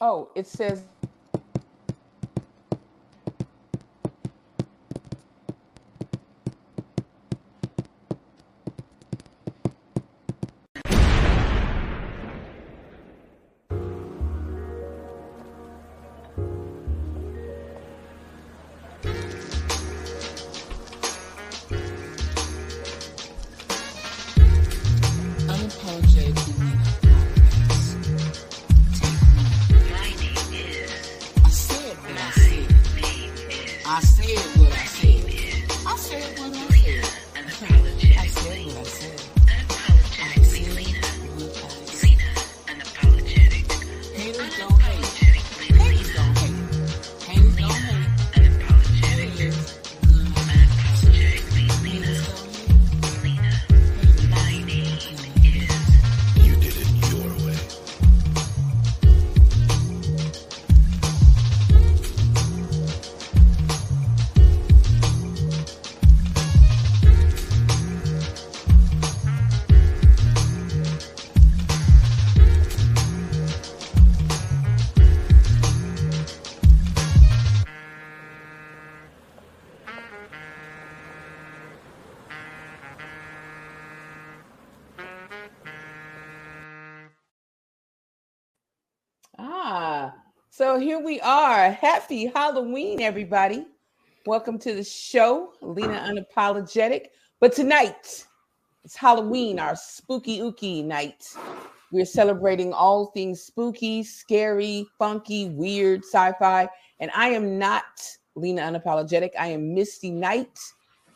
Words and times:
Oh, 0.00 0.30
it 0.34 0.46
says 0.46 0.84
So 90.70 90.78
here 90.78 91.00
we 91.00 91.20
are. 91.22 91.72
Happy 91.72 92.26
Halloween, 92.26 93.00
everybody. 93.02 93.66
Welcome 94.24 94.56
to 94.60 94.72
the 94.72 94.84
show, 94.84 95.52
Lena 95.60 96.08
Unapologetic. 96.08 97.06
But 97.40 97.52
tonight, 97.52 98.24
it's 98.84 98.94
Halloween, 98.94 99.58
our 99.58 99.74
spooky 99.74 100.38
ooky 100.38 100.84
night. 100.84 101.24
We're 101.90 102.04
celebrating 102.04 102.72
all 102.72 103.06
things 103.06 103.42
spooky, 103.42 104.04
scary, 104.04 104.86
funky, 104.96 105.48
weird, 105.48 106.04
sci-fi. 106.04 106.68
And 107.00 107.10
I 107.16 107.30
am 107.30 107.58
not 107.58 108.00
Lena 108.36 108.62
Unapologetic. 108.62 109.30
I 109.36 109.48
am 109.48 109.74
Misty 109.74 110.12
Knight, 110.12 110.56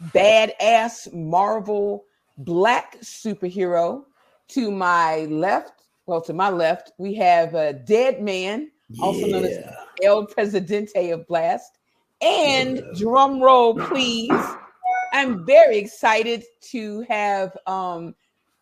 badass 0.06 1.14
Marvel 1.14 2.06
black 2.38 2.96
superhero. 3.02 4.02
To 4.48 4.72
my 4.72 5.26
left, 5.26 5.84
well, 6.06 6.20
to 6.22 6.32
my 6.32 6.50
left, 6.50 6.90
we 6.98 7.14
have 7.14 7.54
a 7.54 7.72
dead 7.72 8.20
man 8.20 8.72
yeah. 8.88 9.04
also 9.04 9.26
known 9.26 9.44
as 9.44 9.58
El 10.02 10.26
Presidente 10.26 11.10
of 11.10 11.26
Blast. 11.26 11.78
And 12.20 12.76
yeah. 12.76 12.82
drum 12.96 13.40
roll, 13.40 13.74
please. 13.74 14.32
I'm 15.12 15.44
very 15.46 15.78
excited 15.78 16.44
to 16.70 17.02
have 17.08 17.56
um, 17.66 18.14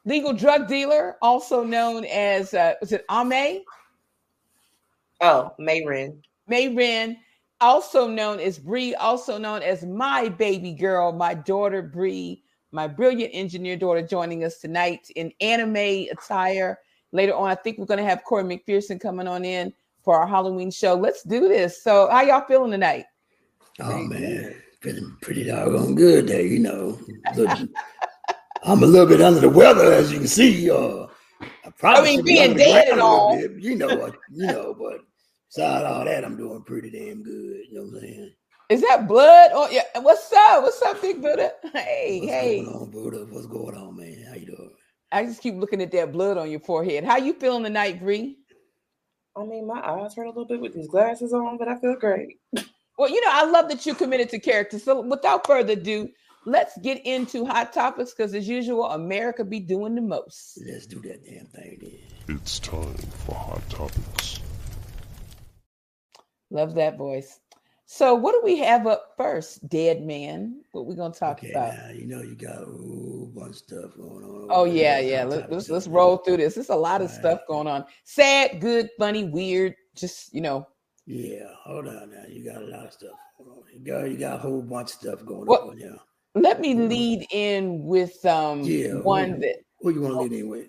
legal 0.04 0.32
drug 0.32 0.68
dealer, 0.68 1.16
also 1.22 1.64
known 1.64 2.04
as 2.04 2.52
uh, 2.54 2.74
was 2.80 2.92
it 2.92 3.04
Ame? 3.10 3.62
Oh, 5.20 5.54
Mayrin. 5.58 6.18
Mayrin, 6.50 7.16
also 7.60 8.08
known 8.08 8.40
as 8.40 8.58
Bree, 8.58 8.94
also 8.96 9.38
known 9.38 9.62
as 9.62 9.84
my 9.84 10.28
baby 10.28 10.74
girl, 10.74 11.12
my 11.12 11.32
daughter 11.32 11.80
Bree, 11.80 12.42
my 12.72 12.88
brilliant 12.88 13.30
engineer 13.32 13.76
daughter, 13.76 14.02
joining 14.02 14.44
us 14.44 14.58
tonight 14.58 15.08
in 15.14 15.32
anime 15.40 16.08
attire. 16.10 16.78
Later 17.12 17.34
on, 17.34 17.48
I 17.50 17.54
think 17.54 17.78
we're 17.78 17.86
going 17.86 17.98
to 17.98 18.04
have 18.04 18.24
Corey 18.24 18.44
McPherson 18.44 19.00
coming 19.00 19.28
on 19.28 19.44
in 19.44 19.72
for 20.02 20.18
our 20.18 20.26
Halloween 20.26 20.70
show. 20.70 20.94
Let's 20.94 21.22
do 21.22 21.48
this. 21.48 21.82
So, 21.82 22.08
how 22.10 22.22
y'all 22.22 22.44
feeling 22.46 22.70
tonight? 22.70 23.04
Oh 23.80 23.98
man, 23.98 24.54
feeling 24.80 25.16
pretty 25.22 25.44
doggone 25.44 25.94
good 25.94 26.28
there. 26.28 26.42
You 26.42 26.58
know, 26.58 26.98
I'm 28.64 28.82
a 28.82 28.86
little 28.86 29.06
bit 29.06 29.20
under 29.20 29.40
the 29.40 29.48
weather, 29.48 29.92
as 29.92 30.12
you 30.12 30.18
can 30.18 30.28
see. 30.28 30.70
Uh, 30.70 31.06
I, 31.82 31.94
I 31.94 32.02
mean, 32.02 32.24
being 32.24 32.54
dead 32.54 32.88
and 32.88 33.00
all, 33.00 33.36
bit, 33.36 33.52
you 33.58 33.76
know, 33.76 33.94
what 33.96 34.14
you 34.30 34.46
know, 34.46 34.74
but 34.78 35.00
besides 35.48 35.84
all 35.84 36.04
that, 36.04 36.24
I'm 36.24 36.36
doing 36.36 36.62
pretty 36.64 36.90
damn 36.90 37.22
good. 37.22 37.62
You 37.68 37.74
know 37.74 37.82
what 37.82 37.94
I'm 37.94 38.00
saying? 38.00 38.32
Is 38.68 38.80
that 38.82 39.08
blood? 39.08 39.50
Oh 39.52 39.68
yeah. 39.70 39.82
What's 40.00 40.32
up? 40.32 40.62
What's 40.62 40.80
up, 40.82 41.00
Big 41.02 41.20
Buddha? 41.20 41.52
Hey, 41.72 42.20
What's 42.20 42.32
hey. 42.32 42.64
Going 42.64 42.76
on, 42.76 42.90
Buddha? 42.90 43.26
What's 43.28 43.46
going 43.46 43.76
on, 43.76 43.96
man? 43.96 44.24
How 44.28 44.34
you 44.34 44.46
doing? 44.46 44.70
I 45.10 45.24
just 45.26 45.42
keep 45.42 45.56
looking 45.56 45.82
at 45.82 45.92
that 45.92 46.10
blood 46.10 46.38
on 46.38 46.50
your 46.50 46.60
forehead. 46.60 47.04
How 47.04 47.18
you 47.18 47.34
feeling 47.34 47.64
tonight, 47.64 48.00
Bree? 48.00 48.38
I 49.36 49.44
mean, 49.44 49.66
my 49.66 49.80
eyes 49.80 50.14
hurt 50.14 50.24
a 50.24 50.28
little 50.28 50.44
bit 50.44 50.60
with 50.60 50.74
these 50.74 50.88
glasses 50.88 51.32
on, 51.32 51.56
but 51.58 51.68
I 51.68 51.78
feel 51.78 51.96
great. 51.96 52.38
Well, 52.98 53.08
you 53.08 53.20
know, 53.22 53.30
I 53.30 53.44
love 53.44 53.68
that 53.70 53.86
you're 53.86 53.94
committed 53.94 54.28
to 54.30 54.38
character. 54.38 54.78
So, 54.78 55.00
without 55.00 55.46
further 55.46 55.72
ado, 55.72 56.10
let's 56.44 56.76
get 56.78 57.04
into 57.06 57.46
hot 57.46 57.72
topics 57.72 58.12
because, 58.12 58.34
as 58.34 58.46
usual, 58.46 58.84
America 58.84 59.44
be 59.44 59.60
doing 59.60 59.94
the 59.94 60.02
most. 60.02 60.60
Let's 60.66 60.86
do 60.86 61.00
that 61.00 61.24
damn 61.24 61.46
thing. 61.46 61.78
Then. 61.80 62.36
It's 62.36 62.58
time 62.58 62.94
for 62.94 63.34
hot 63.34 63.68
topics. 63.70 64.40
Love 66.50 66.74
that 66.74 66.98
voice. 66.98 67.40
So, 67.94 68.14
what 68.14 68.32
do 68.32 68.40
we 68.42 68.56
have 68.56 68.86
up 68.86 69.12
first, 69.18 69.68
Dead 69.68 70.00
Man? 70.02 70.62
What 70.72 70.86
we 70.86 70.94
gonna 70.94 71.12
talk 71.12 71.40
okay, 71.40 71.50
about? 71.50 71.74
Now, 71.74 71.90
you 71.90 72.06
know, 72.06 72.22
you 72.22 72.34
got 72.34 72.62
a 72.62 72.64
whole 72.64 73.30
bunch 73.34 73.50
of 73.50 73.56
stuff 73.56 73.90
going 73.98 74.24
on. 74.24 74.46
Oh 74.48 74.64
yeah, 74.64 74.98
yeah. 74.98 75.24
Let, 75.24 75.52
us 75.52 75.68
let's 75.68 75.88
roll 75.88 76.16
through 76.16 76.38
this. 76.38 76.54
There's 76.54 76.70
a 76.70 76.74
lot 76.74 77.02
of 77.02 77.10
All 77.10 77.18
stuff 77.18 77.40
going 77.46 77.66
on. 77.66 77.84
Sad, 78.04 78.62
good, 78.62 78.88
funny, 78.98 79.24
weird. 79.24 79.74
Just 79.94 80.32
you 80.32 80.40
know. 80.40 80.66
Yeah, 81.04 81.44
hold 81.64 81.86
on 81.86 82.10
now. 82.12 82.22
You 82.30 82.42
got 82.50 82.62
a 82.62 82.64
lot 82.64 82.86
of 82.86 82.94
stuff. 82.94 83.10
You 83.70 83.80
got 83.84 84.10
you 84.10 84.16
got 84.16 84.36
a 84.36 84.38
whole 84.38 84.62
bunch 84.62 84.94
of 84.94 84.98
stuff 84.98 85.26
going 85.26 85.44
well, 85.44 85.68
on. 85.68 85.78
Yeah. 85.78 85.96
Let 86.34 86.62
me 86.62 86.74
lead 86.74 87.26
in 87.30 87.84
with 87.84 88.24
um 88.24 88.62
yeah, 88.62 88.94
one 88.94 89.38
that. 89.40 89.56
What 89.80 89.94
you 89.94 90.00
want 90.00 90.14
to 90.14 90.20
lead 90.22 90.32
in 90.32 90.48
with? 90.48 90.68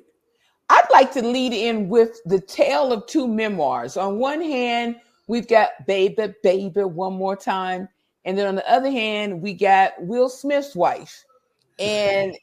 I'd 0.68 0.92
like 0.92 1.14
to 1.14 1.26
lead 1.26 1.54
in 1.54 1.88
with 1.88 2.20
the 2.26 2.42
tale 2.42 2.92
of 2.92 3.08
two 3.08 3.30
memoirs. 3.30 3.96
On 3.96 4.20
one 4.20 4.42
hand 4.42 4.98
We've 5.28 5.48
got 5.48 5.70
Baby, 5.88 6.34
Baby 6.44 6.84
one 6.84 7.14
more 7.14 7.36
time. 7.36 7.88
And 8.26 8.38
then 8.38 8.48
on 8.48 8.56
the 8.56 8.72
other 8.72 8.92
hand, 8.92 9.42
we 9.42 9.54
got 9.54 9.94
Will 10.00 10.30
Smith's 10.30 10.76
wife. 10.76 11.24
And 11.80 12.38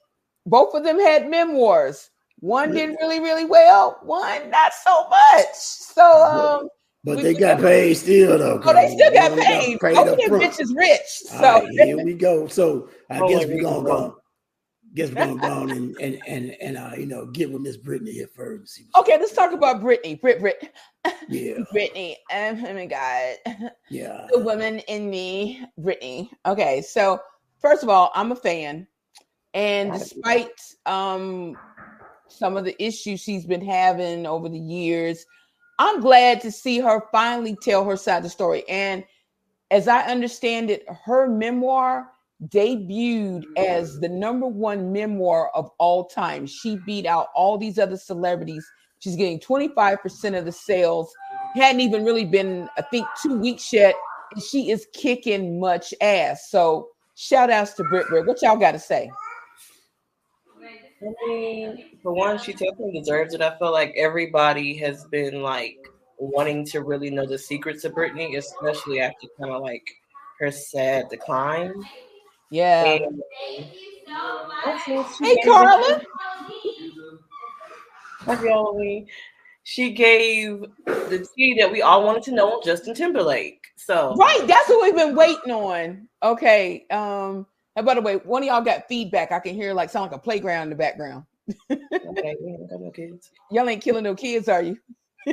both 0.47 0.75
of 0.75 0.85
them 0.85 0.99
had 0.99 1.29
memoirs. 1.29 2.11
One 2.41 2.73
did 2.73 2.97
really, 3.01 3.21
really 3.21 3.45
well, 3.45 3.99
one 4.03 4.51
not 4.51 4.73
so 4.73 5.09
much. 5.09 5.55
So 5.55 6.23
um 6.25 6.69
but 7.05 7.23
they 7.23 7.35
got 7.35 7.61
paid 7.61 7.95
still 7.95 8.39
though. 8.39 8.61
Oh, 8.63 8.75
they 8.75 8.95
still 8.95 9.13
got 9.13 9.39
paid. 9.39 9.79
Both 9.79 10.09
of 10.09 10.19
them 10.19 10.41
bitches 10.41 10.75
rich. 10.75 11.01
So 11.27 11.41
right, 11.41 11.69
here 11.71 12.03
we 12.03 12.15
go. 12.15 12.47
So 12.47 12.89
I 13.11 13.21
oh, 13.21 13.29
guess 13.29 13.47
we're 13.47 13.63
gonna 13.63 13.87
go 13.87 14.20
guess 14.95 15.11
we're 15.11 15.27
gonna 15.27 15.37
go 15.37 15.47
on 15.47 15.71
and 15.71 15.97
and 16.01 16.21
and, 16.27 16.57
and 16.61 16.77
uh, 16.77 16.93
you 16.97 17.07
know 17.07 17.27
get 17.27 17.51
with 17.51 17.63
Miss 17.63 17.77
Britney 17.77 18.13
here 18.13 18.29
first. 18.35 18.81
okay, 18.97 19.19
let's 19.19 19.33
talk 19.33 19.53
about 19.53 19.81
Britney. 19.81 20.21
Brit 20.21 20.41
Brit. 20.41 20.73
Yeah. 21.29 21.59
Britney. 21.75 22.17
Oh 22.33 22.55
my 22.55 22.87
god. 22.87 23.71
Yeah. 23.89 24.27
The 24.33 24.41
woman 24.41 24.81
in 24.81 25.11
me, 25.11 25.65
Brittany. 25.79 26.31
Okay, 26.47 26.83
so 26.83 27.21
first 27.59 27.83
of 27.83 27.89
all, 27.89 28.11
I'm 28.15 28.33
a 28.33 28.37
fan, 28.37 28.87
and 29.55 29.93
despite 29.93 30.61
um 30.87 31.57
some 32.29 32.57
of 32.57 32.65
the 32.65 32.81
issues 32.83 33.21
she's 33.21 33.45
been 33.45 33.65
having 33.65 34.27
over 34.27 34.49
the 34.49 34.59
years, 34.59 35.25
I'm 35.79 36.01
glad 36.01 36.41
to 36.43 36.53
see 36.53 36.79
her 36.79 37.03
finally 37.13 37.57
tell 37.57 37.85
her 37.85 37.97
side 37.97 38.19
of 38.19 38.23
the 38.25 38.31
story. 38.31 38.69
And 38.69 39.05
as 39.71 39.89
I 39.89 40.03
understand 40.03 40.71
it, 40.71 40.85
her 41.05 41.29
memoir 41.29 42.11
debuted 42.49 43.45
as 43.57 44.01
the 44.01 44.09
number 44.09 44.47
one 44.47 44.93
memoir 44.93 45.51
of 45.55 45.71
all 45.79 46.07
time. 46.07 46.47
She 46.47 46.79
beat 46.87 47.07
out 47.07 47.29
all 47.35 47.59
these 47.59 47.79
other 47.79 47.97
celebrities. 47.97 48.67
She's 49.01 49.17
getting 49.17 49.41
25% 49.41 50.39
of 50.39 50.45
the 50.45 50.53
sales. 50.53 51.13
Hadn't 51.55 51.81
even 51.81 52.05
really 52.05 52.25
been, 52.25 52.69
I 52.79 52.83
think, 52.83 53.07
two 53.23 53.39
weeks 53.39 53.73
yet. 53.73 53.95
And 54.35 54.43
she 54.43 54.71
is 54.71 54.87
kicking 54.95 55.59
much 55.61 55.93
ass. 56.01 56.51
So 56.51 56.89
shout 57.17 57.51
outs 57.51 57.75
to 57.75 57.85
Brit 57.85 58.07
Brit. 58.09 58.27
What 58.27 58.41
y'all 58.43 58.57
got 58.57 58.73
to 58.73 58.79
say? 58.79 59.11
I 61.03 61.29
mean, 61.29 61.85
for 62.03 62.13
one, 62.13 62.39
she 62.39 62.53
definitely 62.53 62.99
deserves 62.99 63.33
it. 63.33 63.41
I 63.41 63.57
feel 63.59 63.73
like 63.73 63.95
everybody 63.97 64.77
has 64.79 65.05
been 65.07 65.43
like 65.43 65.77
wanting 66.19 66.67
to 66.67 66.83
really 66.83 67.11
know 67.11 67.27
the 67.27 67.39
secrets 67.39 67.85
of 67.85 67.93
Britney, 67.93 68.37
especially 68.37 69.01
after 69.01 69.27
kind 69.41 69.53
of 69.53 69.63
like 69.63 69.83
her 70.39 70.51
sad 70.51 71.09
decline. 71.09 71.73
Yeah. 72.51 72.85
And 72.85 73.23
also, 74.67 75.07
she 75.17 75.25
Hey, 75.25 75.35
gave- 75.37 75.45
Carla. 75.45 76.03
Happy 78.27 78.49
Halloween. 78.49 79.07
She 79.63 79.93
gave 79.93 80.65
the 80.87 81.27
tea 81.37 81.55
that 81.61 81.71
we 81.71 81.83
all 81.83 82.05
wanted 82.05 82.23
to 82.25 82.33
know 82.33 82.55
on 82.55 82.63
Justin 82.65 82.95
Timberlake. 82.95 83.65
So 83.77 84.15
Right, 84.17 84.45
that's 84.47 84.69
what 84.69 84.83
we've 84.83 84.95
been 84.97 85.15
waiting 85.15 85.53
on. 85.53 86.09
Okay. 86.23 86.87
Um, 86.91 87.47
and 87.77 87.87
by 87.87 87.95
the 87.95 88.01
way, 88.01 88.17
one 88.17 88.43
of 88.43 88.49
y'all 88.49 88.63
got 88.63 88.89
feedback. 88.89 89.33
I 89.33 89.39
can 89.39 89.55
hear 89.55 89.73
like 89.73 89.91
sound 89.91 90.11
like 90.11 90.19
a 90.19 90.23
playground 90.23 90.65
in 90.65 90.71
the 90.71 90.77
background. 90.77 91.25
okay, 91.71 91.79
we 92.41 92.51
ain't 92.51 92.69
got 92.71 92.81
no 92.81 92.91
kids. 92.91 93.31
Y'all 93.51 93.69
ain't 93.69 93.83
killing 93.83 94.05
no 94.05 94.15
kids, 94.15 94.49
are 94.49 94.63
you? 94.63 94.77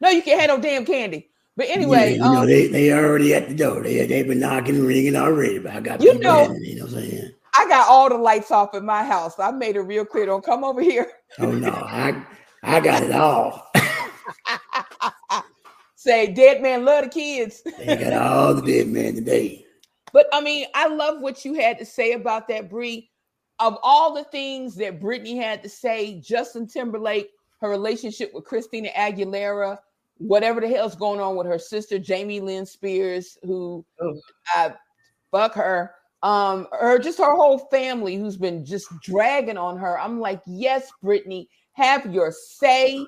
no, 0.00 0.08
you 0.10 0.22
can't 0.22 0.40
have 0.40 0.50
no 0.50 0.60
damn 0.60 0.84
candy. 0.84 1.30
But 1.60 1.68
anyway, 1.68 2.16
Yeah, 2.16 2.24
you 2.26 2.32
know 2.32 2.40
um, 2.40 2.46
they 2.46 2.68
they 2.68 2.90
already 2.90 3.34
at 3.34 3.48
the 3.50 3.54
door. 3.54 3.82
They 3.82 4.06
they've 4.06 4.26
been 4.26 4.40
knocking 4.40 4.76
and 4.76 4.86
ringing 4.86 5.14
already. 5.14 5.58
But 5.58 5.72
I 5.72 5.80
got 5.80 6.00
You 6.00 6.18
know- 6.18 6.44
in, 6.46 6.64
you 6.64 6.76
know 6.76 6.86
what 6.86 6.94
I'm 6.94 7.00
saying. 7.00 7.32
I 7.52 7.68
got 7.68 7.86
all 7.86 8.08
the 8.08 8.16
lights 8.16 8.50
off 8.50 8.74
in 8.74 8.86
my 8.86 9.04
house. 9.04 9.38
I 9.38 9.50
made 9.50 9.76
it 9.76 9.82
real 9.82 10.06
clear. 10.06 10.24
Don't 10.24 10.42
come 10.42 10.64
over 10.64 10.80
here. 10.80 11.12
Oh 11.38 11.52
no, 11.52 11.68
I 11.68 12.24
I 12.62 12.80
got 12.80 13.02
it 13.02 13.12
all. 13.12 13.70
Say 15.96 16.32
dead 16.32 16.62
man 16.62 16.86
love 16.86 17.04
the 17.04 17.10
kids. 17.10 17.62
they 17.78 17.94
got 17.94 18.14
all 18.14 18.54
the 18.54 18.62
dead 18.62 18.88
man 18.88 19.16
today. 19.16 19.66
But 20.14 20.28
I 20.32 20.40
mean, 20.40 20.64
I 20.74 20.88
love 20.88 21.20
what 21.20 21.44
you 21.44 21.52
had 21.52 21.78
to 21.78 21.84
say 21.84 22.12
about 22.12 22.48
that, 22.48 22.70
Bree. 22.70 23.10
Of 23.58 23.76
all 23.82 24.14
the 24.14 24.24
things 24.24 24.76
that 24.76 24.98
Britney 24.98 25.36
had 25.36 25.62
to 25.62 25.68
say, 25.68 26.20
Justin 26.20 26.66
Timberlake, 26.66 27.28
her 27.60 27.68
relationship 27.68 28.32
with 28.32 28.44
Christina 28.46 28.88
Aguilera, 28.96 29.76
whatever 30.20 30.60
the 30.60 30.68
hell's 30.68 30.94
going 30.94 31.18
on 31.18 31.34
with 31.34 31.46
her 31.46 31.58
sister 31.58 31.98
Jamie 31.98 32.40
Lynn 32.40 32.66
Spears, 32.66 33.38
who 33.42 33.84
Oh. 34.00 34.20
uh, 34.54 34.70
fuck 35.30 35.54
her, 35.54 35.94
um, 36.22 36.68
her 36.72 36.98
just 36.98 37.18
her 37.18 37.34
whole 37.34 37.58
family 37.70 38.16
who's 38.16 38.36
been 38.36 38.64
just 38.64 38.88
dragging 39.02 39.56
on 39.56 39.78
her. 39.78 39.98
I'm 39.98 40.20
like, 40.20 40.40
yes, 40.46 40.90
Britney, 41.02 41.48
have 41.72 42.12
your 42.12 42.30
say. 42.32 43.04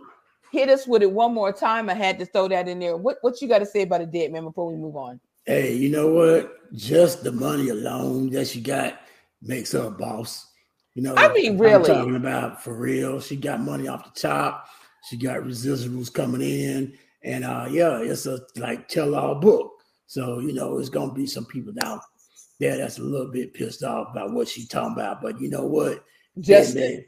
Hit 0.50 0.68
us 0.68 0.86
with 0.86 1.02
it 1.02 1.10
one 1.10 1.32
more 1.32 1.50
time. 1.52 1.88
I 1.88 1.94
had 1.94 2.18
to 2.18 2.26
throw 2.26 2.46
that 2.48 2.68
in 2.68 2.78
there. 2.78 2.96
What 2.96 3.16
what 3.22 3.40
you 3.40 3.48
got 3.48 3.60
to 3.60 3.66
say 3.66 3.82
about 3.82 4.02
a 4.02 4.06
dead 4.06 4.32
man 4.32 4.44
before 4.44 4.66
we 4.70 4.76
move 4.76 4.96
on? 4.96 5.18
Hey, 5.46 5.74
you 5.74 5.88
know 5.90 6.08
what? 6.12 6.72
Just 6.74 7.24
the 7.24 7.32
money 7.32 7.70
alone 7.70 8.28
that 8.30 8.48
she 8.48 8.60
got 8.60 9.00
makes 9.40 9.72
her 9.72 9.84
a 9.86 9.90
boss. 9.90 10.48
You 10.94 11.02
know, 11.02 11.14
I 11.16 11.32
mean, 11.32 11.52
I'm 11.52 11.58
really. 11.58 11.86
talking 11.88 12.16
about 12.16 12.62
for 12.62 12.74
real. 12.74 13.18
She 13.18 13.34
got 13.36 13.60
money 13.60 13.88
off 13.88 14.12
the 14.14 14.20
top. 14.20 14.66
She 15.08 15.16
got 15.16 15.38
residuals 15.40 16.12
coming 16.12 16.42
in, 16.42 16.96
and 17.24 17.44
uh, 17.44 17.66
yeah, 17.70 17.98
it's 17.98 18.26
a 18.26 18.40
like 18.56 18.88
tell-all 18.88 19.36
book. 19.36 19.72
So 20.06 20.40
you 20.40 20.52
know, 20.52 20.78
it's 20.78 20.88
gonna 20.88 21.12
be 21.12 21.26
some 21.26 21.46
people 21.46 21.72
down 21.72 22.00
there 22.60 22.76
that's 22.76 22.98
a 22.98 23.02
little 23.02 23.30
bit 23.30 23.54
pissed 23.54 23.82
off 23.82 24.08
about 24.12 24.32
what 24.32 24.48
she 24.48 24.66
talking 24.66 24.94
about. 24.94 25.22
But 25.22 25.40
you 25.40 25.48
know 25.48 25.64
what? 25.64 26.04
Just 26.38 26.74
dead 26.74 26.92
man, 26.92 27.04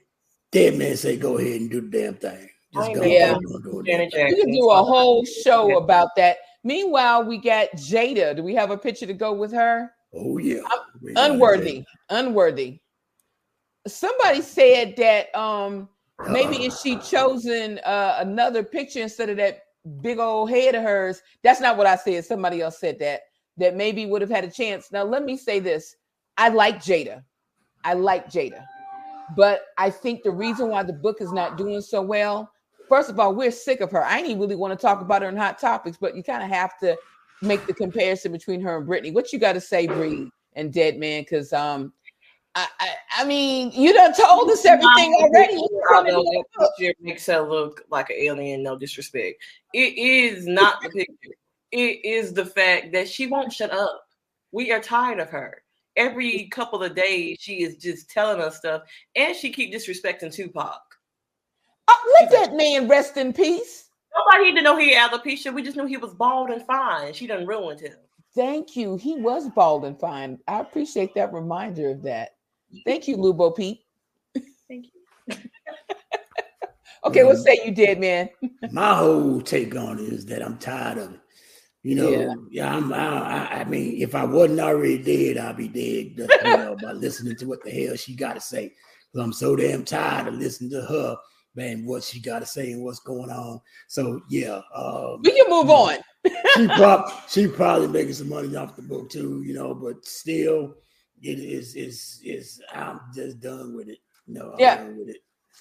dead 0.53 0.79
man 0.79 0.97
say 0.97 1.17
go 1.17 1.39
ahead 1.39 1.61
and 1.61 1.71
do 1.71 1.81
the 1.81 1.89
damn 1.89 2.15
thing. 2.15 2.49
Just 2.75 2.95
go. 2.95 3.03
Yeah. 3.03 3.35
go, 3.35 3.41
go, 3.41 3.59
go, 3.59 3.83
do 3.83 3.91
Janet 3.91 4.13
it. 4.13 4.17
We 4.17 4.31
Jackson. 4.31 4.41
can 4.41 4.53
do 4.53 4.71
a 4.71 4.83
whole 4.83 5.25
show 5.25 5.77
about 5.77 6.09
that. 6.17 6.39
Meanwhile, 6.65 7.25
we 7.25 7.39
got 7.39 7.71
Jada. 7.73 8.35
Do 8.35 8.43
we 8.43 8.55
have 8.55 8.71
a 8.71 8.79
picture 8.79 9.07
to 9.07 9.13
go 9.13 9.33
with 9.33 9.53
her? 9.53 9.91
Oh 10.15 10.39
yeah, 10.39 10.61
Unworthy. 11.17 11.85
Unworthy. 12.09 12.81
Somebody 13.87 14.41
said 14.41 14.95
that 14.97 15.35
um 15.37 15.89
maybe 16.31 16.65
if 16.65 16.75
she 16.75 16.97
chosen 16.97 17.81
uh, 17.85 18.17
another 18.21 18.63
picture 18.63 19.01
instead 19.01 19.29
of 19.29 19.37
that 19.37 19.64
big 20.01 20.19
old 20.19 20.51
head 20.51 20.75
of 20.75 20.83
hers. 20.83 21.23
That's 21.43 21.61
not 21.61 21.77
what 21.77 21.87
I 21.87 21.97
said. 21.97 22.25
Somebody 22.25 22.61
else 22.61 22.79
said 22.79 22.99
that. 23.01 23.23
That 23.57 23.77
maybe 23.77 24.07
would 24.07 24.21
have 24.21 24.31
had 24.31 24.45
a 24.45 24.51
chance. 24.51 24.91
Now 24.91 25.05
let 25.05 25.25
me 25.25 25.37
say 25.37 25.61
this. 25.61 25.97
I 26.37 26.49
like 26.49 26.83
Jada. 26.83 27.23
I 27.85 27.95
like 27.95 28.29
Jada. 28.29 28.65
But 29.37 29.67
I 29.79 29.91
think 29.91 30.23
the 30.23 30.31
reason 30.31 30.69
why 30.69 30.83
the 30.83 30.93
book 30.93 31.21
is 31.21 31.33
not 31.33 31.57
doing 31.57 31.81
so 31.81 32.03
well, 32.03 32.51
first 32.89 33.11
of 33.11 33.19
all, 33.19 33.35
we're 33.35 33.51
sick 33.51 33.81
of 33.81 33.91
her. 33.93 34.05
I 34.05 34.19
ain't 34.19 34.29
even 34.29 34.41
really 34.41 34.57
want 34.57 34.79
to 34.79 34.83
talk 34.83 35.01
about 35.01 35.23
her 35.23 35.29
in 35.29 35.37
hot 35.37 35.59
topics, 35.59 35.97
but 35.97 36.17
you 36.17 36.23
kind 36.23 36.43
of 36.43 36.49
have 36.49 36.79
to 36.81 36.97
make 37.43 37.67
the 37.67 37.75
comparison 37.75 38.33
between 38.33 38.61
her 38.61 38.79
and 38.79 38.89
Britney. 38.89 39.13
What 39.13 39.33
you 39.33 39.39
got 39.39 39.53
to 39.53 39.61
say, 39.61 39.87
Bree 39.87 40.31
and 40.55 40.73
Dead 40.73 40.99
Man? 40.99 41.23
Because 41.23 41.53
um, 41.53 41.93
I, 42.55 42.69
I 42.79 42.89
I 43.19 43.25
mean, 43.25 43.73
you 43.73 43.93
done 43.93 44.15
told 44.15 44.51
us 44.51 44.65
everything 44.65 45.15
already. 45.21 45.55
You 45.55 45.83
I 45.89 45.93
trying 45.93 46.07
to 46.07 46.13
know 46.13 46.23
do 46.23 46.45
that 46.59 46.77
picture 46.79 46.95
makes 47.01 47.27
her 47.27 47.41
look 47.41 47.83
like 47.91 48.11
an 48.11 48.17
alien. 48.19 48.63
No 48.63 48.79
disrespect. 48.79 49.43
It 49.73 49.99
is 49.99 50.47
not 50.47 50.83
the 50.83 50.91
picture. 50.91 51.35
It 51.73 52.05
is 52.05 52.33
the 52.33 52.47
fact 52.47 52.93
that 52.93 53.09
she 53.09 53.27
won't 53.27 53.53
shut 53.53 53.73
up. 53.73 54.07
We 54.53 54.71
are 54.71 54.81
tired 54.81 55.19
of 55.19 55.31
her. 55.31 55.63
Every 55.97 56.49
couple 56.49 56.83
of 56.83 56.95
days, 56.95 57.39
she 57.41 57.63
is 57.63 57.77
just 57.77 58.11
telling 58.11 58.41
us 58.41 58.57
stuff, 58.57 58.83
and 59.17 59.35
she 59.35 59.53
keep 59.53 59.73
disrespecting 59.73 60.33
Tupac. 60.33 60.81
Oh, 61.89 62.17
let 62.21 62.31
that 62.31 62.57
man 62.57 62.89
rest 62.89 63.17
in 63.17 63.33
peace. 63.33 63.89
Nobody 64.17 64.53
need 64.53 64.59
to 64.59 64.63
know 64.63 64.77
he 64.77 64.95
had 64.95 65.11
alopecia. 65.11 65.53
We 65.53 65.63
just 65.63 65.77
knew 65.77 65.87
he 65.87 65.97
was 65.97 66.15
bald 66.15 66.51
and 66.51 66.65
fine. 66.67 67.13
She 67.13 67.27
done 67.27 67.47
ruined 67.47 67.81
him. 67.81 67.97
Thank 68.35 68.77
you. 68.77 68.97
He 68.97 69.17
was 69.17 69.49
bald 69.51 69.85
and 69.85 69.99
fine. 69.99 70.39
I 70.49 70.61
appreciate 70.61 71.15
that 71.15 71.33
reminder 71.33 71.91
of 71.91 72.03
that. 72.03 72.31
Thank 72.85 73.09
you, 73.09 73.17
Lubo 73.17 73.55
Pete. 73.57 73.81
Thank 74.69 74.87
you. 75.29 75.37
Okay, 77.07 77.23
what 77.23 77.37
say 77.37 77.61
you, 77.67 77.71
Dead 77.71 78.01
Man? 78.01 78.31
my 78.71 78.95
whole 78.95 79.43
take 79.43 79.77
on 79.77 79.99
it 79.99 80.11
is 80.11 80.25
that 80.25 80.43
I'm 80.43 80.57
tired 80.57 80.97
of 80.97 81.13
it. 81.13 81.21
You 81.83 81.97
know, 81.97 82.11
Yeah. 82.11 82.35
yeah, 82.51 82.75
I'm. 82.77 82.93
I, 82.95 82.99
I- 82.99 83.61
I 83.61 83.65
mean, 83.65 84.01
if 84.01 84.15
I 84.15 84.25
wasn't 84.25 84.61
already 84.61 84.97
dead, 84.97 85.37
I'd 85.37 85.59
be 85.59 85.69
dead. 85.69 86.17
Just, 86.17 86.43
you 86.43 86.51
know, 86.57 86.77
by 86.83 86.93
listening 86.93 87.37
to 87.37 87.45
what 87.47 87.63
the 87.63 87.71
hell 87.71 87.95
she 87.97 88.15
got 88.17 88.35
to 88.37 88.41
say. 88.41 88.69
'Cause 89.13 89.23
I'm 89.23 89.35
so 89.35 89.55
damn 89.55 89.85
tired 89.85 90.29
of 90.29 90.35
listening 90.35 90.71
to 90.71 90.81
her, 90.81 91.17
man. 91.55 91.85
What 91.85 92.03
she 92.05 92.21
got 92.21 92.39
to 92.39 92.47
say 92.47 92.73
and 92.73 92.83
what's 92.83 93.01
going 93.01 93.31
on. 93.31 93.61
So 93.87 94.23
yeah, 94.31 94.63
um, 94.75 95.21
We 95.23 95.33
can 95.33 95.51
move 95.51 95.69
on. 95.69 95.97
she 96.57 96.67
probably 96.75 97.13
she 97.29 97.47
probably 97.49 97.89
making 97.89 98.15
some 98.15 98.31
money 98.31 98.57
off 98.57 98.77
the 98.77 98.83
book 98.83 99.11
too. 99.11 99.43
You 99.45 99.53
know, 99.53 99.75
but 99.75 100.07
still, 100.07 100.75
it 101.25 101.39
is 101.39 101.75
is 101.75 102.21
is. 102.23 102.61
I'm 102.73 103.01
just 103.15 103.41
done 103.41 103.75
with 103.75 103.89
it. 103.89 103.99
No, 104.27 104.53
I'm 104.53 104.59
Yeah. 104.59 104.77
done 104.77 104.99
with 104.99 105.09
it. 105.09 105.17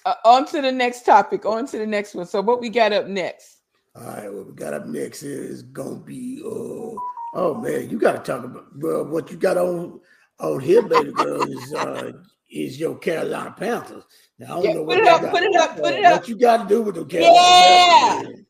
Uh, 0.06 0.14
on 0.24 0.44
to 0.46 0.60
the 0.60 0.70
next 0.72 1.02
topic. 1.06 1.46
On 1.46 1.66
to 1.66 1.78
the 1.78 1.86
next 1.86 2.14
one. 2.14 2.26
So, 2.26 2.40
what 2.42 2.60
we 2.60 2.68
got 2.68 2.92
up 2.92 3.06
next? 3.06 3.62
All 3.96 4.02
right, 4.04 4.32
what 4.32 4.46
we 4.48 4.52
got 4.52 4.74
up 4.74 4.86
next 4.86 5.22
is 5.22 5.62
gonna 5.62 6.00
be 6.00 6.42
uh 6.44 6.98
oh 7.38 7.54
man, 7.54 7.88
you 7.90 7.98
gotta 7.98 8.18
talk 8.18 8.44
about 8.44 8.66
well 8.76 9.04
what 9.06 9.30
you 9.30 9.36
got 9.36 9.56
on 9.56 10.00
on 10.40 10.60
here, 10.60 10.82
baby 10.82 11.12
girl, 11.12 11.42
is 11.42 11.72
uh 11.72 12.12
is 12.50 12.78
your 12.78 12.98
Carolina 12.98 13.54
Panthers. 13.56 14.04
Now 14.38 14.46
I 14.46 14.48
don't 14.56 14.64
Yeah, 14.64 14.74
know 14.74 14.80
put 14.80 14.86
what 14.86 14.98
it 14.98 15.04
you 15.04 15.10
up, 15.10 15.22
got- 15.22 15.32
put 15.32 15.42
it 15.42 15.56
up, 15.56 15.76
put 15.76 15.94
it 15.94 16.04
up. 16.04 16.12
what 16.20 16.28
you 16.28 16.36
gotta 16.36 16.68
do 16.68 16.82
with 16.82 16.96
the 16.96 17.04
Carolina 17.04 17.56
Yeah. 17.66 18.16
Panthers. 18.16 18.40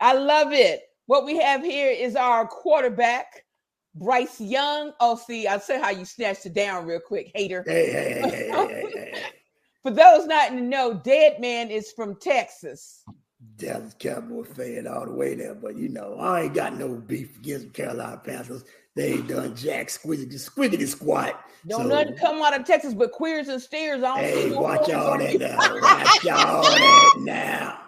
I 0.00 0.12
love 0.14 0.52
it. 0.52 0.82
What 1.06 1.24
we 1.24 1.36
have 1.38 1.62
here 1.62 1.90
is 1.90 2.16
our 2.16 2.46
quarterback, 2.48 3.44
Bryce 3.96 4.40
Young. 4.40 4.92
Oh, 5.00 5.16
see, 5.16 5.46
I'll 5.46 5.60
say 5.60 5.80
how 5.80 5.90
you 5.90 6.04
snatched 6.04 6.46
it 6.46 6.54
down 6.54 6.86
real 6.86 7.00
quick, 7.00 7.30
hater. 7.34 7.64
Hey, 7.66 7.90
hey, 7.90 8.20
hey, 8.20 8.20
hey, 8.20 8.30
hey, 8.30 8.50
hey, 8.50 8.90
hey, 8.94 9.10
hey. 9.12 9.22
For 9.82 9.90
those 9.90 10.26
not 10.26 10.50
in 10.50 10.56
the 10.56 10.62
know, 10.62 10.94
Dead 10.94 11.40
Man 11.40 11.70
is 11.70 11.92
from 11.92 12.16
Texas. 12.16 13.02
Dallas 13.56 13.94
Cowboy 13.98 14.42
fan 14.42 14.86
all 14.86 15.04
the 15.06 15.12
way 15.12 15.34
there, 15.34 15.54
but 15.54 15.76
you 15.76 15.88
know, 15.88 16.16
I 16.18 16.42
ain't 16.42 16.54
got 16.54 16.76
no 16.76 16.88
beef 16.94 17.36
against 17.38 17.72
Carolina 17.72 18.20
Panthers. 18.22 18.64
They 18.96 19.12
ain't 19.12 19.28
done 19.28 19.54
jack 19.54 19.88
squiggity 19.88 20.34
squiggity 20.34 20.86
squat. 20.88 21.40
Don't 21.66 21.82
So- 21.82 21.88
nothing 21.88 22.16
come 22.16 22.42
out 22.42 22.58
of 22.58 22.66
Texas 22.66 22.94
but 22.94 23.12
queers 23.12 23.48
and 23.48 23.62
steers. 23.62 24.02
I 24.02 24.14
don't 24.16 24.18
Hey, 24.18 24.50
watch 24.52 24.90
all 24.90 25.16
that 25.18 25.38
now. 25.38 25.56
Watch 25.80 26.26
all 26.28 26.62
that 26.62 27.14
now. 27.20 27.78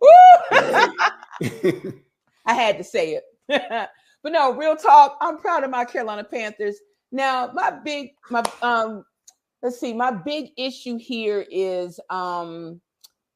Woo! 0.00 1.92
I 2.46 2.54
had 2.54 2.78
to 2.78 2.84
say 2.84 3.20
it. 3.20 3.24
but 4.22 4.32
no, 4.32 4.52
real 4.52 4.76
talk. 4.76 5.16
I'm 5.20 5.38
proud 5.38 5.64
of 5.64 5.70
my 5.70 5.84
Carolina 5.84 6.24
Panthers. 6.24 6.76
Now, 7.12 7.50
my 7.54 7.70
big 7.70 8.10
my 8.30 8.42
um 8.62 9.04
let's 9.62 9.80
see, 9.80 9.92
my 9.92 10.10
big 10.10 10.50
issue 10.56 10.98
here 10.98 11.46
is 11.50 12.00
um 12.10 12.80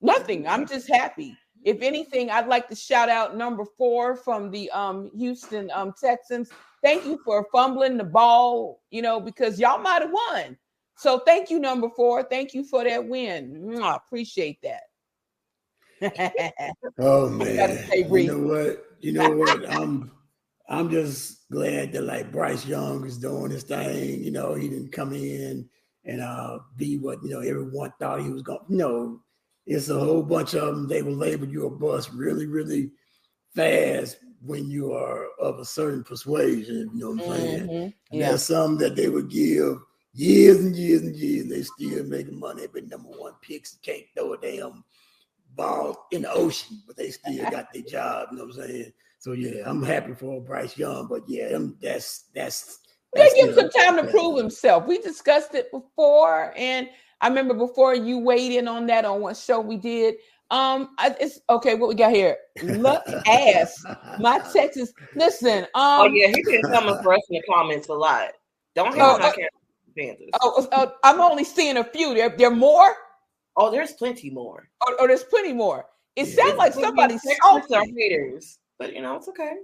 nothing. 0.01 0.47
I'm 0.47 0.67
just 0.67 0.89
happy. 0.89 1.37
If 1.65 1.81
anything, 1.81 2.29
I'd 2.31 2.49
like 2.49 2.69
to 2.71 2.75
shout 2.75 3.09
out 3.09 3.37
number 3.37 3.65
4 3.79 4.17
from 4.17 4.51
the 4.51 4.71
um 4.71 5.11
Houston 5.17 5.71
um 5.73 5.95
Texans. 6.01 6.51
Thank 6.83 7.05
you 7.05 7.21
for 7.25 7.47
fumbling 7.53 7.97
the 7.97 8.05
ball, 8.05 8.81
you 8.91 9.03
know, 9.03 9.21
because 9.21 9.61
y'all 9.61 9.79
might 9.79 10.03
have 10.03 10.13
won. 10.13 10.57
So 10.97 11.21
thank 11.21 11.49
you 11.49 11.61
number 11.61 11.89
4. 11.95 12.25
Thank 12.25 12.55
you 12.55 12.65
for 12.65 12.85
that 12.85 13.07
win. 13.07 13.81
I 13.83 13.97
appreciate 13.97 14.59
that. 14.63 14.83
Oh 16.99 17.29
man, 17.31 17.79
you 17.91 18.27
know 18.27 18.39
what? 18.39 18.87
You 19.01 19.13
know 19.13 19.31
what? 19.31 19.71
I'm 19.71 20.11
I'm 20.73 20.91
just 20.91 21.51
glad 21.51 21.93
that 21.93 22.05
like 22.05 22.33
Bryce 22.33 22.67
Young 22.67 23.05
is 23.07 23.19
doing 23.19 23.51
his 23.51 23.63
thing. 23.63 24.25
You 24.25 24.31
know, 24.31 24.55
he 24.55 24.71
didn't 24.71 24.91
come 24.91 25.13
in 25.13 25.69
and 26.05 26.21
uh 26.23 26.61
be 26.77 26.97
what 26.97 27.23
you 27.23 27.29
know 27.31 27.41
everyone 27.41 27.93
thought 28.01 28.23
he 28.23 28.31
was 28.31 28.43
going. 28.43 28.61
You 28.71 28.77
know, 28.79 29.21
it's 29.67 29.91
a 29.91 30.01
whole 30.01 30.23
bunch 30.23 30.55
of 30.55 30.75
them. 30.75 30.89
They 30.89 31.03
will 31.03 31.13
label 31.15 31.47
you 31.47 31.67
a 31.67 31.71
bust 31.71 32.11
really, 32.15 32.47
really 32.47 32.91
fast 33.55 34.17
when 34.41 34.71
you 34.71 34.95
are 34.95 35.27
of 35.39 35.59
a 35.59 35.65
certain 35.65 36.03
persuasion. 36.05 36.91
You 36.95 37.01
know 37.01 37.11
what 37.11 37.27
I'm 37.27 37.33
saying? 37.35 37.69
Mhm. 37.69 37.95
And 38.11 38.21
Yeah. 38.21 38.29
there's 38.31 38.43
some 38.45 38.79
that 38.79 38.97
they 38.97 39.11
would 39.11 39.29
give 39.29 39.77
years 40.15 40.59
and 40.59 40.75
years 40.75 41.03
and 41.03 41.15
years. 41.15 41.49
They 41.49 41.63
still 41.65 42.05
making 42.07 42.41
money, 42.41 42.67
but 42.67 42.89
number 42.89 43.11
one 43.11 43.35
picks 43.43 43.77
can't 43.83 44.07
throw 44.17 44.33
a 44.33 44.39
damn 44.39 44.83
ball 45.55 46.07
in 46.13 46.23
the 46.23 46.33
ocean, 46.33 46.83
but 46.87 46.97
they 46.97 47.11
still 47.11 47.51
got 47.51 47.71
their 47.75 47.83
job. 47.83 48.29
You 48.31 48.39
know 48.39 48.45
what 48.47 48.57
I'm 48.57 48.63
saying? 48.69 48.93
So 49.23 49.33
yeah, 49.33 49.63
I'm 49.67 49.85
happy 49.85 50.15
for 50.15 50.41
Bryce 50.41 50.77
Young, 50.77 51.07
but 51.07 51.23
yeah, 51.29 51.51
them, 51.51 51.79
that's 51.81 52.25
that's. 52.35 52.81
They 53.15 53.21
that's 53.21 53.35
give 53.35 53.49
him 53.51 53.55
some 53.55 53.71
time 53.71 53.97
to 54.05 54.11
prove 54.11 54.37
himself. 54.37 54.85
We 54.89 54.99
discussed 54.99 55.55
it 55.55 55.71
before, 55.71 56.53
and 56.57 56.89
I 57.21 57.29
remember 57.29 57.55
before 57.55 57.95
you 57.95 58.19
weighed 58.19 58.51
in 58.51 58.67
on 58.67 58.87
that 58.87 59.05
on 59.05 59.21
what 59.21 59.37
show 59.37 59.61
we 59.61 59.77
did. 59.77 60.17
Um, 60.51 60.97
I, 60.99 61.15
it's 61.21 61.39
okay. 61.49 61.77
What 61.77 61.89
we 61.89 61.95
got 61.95 62.11
here? 62.11 62.37
Look 62.65 63.05
ass. 63.29 63.87
My 64.19 64.41
Texas. 64.53 64.93
Listen. 65.15 65.67
Um. 65.67 65.69
Oh 65.75 66.11
yeah, 66.13 66.27
he's 66.27 66.51
been 66.51 66.65
coming 66.73 66.97
for 67.01 67.15
us 67.15 67.23
in 67.31 67.37
the 67.37 67.43
comments 67.49 67.87
a 67.89 67.95
lot. 67.95 68.31
Don't 68.75 68.93
hate 68.93 69.03
Oh, 69.03 69.15
on 69.15 69.23
our 69.23 69.29
uh, 69.29 69.33
Carolina 69.35 69.51
Panthers. 69.97 70.31
Oh, 70.43 70.69
oh, 70.73 70.93
I'm 71.05 71.21
only 71.21 71.45
seeing 71.45 71.77
a 71.77 71.85
few. 71.85 72.13
There, 72.13 72.35
there 72.37 72.51
more, 72.51 72.97
Oh, 73.57 73.71
there's 73.71 73.93
plenty 73.93 74.31
more. 74.31 74.69
Oh, 74.85 74.97
or 74.99 75.09
there's 75.09 75.25
plenty 75.25 75.53
more. 75.53 75.87
It 76.17 76.29
Yeah, 76.29 76.45
sounds 76.45 76.59
like 76.59 76.75
somebody's 76.75 77.23
Texans 77.23 77.71
are 77.73 77.85
haters, 77.85 78.59
but 78.79 78.95
you 78.95 79.03
know 79.03 79.17
it's 79.17 79.29
okay. 79.29 79.55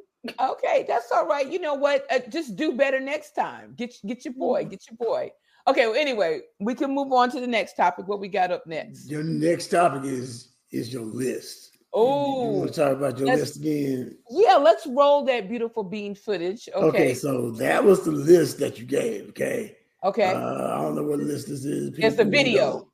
Okay, 0.40 0.84
that's 0.88 1.10
all 1.12 1.26
right. 1.26 1.50
You 1.50 1.58
know 1.60 1.74
what? 1.74 2.04
Uh, 2.10 2.18
just 2.28 2.56
do 2.56 2.72
better 2.76 3.00
next 3.00 3.32
time. 3.32 3.74
Get 3.76 3.94
get 4.06 4.24
your 4.24 4.34
boy. 4.34 4.62
Mm-hmm. 4.62 4.70
Get 4.70 4.82
your 4.90 4.96
boy. 4.96 5.30
Okay. 5.66 5.86
Well, 5.86 5.96
anyway, 5.96 6.40
we 6.60 6.74
can 6.74 6.94
move 6.94 7.12
on 7.12 7.30
to 7.30 7.40
the 7.40 7.46
next 7.46 7.74
topic. 7.74 8.08
What 8.08 8.20
we 8.20 8.28
got 8.28 8.50
up 8.50 8.66
next? 8.66 9.08
Your 9.10 9.22
next 9.22 9.68
topic 9.68 10.04
is 10.04 10.54
is 10.70 10.92
your 10.92 11.04
list. 11.04 11.70
You- 11.72 11.78
you, 12.00 12.04
Oh, 12.04 12.50
want 12.58 12.74
to 12.74 12.80
talk 12.80 12.92
about 12.98 13.16
your 13.18 13.28
list 13.34 13.56
again? 13.56 14.18
yeah. 14.30 14.56
Let's 14.56 14.86
roll 14.86 15.24
that 15.24 15.48
beautiful 15.48 15.82
bean 15.82 16.14
footage. 16.14 16.68
Okay. 16.74 16.86
Okay. 16.86 17.14
so 17.14 17.50
that 17.52 17.82
was 17.82 18.04
the 18.04 18.10
list 18.12 18.58
that 18.58 18.78
you 18.78 18.84
gave. 18.84 19.30
Okay, 19.30 19.74
Okay. 20.04 20.24
Uh, 20.30 20.74
I 20.76 20.82
don't 20.82 20.96
know 20.96 21.02
what 21.04 21.18
list 21.18 21.48
this 21.48 21.64
is. 21.64 21.88
It's 21.96 22.16
the 22.16 22.24
People 22.26 22.30
video. 22.30 22.62
know. 22.70 22.88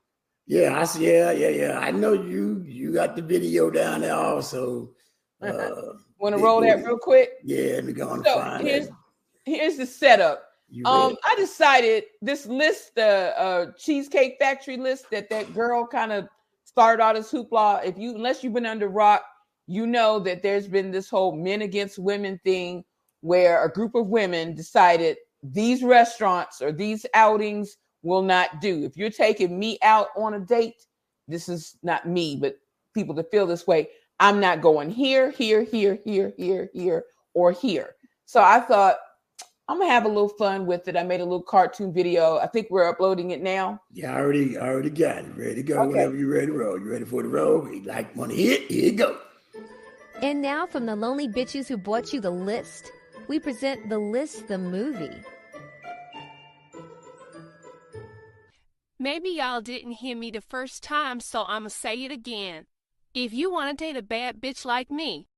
Yeah, 0.47 0.79
I 0.81 0.85
see. 0.85 1.07
Yeah, 1.11 1.33
yeah, 1.33 1.49
yeah. 1.49 1.79
I 1.81 1.91
know 1.91 2.13
you. 2.13 2.63
You 2.67 2.93
got 2.93 3.17
the 3.17 3.23
video 3.23 3.69
down 3.69 4.03
there 4.03 4.15
also. 4.15 4.91
Uh, 5.55 5.95
Want 6.19 6.37
to 6.37 6.43
roll 6.43 6.61
that 6.63 6.83
real 6.85 6.97
quick? 6.97 7.33
yeah, 7.45 7.75
let 7.75 7.85
me 7.85 7.93
go 7.93 8.11
and 8.13 8.25
So 8.25 8.41
here's 8.63 8.89
here's 9.45 9.77
the 9.77 9.85
setup. 9.85 10.45
Um. 10.87 11.17
I 11.25 11.35
decided 11.37 12.05
this 12.23 12.47
list, 12.47 12.95
the 12.95 13.39
uh, 13.39 13.73
Cheesecake 13.79 14.37
Factory 14.39 14.77
list 14.77 15.11
that 15.11 15.29
that 15.31 15.53
girl 15.53 15.87
kind 15.87 16.13
of 16.13 16.29
started 16.65 17.03
all 17.03 17.15
this 17.15 17.31
hoopla. 17.31 17.85
If 17.85 17.99
you, 17.99 18.15
unless 18.15 18.43
you've 18.43 18.55
been 18.55 18.65
under 18.65 18.89
rock, 18.89 19.23
you 19.67 19.87
know 19.87 20.19
that 20.21 20.43
there's 20.43 20.67
been 20.67 20.91
this 20.91 21.09
whole 21.11 21.37
men 21.37 21.63
against 21.63 21.99
women 21.99 22.41
thing 22.43 22.85
where 23.21 23.65
a 23.65 23.71
group 23.71 23.95
of 23.95 24.09
women 24.09 24.55
decided 24.55 25.17
these 25.43 25.83
restaurants 25.83 26.61
or 26.61 26.73
these 26.73 27.07
outings 27.15 27.77
will 28.03 28.23
not 28.23 28.61
do. 28.61 28.85
If 28.85 28.97
you're 28.97 29.11
taking 29.11 29.59
me 29.59 29.79
out 29.83 30.09
on 30.17 30.35
a 30.35 30.41
date, 30.41 30.87
this 31.29 31.49
is 31.49 31.77
not 31.83 32.09
me, 32.09 32.37
but 32.41 32.57
people 32.95 33.15
that 33.17 33.31
feel 33.31 33.47
this 33.47 33.67
way. 33.67 33.89
I'm 34.21 34.41
not 34.41 34.61
going 34.61 34.91
here, 34.91 35.31
here, 35.31 35.63
here, 35.63 35.99
here, 36.05 36.33
here, 36.37 36.71
here, 36.73 37.05
or 37.35 37.53
here. 37.53 37.97
So 38.27 38.43
I 38.43 38.61
thought 38.61 38.97
I'm 39.69 39.79
gonna 39.79 39.91
have 39.91 40.05
a 40.05 40.09
little 40.09 40.29
fun 40.29 40.67
with 40.67 40.89
it. 40.89 40.97
I 40.97 41.03
made 41.03 41.21
a 41.21 41.25
little 41.25 41.43
cartoon 41.43 41.93
video. 41.93 42.39
I 42.39 42.47
think 42.47 42.69
we're 42.71 42.89
uploading 42.89 43.31
it 43.31 43.43
now. 43.43 43.81
Yeah, 43.93 44.15
I 44.15 44.21
already, 44.21 44.59
I 44.59 44.69
already 44.69 44.91
got 44.91 45.25
it. 45.25 45.37
Ready 45.37 45.55
to 45.57 45.63
go. 45.63 45.81
Okay. 45.81 45.89
Whenever 45.91 46.17
you're 46.17 46.31
ready 46.31 46.47
to 46.47 46.53
roll. 46.53 46.79
You 46.79 46.91
ready 46.91 47.05
for 47.05 47.23
the 47.23 47.29
roll? 47.29 47.67
You 47.69 47.83
like 47.83 48.15
want 48.15 48.31
to 48.31 48.37
hit? 48.37 48.71
Here 48.71 48.85
you 48.85 48.93
go. 48.93 49.19
And 50.23 50.41
now, 50.41 50.67
from 50.67 50.87
the 50.87 50.95
lonely 50.95 51.29
bitches 51.29 51.67
who 51.67 51.77
brought 51.77 52.13
you 52.13 52.21
the 52.21 52.31
list, 52.31 52.93
we 53.27 53.39
present 53.39 53.89
The 53.89 53.99
List 53.99 54.49
the 54.49 54.59
Movie. 54.59 55.23
Maybe 58.99 59.31
y'all 59.31 59.61
didn't 59.61 59.93
hear 59.93 60.17
me 60.17 60.31
the 60.31 60.41
first 60.41 60.83
time, 60.83 61.21
so 61.21 61.45
I'ma 61.47 61.69
say 61.69 62.05
it 62.05 62.13
again. 62.13 62.67
If 63.15 63.33
you 63.33 63.49
want 63.49 63.79
to 63.79 63.85
date 63.85 63.97
a 63.97 64.03
bad 64.03 64.41
bitch 64.41 64.65
like 64.65 64.91
me, 64.91 65.29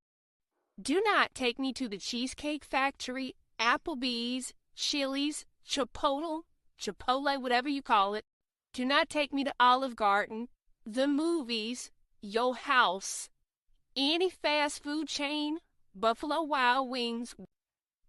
do 0.80 1.02
not 1.04 1.35
take 1.35 1.59
me 1.59 1.75
to 1.75 1.88
the 1.88 1.99
Cheesecake 1.99 2.64
Factory, 2.64 3.35
Applebee's, 3.61 4.54
Chili's, 4.75 5.45
Chipotle, 5.68 6.45
Chipotle, 6.80 7.38
whatever 7.38 7.68
you 7.68 7.83
call 7.83 8.14
it. 8.14 8.25
Do 8.73 8.87
not 8.87 9.11
take 9.11 9.35
me 9.35 9.45
to 9.45 9.52
Olive 9.61 9.95
Garden, 9.95 10.49
the 10.87 11.06
movies, 11.06 11.90
your 12.23 12.54
house, 12.54 13.28
any 13.95 14.30
fast 14.30 14.83
food 14.83 15.06
chain, 15.09 15.59
Buffalo 15.95 16.42
Wild 16.42 16.88
Wings. 16.88 17.35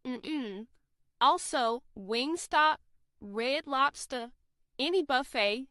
Mm-mm. 0.05 0.67
Also, 1.19 1.83
Wingstop, 1.97 2.77
Red 3.19 3.67
Lobster, 3.67 4.29
any 4.79 5.03
buffet, 5.03 5.67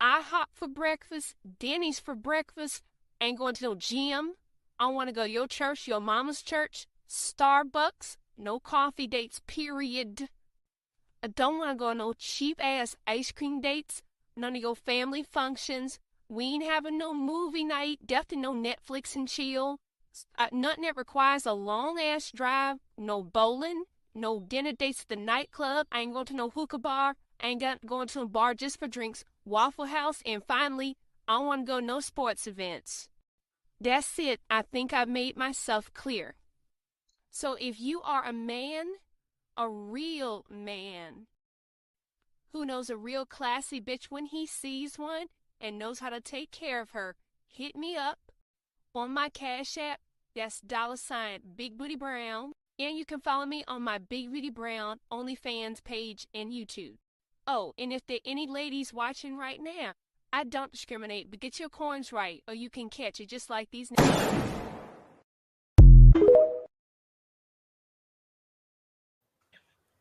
IHOP 0.00 0.46
for 0.52 0.66
breakfast, 0.66 1.36
Denny's 1.60 2.00
for 2.00 2.16
breakfast, 2.16 2.82
ain't 3.26 3.38
going 3.38 3.54
to 3.54 3.64
no 3.64 3.74
gym. 3.74 4.34
I 4.78 4.86
want 4.86 5.08
to 5.08 5.14
go 5.14 5.24
to 5.24 5.30
your 5.30 5.46
church, 5.46 5.86
your 5.86 6.00
mama's 6.00 6.42
church, 6.42 6.86
Starbucks, 7.08 8.16
no 8.38 8.58
coffee 8.58 9.06
dates, 9.06 9.40
period. 9.46 10.28
I 11.22 11.28
don't 11.28 11.58
want 11.58 11.70
to 11.70 11.74
go 11.76 11.88
on 11.88 11.98
no 11.98 12.14
cheap 12.14 12.64
ass 12.64 12.96
ice 13.06 13.30
cream 13.30 13.60
dates, 13.60 14.02
none 14.36 14.56
of 14.56 14.62
your 14.62 14.76
family 14.76 15.22
functions. 15.22 15.98
We 16.28 16.44
ain't 16.44 16.64
having 16.64 16.96
no 16.96 17.12
movie 17.12 17.64
night, 17.64 18.06
definitely 18.06 18.42
no 18.42 18.54
Netflix 18.54 19.14
and 19.16 19.28
chill. 19.28 19.78
Uh, 20.38 20.48
nothing 20.50 20.84
that 20.84 20.96
requires 20.96 21.44
a 21.44 21.52
long 21.52 21.98
ass 22.00 22.30
drive, 22.30 22.78
no 22.96 23.22
bowling, 23.22 23.84
no 24.14 24.40
dinner 24.40 24.72
dates 24.72 25.02
at 25.02 25.08
the 25.08 25.16
nightclub. 25.16 25.86
I 25.92 26.00
ain't 26.00 26.14
going 26.14 26.26
to 26.26 26.34
no 26.34 26.50
hookah 26.50 26.78
bar. 26.78 27.16
I 27.40 27.48
ain't 27.48 27.60
got 27.60 27.84
going 27.84 28.08
to 28.08 28.22
a 28.22 28.26
bar 28.26 28.54
just 28.54 28.78
for 28.78 28.88
drinks. 28.88 29.24
Waffle 29.44 29.86
House, 29.86 30.22
and 30.24 30.42
finally, 30.44 30.96
I 31.30 31.34
don't 31.34 31.46
want 31.46 31.64
to 31.64 31.72
go 31.72 31.78
no 31.78 32.00
sports 32.00 32.48
events. 32.48 33.08
That's 33.80 34.18
it. 34.18 34.40
I 34.50 34.62
think 34.62 34.92
I've 34.92 35.08
made 35.08 35.36
myself 35.36 35.88
clear. 35.94 36.34
So 37.30 37.56
if 37.60 37.80
you 37.80 38.02
are 38.02 38.24
a 38.24 38.32
man, 38.32 38.86
a 39.56 39.68
real 39.68 40.44
man, 40.50 41.28
who 42.52 42.64
knows 42.64 42.90
a 42.90 42.96
real 42.96 43.24
classy 43.24 43.80
bitch 43.80 44.06
when 44.06 44.26
he 44.26 44.44
sees 44.44 44.98
one 44.98 45.26
and 45.60 45.78
knows 45.78 46.00
how 46.00 46.10
to 46.10 46.20
take 46.20 46.50
care 46.50 46.80
of 46.80 46.90
her, 46.90 47.14
hit 47.46 47.76
me 47.76 47.94
up 47.94 48.18
on 48.92 49.14
my 49.14 49.28
Cash 49.28 49.78
App. 49.78 50.00
That's 50.34 50.60
dollar 50.60 50.96
sign 50.96 51.42
Big 51.54 51.78
Booty 51.78 51.94
Brown. 51.94 52.54
And 52.76 52.98
you 52.98 53.04
can 53.04 53.20
follow 53.20 53.46
me 53.46 53.62
on 53.68 53.82
my 53.82 53.98
Big 53.98 54.32
Booty 54.32 54.50
Brown 54.50 54.98
OnlyFans 55.12 55.84
page 55.84 56.26
and 56.34 56.50
YouTube. 56.50 56.96
Oh, 57.46 57.72
and 57.78 57.92
if 57.92 58.04
there 58.08 58.18
any 58.24 58.48
ladies 58.48 58.92
watching 58.92 59.36
right 59.36 59.60
now, 59.62 59.92
I 60.32 60.44
don't 60.44 60.70
discriminate, 60.70 61.30
but 61.30 61.40
get 61.40 61.58
your 61.58 61.68
coins 61.68 62.12
right, 62.12 62.42
or 62.46 62.54
you 62.54 62.70
can 62.70 62.88
catch 62.88 63.20
it 63.20 63.28
just 63.28 63.50
like 63.50 63.70
these. 63.70 63.90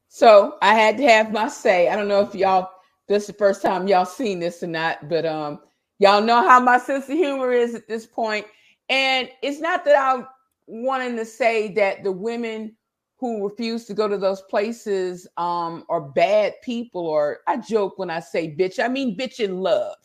So 0.08 0.58
I 0.62 0.76
had 0.76 0.98
to 0.98 1.04
have 1.04 1.32
my 1.32 1.48
say. 1.48 1.88
I 1.90 1.96
don't 1.96 2.08
know 2.08 2.22
if 2.22 2.36
y'all 2.36 2.70
this 3.08 3.24
is 3.24 3.28
the 3.28 3.34
first 3.34 3.62
time 3.64 3.88
y'all 3.88 4.06
seen 4.06 4.40
this 4.40 4.62
or 4.62 4.68
not, 4.68 5.10
but 5.10 5.26
um 5.26 5.60
y'all 6.00 6.22
know 6.22 6.48
how 6.48 6.60
my 6.60 6.78
sense 6.78 7.06
of 7.06 7.18
humor 7.18 7.52
is 7.52 7.74
at 7.74 7.88
this 7.88 8.06
point. 8.06 8.46
And 8.90 9.30
it's 9.42 9.60
not 9.60 9.86
that 9.86 9.96
I'm 9.98 10.28
wanting 10.68 11.16
to 11.18 11.26
say 11.26 11.74
that 11.74 12.04
the 12.04 12.12
women 12.12 12.76
who 13.18 13.48
refuse 13.48 13.86
to 13.86 13.94
go 13.94 14.08
to 14.08 14.18
those 14.18 14.42
places 14.44 15.28
um 15.38 15.86
are 15.90 16.02
bad 16.02 16.54
people, 16.64 17.08
or 17.08 17.40
I 17.48 17.58
joke 17.58 17.98
when 17.98 18.12
I 18.12 18.20
say 18.20 18.56
bitch. 18.56 18.84
I 18.84 18.90
mean 18.90 19.18
bitch 19.18 19.40
in 19.40 19.60
love. 19.62 19.96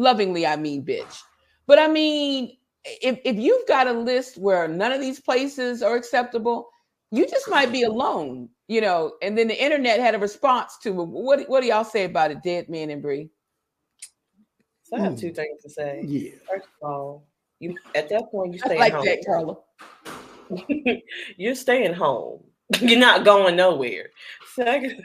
Lovingly, 0.00 0.46
I 0.46 0.56
mean 0.56 0.82
bitch. 0.82 1.22
But 1.66 1.78
I 1.78 1.86
mean, 1.86 2.56
if, 2.84 3.18
if 3.22 3.36
you've 3.36 3.68
got 3.68 3.86
a 3.86 3.92
list 3.92 4.38
where 4.38 4.66
none 4.66 4.92
of 4.92 5.00
these 5.00 5.20
places 5.20 5.82
are 5.82 5.94
acceptable, 5.94 6.70
you 7.10 7.26
just 7.26 7.50
might 7.50 7.70
be 7.70 7.82
alone, 7.82 8.48
you 8.66 8.80
know. 8.80 9.12
And 9.20 9.36
then 9.36 9.46
the 9.46 9.62
internet 9.62 10.00
had 10.00 10.14
a 10.14 10.18
response 10.18 10.78
to 10.84 10.88
it. 10.88 11.04
What 11.04 11.46
what 11.50 11.60
do 11.60 11.66
y'all 11.66 11.84
say 11.84 12.04
about 12.04 12.30
it, 12.30 12.42
Dead 12.42 12.70
Man 12.70 12.88
and 12.88 13.02
Bree? 13.02 13.28
So 14.84 14.96
I 14.96 15.00
have 15.00 15.18
two 15.18 15.34
things 15.34 15.62
to 15.64 15.68
say. 15.68 16.02
Yeah. 16.06 16.30
First 16.50 16.68
of 16.82 16.90
all, 16.90 17.26
you 17.58 17.76
at 17.94 18.08
that 18.08 18.30
point 18.30 18.54
you 18.54 18.58
stay 18.58 18.78
like 18.78 18.94
home. 18.94 19.04
that, 19.04 19.24
Carla. 19.26 19.56
You're 21.36 21.54
staying 21.54 21.92
home. 21.92 22.42
You're 22.80 22.98
not 22.98 23.26
going 23.26 23.54
nowhere. 23.54 24.08
Second, 24.54 25.04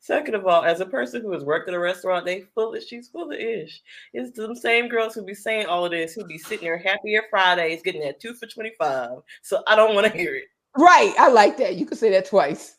second 0.00 0.34
of 0.34 0.46
all, 0.46 0.64
as 0.64 0.80
a 0.80 0.86
person 0.86 1.22
who 1.22 1.32
has 1.32 1.44
worked 1.44 1.68
at 1.68 1.74
a 1.74 1.78
restaurant, 1.78 2.24
they 2.24 2.42
full 2.54 2.74
of 2.74 2.82
she's 2.82 3.08
full 3.08 3.30
of 3.30 3.38
ish. 3.38 3.82
It's 4.12 4.36
them 4.36 4.54
same 4.54 4.88
girls 4.88 5.14
who 5.14 5.24
be 5.24 5.34
saying 5.34 5.66
all 5.66 5.84
of 5.84 5.90
this, 5.90 6.14
who 6.14 6.24
be 6.24 6.38
sitting 6.38 6.64
there 6.64 6.78
happier 6.78 7.22
at 7.22 7.30
Fridays, 7.30 7.82
getting 7.82 8.02
that 8.02 8.20
two 8.20 8.34
for 8.34 8.46
twenty 8.46 8.72
five. 8.78 9.18
So 9.42 9.62
I 9.66 9.76
don't 9.76 9.94
want 9.94 10.06
to 10.10 10.16
hear 10.16 10.34
it. 10.34 10.44
Right, 10.76 11.14
I 11.18 11.28
like 11.28 11.56
that. 11.58 11.76
You 11.76 11.86
can 11.86 11.96
say 11.96 12.10
that 12.10 12.26
twice. 12.26 12.76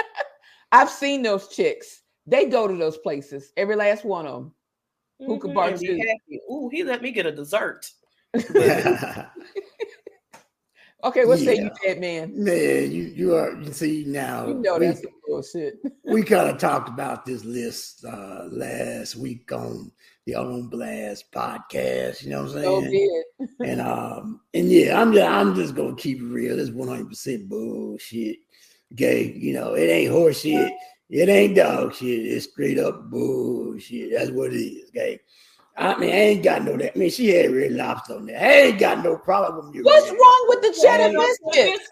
I've 0.72 0.90
seen 0.90 1.22
those 1.22 1.48
chicks. 1.48 2.02
They 2.26 2.46
go 2.46 2.66
to 2.68 2.76
those 2.76 2.98
places. 2.98 3.52
Every 3.56 3.76
last 3.76 4.04
one 4.04 4.26
of 4.26 4.34
them. 4.34 4.52
Hookah 5.24 5.48
Mhm, 5.48 5.54
bar 5.54 5.68
and 5.68 5.80
be 5.80 6.40
Ooh, 6.50 6.68
he 6.70 6.84
let 6.84 7.02
me 7.02 7.10
get 7.10 7.26
a 7.26 7.32
dessert. 7.32 7.90
Okay, 11.06 11.24
what 11.24 11.38
say 11.38 11.54
you, 11.54 11.62
Yeah. 11.62 11.68
dead 11.84 12.00
man? 12.00 12.32
Man, 12.44 12.90
you 12.90 13.04
you 13.04 13.36
are 13.36 13.56
you 13.60 13.72
see 13.72 14.02
now 14.08 14.48
You 14.48 14.54
know 14.54 14.76
we, 14.76 14.86
that's 14.86 15.02
some 15.02 15.12
bullshit. 15.24 15.78
we 16.04 16.24
kind 16.24 16.50
of 16.50 16.58
talked 16.58 16.88
about 16.88 17.24
this 17.24 17.44
list 17.44 18.04
uh 18.04 18.46
last 18.50 19.14
week 19.14 19.52
on 19.52 19.92
the 20.26 20.34
On 20.34 20.66
Blast 20.68 21.30
podcast, 21.30 22.24
you 22.24 22.30
know 22.30 22.42
what 22.42 22.56
I'm 22.56 22.62
So 22.64 22.80
saying? 22.80 22.90
did. 23.38 23.48
and 23.60 23.80
um 23.80 24.40
and 24.52 24.68
yeah, 24.68 25.00
I'm 25.00 25.12
just 25.12 25.28
I'm 25.30 25.54
just 25.54 25.76
gonna 25.76 25.94
keep 25.94 26.18
it 26.18 26.24
real. 26.24 26.58
It's 26.58 26.70
100 26.70 27.08
percent 27.08 27.48
bullshit. 27.48 28.38
Okay, 28.92 29.32
you 29.32 29.52
know, 29.52 29.74
it 29.74 29.86
ain't 29.88 30.10
horse 30.10 30.40
shit, 30.40 30.72
it 31.08 31.28
ain't 31.28 31.54
dog 31.54 31.94
shit, 31.94 32.26
it's 32.26 32.50
straight 32.50 32.80
up 32.80 33.10
bullshit. 33.10 34.10
That's 34.12 34.30
what 34.32 34.52
it 34.52 34.56
is, 34.56 34.88
okay. 34.88 35.20
I 35.78 35.98
mean, 35.98 36.10
I 36.10 36.12
ain't 36.12 36.42
got 36.42 36.64
no 36.64 36.76
that. 36.76 36.92
I 36.94 36.98
mean, 36.98 37.10
she 37.10 37.28
had 37.28 37.50
red 37.52 37.72
lobster 37.72 38.16
on 38.16 38.26
there. 38.26 38.40
I 38.40 38.52
ain't 38.68 38.78
got 38.78 39.04
no 39.04 39.16
problem 39.18 39.66
with 39.66 39.74
your 39.74 39.84
What's 39.84 40.10
red 40.10 40.18
wrong 40.18 40.46
with 40.48 40.62
the 40.62 40.80
cheddar 40.80 41.12
Yeah. 41.12 41.18
biscuits? 41.18 41.90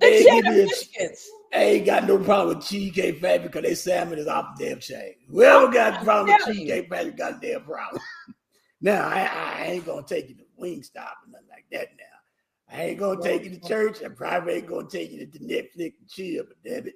The 0.00 0.24
cheddar 0.24 0.52
me 0.52 0.66
biscuits. 0.66 1.30
I 1.52 1.58
ain't 1.62 1.86
got 1.86 2.06
no 2.06 2.18
problem 2.18 2.56
with 2.58 2.66
Cheesecake 2.66 3.20
Factory 3.20 3.48
because 3.48 3.62
they 3.62 3.74
salmon 3.74 4.18
is 4.18 4.26
off 4.26 4.56
the 4.56 4.66
damn 4.66 4.80
chain. 4.80 5.14
Whoever 5.28 5.68
got 5.72 6.00
a 6.00 6.04
problem 6.04 6.36
with. 6.38 6.46
Cheesecake 6.46 6.88
Factory 6.88 7.12
got 7.12 7.32
a 7.34 7.38
damn 7.40 7.62
problem. 7.64 8.02
now, 8.80 9.06
I, 9.08 9.28
I 9.58 9.64
ain't 9.66 9.86
gonna 9.86 10.06
take 10.06 10.28
you 10.28 10.34
to 10.36 10.44
Wingstop 10.60 10.96
or 10.96 11.30
nothing 11.30 11.48
like 11.50 11.66
that 11.72 11.88
now. 11.98 12.76
I 12.76 12.82
ain't 12.84 12.98
gonna 12.98 13.22
take 13.22 13.44
you 13.44 13.50
to 13.50 13.60
church. 13.60 14.02
I 14.04 14.08
probably 14.08 14.54
ain't 14.54 14.66
gonna 14.66 14.88
take 14.88 15.10
you 15.10 15.26
to 15.26 15.38
the 15.38 15.44
Netflix 15.44 15.94
and 16.00 16.08
chill, 16.08 16.44
but 16.46 16.56
damn 16.64 16.86
it. 16.86 16.94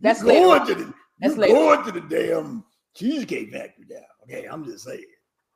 That's 0.00 0.20
you 0.20 0.26
later 0.26 0.46
going 0.46 0.60
on. 0.60 0.66
to 0.66 0.74
the 0.74 0.94
That's 1.20 1.34
you 1.34 1.40
later 1.40 1.54
going 1.54 1.84
to 1.84 1.92
the 1.92 2.00
damn 2.00 2.64
Cheesecake 2.94 3.52
Factory 3.52 3.86
now. 3.88 3.98
Okay, 4.24 4.46
I'm 4.46 4.64
just 4.64 4.84
saying. 4.84 5.04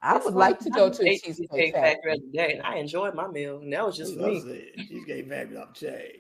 I 0.03 0.19
would 0.19 0.35
like 0.35 0.59
to 0.61 0.71
go 0.71 0.89
to 0.91 1.03
a 1.03 1.07
ate 1.09 1.23
cheesecake 1.23 1.51
Cheesecake 1.51 1.75
factory. 1.75 2.13
Factory 2.13 2.31
the 2.33 2.39
other 2.41 2.49
day, 2.49 2.55
and 2.59 2.63
I 2.67 2.77
enjoyed 2.77 3.15
my 3.15 3.27
meal, 3.29 3.59
and 3.59 3.73
that 3.73 3.85
was 3.85 3.97
That's 3.99 4.11
just 4.11 4.21
what 4.21 4.29
I'm 4.29 4.35
me. 4.35 4.41
saying. 4.77 4.89
Cheesecake 4.89 5.29
Factory 5.29 5.57
off 5.57 5.75
the 5.75 5.87
chain. 5.87 6.13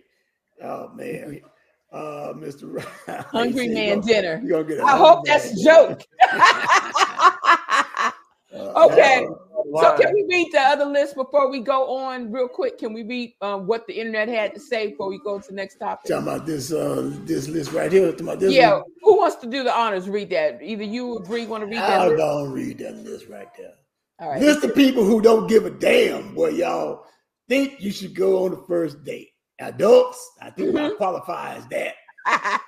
Oh 0.62 0.88
man. 0.94 1.40
Uh 1.92 2.32
Mr. 2.34 2.64
Ryan, 3.08 3.22
Hungry 3.30 3.66
you 3.68 3.74
man 3.74 4.00
gonna- 4.00 4.12
dinner. 4.12 4.40
you 4.42 4.48
gonna 4.50 4.64
get 4.64 4.78
a 4.78 4.82
I 4.82 4.96
hope 4.96 5.26
hungry 5.28 5.30
that's 5.30 5.52
a 5.60 5.64
joke. 5.64 6.00
Uh, 8.52 8.86
Okay. 8.86 9.24
uh, 9.26 9.34
So 9.82 9.96
can 9.96 10.12
we 10.14 10.24
read 10.28 10.48
the 10.52 10.60
other 10.60 10.84
list 10.86 11.14
before 11.14 11.50
we 11.50 11.60
go 11.60 11.96
on 11.96 12.30
real 12.32 12.48
quick? 12.48 12.78
Can 12.78 12.92
we 12.92 13.02
read 13.02 13.34
um, 13.40 13.66
what 13.66 13.86
the 13.86 13.94
internet 13.94 14.28
had 14.28 14.54
to 14.54 14.60
say 14.60 14.88
before 14.88 15.08
we 15.08 15.18
go 15.18 15.38
to 15.38 15.46
the 15.48 15.54
next 15.54 15.76
topic? 15.78 16.10
Talking 16.10 16.28
about 16.28 16.46
this 16.46 16.72
uh 16.72 17.10
this 17.24 17.48
list 17.48 17.72
right 17.72 17.90
here. 17.90 18.10
Talking 18.10 18.26
about 18.28 18.40
this 18.40 18.52
Yeah, 18.54 18.74
one. 18.74 18.82
who 19.02 19.16
wants 19.18 19.36
to 19.36 19.46
do 19.46 19.62
the 19.64 19.72
honors? 19.76 20.08
Read 20.08 20.30
that. 20.30 20.60
Either 20.62 20.84
you 20.84 21.14
or 21.14 21.20
Bree 21.22 21.46
want 21.46 21.62
to 21.62 21.66
read 21.66 21.80
that. 21.80 22.06
List? 22.08 22.16
go 22.18 22.44
and 22.44 22.54
read 22.54 22.78
that 22.78 22.96
list 23.04 23.26
right 23.28 23.48
there. 23.56 23.72
All 24.20 24.30
right. 24.30 24.40
List 24.40 24.64
of 24.64 24.74
people 24.74 25.04
who 25.04 25.20
don't 25.20 25.46
give 25.46 25.66
a 25.66 25.70
damn 25.70 26.34
where 26.34 26.50
y'all 26.50 27.04
think 27.48 27.80
you 27.80 27.90
should 27.90 28.14
go 28.14 28.44
on 28.44 28.50
the 28.52 28.64
first 28.66 29.04
date. 29.04 29.28
Adults, 29.60 30.18
I 30.42 30.50
think 30.50 30.76
I 30.76 30.88
Mhm. 30.90 30.96
qualify 30.96 31.54
as 31.56 31.66
that. 31.68 31.94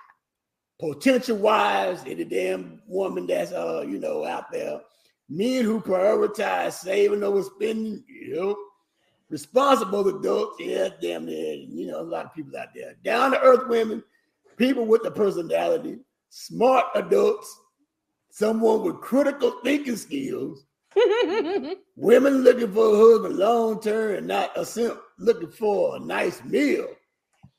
Potential 0.80 1.36
wives, 1.36 2.02
any 2.06 2.22
damn 2.24 2.80
woman 2.86 3.26
that's 3.26 3.50
uh, 3.52 3.84
you 3.86 3.98
know, 3.98 4.24
out 4.24 4.50
there. 4.52 4.80
Men 5.28 5.64
who 5.64 5.80
prioritize 5.80 6.72
saving 6.72 7.22
over 7.22 7.42
spending, 7.42 8.04
you 8.08 8.34
know. 8.34 8.56
Responsible 9.30 10.08
adults, 10.08 10.56
yeah, 10.58 10.88
damn 11.02 11.28
it. 11.28 11.68
you 11.68 11.86
know, 11.86 12.00
a 12.00 12.02
lot 12.02 12.24
of 12.24 12.34
people 12.34 12.56
out 12.56 12.68
there. 12.74 12.94
Down 13.04 13.32
to 13.32 13.40
earth 13.40 13.68
women, 13.68 14.02
people 14.56 14.86
with 14.86 15.02
the 15.02 15.10
personality, 15.10 15.98
smart 16.30 16.86
adults, 16.94 17.60
someone 18.30 18.82
with 18.82 19.02
critical 19.02 19.60
thinking 19.62 19.96
skills, 19.96 20.64
Women 21.96 22.42
looking 22.42 22.72
for 22.72 22.94
a 22.94 22.96
husband 22.96 23.36
long 23.36 23.80
term 23.80 24.16
and 24.16 24.26
not 24.26 24.56
a 24.56 24.64
simp 24.64 24.98
looking 25.18 25.50
for 25.50 25.96
a 25.96 26.00
nice 26.00 26.42
meal. 26.44 26.88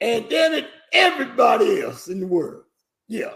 And 0.01 0.29
then 0.29 0.53
it, 0.53 0.67
everybody 0.93 1.81
else 1.81 2.07
in 2.07 2.19
the 2.19 2.27
world. 2.27 2.63
Yeah. 3.07 3.33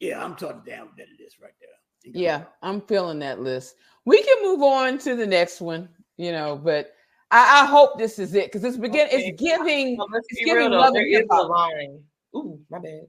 Yeah, 0.00 0.24
I'm 0.24 0.34
talking 0.34 0.62
down 0.66 0.88
with 0.88 0.96
that 0.96 1.22
list 1.22 1.38
right 1.40 1.52
there. 1.60 1.68
Yeah, 2.04 2.44
I'm 2.62 2.80
feeling 2.82 3.18
that 3.20 3.40
list. 3.40 3.74
We 4.04 4.22
can 4.22 4.42
move 4.42 4.62
on 4.62 4.98
to 4.98 5.14
the 5.16 5.26
next 5.26 5.60
one, 5.60 5.88
you 6.16 6.32
know, 6.32 6.56
but 6.56 6.92
I, 7.30 7.62
I 7.62 7.66
hope 7.66 7.98
this 7.98 8.18
is 8.18 8.34
it 8.34 8.46
because 8.46 8.64
it's 8.64 8.76
begin. 8.76 9.06
Okay. 9.06 9.16
It's 9.16 9.40
giving. 9.42 9.96
So 9.96 10.06
let's 10.12 10.26
It's 10.30 10.44
giving 10.44 10.70
love 10.70 10.94
There 10.94 11.02
and 11.02 11.14
is 11.14 11.26
a 11.30 11.42
line. 11.42 12.00
Ooh, 12.34 12.60
my 12.70 12.78
bad. 12.78 13.02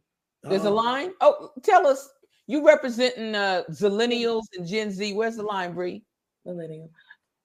There's 0.43 0.65
a 0.65 0.69
Uh, 0.69 0.71
line. 0.71 1.11
Oh, 1.21 1.51
tell 1.63 1.87
us. 1.87 2.09
You 2.47 2.65
representing 2.65 3.33
uh 3.35 3.63
Zillennials 3.71 4.43
and 4.57 4.67
Gen 4.67 4.91
Z. 4.91 5.13
Where's 5.13 5.37
the 5.37 5.43
line, 5.43 5.73
Bree? 5.73 6.03
Millennial. 6.45 6.89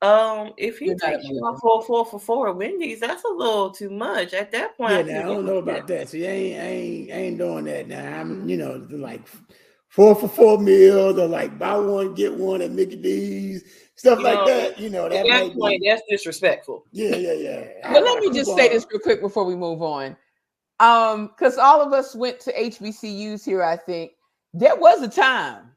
Um, 0.02 0.52
if 0.56 0.80
You're 0.80 0.94
not 0.96 1.08
a 1.08 1.12
you 1.22 1.34
millennial. 1.34 1.44
off 1.46 1.60
for 1.60 1.82
four 1.82 2.04
for 2.06 2.18
four 2.18 2.52
Wendy's, 2.52 3.00
that's 3.00 3.22
a 3.24 3.28
little 3.28 3.70
too 3.70 3.88
much. 3.90 4.34
At 4.34 4.50
that 4.52 4.76
point, 4.76 4.92
Yeah, 4.92 4.98
I 4.98 5.02
now 5.02 5.20
I 5.20 5.34
don't 5.34 5.46
know 5.46 5.62
could- 5.62 5.68
about 5.68 5.86
that. 5.88 6.08
See, 6.08 6.26
I 6.26 6.30
ain't, 6.30 6.60
I 6.60 6.64
ain't, 6.66 7.10
I 7.10 7.14
ain't 7.14 7.38
doing 7.38 7.64
that 7.66 7.86
now. 7.88 8.20
I'm, 8.20 8.48
you 8.48 8.56
know, 8.56 8.84
like 8.90 9.22
four 9.88 10.14
for 10.14 10.28
four 10.28 10.58
meals 10.58 11.18
or 11.18 11.26
like 11.26 11.58
buy 11.58 11.76
one 11.76 12.14
get 12.14 12.34
one 12.34 12.60
at 12.62 12.70
Mickey 12.70 12.96
D's, 12.96 13.64
stuff 13.94 14.18
You 14.18 14.24
like 14.24 14.34
know, 14.34 14.46
that. 14.46 14.78
You 14.78 14.90
know, 14.90 15.06
At 15.06 15.10
that 15.12 15.26
that 15.26 15.46
might 15.46 15.54
point, 15.56 15.82
be. 15.82 15.88
that's 15.88 16.02
disrespectful. 16.08 16.84
Yeah, 16.92 17.16
yeah, 17.16 17.32
yeah. 17.32 17.92
But 17.92 18.02
let 18.02 18.20
me 18.20 18.30
just 18.32 18.50
I'm 18.50 18.56
say 18.56 18.66
going- 18.68 18.72
this 18.78 18.86
real 18.90 19.00
quick 19.00 19.20
before 19.20 19.44
we 19.44 19.56
move 19.56 19.82
on. 19.82 20.16
Um, 20.78 21.28
because 21.28 21.56
all 21.56 21.80
of 21.80 21.92
us 21.94 22.14
went 22.14 22.38
to 22.40 22.52
HBCUs 22.52 23.44
here, 23.44 23.62
I 23.62 23.76
think. 23.78 24.12
There 24.52 24.76
was 24.76 25.00
a 25.02 25.08
time 25.08 25.72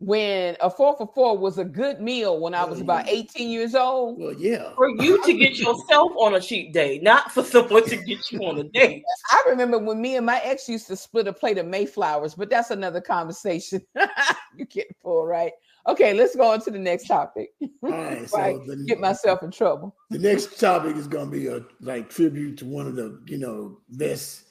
when 0.00 0.56
a 0.60 0.70
four 0.70 0.96
for 0.96 1.06
four 1.14 1.36
was 1.36 1.58
a 1.58 1.64
good 1.64 2.00
meal 2.00 2.40
when 2.40 2.54
I 2.54 2.64
was 2.64 2.80
about 2.80 3.06
18 3.06 3.50
years 3.50 3.74
old. 3.74 4.18
Well, 4.18 4.32
yeah. 4.32 4.72
For 4.74 4.88
you 4.88 5.22
to 5.24 5.32
get 5.34 5.58
yourself 5.58 6.12
on 6.16 6.34
a 6.34 6.40
cheat 6.40 6.72
day, 6.72 6.98
not 7.02 7.30
for 7.30 7.44
someone 7.44 7.84
to 7.84 7.96
get 7.96 8.32
you 8.32 8.40
on 8.40 8.58
a 8.58 8.64
date. 8.72 9.04
I 9.30 9.42
remember 9.48 9.78
when 9.78 10.00
me 10.00 10.16
and 10.16 10.24
my 10.24 10.40
ex 10.42 10.68
used 10.70 10.86
to 10.86 10.96
split 10.96 11.28
a 11.28 11.34
plate 11.34 11.58
of 11.58 11.66
Mayflowers, 11.66 12.34
but 12.34 12.48
that's 12.48 12.70
another 12.70 13.02
conversation. 13.02 13.82
you 14.56 14.64
get 14.64 14.86
full, 15.02 15.26
right? 15.26 15.52
Okay, 15.86 16.14
let's 16.14 16.34
go 16.34 16.50
on 16.50 16.62
to 16.62 16.70
the 16.70 16.78
next 16.78 17.06
topic. 17.06 17.50
All 17.60 17.68
right. 17.90 18.28
So 18.28 18.38
Right, 18.38 18.66
the, 18.66 18.76
Get 18.88 19.00
myself 19.00 19.42
in 19.42 19.50
trouble. 19.50 19.94
the 20.08 20.18
next 20.18 20.58
topic 20.58 20.96
is 20.96 21.06
going 21.06 21.30
to 21.30 21.36
be 21.36 21.46
a 21.48 21.60
like 21.80 22.08
tribute 22.08 22.56
to 22.58 22.64
one 22.64 22.86
of 22.86 22.96
the 22.96 23.20
you 23.26 23.36
know 23.36 23.78
best 23.90 24.44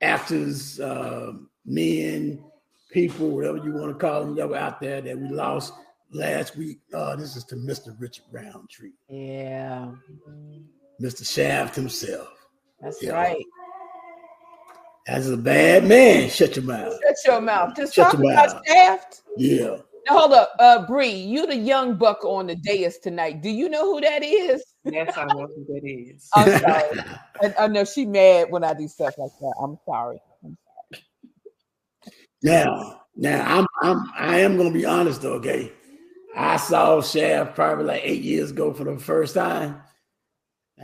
actors, 0.00 0.80
uh, 0.80 1.32
men, 1.66 2.42
people, 2.94 3.28
whatever 3.30 3.58
you 3.58 3.72
want 3.74 3.88
to 3.92 3.98
call 3.98 4.20
them, 4.20 4.34
that 4.36 4.48
were 4.48 4.56
out 4.56 4.80
there 4.80 5.02
that 5.02 5.18
we 5.18 5.28
lost 5.28 5.74
last 6.12 6.56
week. 6.56 6.78
Uh, 6.94 7.16
this 7.16 7.36
is 7.36 7.44
to 7.44 7.56
Mr. 7.56 7.94
Richard 7.98 8.24
Roundtree, 8.32 8.92
Yeah, 9.10 9.90
Mr. 11.02 11.26
Shaft 11.30 11.74
himself. 11.74 12.28
that's 12.80 13.02
Yeah. 13.02 13.12
right. 13.12 13.44
That's 15.06 15.26
a 15.28 15.36
bad 15.36 15.84
man. 15.84 16.30
Shut 16.30 16.56
your 16.56 16.64
mouth. 16.64 16.94
Shut 17.06 17.16
your 17.26 17.40
mouth. 17.42 17.76
Just 17.76 17.92
Shut 17.94 18.12
talk 18.12 18.20
your 18.22 18.32
about 18.32 18.54
mouth. 18.54 18.62
Shaft. 18.66 19.22
Yeah. 19.36 19.76
Now, 20.08 20.18
hold 20.18 20.32
up, 20.32 20.52
uh, 20.58 20.86
Bree. 20.86 21.10
You 21.10 21.46
the 21.46 21.56
young 21.56 21.96
buck 21.96 22.24
on 22.24 22.46
the 22.46 22.56
dais 22.56 22.98
tonight. 22.98 23.42
Do 23.42 23.50
you 23.50 23.68
know 23.68 23.84
who 23.92 24.00
that 24.00 24.22
is? 24.22 24.62
Yes, 24.84 25.14
I 25.16 25.24
know 25.26 25.46
who 25.46 25.64
that 25.66 25.82
is. 25.84 26.28
I'm 26.34 26.58
sorry. 26.60 27.00
I, 27.42 27.64
I 27.64 27.66
know 27.68 27.84
she 27.84 28.06
mad 28.06 28.50
when 28.50 28.64
I 28.64 28.72
do 28.74 28.86
stuff 28.88 29.14
like 29.18 29.30
that. 29.40 29.54
I'm 29.62 29.78
sorry. 29.86 30.20
Now, 32.44 33.00
now 33.16 33.42
I'm 33.46 33.66
I'm 33.82 34.04
I 34.16 34.38
am 34.40 34.56
gonna 34.58 34.70
be 34.70 34.84
honest 34.84 35.22
though, 35.22 35.32
okay. 35.34 35.72
I 36.36 36.56
saw 36.58 37.00
Shaft 37.00 37.54
probably 37.54 37.86
like 37.86 38.02
eight 38.04 38.22
years 38.22 38.50
ago 38.50 38.74
for 38.74 38.84
the 38.84 38.98
first 38.98 39.34
time. 39.34 39.80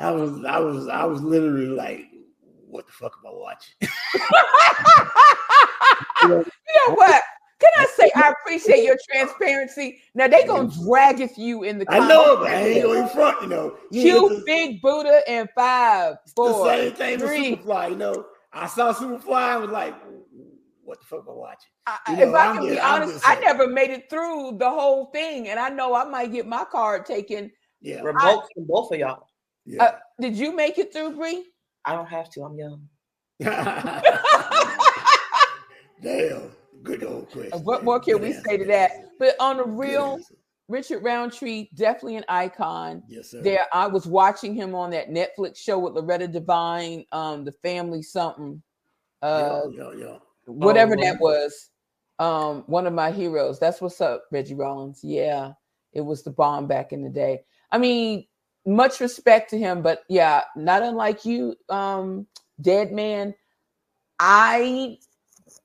I 0.00 0.10
was 0.10 0.42
I 0.46 0.58
was 0.58 0.88
I 0.88 1.04
was 1.04 1.20
literally 1.20 1.66
like, 1.66 2.06
what 2.66 2.86
the 2.86 2.92
fuck 2.92 3.12
am 3.22 3.30
I 3.30 3.34
watching? 3.34 3.74
you 6.22 6.28
know 6.88 6.94
what? 6.94 7.22
Can 7.60 7.70
I 7.76 7.86
say 7.94 8.10
I 8.16 8.32
appreciate 8.40 8.84
your 8.84 8.96
transparency? 9.12 10.00
Now 10.14 10.28
they 10.28 10.46
gonna 10.46 10.70
drag 10.82 11.18
for 11.18 11.38
you 11.40 11.64
in 11.64 11.78
the 11.78 11.84
I 11.92 11.98
know, 12.08 12.36
comments. 12.36 12.42
but 12.42 12.50
I 12.52 12.62
ain't 12.62 12.82
going 12.84 13.08
front, 13.08 13.42
you 13.42 13.48
know. 13.48 13.76
You 13.90 14.28
the- 14.30 14.42
Big 14.46 14.80
Buddha, 14.80 15.20
and 15.28 15.46
five, 15.54 16.14
the 16.24 16.32
four, 16.34 16.64
same 16.66 16.94
thing 16.94 17.18
three. 17.18 17.56
Superfly, 17.56 17.90
you 17.90 17.96
know. 17.96 18.24
I 18.54 18.66
saw 18.66 18.94
Superfly 18.94 19.52
and 19.56 19.62
was 19.62 19.70
like, 19.70 19.94
what 20.90 21.00
the 21.00 21.06
fuck 21.06 21.20
am 21.20 21.30
I 21.30 21.32
watching? 21.36 21.70
I- 21.86 21.98
You 22.08 22.14
if 22.24 22.28
know, 22.30 22.34
I 22.34 22.46
I'm 22.48 22.56
can 22.56 22.64
be 22.64 22.74
just- 22.74 22.84
I'm 22.84 23.02
honest, 23.02 23.28
I 23.28 23.34
never 23.38 23.68
made 23.68 23.90
it 23.90 24.10
through 24.10 24.56
the 24.58 24.68
whole 24.68 25.06
thing, 25.06 25.48
and 25.48 25.58
I 25.60 25.68
know 25.68 25.94
I 25.94 26.04
might 26.04 26.32
get 26.32 26.46
my 26.48 26.64
card 26.64 27.06
taken. 27.06 27.52
Yeah. 27.80 28.00
Remote 28.02 28.44
from 28.52 28.64
both 28.66 28.90
of 28.92 28.98
y'all. 28.98 29.26
yeah. 29.64 29.84
Uh, 29.84 29.98
did 30.20 30.36
you 30.36 30.52
make 30.54 30.78
it 30.78 30.92
through, 30.92 31.14
Bree? 31.16 31.46
I 31.84 31.92
don't 31.94 32.08
have 32.08 32.28
to. 32.30 32.42
I'm 32.42 32.58
young. 32.58 32.88
Damn. 36.02 36.50
Good 36.82 37.04
old 37.04 37.30
question. 37.30 37.62
what 37.62 37.84
more 37.84 38.00
can 38.00 38.14
Good 38.14 38.22
we 38.22 38.28
answer. 38.28 38.42
say 38.48 38.56
to 38.56 38.64
that? 38.66 38.90
But 39.20 39.36
on 39.38 39.58
the 39.58 39.64
real. 39.64 40.18
Richard 40.68 41.02
Roundtree, 41.02 41.68
definitely 41.74 42.14
an 42.16 42.24
icon. 42.28 43.02
Yes, 43.08 43.32
sir. 43.32 43.42
There, 43.42 43.66
I 43.72 43.88
was 43.88 44.06
watching 44.06 44.54
him 44.54 44.72
on 44.76 44.90
that 44.90 45.08
Netflix 45.10 45.56
show 45.56 45.80
with 45.80 45.94
Loretta 45.94 46.28
Devine, 46.28 47.04
um, 47.10 47.44
the 47.44 47.50
family 47.50 48.02
something, 48.02 48.62
uh, 49.20 49.62
yeah, 49.72 49.90
yeah, 49.90 50.06
yeah. 50.06 50.16
Whatever 50.52 50.96
Oh, 50.98 51.02
that 51.02 51.20
was. 51.20 51.70
Um, 52.18 52.64
one 52.66 52.86
of 52.86 52.92
my 52.92 53.10
heroes. 53.10 53.58
That's 53.58 53.80
what's 53.80 54.00
up, 54.00 54.24
Reggie 54.30 54.54
Rollins. 54.54 55.00
Yeah. 55.02 55.52
it 55.92 56.02
was 56.02 56.22
the 56.22 56.30
bomb 56.30 56.66
back 56.66 56.92
in 56.92 57.02
the 57.02 57.08
day. 57.10 57.40
I 57.72 57.78
mean, 57.78 58.26
much 58.66 59.00
respect 59.00 59.50
to 59.50 59.58
him, 59.58 59.82
but 59.82 60.02
yeah, 60.08 60.42
not 60.56 60.82
unlike 60.82 61.24
you, 61.24 61.56
um, 61.68 62.26
Dead 62.60 62.92
Man. 62.92 63.34
I 64.18 64.98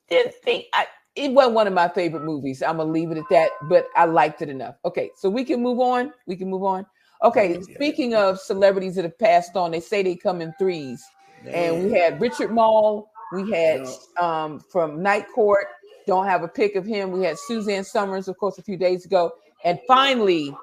didn't 0.10 0.34
think 0.36 0.65
I 0.74 0.88
it 1.15 1.32
wasn't 1.32 1.56
one 1.56 1.67
of 1.67 1.74
my 1.74 1.88
favorite 1.89 2.24
movies. 2.24 2.62
I'm 2.63 2.78
gonna 2.78 2.91
leave 2.91 3.12
it 3.12 3.17
at 3.17 3.30
that, 3.30 3.52
but 3.63 3.88
I 3.95 4.06
liked 4.06 4.41
it 4.41 4.50
enough. 4.50 4.76
Okay, 4.86 5.12
so 5.15 5.30
we 5.30 5.43
can 5.43 5.62
move 5.62 5.80
on. 5.80 6.13
We 6.26 6.36
can 6.36 6.50
move 6.50 6.63
on. 6.63 6.86
Okay, 7.24 7.62
speaking 7.62 8.13
of 8.15 8.39
celebrities 8.39 8.95
that 8.95 9.06
have 9.06 9.17
passed 9.17 9.56
on, 9.56 9.71
they 9.71 9.80
say 9.80 10.04
they 10.04 10.15
come 10.15 10.41
in 10.41 10.54
threes. 10.60 11.04
And 11.48 11.86
we 11.86 11.91
had 11.98 12.19
Richard 12.19 12.52
Moll, 12.52 13.10
we 13.32 13.50
had 13.52 13.88
um 14.20 14.60
from 14.60 15.02
Night 15.02 15.26
Court, 15.34 15.68
don't 16.08 16.26
have 16.26 16.44
a 16.44 16.48
pic 16.48 16.76
of 16.76 16.86
him. 16.86 17.12
We 17.12 17.24
had 17.24 17.38
Suzanne 17.38 17.84
Somers, 17.84 18.28
of 18.28 18.38
course, 18.38 18.58
a 18.58 18.64
few 18.64 18.78
days 18.78 19.06
ago. 19.06 19.32
And 19.64 19.80
finally, 19.88 20.56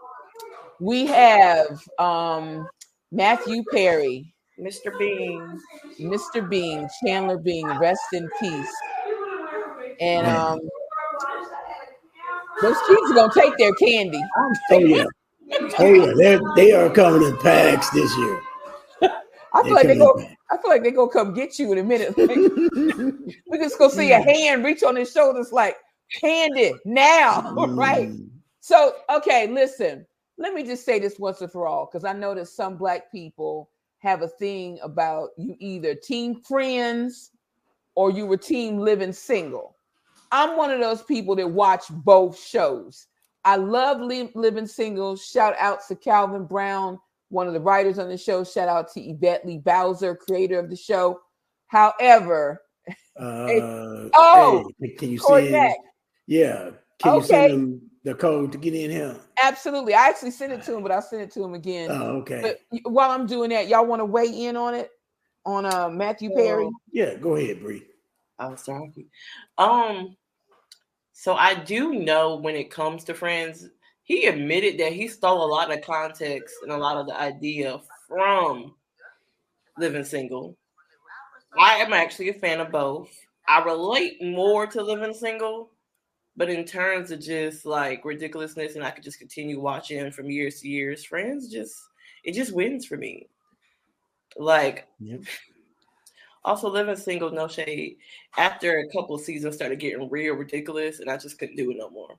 we 0.80 1.06
have 1.06 1.82
um 1.98 2.68
Matthew 3.10 3.62
Perry, 3.72 4.32
Mr. 4.58 4.96
Bing. 4.98 5.60
Mr. 6.00 6.48
Bing, 6.48 6.88
Chandler 7.04 7.38
Bing, 7.38 7.66
rest 7.78 8.00
in 8.12 8.28
peace. 8.40 8.74
And 10.00 10.26
um 10.26 10.58
those 12.60 12.76
kids 12.86 13.10
are 13.10 13.14
gonna 13.14 13.32
take 13.34 13.56
their 13.58 13.72
candy. 13.74 14.20
Oh 14.70 14.78
yeah, 14.78 15.04
oh 15.78 15.92
yeah, 15.92 16.12
they 16.16 16.38
they 16.56 16.72
are 16.72 16.88
coming 16.90 17.22
in 17.22 17.36
packs 17.38 17.90
this 17.90 18.16
year. 18.16 18.40
I 19.54 19.62
They 19.62 19.68
feel 19.68 19.74
like 19.74 19.86
they 19.86 19.98
coming 19.98 19.98
go. 19.98 20.26
I 20.52 20.58
feel 20.58 20.70
like 20.70 20.82
they're 20.82 20.92
gonna 20.92 21.10
come 21.10 21.32
get 21.32 21.58
you 21.58 21.72
in 21.72 21.78
a 21.78 21.82
minute. 21.82 22.16
Like, 22.18 22.36
we 23.48 23.58
just 23.58 23.78
gonna 23.78 23.90
see 23.90 24.12
a 24.12 24.20
hand 24.20 24.64
reach 24.64 24.82
on 24.82 24.96
his 24.96 25.10
shoulders, 25.10 25.50
like 25.50 25.76
hand 26.20 26.58
it 26.58 26.76
now, 26.84 27.54
right? 27.74 28.10
Mm. 28.10 28.28
So, 28.60 28.94
okay, 29.10 29.46
listen. 29.46 30.06
Let 30.38 30.54
me 30.54 30.62
just 30.62 30.84
say 30.84 30.98
this 30.98 31.18
once 31.18 31.40
and 31.40 31.50
for 31.52 31.66
all, 31.66 31.86
because 31.86 32.04
I 32.04 32.12
know 32.12 32.34
that 32.34 32.48
some 32.48 32.76
black 32.76 33.10
people 33.10 33.70
have 33.98 34.22
a 34.22 34.28
thing 34.28 34.78
about 34.82 35.30
you 35.38 35.56
either 35.58 35.94
team 35.94 36.40
friends 36.42 37.30
or 37.94 38.10
you 38.10 38.26
were 38.26 38.36
team 38.36 38.78
living 38.78 39.12
single. 39.12 39.76
I'm 40.32 40.56
one 40.56 40.70
of 40.70 40.80
those 40.80 41.02
people 41.02 41.36
that 41.36 41.48
watch 41.48 41.84
both 41.90 42.38
shows. 42.38 43.06
I 43.44 43.56
love 43.56 44.00
Li- 44.00 44.32
living 44.34 44.66
single. 44.66 45.16
Shout 45.16 45.54
out 45.58 45.80
to 45.88 45.94
Calvin 45.94 46.44
Brown, 46.46 46.98
one 47.32 47.46
of 47.46 47.54
the 47.54 47.60
writers 47.60 47.98
on 47.98 48.08
the 48.08 48.16
show. 48.18 48.44
Shout 48.44 48.68
out 48.68 48.92
to 48.92 49.00
Yvette 49.00 49.46
Lee 49.46 49.58
Bowser, 49.58 50.14
creator 50.14 50.58
of 50.58 50.68
the 50.68 50.76
show. 50.76 51.20
However, 51.66 52.62
Uh, 53.16 54.08
Oh, 54.14 54.70
hey, 54.80 54.88
can 54.90 55.10
you 55.10 55.18
Corey 55.18 55.50
send? 55.50 55.74
Yeah, 56.26 56.70
can 56.98 57.16
you 57.16 57.22
send 57.22 57.50
them 57.52 57.90
the 58.04 58.14
code 58.14 58.52
to 58.52 58.58
get 58.58 58.74
in 58.74 58.90
here? 58.90 59.16
absolutely. 59.42 59.94
I 59.94 60.08
actually 60.08 60.30
sent 60.32 60.52
it 60.52 60.62
to 60.64 60.74
him, 60.76 60.82
but 60.82 60.92
I'll 60.92 61.02
send 61.02 61.22
it 61.22 61.30
to 61.32 61.44
him 61.44 61.54
again. 61.54 61.90
Oh, 61.90 62.18
okay. 62.18 62.40
But 62.42 62.58
while 62.84 63.10
I'm 63.10 63.26
doing 63.26 63.50
that, 63.50 63.68
y'all 63.68 63.86
want 63.86 64.00
to 64.00 64.04
weigh 64.06 64.46
in 64.46 64.56
on 64.56 64.74
it 64.74 64.90
on 65.44 65.66
uh 65.66 65.88
Matthew 65.88 66.30
Perry? 66.30 66.68
Yeah, 66.90 67.14
go 67.14 67.36
ahead, 67.36 67.60
Bree. 67.60 67.82
Oh, 68.38 68.56
sorry. 68.56 68.92
Um, 69.58 70.16
so 71.12 71.34
I 71.34 71.54
do 71.54 71.94
know 71.94 72.36
when 72.36 72.56
it 72.56 72.70
comes 72.70 73.04
to 73.04 73.14
friends, 73.14 73.68
he 74.12 74.26
admitted 74.26 74.78
that 74.78 74.92
he 74.92 75.08
stole 75.08 75.42
a 75.42 75.48
lot 75.48 75.72
of 75.72 75.80
context 75.80 76.56
and 76.62 76.70
a 76.70 76.76
lot 76.76 76.98
of 76.98 77.06
the 77.06 77.18
idea 77.18 77.80
from 78.06 78.74
living 79.78 80.04
single. 80.04 80.54
I 81.58 81.76
am 81.76 81.94
actually 81.94 82.28
a 82.28 82.34
fan 82.34 82.60
of 82.60 82.70
both. 82.70 83.10
I 83.48 83.64
relate 83.64 84.22
more 84.22 84.66
to 84.66 84.82
living 84.82 85.14
single, 85.14 85.70
but 86.36 86.50
in 86.50 86.66
terms 86.66 87.10
of 87.10 87.20
just 87.20 87.64
like 87.64 88.04
ridiculousness, 88.04 88.74
and 88.74 88.84
I 88.84 88.90
could 88.90 89.02
just 89.02 89.18
continue 89.18 89.58
watching 89.58 90.12
from 90.12 90.30
years 90.30 90.60
to 90.60 90.68
years, 90.68 91.06
friends 91.06 91.48
just 91.48 91.74
it 92.22 92.34
just 92.34 92.54
wins 92.54 92.84
for 92.84 92.98
me. 92.98 93.28
Like 94.36 94.88
Yep. 95.00 95.20
also, 96.44 96.68
living 96.68 96.96
single, 96.96 97.30
no 97.30 97.48
shade. 97.48 97.96
After 98.36 98.80
a 98.80 98.92
couple 98.92 99.14
of 99.14 99.22
seasons, 99.22 99.54
started 99.54 99.78
getting 99.78 100.10
real 100.10 100.34
ridiculous, 100.34 101.00
and 101.00 101.10
I 101.10 101.16
just 101.16 101.38
couldn't 101.38 101.56
do 101.56 101.70
it 101.70 101.78
no 101.78 101.88
more. 101.88 102.18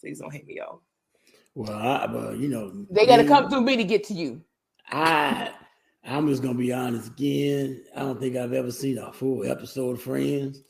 Please 0.00 0.20
don't 0.20 0.32
hate 0.32 0.46
me, 0.46 0.58
y'all. 0.58 0.82
Well, 1.54 1.72
I, 1.72 2.06
well, 2.10 2.34
you 2.34 2.48
know, 2.48 2.86
They 2.90 3.06
got 3.06 3.18
to 3.18 3.26
come 3.26 3.50
through 3.50 3.60
me 3.62 3.76
to 3.76 3.84
get 3.84 4.04
to 4.04 4.14
you. 4.14 4.40
I, 4.90 5.50
I'm 6.04 6.28
just 6.28 6.42
gonna 6.42 6.58
be 6.58 6.72
honest 6.72 7.08
again. 7.08 7.84
I 7.96 8.00
don't 8.00 8.18
think 8.20 8.36
I've 8.36 8.52
ever 8.52 8.70
seen 8.70 8.98
a 8.98 9.12
full 9.12 9.48
episode 9.48 9.96
of 9.96 10.02
Friends. 10.02 10.62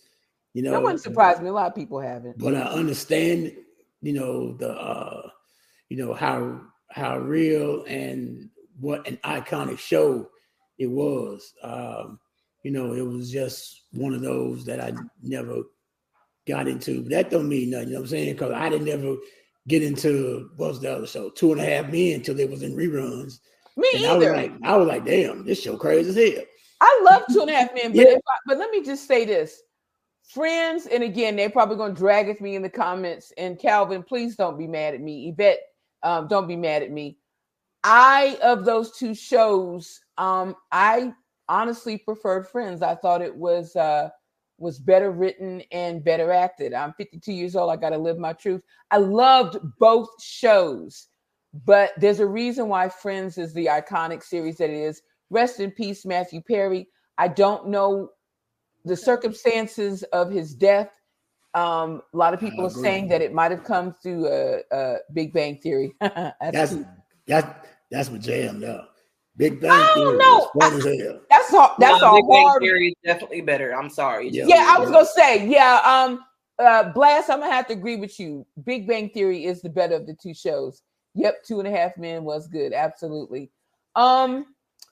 You 0.54 0.62
know, 0.62 0.72
That 0.72 0.82
wouldn't 0.82 1.00
surprise 1.00 1.40
me. 1.40 1.48
A 1.48 1.52
lot 1.52 1.68
of 1.68 1.74
people 1.74 1.98
haven't. 2.00 2.38
but 2.38 2.54
I 2.54 2.62
understand, 2.62 3.52
you 4.02 4.12
know, 4.12 4.52
the 4.52 4.70
uh, 4.70 5.28
you 5.88 5.96
know 5.96 6.12
how 6.12 6.60
how 6.90 7.18
real 7.18 7.84
and 7.84 8.50
what 8.78 9.06
an 9.08 9.18
iconic 9.24 9.78
show 9.78 10.28
it 10.78 10.88
was. 10.88 11.54
Um, 11.62 12.18
you 12.62 12.70
know, 12.70 12.92
it 12.92 13.00
was 13.00 13.30
just 13.30 13.84
one 13.92 14.12
of 14.14 14.20
those 14.20 14.64
that 14.66 14.80
I 14.80 14.92
never 15.22 15.62
got 16.46 16.68
into. 16.68 17.02
But 17.02 17.10
that 17.12 17.30
don't 17.30 17.48
mean 17.48 17.70
nothing, 17.70 17.88
you 17.88 17.94
know 17.94 18.00
what 18.00 18.04
I'm 18.04 18.10
saying? 18.10 18.34
Because 18.34 18.52
I 18.52 18.68
didn't 18.68 18.86
never 18.86 19.16
get 19.68 19.82
into 19.82 20.50
what's 20.56 20.78
the 20.80 20.94
other 20.96 21.06
show, 21.06 21.30
Two 21.30 21.52
and 21.52 21.60
a 21.60 21.64
Half 21.64 21.90
Men, 21.90 22.16
until 22.16 22.34
they 22.34 22.44
was 22.46 22.62
in 22.62 22.74
reruns. 22.76 23.38
Me 23.76 23.88
And 23.94 24.06
I 24.06 24.14
was 24.16 24.26
either. 24.26 24.36
like, 24.36 24.52
I 24.64 24.76
was 24.76 24.88
like, 24.88 25.04
damn, 25.04 25.44
this 25.44 25.62
show 25.62 25.76
crazy 25.76 26.10
as 26.10 26.34
hell. 26.34 26.44
I 26.80 27.00
love 27.04 27.22
Two 27.32 27.42
and 27.42 27.50
a 27.50 27.54
Half 27.54 27.74
Men, 27.74 27.92
but, 27.92 27.96
Yeah. 27.96 28.12
if 28.14 28.22
I, 28.28 28.34
but 28.46 28.58
let 28.58 28.70
me 28.70 28.82
just 28.84 29.06
say 29.06 29.24
this. 29.24 29.62
Friends, 30.24 30.86
and 30.86 31.02
again, 31.02 31.36
they're 31.36 31.50
probably 31.50 31.76
going 31.76 31.94
to 31.94 31.98
drag 31.98 32.28
at 32.28 32.40
me 32.40 32.56
in 32.56 32.62
the 32.62 32.68
comments. 32.70 33.32
And 33.36 33.58
Calvin, 33.58 34.02
please 34.02 34.34
don't 34.36 34.56
be 34.58 34.66
mad 34.66 34.94
at 34.94 35.00
me. 35.00 35.28
Yvette, 35.28 35.60
um, 36.02 36.26
don't 36.28 36.48
be 36.48 36.56
mad 36.56 36.82
at 36.82 36.90
me. 36.90 37.18
I 37.84 38.38
of 38.42 38.64
those 38.64 38.96
two 38.96 39.14
shows, 39.14 40.00
um, 40.18 40.54
I 40.70 41.12
honestly 41.48 41.98
preferred 41.98 42.48
Friends. 42.48 42.82
I 42.82 42.94
thought 42.94 43.20
it 43.22 43.34
was 43.34 43.74
uh, 43.76 44.08
was 44.62 44.78
better 44.78 45.10
written 45.10 45.62
and 45.72 46.04
better 46.04 46.32
acted. 46.32 46.72
I'm 46.72 46.94
52 46.94 47.32
years 47.32 47.56
old. 47.56 47.70
I 47.70 47.76
got 47.76 47.90
to 47.90 47.98
live 47.98 48.16
my 48.16 48.32
truth. 48.32 48.62
I 48.90 48.98
loved 48.98 49.58
both 49.78 50.08
shows, 50.22 51.08
but 51.66 51.90
there's 51.98 52.20
a 52.20 52.26
reason 52.26 52.68
why 52.68 52.88
Friends 52.88 53.36
is 53.36 53.52
the 53.52 53.66
iconic 53.66 54.22
series 54.22 54.56
that 54.58 54.70
it 54.70 54.76
is. 54.76 55.02
Rest 55.30 55.60
in 55.60 55.72
peace, 55.72 56.06
Matthew 56.06 56.40
Perry. 56.40 56.88
I 57.18 57.28
don't 57.28 57.68
know 57.68 58.10
the 58.84 58.96
circumstances 58.96 60.02
of 60.04 60.30
his 60.30 60.54
death. 60.54 60.90
Um, 61.54 62.00
a 62.14 62.16
lot 62.16 62.32
of 62.32 62.40
people 62.40 62.64
are 62.64 62.70
saying 62.70 63.08
that 63.08 63.20
it 63.20 63.34
might 63.34 63.50
have 63.50 63.64
come 63.64 63.94
through 64.02 64.26
a, 64.26 64.60
a 64.70 64.96
Big 65.12 65.32
Bang 65.32 65.58
Theory. 65.58 65.94
That's 66.00 66.36
That's 66.40 66.74
that's 67.26 67.68
that's 67.90 68.08
what 68.08 68.20
jammed 68.20 68.64
up. 68.64 68.91
Big 69.36 69.60
Bang 69.60 69.70
I 69.70 69.92
don't 69.94 70.04
Theory 70.06 70.18
know. 70.18 70.50
was 70.54 70.70
fun 70.70 70.78
as 70.78 70.84
hell. 70.84 71.20
that's 71.30 71.50
hard. 71.50 71.70
That's 71.78 72.00
No, 72.02 72.10
a 72.12 72.16
Big 72.16 72.28
Bang. 72.28 72.58
Theory 72.60 72.88
is 72.88 72.94
definitely 73.04 73.40
better. 73.40 73.74
I'm 73.74 73.88
sorry. 73.90 74.28
Yeah. 74.28 74.44
Yeah, 74.46 74.66
I 74.68 74.78
was 74.78 74.90
gonna 74.90 75.06
say, 75.06 75.46
yeah. 75.48 75.80
Um, 75.84 76.20
uh, 76.58 76.92
Blast, 76.92 77.30
I'm 77.30 77.40
gonna 77.40 77.50
have 77.52 77.66
to 77.68 77.72
agree 77.72 77.96
with 77.96 78.20
you. 78.20 78.46
Big 78.64 78.86
Bang 78.86 79.08
Theory 79.10 79.44
is 79.46 79.62
the 79.62 79.70
better 79.70 79.94
of 79.96 80.06
the 80.06 80.14
two 80.14 80.34
shows. 80.34 80.82
Yep, 81.14 81.44
Two 81.44 81.58
and 81.60 81.68
a 81.68 81.70
Half 81.70 81.96
Men 81.98 82.24
was 82.24 82.46
good, 82.48 82.72
absolutely. 82.72 83.50
Um, 83.96 84.46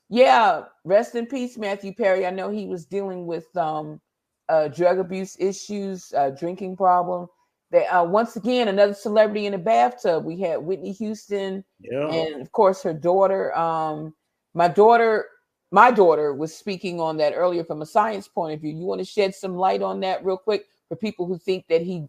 yeah, 0.09 0.65
rest 0.85 1.15
in 1.15 1.27
peace, 1.27 1.57
Matthew 1.57 1.95
Perry. 1.95 2.27
I 2.27 2.31
know 2.31 2.51
he 2.51 2.67
was 2.67 2.85
dealing 2.87 3.27
with 3.27 3.55
um, 3.57 4.01
uh, 4.49 4.69
drug 4.69 4.99
abuse 4.99 5.37
issues, 5.39 6.13
uh, 6.17 6.31
drinking 6.31 6.77
problem. 6.77 7.27
They, 7.71 7.87
uh, 7.87 8.05
once 8.05 8.35
again, 8.37 8.69
another 8.69 8.95
celebrity 8.95 9.47
in 9.47 9.53
the 9.53 9.59
bathtub. 9.59 10.25
We 10.25 10.41
had 10.41 10.59
Whitney 10.63 10.93
Houston, 10.93 11.65
Yeah. 11.79 12.09
and 12.09 12.43
of 12.43 12.51
course 12.53 12.83
her 12.83 12.93
daughter 12.95 13.57
um 13.57 14.13
my 14.55 14.69
daughter 14.69 15.27
my 15.73 15.91
daughter 15.91 16.35
was 16.35 16.55
speaking 16.55 17.01
on 17.01 17.17
that 17.17 17.33
earlier 17.35 17.63
from 17.65 17.83
a 17.83 17.87
science 17.87 18.27
point 18.27 18.55
of 18.55 18.61
view 18.61 18.73
you 18.73 18.85
want 18.85 18.99
to 19.01 19.05
shed 19.05 19.35
some 19.35 19.55
light 19.55 19.83
on 19.83 20.01
that 20.01 20.25
real 20.25 20.37
quick 20.37 20.67
for 20.89 20.97
people 20.97 21.27
who 21.27 21.39
think 21.39 21.65
that 21.69 21.83
he 21.83 22.07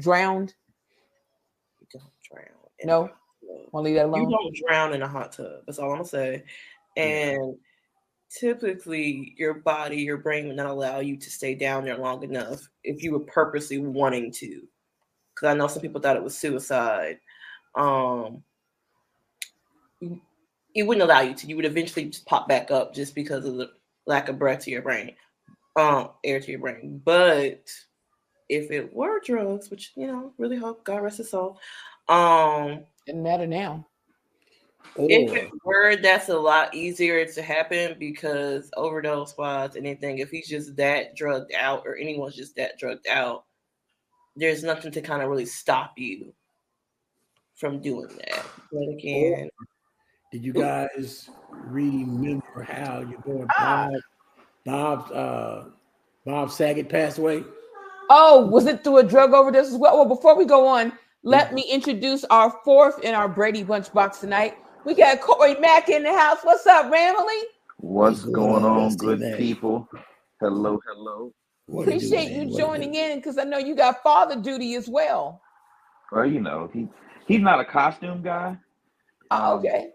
drowned 0.00 0.54
You 1.80 1.86
Don't 1.92 2.04
drown. 2.22 2.46
No? 2.84 3.04
a 3.04 3.06
hot 3.06 3.16
tub. 3.40 3.72
want 3.72 3.84
to 3.84 3.90
leave 3.90 3.94
that 3.96 4.06
You 4.06 4.30
don't 4.30 4.56
drown 4.56 4.94
in 4.94 5.02
a 5.02 5.08
hot 5.08 5.32
tub. 5.32 5.62
That's 5.66 5.78
all 5.78 5.90
I'm 5.90 5.98
gonna 5.98 6.08
say. 6.08 6.44
And 6.96 7.56
typically, 8.30 9.34
your 9.36 9.54
body, 9.54 9.96
your 9.96 10.16
brain 10.16 10.46
would 10.46 10.56
not 10.56 10.66
allow 10.66 11.00
you 11.00 11.16
to 11.16 11.30
stay 11.30 11.54
down 11.54 11.84
there 11.84 11.98
long 11.98 12.22
enough 12.22 12.68
if 12.84 13.02
you 13.02 13.12
were 13.12 13.20
purposely 13.20 13.78
wanting 13.78 14.32
to. 14.32 14.62
Because 15.34 15.48
I 15.48 15.54
know 15.54 15.66
some 15.66 15.82
people 15.82 16.00
thought 16.00 16.16
it 16.16 16.22
was 16.22 16.36
suicide. 16.36 17.18
Um, 17.74 18.42
it 20.74 20.84
wouldn't 20.84 21.04
allow 21.04 21.20
you 21.20 21.34
to. 21.34 21.46
You 21.46 21.56
would 21.56 21.64
eventually 21.64 22.06
just 22.06 22.26
pop 22.26 22.48
back 22.48 22.70
up 22.70 22.94
just 22.94 23.14
because 23.14 23.44
of 23.44 23.56
the 23.56 23.70
lack 24.06 24.28
of 24.28 24.38
breath 24.38 24.64
to 24.64 24.70
your 24.70 24.82
brain, 24.82 25.14
um, 25.76 26.10
air 26.24 26.40
to 26.40 26.50
your 26.50 26.60
brain. 26.60 27.00
But 27.04 27.70
if 28.48 28.70
it 28.70 28.94
were 28.94 29.20
drugs, 29.20 29.70
which 29.70 29.92
you 29.96 30.06
know, 30.06 30.32
really 30.38 30.56
hope 30.56 30.84
God 30.84 31.02
rest 31.02 31.18
his 31.18 31.30
soul, 31.30 31.58
um, 32.08 32.84
doesn't 33.06 33.22
matter 33.22 33.46
now 33.46 33.86
if 34.96 35.32
it 35.32 35.50
were, 35.64 35.96
that's 35.96 36.28
a 36.28 36.38
lot 36.38 36.74
easier 36.74 37.24
to 37.24 37.42
happen 37.42 37.96
because 37.98 38.70
overdose 38.76 39.36
wise, 39.36 39.76
anything, 39.76 40.18
if 40.18 40.30
he's 40.30 40.48
just 40.48 40.76
that 40.76 41.16
drugged 41.16 41.52
out 41.54 41.84
or 41.86 41.96
anyone's 41.96 42.36
just 42.36 42.56
that 42.56 42.78
drugged 42.78 43.06
out, 43.08 43.44
there's 44.36 44.62
nothing 44.62 44.92
to 44.92 45.00
kind 45.00 45.22
of 45.22 45.28
really 45.28 45.46
stop 45.46 45.94
you 45.96 46.32
from 47.54 47.80
doing 47.80 48.08
that. 48.08 48.44
But 48.70 48.88
again, 48.88 49.48
Did 50.32 50.44
you 50.46 50.54
guys 50.54 51.28
remember 51.50 52.62
how 52.66 53.00
your 53.00 53.18
boy 53.20 53.44
Ah. 53.58 53.90
Bob, 54.64 55.10
Bob, 55.10 55.12
uh, 55.12 55.64
Bob 56.24 56.50
Saget 56.50 56.88
passed 56.88 57.18
away? 57.18 57.44
Oh, 58.08 58.46
was 58.46 58.64
it 58.66 58.82
through 58.82 58.98
a 58.98 59.02
drug 59.02 59.34
overdose 59.34 59.68
as 59.68 59.76
well? 59.76 59.96
Well, 59.98 60.08
before 60.08 60.34
we 60.36 60.46
go 60.46 60.66
on, 60.66 60.92
let 61.22 61.52
me 61.52 61.62
introduce 61.70 62.24
our 62.24 62.50
fourth 62.64 62.98
in 63.04 63.14
our 63.14 63.28
Brady 63.28 63.62
Bunch 63.62 63.92
box 63.92 64.20
tonight. 64.20 64.56
We 64.86 64.94
got 64.94 65.20
Corey 65.20 65.54
Mack 65.60 65.90
in 65.90 66.02
the 66.02 66.12
house. 66.16 66.38
What's 66.42 66.66
up, 66.66 66.86
Ramily? 66.86 67.42
What's 67.76 68.22
What's 68.22 68.34
going 68.34 68.64
on, 68.64 68.96
good 68.96 69.36
people? 69.36 69.86
Hello, 70.40 70.80
hello. 70.88 71.32
What 71.66 71.82
Appreciate 71.82 72.30
man? 72.32 72.48
you 72.48 72.52
What 72.52 72.58
joining 72.58 72.94
in 72.94 73.18
because 73.18 73.36
I 73.36 73.44
know 73.44 73.58
you 73.58 73.76
got 73.76 74.02
father 74.02 74.40
duty 74.40 74.74
as 74.76 74.88
well. 74.88 75.42
Well, 76.10 76.26
you 76.26 76.40
know, 76.40 76.70
he 76.72 76.88
he's 77.26 77.40
not 77.40 77.60
a 77.60 77.64
costume 77.64 78.22
guy. 78.22 78.56
Oh, 79.30 79.52
Um, 79.54 79.58
okay. 79.58 79.90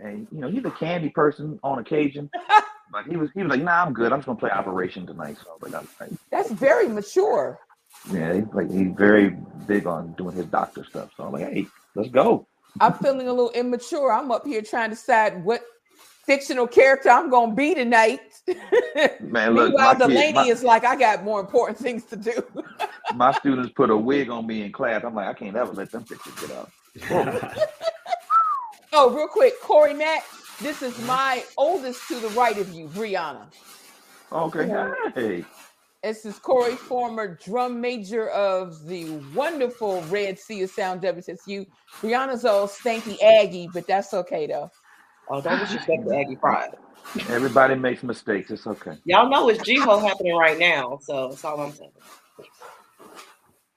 And 0.00 0.26
you 0.32 0.40
know, 0.40 0.50
he's 0.50 0.64
a 0.64 0.70
candy 0.70 1.10
person 1.10 1.58
on 1.62 1.78
occasion. 1.78 2.30
but 2.92 3.06
he 3.06 3.16
was 3.16 3.30
he 3.34 3.42
was 3.42 3.50
like, 3.50 3.62
nah, 3.62 3.84
I'm 3.84 3.92
good. 3.92 4.12
I'm 4.12 4.18
just 4.18 4.26
gonna 4.26 4.38
play 4.38 4.50
Operation 4.50 5.06
tonight. 5.06 5.36
So 5.42 5.56
like, 5.60 5.74
I'm 5.74 5.88
like, 6.00 6.10
That's 6.30 6.50
very 6.50 6.88
mature. 6.88 7.58
yeah, 8.12 8.34
he's 8.34 8.44
like 8.52 8.70
he's 8.70 8.92
very 8.96 9.36
big 9.66 9.86
on 9.86 10.12
doing 10.14 10.36
his 10.36 10.46
doctor 10.46 10.84
stuff. 10.84 11.10
So 11.16 11.24
I'm 11.24 11.32
like, 11.32 11.44
hey, 11.44 11.66
let's 11.94 12.10
go. 12.10 12.46
I'm 12.80 12.92
feeling 12.94 13.28
a 13.28 13.32
little 13.32 13.52
immature. 13.52 14.12
I'm 14.12 14.32
up 14.32 14.46
here 14.46 14.62
trying 14.62 14.90
to 14.90 14.96
decide 14.96 15.44
what 15.44 15.62
fictional 16.26 16.66
character 16.66 17.10
I'm 17.10 17.30
going 17.30 17.50
to 17.50 17.56
be 17.56 17.74
tonight. 17.74 18.20
Man, 19.20 19.54
look, 19.54 19.68
Meanwhile, 19.68 19.72
my, 19.72 19.92
kid, 19.94 19.98
Delaney 19.98 20.32
my, 20.32 20.44
is 20.46 20.62
like, 20.64 20.84
I 20.84 20.96
got 20.96 21.22
more 21.22 21.40
important 21.40 21.78
things 21.78 22.04
to 22.06 22.16
do. 22.16 22.42
my 23.14 23.32
students 23.32 23.72
put 23.74 23.90
a 23.90 23.96
wig 24.10 24.30
on 24.30 24.46
me 24.46 24.62
in 24.62 24.72
class. 24.72 25.04
I'm 25.04 25.14
like, 25.14 25.28
I 25.28 25.34
can't 25.34 25.56
ever 25.56 25.72
let 25.72 25.90
them 25.92 26.04
pictures 26.04 26.34
get 26.40 26.50
out. 26.50 27.58
Oh, 28.96 29.10
real 29.10 29.26
quick, 29.26 29.60
Corey 29.60 29.92
Mack, 29.92 30.22
this 30.60 30.80
is 30.80 30.96
my 31.04 31.42
oldest 31.56 32.06
to 32.06 32.20
the 32.20 32.28
right 32.28 32.56
of 32.56 32.68
you, 32.72 32.86
Brianna. 32.86 33.44
Okay, 34.30 34.70
hey, 35.16 35.44
This 36.04 36.24
is 36.24 36.38
Corey, 36.38 36.76
former 36.76 37.36
drum 37.44 37.80
major 37.80 38.28
of 38.28 38.86
the 38.86 39.10
wonderful 39.34 40.00
Red 40.02 40.38
Sea 40.38 40.62
of 40.62 40.70
Sound 40.70 41.02
WSU. 41.02 41.66
Brianna's 42.00 42.44
old 42.44 42.70
stanky 42.70 43.20
Aggie, 43.20 43.68
but 43.74 43.84
that's 43.88 44.14
okay 44.14 44.46
though. 44.46 44.70
oh, 45.28 45.40
don't 45.40 45.58
disrespect 45.58 46.04
the 46.04 46.16
Aggie 46.16 46.36
pride. 46.36 46.70
everybody 47.30 47.74
makes 47.74 48.04
mistakes. 48.04 48.52
It's 48.52 48.68
okay. 48.68 48.96
Y'all 49.06 49.28
know 49.28 49.48
it's 49.48 49.68
GHOE 49.68 50.06
happening 50.06 50.36
right 50.36 50.58
now, 50.58 51.00
so 51.02 51.30
that's 51.30 51.44
all 51.44 51.58
I'm 51.58 51.72
saying. 51.72 51.90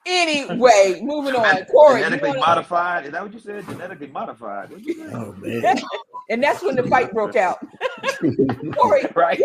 Anyway, 0.09 1.01
moving 1.03 1.35
on. 1.35 1.65
Corey, 1.65 2.01
Genetically 2.01 2.29
wanna- 2.29 2.39
modified. 2.39 3.05
Is 3.05 3.11
that 3.11 3.21
what 3.23 3.33
you 3.33 3.39
said? 3.39 3.65
Genetically 3.67 4.07
modified. 4.07 4.69
What'd 4.69 4.85
you 4.85 5.09
oh 5.13 5.33
man. 5.33 5.77
and 6.29 6.41
that's 6.41 6.63
when 6.63 6.75
the 6.75 6.83
fight 6.83 7.11
broke 7.11 7.35
out. 7.35 7.57
Corey, 8.75 9.05
right? 9.15 9.39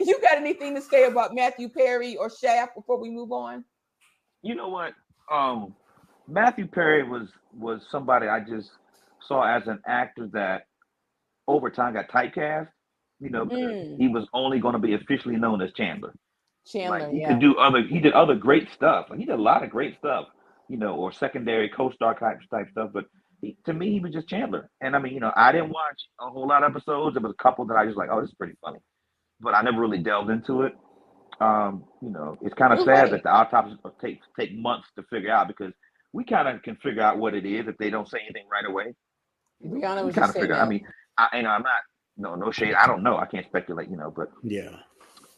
you 0.00 0.18
got 0.22 0.36
anything 0.38 0.74
to 0.74 0.80
say 0.80 1.04
about 1.04 1.34
Matthew 1.34 1.68
Perry 1.68 2.16
or 2.16 2.30
Shaft 2.30 2.74
before 2.74 2.98
we 2.98 3.10
move 3.10 3.30
on? 3.32 3.64
You 4.42 4.54
know 4.54 4.68
what? 4.68 4.94
Um, 5.30 5.74
Matthew 6.28 6.66
Perry 6.66 7.02
was 7.08 7.28
was 7.56 7.82
somebody 7.90 8.26
I 8.26 8.40
just 8.40 8.70
saw 9.28 9.42
as 9.44 9.66
an 9.66 9.80
actor 9.86 10.28
that 10.32 10.62
over 11.46 11.68
time 11.70 11.92
got 11.94 12.08
typecast. 12.08 12.68
You 13.18 13.28
know, 13.28 13.44
Mm. 13.44 13.98
he 13.98 14.08
was 14.08 14.26
only 14.32 14.60
going 14.60 14.72
to 14.72 14.78
be 14.78 14.94
officially 14.94 15.36
known 15.36 15.60
as 15.60 15.70
Chandler. 15.74 16.14
Chandler, 16.70 17.00
like 17.00 17.12
he 17.12 17.20
yeah. 17.20 17.28
could 17.28 17.40
do 17.40 17.56
other. 17.56 17.82
He 17.82 18.00
did 18.00 18.12
other 18.12 18.34
great 18.34 18.68
stuff. 18.72 19.06
Like 19.10 19.18
he 19.18 19.24
did 19.24 19.38
a 19.38 19.42
lot 19.42 19.62
of 19.62 19.70
great 19.70 19.98
stuff. 19.98 20.26
You 20.68 20.76
know, 20.76 20.94
or 20.94 21.12
secondary 21.12 21.68
co-star 21.68 22.18
type 22.18 22.38
type 22.50 22.68
stuff. 22.70 22.90
But 22.92 23.06
he, 23.40 23.56
to 23.66 23.72
me, 23.72 23.92
he 23.92 24.00
was 24.00 24.12
just 24.12 24.28
Chandler. 24.28 24.70
And 24.80 24.94
I 24.94 24.98
mean, 24.98 25.14
you 25.14 25.20
know, 25.20 25.32
I 25.34 25.52
didn't 25.52 25.70
watch 25.70 26.00
a 26.20 26.30
whole 26.30 26.46
lot 26.46 26.62
of 26.62 26.70
episodes. 26.70 27.14
There 27.14 27.22
was 27.22 27.34
a 27.38 27.42
couple 27.42 27.64
that 27.66 27.76
I 27.76 27.86
just 27.86 27.96
like, 27.96 28.08
oh, 28.12 28.20
this 28.20 28.30
is 28.30 28.36
pretty 28.36 28.54
funny, 28.62 28.78
but 29.40 29.54
I 29.54 29.62
never 29.62 29.80
really 29.80 29.98
delved 29.98 30.30
into 30.30 30.62
it. 30.62 30.74
Um, 31.40 31.84
you 32.02 32.10
know, 32.10 32.36
it's 32.42 32.54
kind 32.54 32.72
of 32.72 32.80
sad 32.80 33.04
right. 33.04 33.10
that 33.12 33.22
the 33.22 33.30
autopsies 33.30 33.78
take 34.00 34.20
take 34.38 34.54
months 34.56 34.88
to 34.96 35.02
figure 35.04 35.32
out 35.32 35.48
because 35.48 35.72
we 36.12 36.24
kind 36.24 36.48
of 36.48 36.62
can 36.62 36.76
figure 36.76 37.02
out 37.02 37.18
what 37.18 37.34
it 37.34 37.46
is 37.46 37.66
if 37.66 37.78
they 37.78 37.88
don't 37.88 38.08
say 38.08 38.18
anything 38.22 38.46
right 38.50 38.66
away. 38.66 38.94
Brianna 39.64 40.00
We 40.00 40.06
was 40.06 40.14
kind 40.14 40.28
of 40.28 40.34
figure. 40.34 40.54
that. 40.54 40.62
I 40.62 40.68
mean, 40.68 40.86
I, 41.16 41.38
you 41.38 41.42
know, 41.42 41.50
I'm 41.50 41.62
not 41.62 41.80
no 42.16 42.34
no 42.34 42.50
shade. 42.50 42.74
I 42.74 42.86
don't 42.86 43.02
know. 43.02 43.16
I 43.16 43.26
can't 43.26 43.46
speculate. 43.46 43.88
You 43.88 43.96
know, 43.96 44.12
but 44.14 44.28
yeah. 44.42 44.76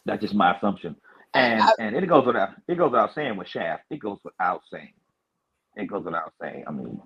that's 0.04 0.20
just 0.20 0.34
my 0.34 0.56
assumption. 0.56 0.96
And 1.34 1.62
I- 1.62 1.72
and 1.78 1.96
it 1.96 2.06
goes 2.06 2.26
without 2.26 2.50
it 2.68 2.76
goes 2.76 2.90
without 2.90 3.14
saying 3.14 3.36
with 3.36 3.48
Shaft. 3.48 3.84
It 3.90 3.98
goes 3.98 4.18
without 4.24 4.62
saying. 4.72 4.92
It 5.76 5.86
goes 5.86 6.04
without 6.04 6.32
saying. 6.40 6.64
I 6.66 6.70
mean, 6.70 7.00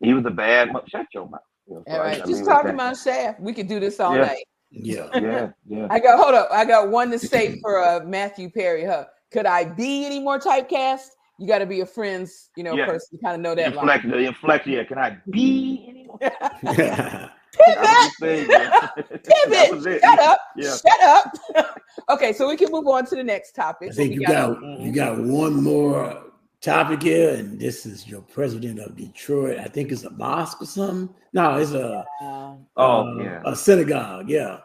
he 0.00 0.14
was 0.14 0.24
a 0.26 0.30
bad. 0.30 0.72
mo- 0.72 0.84
Shut 0.86 1.06
your 1.12 1.28
mouth. 1.28 1.40
You 1.66 1.74
know, 1.74 1.84
so 1.86 1.94
All 1.94 2.00
I 2.00 2.04
right, 2.04 2.18
gotta 2.18 2.30
just 2.30 2.40
leave 2.42 2.48
it 2.48 2.50
at 2.50 2.54
talking 2.54 2.70
about 2.74 2.96
Shaft. 2.96 3.40
We 3.40 3.52
could 3.52 3.66
do 3.68 3.80
this 3.80 3.98
all 4.00 4.14
Yeah. 4.16 4.24
night. 4.26 4.44
Yeah. 4.70 5.08
Yeah, 5.14 5.50
yeah. 5.66 5.86
I 5.90 5.98
got 5.98 6.18
hold 6.20 6.34
up. 6.34 6.48
I 6.52 6.64
got 6.64 6.90
one 6.90 7.10
to 7.10 7.18
say 7.18 7.58
for 7.60 7.82
uh, 7.82 8.00
Matthew 8.04 8.50
Perry. 8.50 8.84
Huh? 8.84 9.06
Could 9.32 9.46
I 9.46 9.64
be 9.64 10.04
any 10.06 10.20
more 10.20 10.38
typecast? 10.38 11.08
You 11.40 11.46
got 11.46 11.58
to 11.60 11.66
be 11.66 11.80
a 11.80 11.86
friends, 11.86 12.50
you 12.56 12.64
know, 12.64 12.74
Yeah. 12.76 12.86
person 12.86 13.16
to 13.18 13.24
kind 13.24 13.34
of 13.36 13.40
know 13.40 13.54
that 13.54 13.74
line. 13.74 13.84
Inflect, 13.88 14.04
the 14.08 14.18
inflect. 14.18 14.66
Yeah, 14.66 14.84
can 14.84 14.98
I 14.98 15.16
be 15.30 15.86
anymore? 15.88 16.18
yeah. 16.62 17.28
That 17.66 17.86
was 17.86 18.14
the 18.20 18.26
thing. 18.26 18.48
That 18.48 19.70
was 19.72 19.84
Pivot. 19.84 19.86
it. 19.94 20.00
Shut 20.02 20.18
up. 20.20 20.38
Yeah. 20.56 20.76
Shut 20.76 21.02
up. 21.02 21.80
okay, 22.10 22.32
so 22.32 22.48
we 22.48 22.56
can 22.56 22.70
move 22.70 22.86
on 22.86 23.06
to 23.06 23.16
the 23.16 23.24
next 23.24 23.52
topic. 23.52 23.90
I 23.90 23.94
think 23.94 24.14
you 24.14 24.24
got 24.26 24.60
you 24.80 24.92
got 24.92 25.18
one 25.18 25.62
more 25.62 26.22
topic 26.60 27.02
here, 27.02 27.34
and 27.34 27.58
this 27.60 27.86
is 27.86 28.06
your 28.08 28.20
president 28.22 28.80
of 28.80 28.96
Detroit. 28.96 29.58
I 29.58 29.64
think 29.64 29.92
it's 29.92 30.04
a 30.04 30.10
mosque 30.10 30.60
or 30.62 30.66
something. 30.66 31.14
No, 31.32 31.58
it's 31.58 31.72
a 31.72 32.04
Uh, 32.20 32.54
Oh, 32.76 33.18
uh, 33.18 33.22
yeah. 33.22 33.42
a 33.44 33.54
synagogue. 33.56 34.28
Yeah. 34.28 34.58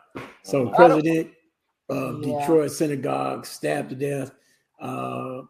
So 0.43 0.69
Oh. 0.69 0.73
president 0.75 1.29
of 1.89 2.23
Yeah. 2.23 2.39
Detroit 2.39 2.71
synagogue 2.71 3.45
stabbed 3.45 3.89
to 3.91 3.95
death. 3.95 4.31
Uh, 4.81 5.41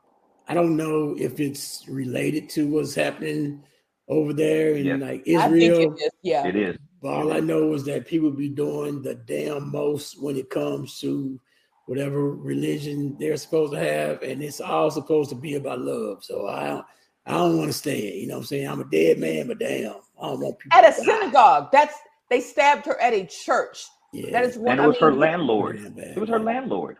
I 0.47 0.53
don't 0.53 0.75
know 0.75 1.15
if 1.17 1.39
it's 1.39 1.85
related 1.87 2.49
to 2.49 2.67
what's 2.67 2.93
happening 2.95 3.63
over 4.09 4.33
there 4.33 4.71
in 4.75 4.85
Yeah. 4.85 4.95
like 4.95 5.21
I 5.21 5.49
think 5.49 5.55
Israel. 5.55 5.93
it 5.93 6.01
is. 6.03 6.11
Yeah. 6.21 6.47
It 6.47 6.55
is. 6.57 6.77
But 7.03 7.09
all 7.09 7.33
I 7.33 7.41
know 7.41 7.73
is 7.73 7.83
that 7.85 8.07
people 8.07 8.31
be 8.31 8.49
doing 8.49 9.03
the 9.03 9.15
damn 9.15 9.71
most 9.71 10.23
when 10.23 10.37
it 10.37 10.49
comes 10.49 11.01
to 11.01 11.39
whatever 11.87 12.31
religion 12.33 13.17
they're 13.19 13.37
supposed 13.37 13.73
to 13.73 13.79
have, 13.79 14.23
and 14.23 14.41
it's 14.41 14.61
all 14.61 14.89
supposed 14.89 15.29
to 15.31 15.35
be 15.35 15.55
about 15.55 15.81
love. 15.81 16.23
So 16.23 16.47
I 16.47 16.67
don't, 16.69 16.85
I 17.27 17.31
don't 17.33 17.57
want 17.59 17.69
to 17.71 17.77
stay. 17.77 18.13
You 18.15 18.27
know 18.27 18.35
what 18.35 18.41
I'm 18.41 18.45
saying? 18.47 18.67
I'm 18.69 18.81
a 18.81 18.85
dead 18.85 19.19
man, 19.19 19.49
but 19.49 19.59
damn, 19.59 19.95
I 20.21 20.27
don't 20.27 20.41
want 20.41 20.59
people 20.59 20.79
At 20.79 20.85
a 20.89 20.97
die. 20.97 21.03
synagogue. 21.03 21.69
That's 21.73 21.95
they 22.29 22.41
stabbed 22.41 22.85
her 22.87 22.99
at 23.01 23.13
a 23.13 23.25
church. 23.25 23.85
Yeah. 24.13 24.31
That 24.31 24.45
is 24.45 24.57
what 24.57 24.71
And 24.71 24.79
it 24.79 24.83
I 24.83 24.87
was 24.87 24.97
her 24.99 25.11
mean, 25.11 25.19
landlord. 25.19 25.79
Damn 25.83 25.93
bad. 25.93 26.07
It 26.15 26.19
was 26.19 26.29
her 26.29 26.39
landlord. 26.39 26.97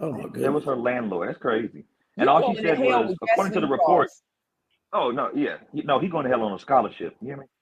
Oh 0.00 0.12
my 0.12 0.22
goodness. 0.24 0.42
That 0.44 0.52
was 0.52 0.64
her 0.64 0.76
landlord. 0.76 1.28
That's 1.28 1.38
crazy. 1.40 1.78
you 1.78 1.84
And 2.18 2.28
all 2.28 2.54
she 2.54 2.54
said 2.62 2.78
was, 2.78 3.16
according 3.20 3.52
to 3.54 3.60
the 3.60 3.66
gasoline 3.66 3.72
report, 3.72 4.08
balls. 4.08 4.22
oh 4.92 5.10
no, 5.10 5.30
yeah, 5.34 5.56
no, 5.72 5.98
he's 5.98 6.10
going 6.12 6.24
to 6.24 6.30
hell 6.30 6.42
on 6.42 6.52
a 6.52 6.58
scholarship. 6.58 7.16
You 7.20 7.28
hear 7.28 7.36
me? 7.38 7.44
Uh, 7.44 7.46
Oh, 7.46 7.59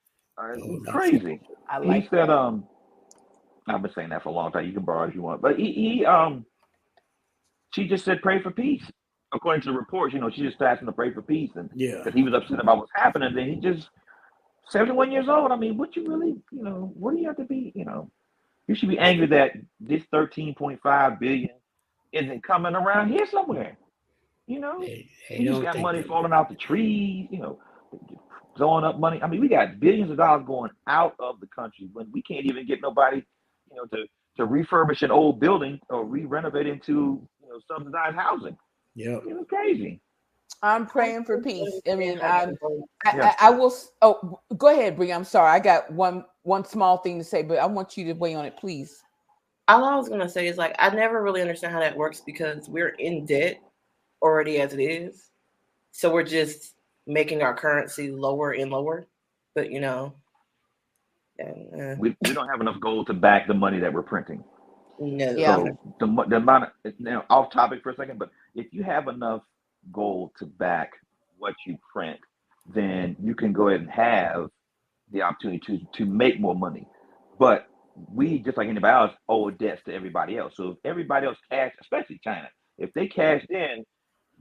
no. 0.57 0.92
crazy. 0.92 1.40
I 1.68 1.83
he 1.83 2.03
said, 2.03 2.29
that. 2.29 2.31
um, 2.31 2.64
I've 3.66 3.83
been 3.83 3.92
saying 3.94 4.11
that 4.11 4.22
for 4.22 4.31
a 4.31 4.33
long 4.33 4.53
time. 4.53 4.66
You 4.66 4.72
can 4.72 4.85
borrow 4.85 5.09
if 5.09 5.14
you 5.14 5.22
want, 5.22 5.42
but 5.42 5.59
he, 5.59 5.72
he 5.72 6.05
um, 6.07 6.46
she 7.74 7.87
just 7.87 8.05
said 8.05 8.22
pray 8.22 8.42
for 8.42 8.51
peace. 8.51 8.83
According 9.35 9.61
to 9.62 9.72
the 9.72 9.77
reports, 9.77 10.14
you 10.14 10.20
know, 10.20 10.31
she 10.31 10.40
just 10.42 10.61
asked 10.62 10.81
him 10.81 10.87
to 10.87 10.92
pray 10.92 11.12
for 11.12 11.20
peace, 11.20 11.51
and 11.55 11.68
Yeah. 11.74 11.98
because 11.98 12.14
he 12.14 12.22
was 12.22 12.33
upset 12.33 12.61
about 12.61 12.79
what's 12.79 12.92
happening. 12.94 13.35
Then 13.35 13.48
he 13.48 13.57
just 13.57 13.90
seventy-one 14.70 15.12
years 15.12 15.29
old. 15.29 15.53
I 15.53 15.57
mean, 15.57 15.77
what 15.77 15.94
you 15.96 16.09
really, 16.09 16.37
you 16.51 16.62
know, 16.62 16.92
what 16.94 17.14
do 17.14 17.20
you 17.20 17.27
have 17.27 17.37
to 17.37 17.44
be? 17.44 17.72
You 17.74 17.85
know, 17.85 18.11
you 18.66 18.74
should 18.74 18.88
be 18.88 18.98
angry 18.98 19.27
that 19.27 19.53
this 19.81 20.03
thirteen 20.11 20.55
point 20.55 20.81
five 20.83 21.20
billion 21.20 21.51
isn't 22.12 22.42
coming 22.42 22.74
around 22.74 23.11
here 23.11 23.27
somewhere. 23.31 23.77
You 24.46 24.61
know, 24.61 24.81
They, 24.81 25.11
they 25.29 25.40
we 25.40 25.44
just 25.44 25.61
got 25.62 25.79
money 25.79 26.03
falling 26.03 26.33
out 26.33 26.48
the 26.48 26.55
trees, 26.55 27.29
you 27.31 27.38
know, 27.40 27.59
throwing 28.59 28.85
up 28.85 28.99
money. 28.99 29.21
I 29.23 29.27
mean, 29.27 29.40
we 29.40 29.49
got 29.49 29.81
billions 29.81 30.11
of 30.11 30.18
dollars 30.18 30.44
going 30.47 30.71
out 30.87 31.14
of 31.18 31.40
the 31.40 31.47
country 31.47 31.88
when 31.92 32.11
we 32.12 32.21
can't 32.21 32.44
even 32.44 32.66
get 32.66 32.83
nobody, 32.83 33.25
you 33.71 33.77
know, 33.77 33.85
to 33.87 34.05
to 34.37 34.47
refurbish 34.47 35.03
an 35.03 35.11
old 35.11 35.40
building 35.40 35.81
or 35.88 36.05
re-renovate 36.05 36.66
into 36.66 37.27
you 37.42 37.49
know 37.49 37.59
subsidized 37.66 38.16
housing. 38.16 38.57
Yeah, 38.94 39.18
it's 39.25 39.49
crazy. 39.49 40.01
I'm 40.62 40.87
praying 40.87 41.25
for 41.25 41.40
peace. 41.40 41.81
I 41.90 41.94
mean, 41.94 42.18
I, 42.21 42.53
I, 43.05 43.21
I, 43.21 43.35
I 43.40 43.51
will. 43.51 43.73
Oh, 44.03 44.40
go 44.57 44.68
ahead, 44.68 44.97
Bree. 44.97 45.12
I'm 45.12 45.25
sorry. 45.25 45.51
I 45.51 45.61
got 45.61 45.92
one 45.92 46.25
one 46.42 46.64
small 46.64 46.99
thing 46.99 47.18
to 47.18 47.25
say, 47.25 47.42
but 47.42 47.59
I 47.59 47.66
want 47.66 47.97
you 47.97 48.05
to 48.07 48.12
weigh 48.14 48.35
on 48.35 48.44
it, 48.44 48.57
please. 48.57 49.03
all 49.68 49.85
I 49.85 49.97
was 49.97 50.09
gonna 50.09 50.29
say 50.29 50.49
is 50.49 50.57
like 50.57 50.75
I 50.79 50.88
never 50.90 51.23
really 51.23 51.42
understand 51.42 51.73
how 51.73 51.81
that 51.81 51.97
works 51.97 52.23
because 52.25 52.68
we're 52.68 52.90
in 52.90 53.27
debt 53.27 53.61
already 54.23 54.61
as 54.61 54.73
it 54.73 54.81
is, 54.81 55.31
so 55.92 56.12
we're 56.12 56.25
just 56.25 56.75
making 57.09 57.42
our 57.42 57.55
currency 57.55 58.12
lower 58.12 58.53
and 58.53 58.71
lower. 58.71 59.09
But 59.55 59.73
you 59.73 59.81
know, 59.81 60.14
and, 61.38 61.83
uh, 61.83 61.97
We, 61.99 62.16
we 62.23 62.33
don't 62.35 62.49
have 62.49 62.61
enough 62.61 62.81
gold 62.81 63.09
to 63.09 63.14
back 63.14 63.49
the 63.49 63.55
money 63.55 63.81
that 63.81 63.92
we're 63.92 64.03
printing. 64.03 64.44
no, 65.01 65.33
Yeah. 65.33 65.57
So 65.57 65.79
the, 66.01 66.25
the 66.29 66.37
amount 66.37 66.64
of 66.64 66.94
now 67.01 67.25
off 67.31 67.51
topic 67.53 67.83
for 67.83 67.90
a 67.90 67.97
second, 67.97 68.18
but 68.18 68.31
if 68.55 68.66
you 68.73 68.83
have 68.85 69.09
enough 69.09 69.42
gold 69.92 70.33
to 70.38 70.47
back 70.47 70.92
what 71.38 71.55
you 71.66 71.79
print, 71.92 72.21
then 72.75 73.16
you 73.23 73.35
can 73.35 73.53
go 73.53 73.68
ahead 73.68 73.81
and 73.81 73.90
have 73.90 74.51
the 75.12 75.23
opportunity 75.23 75.61
to 75.66 75.87
to 75.99 76.07
make 76.07 76.40
more 76.40 76.55
money. 76.55 76.87
But 77.38 77.68
we 78.12 78.38
just 78.40 78.57
like 78.57 78.68
anybody 78.68 78.94
else 78.94 79.12
owe 79.29 79.51
debts 79.51 79.83
to 79.85 79.94
everybody 79.94 80.37
else. 80.38 80.55
So 80.57 80.71
if 80.71 80.79
everybody 80.85 81.27
else 81.27 81.38
cash, 81.51 81.73
especially 81.81 82.21
China, 82.23 82.49
if 82.79 82.92
they 82.94 83.07
cashed 83.09 83.51
in, 83.51 83.85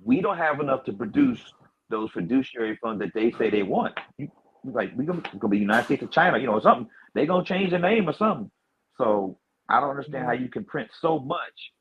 we 0.03 0.21
don't 0.21 0.37
have 0.37 0.59
enough 0.59 0.83
to 0.85 0.93
produce 0.93 1.41
those 1.89 2.11
fiduciary 2.11 2.77
funds 2.81 2.99
that 3.01 3.13
they 3.13 3.31
say 3.31 3.49
they 3.49 3.63
want. 3.63 3.97
You, 4.17 4.29
like 4.63 4.91
we 4.97 5.05
gonna, 5.05 5.21
gonna 5.39 5.51
be 5.51 5.57
United 5.59 5.85
States 5.85 6.03
of 6.03 6.11
China, 6.11 6.37
you 6.37 6.47
know, 6.47 6.53
or 6.53 6.61
something. 6.61 6.89
They 7.13 7.25
gonna 7.25 7.45
change 7.45 7.71
the 7.71 7.79
name 7.79 8.09
or 8.09 8.13
something. 8.13 8.51
So 8.97 9.37
I 9.69 9.79
don't 9.79 9.89
understand 9.91 10.25
how 10.25 10.33
you 10.33 10.49
can 10.49 10.63
print 10.65 10.89
so 10.99 11.19
much 11.19 11.71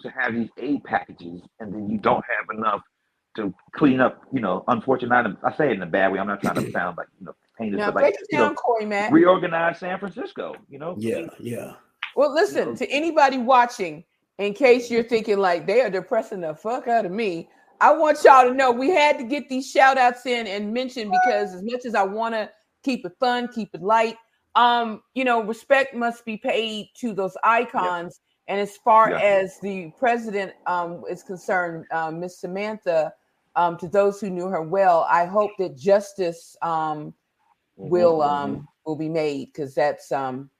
to 0.00 0.10
have 0.10 0.34
these 0.34 0.48
aid 0.58 0.82
packages 0.84 1.40
and 1.60 1.72
then 1.72 1.88
you 1.90 1.98
don't 1.98 2.24
have 2.24 2.56
enough 2.58 2.82
to 3.36 3.54
clean 3.74 4.00
up, 4.00 4.22
you 4.32 4.40
know, 4.40 4.64
unfortunate 4.68 5.14
items. 5.14 5.36
I 5.42 5.56
say 5.56 5.70
it 5.70 5.72
in 5.72 5.82
a 5.82 5.86
bad 5.86 6.12
way. 6.12 6.18
I'm 6.18 6.26
not 6.26 6.40
trying 6.42 6.56
to 6.56 6.70
sound 6.72 6.96
like 6.96 7.08
you 7.18 7.26
know 7.26 7.34
painted, 7.58 7.78
Now 7.78 7.86
but 7.86 7.94
break 7.94 8.04
like 8.06 8.14
it 8.14 8.26
you 8.30 8.38
down, 8.38 8.48
know, 8.50 8.54
Corey 8.54 8.84
Matt. 8.86 9.12
reorganize 9.12 9.78
San 9.78 9.98
Francisco. 9.98 10.54
You 10.68 10.78
know, 10.78 10.94
Yeah, 10.98 11.26
yeah. 11.40 11.74
Well, 12.14 12.32
listen 12.34 12.74
to 12.76 12.86
anybody 12.90 13.38
watching, 13.38 14.04
in 14.38 14.52
case 14.52 14.90
you're 14.90 15.02
thinking 15.02 15.38
like 15.38 15.66
they 15.66 15.80
are 15.80 15.88
depressing 15.90 16.40
the 16.42 16.54
fuck 16.54 16.88
out 16.88 17.06
of 17.06 17.12
me. 17.12 17.48
I 17.80 17.92
want 17.92 18.22
y'all 18.24 18.48
to 18.48 18.54
know 18.54 18.70
we 18.70 18.90
had 18.90 19.18
to 19.18 19.24
get 19.24 19.48
these 19.48 19.70
shout 19.70 19.98
outs 19.98 20.26
in 20.26 20.46
and 20.46 20.72
mention 20.72 21.10
because 21.10 21.54
as 21.54 21.62
much 21.62 21.84
as 21.84 21.94
I 21.94 22.02
want 22.04 22.34
to 22.34 22.50
keep 22.84 23.04
it 23.04 23.12
fun, 23.18 23.48
keep 23.48 23.74
it 23.74 23.82
light, 23.82 24.16
um, 24.54 25.02
you 25.14 25.24
know, 25.24 25.42
respect 25.42 25.94
must 25.94 26.24
be 26.24 26.36
paid 26.36 26.88
to 26.98 27.12
those 27.12 27.36
icons. 27.42 28.20
And 28.48 28.60
as 28.60 28.76
far 28.76 29.12
as 29.12 29.58
the 29.60 29.92
president 29.98 30.52
um, 30.66 31.02
is 31.10 31.22
concerned, 31.22 31.86
um, 31.92 32.20
Miss 32.20 32.38
Samantha, 32.40 33.12
um, 33.56 33.76
to 33.78 33.88
those 33.88 34.20
who 34.20 34.30
knew 34.30 34.48
her 34.48 34.62
well, 34.62 35.06
I 35.10 35.26
hope 35.26 35.52
that 35.58 35.76
justice 35.76 36.56
um, 36.62 37.14
will 37.76 38.20
Mhm, 38.20 38.26
um, 38.26 38.68
will 38.86 38.96
be 38.96 39.08
made 39.08 39.46
because 39.52 39.74
that's 39.74 40.10
um, 40.12 40.50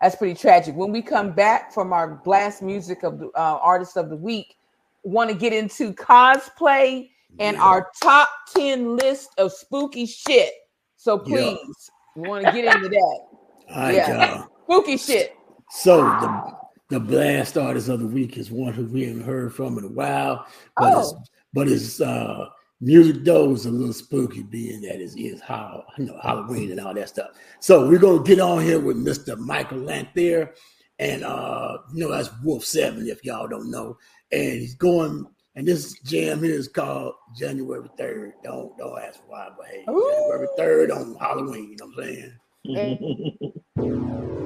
that's 0.00 0.16
pretty 0.16 0.34
tragic. 0.34 0.74
When 0.76 0.92
we 0.92 1.02
come 1.02 1.32
back 1.32 1.72
from 1.72 1.92
our 1.92 2.16
blast 2.24 2.62
music 2.62 3.02
of 3.02 3.18
the 3.18 3.26
uh, 3.28 3.58
artist 3.62 3.96
of 3.96 4.10
the 4.10 4.16
week, 4.16 4.57
want 5.04 5.30
to 5.30 5.36
get 5.36 5.52
into 5.52 5.92
cosplay 5.92 7.10
and 7.38 7.56
Yeah. 7.56 7.62
our 7.62 7.90
top 8.02 8.28
10 8.54 8.96
list 8.96 9.30
of 9.38 9.52
spooky 9.52 10.06
shit. 10.06 10.52
So 10.96 11.22
Yeah. 11.26 11.54
please, 11.54 11.90
we 12.16 12.28
want 12.28 12.44
to 12.44 12.52
get 12.52 12.64
into 12.64 12.88
that. 12.88 13.18
Right, 13.76 13.94
Yeah. 13.96 14.36
y'all. 14.36 14.48
Spooky 14.64 14.96
shit. 14.96 15.36
So 15.70 15.98
the 16.02 16.58
the 16.90 16.98
blast 17.00 17.58
artist 17.58 17.90
of 17.90 18.00
the 18.00 18.06
week 18.06 18.38
is 18.38 18.50
one 18.50 18.72
who 18.72 18.86
we 18.86 19.04
haven't 19.06 19.24
heard 19.24 19.54
from 19.54 19.76
in 19.76 19.84
a 19.84 19.88
while, 19.88 20.46
but 20.78 20.94
Oh. 20.94 21.00
it's 21.00 21.14
but 21.52 21.66
his 21.68 22.00
uh, 22.00 22.46
music 22.80 23.24
though 23.24 23.50
is 23.52 23.66
a 23.66 23.70
little 23.70 23.92
spooky, 23.92 24.42
being 24.42 24.80
that 24.80 24.94
it 25.02 25.14
is 25.14 25.40
how 25.42 25.84
you 25.98 26.06
know 26.06 26.18
Halloween 26.22 26.70
and 26.70 26.80
all 26.80 26.94
that 26.94 27.10
stuff. 27.10 27.32
So 27.60 27.86
we're 27.86 27.98
gonna 27.98 28.22
get 28.22 28.40
on 28.40 28.62
here 28.62 28.80
with 28.80 28.96
Mr. 28.96 29.36
Michael 29.36 29.80
Lanthier, 29.80 30.54
and 30.98 31.24
uh, 31.24 31.76
you 31.92 32.00
know 32.00 32.10
that's 32.10 32.30
Wolf 32.42 32.64
Seven 32.64 33.06
if 33.06 33.22
y'all 33.22 33.48
don't 33.48 33.70
know, 33.70 33.98
and 34.32 34.52
he's 34.60 34.74
going. 34.74 35.26
And 35.54 35.66
this 35.66 35.98
jam 36.00 36.42
here 36.42 36.54
is 36.54 36.68
called 36.68 37.14
January 37.36 37.88
3rd. 37.98 38.32
Don't 38.44 38.76
don't 38.78 39.00
ask 39.00 39.20
why, 39.26 39.48
but 39.56 39.66
hey, 39.66 39.84
January 39.86 40.48
3rd 40.56 40.94
on 40.94 41.16
Halloween, 41.16 41.70
you 41.70 41.76
know 41.80 41.86
what 41.94 42.04
I'm 42.06 42.14
saying? 42.14 43.10
Ooh, 43.80 44.34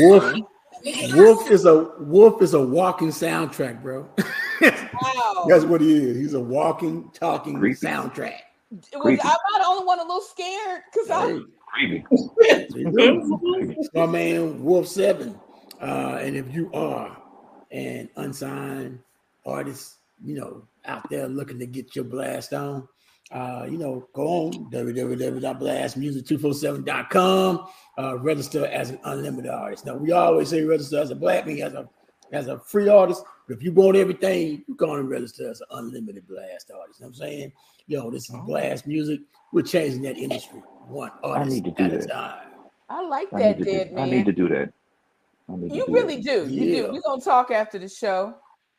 Wolf 0.00 0.34
Wolf 1.14 1.50
is 1.50 1.64
a 1.66 1.90
Wolf 2.00 2.42
is 2.42 2.54
a 2.54 2.60
walking 2.64 3.08
soundtrack, 3.08 3.82
bro. 3.82 4.08
Wow. 4.60 5.46
That's 5.48 5.64
what 5.64 5.80
he 5.80 5.96
is. 5.96 6.16
He's 6.18 6.34
a 6.34 6.40
walking, 6.40 7.10
talking 7.14 7.58
Creepy. 7.58 7.86
soundtrack. 7.86 8.34
Was, 8.70 8.84
Creepy. 9.00 9.22
I'm 9.22 9.28
not 9.28 9.60
the 9.60 9.66
only 9.66 9.84
one 9.86 9.98
a 9.98 10.02
little 10.02 10.20
scared 10.20 10.82
because 10.92 11.08
I 11.10 11.38
Hey, 11.78 12.04
Creepy. 12.04 12.04
there 12.40 12.66
you 12.74 12.90
go. 12.92 13.74
It's 13.78 13.88
my 13.94 14.04
man 14.04 14.62
Wolf 14.62 14.86
Seven. 14.86 15.38
Uh, 15.80 16.18
and 16.20 16.36
if 16.36 16.52
you 16.52 16.70
are 16.74 17.16
an 17.70 18.10
unsigned 18.16 18.98
artist, 19.46 19.94
you 20.22 20.34
know, 20.38 20.62
out 20.84 21.08
there 21.08 21.26
looking 21.26 21.58
to 21.58 21.66
get 21.66 21.96
your 21.96 22.04
blast 22.04 22.52
on, 22.52 22.86
uh, 23.32 23.66
you 23.70 23.78
know, 23.78 24.08
go 24.12 24.26
on 24.46 24.52
www.blastmusic247.com. 24.70 27.66
Uh, 27.98 28.18
register 28.18 28.66
as 28.66 28.90
an 28.90 28.98
unlimited 29.04 29.50
artist. 29.50 29.86
Now, 29.86 29.96
we 29.96 30.12
always 30.12 30.48
say 30.48 30.64
register 30.64 30.98
as 30.98 31.10
a 31.10 31.14
black 31.14 31.46
man, 31.46 31.60
as 31.62 31.74
a 31.74 31.88
as 32.32 32.46
a 32.46 32.58
free 32.60 32.88
artist. 32.88 33.24
But 33.48 33.56
if 33.56 33.62
you 33.62 33.72
want 33.72 33.96
everything, 33.96 34.64
you 34.68 34.74
go 34.76 34.94
and 34.94 35.10
register 35.10 35.50
as 35.50 35.60
an 35.60 35.66
unlimited 35.72 36.26
blast 36.28 36.70
artist. 36.70 37.00
You 37.00 37.06
know 37.06 37.08
what 37.08 37.08
I'm 37.08 37.14
saying, 37.14 37.52
yo, 37.88 38.10
this 38.10 38.30
is 38.30 38.36
Oh. 38.36 38.42
blast 38.46 38.86
music. 38.86 39.20
We're 39.52 39.62
changing 39.62 40.02
that 40.02 40.16
industry 40.16 40.60
one 40.86 41.10
artist 41.24 41.50
need 41.56 41.64
to 41.64 41.70
do 41.72 41.84
at 41.84 41.92
a 41.92 41.98
that. 41.98 42.08
time. 42.08 42.46
I 42.88 43.02
like 43.02 43.28
I 43.32 43.38
that, 43.40 43.58
need 43.58 43.64
dead 43.64 43.88
do, 43.90 43.94
man. 43.96 44.08
I 44.08 44.10
need 44.10 44.26
to 44.26 44.32
do 44.32 44.48
that. 44.48 44.72
I 45.48 45.56
need 45.56 45.68
to 45.70 45.74
You 45.76 45.86
do 45.86 45.92
really 45.92 46.16
that. 46.16 46.24
do. 46.24 46.48
You 46.48 46.64
Yeah. 46.64 46.82
do. 46.86 46.92
We're 46.92 47.00
gonna 47.02 47.20
talk 47.20 47.50
after 47.50 47.78
the 47.78 47.88
show. 47.88 48.34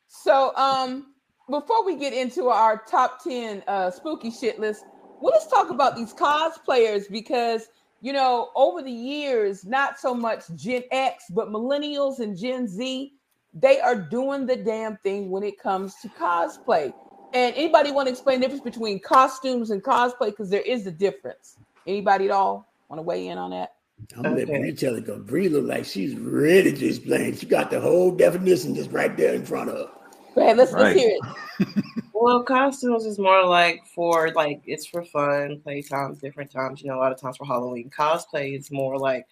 So, 0.08 0.54
um, 0.56 1.11
before 1.52 1.86
we 1.86 1.96
get 1.96 2.14
into 2.14 2.48
our 2.48 2.82
top 2.90 3.24
ten 3.24 3.64
uh, 3.68 3.92
spooky 3.92 4.32
shit 4.32 4.60
list, 4.60 4.86
well, 5.20 5.34
let's 5.34 5.48
talk 5.48 5.70
about 5.70 5.96
these 5.96 6.14
cosplayers 6.14 7.10
because 7.12 7.68
you 8.02 8.14
know 8.14 8.50
over 8.56 8.82
the 8.82 8.92
years, 8.92 9.66
not 9.66 10.00
so 10.00 10.14
much 10.14 10.44
Gen 10.56 10.84
X, 10.92 11.26
but 11.30 11.50
millennials 11.50 12.20
and 12.20 12.38
Gen 12.38 12.68
Z, 12.68 13.14
they 13.54 13.80
are 13.80 13.96
doing 13.96 14.46
the 14.46 14.56
damn 14.56 14.98
thing 14.98 15.30
when 15.30 15.44
it 15.44 15.60
comes 15.60 15.96
to 16.02 16.08
cosplay. 16.10 16.94
And 17.34 17.56
anybody 17.56 17.92
want 17.92 18.08
to 18.08 18.12
explain 18.12 18.40
the 18.40 18.48
difference 18.48 18.64
between 18.64 19.00
costumes 19.00 19.70
and 19.72 19.84
cosplay? 19.84 20.28
Because 20.28 20.50
there 20.50 20.62
is 20.62 20.88
a 20.88 20.92
difference. 20.92 21.58
Anybody 21.88 22.26
at 22.26 22.32
all 22.32 22.74
want 22.90 22.98
to 22.98 23.04
weigh 23.04 23.28
in 23.28 23.38
on 23.38 23.52
that? 23.52 23.76
I'm 24.18 24.24
gonna 24.24 24.36
let 24.36 24.50
Okay. 24.50 24.60
Bree 24.60 24.74
tell 24.74 24.96
it 24.96 25.06
because 25.06 25.22
Bree 25.24 25.50
look 25.50 25.66
like 25.66 25.86
she's 25.86 26.16
ready 26.16 26.74
to 26.74 26.86
explain. 26.86 27.36
She 27.36 27.46
got 27.46 27.72
the 27.72 27.80
whole 27.80 28.12
definition 28.12 28.76
just 28.76 28.92
right 28.92 29.16
there 29.16 29.34
in 29.34 29.46
front 29.46 29.70
of 29.70 29.78
her. 29.78 30.01
Go 30.36 30.42
ahead. 30.42 30.58
Let's 30.58 30.72
let's 30.74 31.00
hear 31.00 31.18
it. 31.20 31.84
Well, 32.22 32.44
costumes 32.44 33.08
is 33.08 33.18
more 33.18 33.44
like 33.44 33.82
for 33.96 34.32
like 34.34 34.62
it's 34.68 34.86
for 34.86 35.04
fun, 35.04 35.60
play 35.62 35.82
times, 35.82 36.20
different 36.20 36.52
times. 36.52 36.80
You 36.80 36.90
know, 36.90 36.98
a 36.98 37.02
lot 37.02 37.12
of 37.12 37.20
times 37.20 37.38
for 37.38 37.48
Halloween. 37.48 37.90
Cosplay 37.90 38.56
is 38.56 38.70
more 38.70 39.00
like 39.00 39.26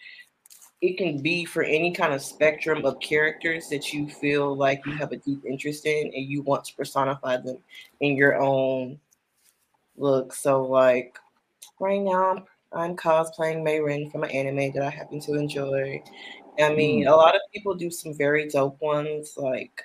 it 0.82 0.98
can 0.98 1.22
be 1.22 1.46
for 1.46 1.62
any 1.62 1.92
kind 1.92 2.14
of 2.14 2.22
spectrum 2.24 2.84
of 2.86 3.00
characters 3.00 3.70
that 3.70 3.94
you 3.94 4.10
feel 4.10 4.56
like 4.56 4.84
you 4.88 4.94
have 4.94 5.12
a 5.12 5.18
deep 5.18 5.46
interest 5.46 5.86
in 5.86 6.08
and 6.08 6.26
you 6.26 6.42
want 6.42 6.64
to 6.66 6.76
personify 6.76 7.38
them 7.38 7.60
in 8.00 8.16
your 8.16 8.42
own 8.42 9.00
look. 9.96 10.34
So, 10.34 10.64
like 10.64 11.16
right 11.80 12.02
now, 12.02 12.32
I'm, 12.32 12.44
I'm 12.74 12.96
cosplaying 12.96 13.62
Mayrin 13.62 14.12
from 14.12 14.24
an 14.24 14.32
anime 14.32 14.74
that 14.74 14.82
I 14.82 14.90
happen 14.90 15.20
to 15.20 15.36
enjoy. 15.36 16.02
I 16.60 16.74
mean, 16.74 17.04
hmm. 17.04 17.10
a 17.10 17.16
lot 17.16 17.36
of 17.36 17.42
people 17.54 17.76
do 17.76 17.92
some 17.92 18.18
very 18.18 18.50
dope 18.50 18.82
ones, 18.82 19.36
like. 19.38 19.84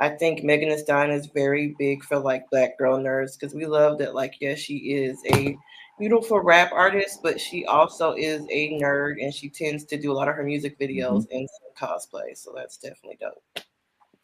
I 0.00 0.10
think 0.10 0.42
Megan 0.42 0.70
Thee 0.70 0.78
Stallion 0.78 1.10
is 1.10 1.26
very 1.26 1.74
big 1.78 2.02
for 2.02 2.18
like 2.18 2.50
black 2.50 2.78
girl 2.78 2.98
nerds 2.98 3.38
because 3.38 3.54
we 3.54 3.66
love 3.66 3.98
that 3.98 4.14
like 4.14 4.34
yes 4.40 4.58
she 4.58 4.76
is 4.76 5.18
a 5.32 5.56
beautiful 5.98 6.40
rap 6.40 6.72
artist 6.72 7.20
but 7.22 7.40
she 7.40 7.64
also 7.66 8.14
is 8.14 8.44
a 8.50 8.80
nerd 8.80 9.22
and 9.22 9.32
she 9.32 9.48
tends 9.48 9.84
to 9.84 10.00
do 10.00 10.10
a 10.10 10.14
lot 10.14 10.28
of 10.28 10.34
her 10.34 10.42
music 10.42 10.78
videos 10.78 11.26
and 11.30 11.48
some 11.48 11.88
cosplay 11.88 12.36
so 12.36 12.52
that's 12.54 12.76
definitely 12.76 13.18
dope. 13.20 13.64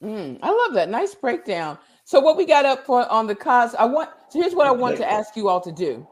Mm, 0.03 0.39
I 0.43 0.51
love 0.51 0.75
that. 0.75 0.89
Nice 0.89 1.15
breakdown. 1.15 1.79
So 2.05 2.21
what 2.21 2.37
we 2.37 2.47
got 2.47 2.65
up 2.65 2.87
for 2.87 3.11
on 3.11 3.27
the 3.27 3.35
cos? 3.35 3.75
I 3.75 3.85
want. 3.85 4.11
So 4.31 4.41
here's 4.41 4.55
what 4.55 4.67
I 4.67 4.71
want 4.71 4.97
to 4.99 5.11
ask 5.11 5.37
you 5.37 5.49
all 5.49 5.61
to 5.61 5.73
do, 5.73 6.07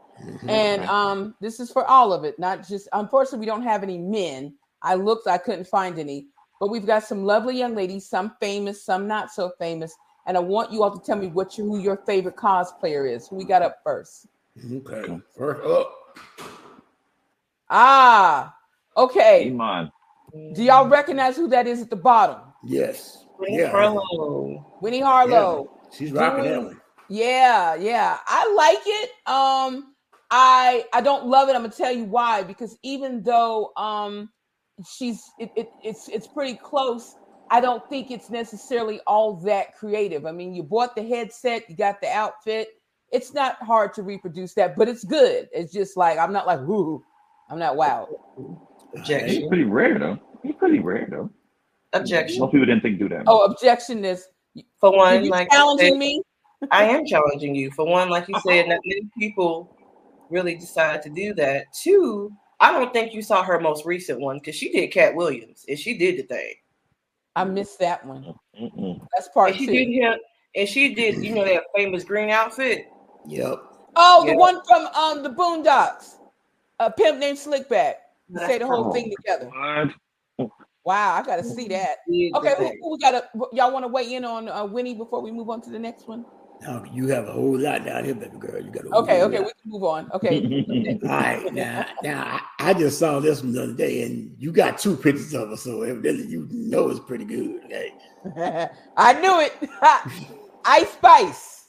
and 0.47 0.83
um, 0.85 1.35
this 1.39 1.59
is 1.59 1.71
for 1.71 1.85
all 1.85 2.11
of 2.11 2.23
it, 2.23 2.37
not 2.37 2.67
just. 2.67 2.89
Unfortunately, 2.93 3.39
we 3.39 3.45
don't 3.45 3.63
have 3.63 3.83
any 3.83 3.97
men. 3.97 4.53
I 4.81 4.95
looked, 4.95 5.27
I 5.27 5.37
couldn't 5.37 5.67
find 5.67 5.97
any, 5.97 6.27
but 6.59 6.69
we've 6.69 6.85
got 6.85 7.03
some 7.03 7.23
lovely 7.23 7.57
young 7.57 7.75
ladies, 7.75 8.07
some 8.07 8.35
famous, 8.39 8.83
some 8.83 9.07
not 9.07 9.31
so 9.31 9.51
famous, 9.59 9.95
and 10.25 10.35
I 10.37 10.39
want 10.39 10.71
you 10.71 10.83
all 10.83 10.97
to 10.97 11.05
tell 11.05 11.17
me 11.17 11.27
what 11.27 11.57
your, 11.57 11.67
who 11.67 11.79
your 11.79 11.97
favorite 12.05 12.35
cosplayer 12.35 13.09
is. 13.09 13.27
Who 13.27 13.37
we 13.37 13.45
got 13.45 13.61
up 13.61 13.77
first? 13.83 14.27
Okay, 14.71 15.19
first 15.37 15.65
up. 15.65 15.93
Ah, 17.69 18.55
okay. 18.95 19.47
Iman. 19.49 19.91
Do 20.53 20.63
y'all 20.63 20.87
recognize 20.87 21.35
who 21.35 21.47
that 21.49 21.67
is 21.67 21.81
at 21.81 21.89
the 21.89 21.95
bottom? 21.95 22.39
Yes. 22.63 23.25
Winnie 23.39 23.59
Yeah. 23.59 23.71
Harlow. 23.71 24.65
Winnie 24.81 24.99
Harlow. 24.99 25.69
She's 25.91 26.11
rocking 26.11 26.45
that 26.45 26.63
one. 26.63 26.81
Yeah, 27.09 27.75
yeah. 27.75 28.17
I 28.25 28.53
like 28.53 28.81
it. 28.85 29.09
Um 29.25 29.95
I 30.29 30.85
I 30.93 31.01
don't 31.01 31.27
love 31.27 31.47
it. 31.49 31.55
I'm 31.55 31.61
going 31.61 31.71
to 31.71 31.77
tell 31.77 31.91
you 31.91 32.03
why 32.03 32.43
because 32.43 32.77
even 32.83 33.23
though 33.23 33.71
um 33.77 34.29
she's 34.85 35.31
it, 35.39 35.51
it 35.55 35.71
it's 35.83 36.07
it's 36.09 36.27
pretty 36.27 36.55
close, 36.55 37.15
I 37.49 37.59
don't 37.61 37.87
think 37.89 38.11
it's 38.11 38.29
necessarily 38.29 38.99
all 39.07 39.33
that 39.37 39.75
creative. 39.75 40.25
I 40.25 40.31
mean, 40.31 40.53
you 40.53 40.63
bought 40.63 40.95
the 40.95 41.03
headset, 41.07 41.69
you 41.69 41.75
got 41.75 42.01
the 42.01 42.09
outfit. 42.11 42.69
It's 43.11 43.33
not 43.33 43.55
hard 43.63 43.93
to 43.93 44.03
reproduce 44.03 44.53
that, 44.55 44.75
but 44.75 44.89
it's 44.89 45.03
good. 45.05 45.47
It's 45.53 45.71
just 45.71 45.95
like 45.97 46.17
I'm 46.17 46.33
not 46.33 46.45
like 46.45 46.59
whoo, 46.61 47.03
I'm 47.49 47.59
not 47.59 47.75
wow. 47.77 48.07
He's 48.93 49.01
Objection. 49.01 49.47
pretty 49.47 49.63
rare 49.63 49.97
though. 49.99 50.19
He's 50.43 50.55
pretty 50.55 50.79
rare 50.79 51.07
though. 51.09 51.29
Objection. 51.93 52.39
Most 52.39 52.51
people 52.51 52.65
didn't 52.65 52.81
think 52.81 52.99
do 52.99 53.07
that. 53.09 53.23
Oh, 53.27 53.45
objection 53.45 54.03
is 54.03 54.27
For 54.79 54.95
one, 54.95 55.23
you 55.23 55.31
like 55.31 55.49
challenging 55.51 55.93
said- 55.93 55.97
me? 55.99 56.21
I 56.71 56.85
am 56.85 57.05
challenging 57.05 57.53
you. 57.53 57.69
For 57.71 57.85
one, 57.85 58.09
like 58.09 58.27
you 58.27 58.33
said, 58.45 58.67
not 58.67 58.79
many 58.83 59.07
people 59.17 59.69
really 60.31 60.55
decide 60.55 61.03
to 61.03 61.09
do 61.09 61.33
that. 61.35 61.65
Two, 61.71 62.31
I 62.59 62.71
don't 62.71 62.91
think 62.91 63.13
you 63.13 63.21
saw 63.21 63.43
her 63.43 63.59
most 63.59 63.85
recent 63.85 64.19
one 64.19 64.39
because 64.39 64.55
she 64.55 64.71
did 64.71 64.87
Katt 64.87 65.15
Williams 65.15 65.65
and 65.67 65.77
she 65.77 65.97
did 65.97 66.17
the 66.17 66.23
thing. 66.23 66.53
I 67.35 67.43
missed 67.43 67.79
that 67.79 68.03
one. 68.05 68.33
Mm-mm. 68.59 68.99
That's 69.15 69.29
part 69.29 69.51
And 69.51 69.59
she 69.59 69.67
two. 69.67 69.73
did 69.73 69.89
him, 69.89 70.13
and 70.55 70.67
she 70.67 70.95
did, 70.95 71.23
you 71.23 71.35
know, 71.35 71.45
that 71.45 71.65
famous 71.75 72.03
green 72.03 72.31
outfit. 72.31 72.87
Yep. 73.27 73.61
Oh, 73.95 74.25
the 74.25 74.35
one 74.35 74.61
from 74.67 74.87
um 74.87 75.23
the 75.23 75.29
Boondocks. 75.29 76.15
A 76.79 76.91
pimp 76.91 77.19
named 77.19 77.37
Slickback. 77.37 77.93
That's 78.29 78.47
Say 78.47 78.57
the 78.59 78.67
whole 78.67 78.91
thing 78.91 79.13
together. 79.15 79.49
What? 80.37 80.49
Wow, 80.83 81.15
I 81.15 81.23
gotta 81.23 81.43
see 81.43 81.67
that. 81.67 81.97
Okay, 82.07 82.53
who, 82.57 82.71
who 82.81 82.91
we 82.91 82.97
gotta 82.99 83.29
y'all 83.53 83.71
want 83.71 83.83
to 83.83 83.87
weigh 83.87 84.13
in 84.13 84.25
on 84.25 84.47
uh, 84.47 84.65
Winnie 84.65 84.95
before 84.95 85.21
we 85.21 85.31
move 85.31 85.49
on 85.49 85.61
to 85.61 85.69
the 85.69 85.79
next 85.79 86.07
one? 86.07 86.25
Now 86.61 86.83
you 86.91 87.07
have 87.07 87.27
a 87.27 87.31
whole 87.31 87.57
lot 87.57 87.85
down 87.85 88.03
here, 88.05 88.15
baby 88.15 88.37
girl. 88.37 88.61
You 88.61 88.71
got 88.71 88.85
a 88.85 88.95
Okay, 88.95 89.23
okay, 89.23 89.39
we 89.39 89.45
can 89.45 89.71
move 89.71 89.83
on. 89.83 90.09
Okay. 90.13 90.99
All 91.03 91.09
right, 91.09 91.53
now, 91.53 91.85
now 92.03 92.39
I, 92.59 92.69
I 92.69 92.73
just 92.73 92.97
saw 92.97 93.19
this 93.19 93.41
one 93.41 93.53
the 93.53 93.63
other 93.63 93.73
day, 93.73 94.03
and 94.03 94.35
you 94.39 94.51
got 94.51 94.77
two 94.77 94.95
pictures 94.95 95.33
of 95.33 95.49
her, 95.49 95.57
so 95.57 95.83
evidently 95.83 96.27
you 96.27 96.47
know 96.51 96.89
it's 96.89 96.99
pretty 96.99 97.25
good. 97.25 97.63
Okay? 97.65 97.91
I 98.97 99.13
knew 99.21 99.39
it. 99.41 99.69
Ice 100.65 100.89
Spice. 100.91 101.65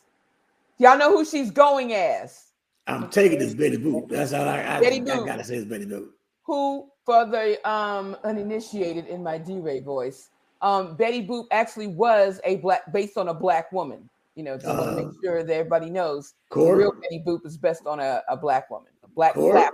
Y'all 0.78 0.98
know 0.98 1.16
who 1.16 1.24
she's 1.24 1.50
going 1.50 1.92
as? 1.92 2.46
I'm 2.86 3.10
taking 3.10 3.38
this 3.38 3.54
Betty 3.54 3.76
Boop. 3.76 4.08
That's 4.08 4.32
all 4.32 4.48
I, 4.48 4.76
I, 4.76 4.80
Betty 4.80 4.96
I 4.96 5.00
Boop. 5.00 5.26
gotta 5.26 5.44
say 5.44 5.56
is 5.56 5.64
Betty 5.66 5.86
Boop. 5.86 6.08
Who, 6.44 6.88
for 7.04 7.26
the 7.26 7.58
um 7.68 8.16
uninitiated 8.24 9.06
in 9.06 9.22
my 9.22 9.36
D-Ray 9.36 9.80
voice, 9.80 10.30
um, 10.62 10.96
Betty 10.96 11.26
Boop 11.26 11.46
actually 11.50 11.88
was 11.88 12.40
a 12.44 12.56
black 12.56 12.90
based 12.92 13.18
on 13.18 13.28
a 13.28 13.34
black 13.34 13.70
woman. 13.72 14.08
You 14.38 14.44
know, 14.44 14.56
just 14.56 14.68
want 14.68 14.80
to 14.84 14.90
Uh, 14.92 14.94
make 14.94 15.08
sure 15.20 15.42
that 15.42 15.52
everybody 15.52 15.90
knows 15.90 16.34
the 16.50 16.54
Corey, 16.54 16.78
real 16.78 16.92
Betty 16.92 17.24
Boop 17.26 17.44
is 17.44 17.58
best 17.58 17.88
on 17.88 17.98
a, 17.98 18.22
a 18.28 18.36
black 18.36 18.70
woman, 18.70 18.92
a 19.02 19.08
black 19.08 19.34
Corey, 19.34 19.50
black. 19.50 19.72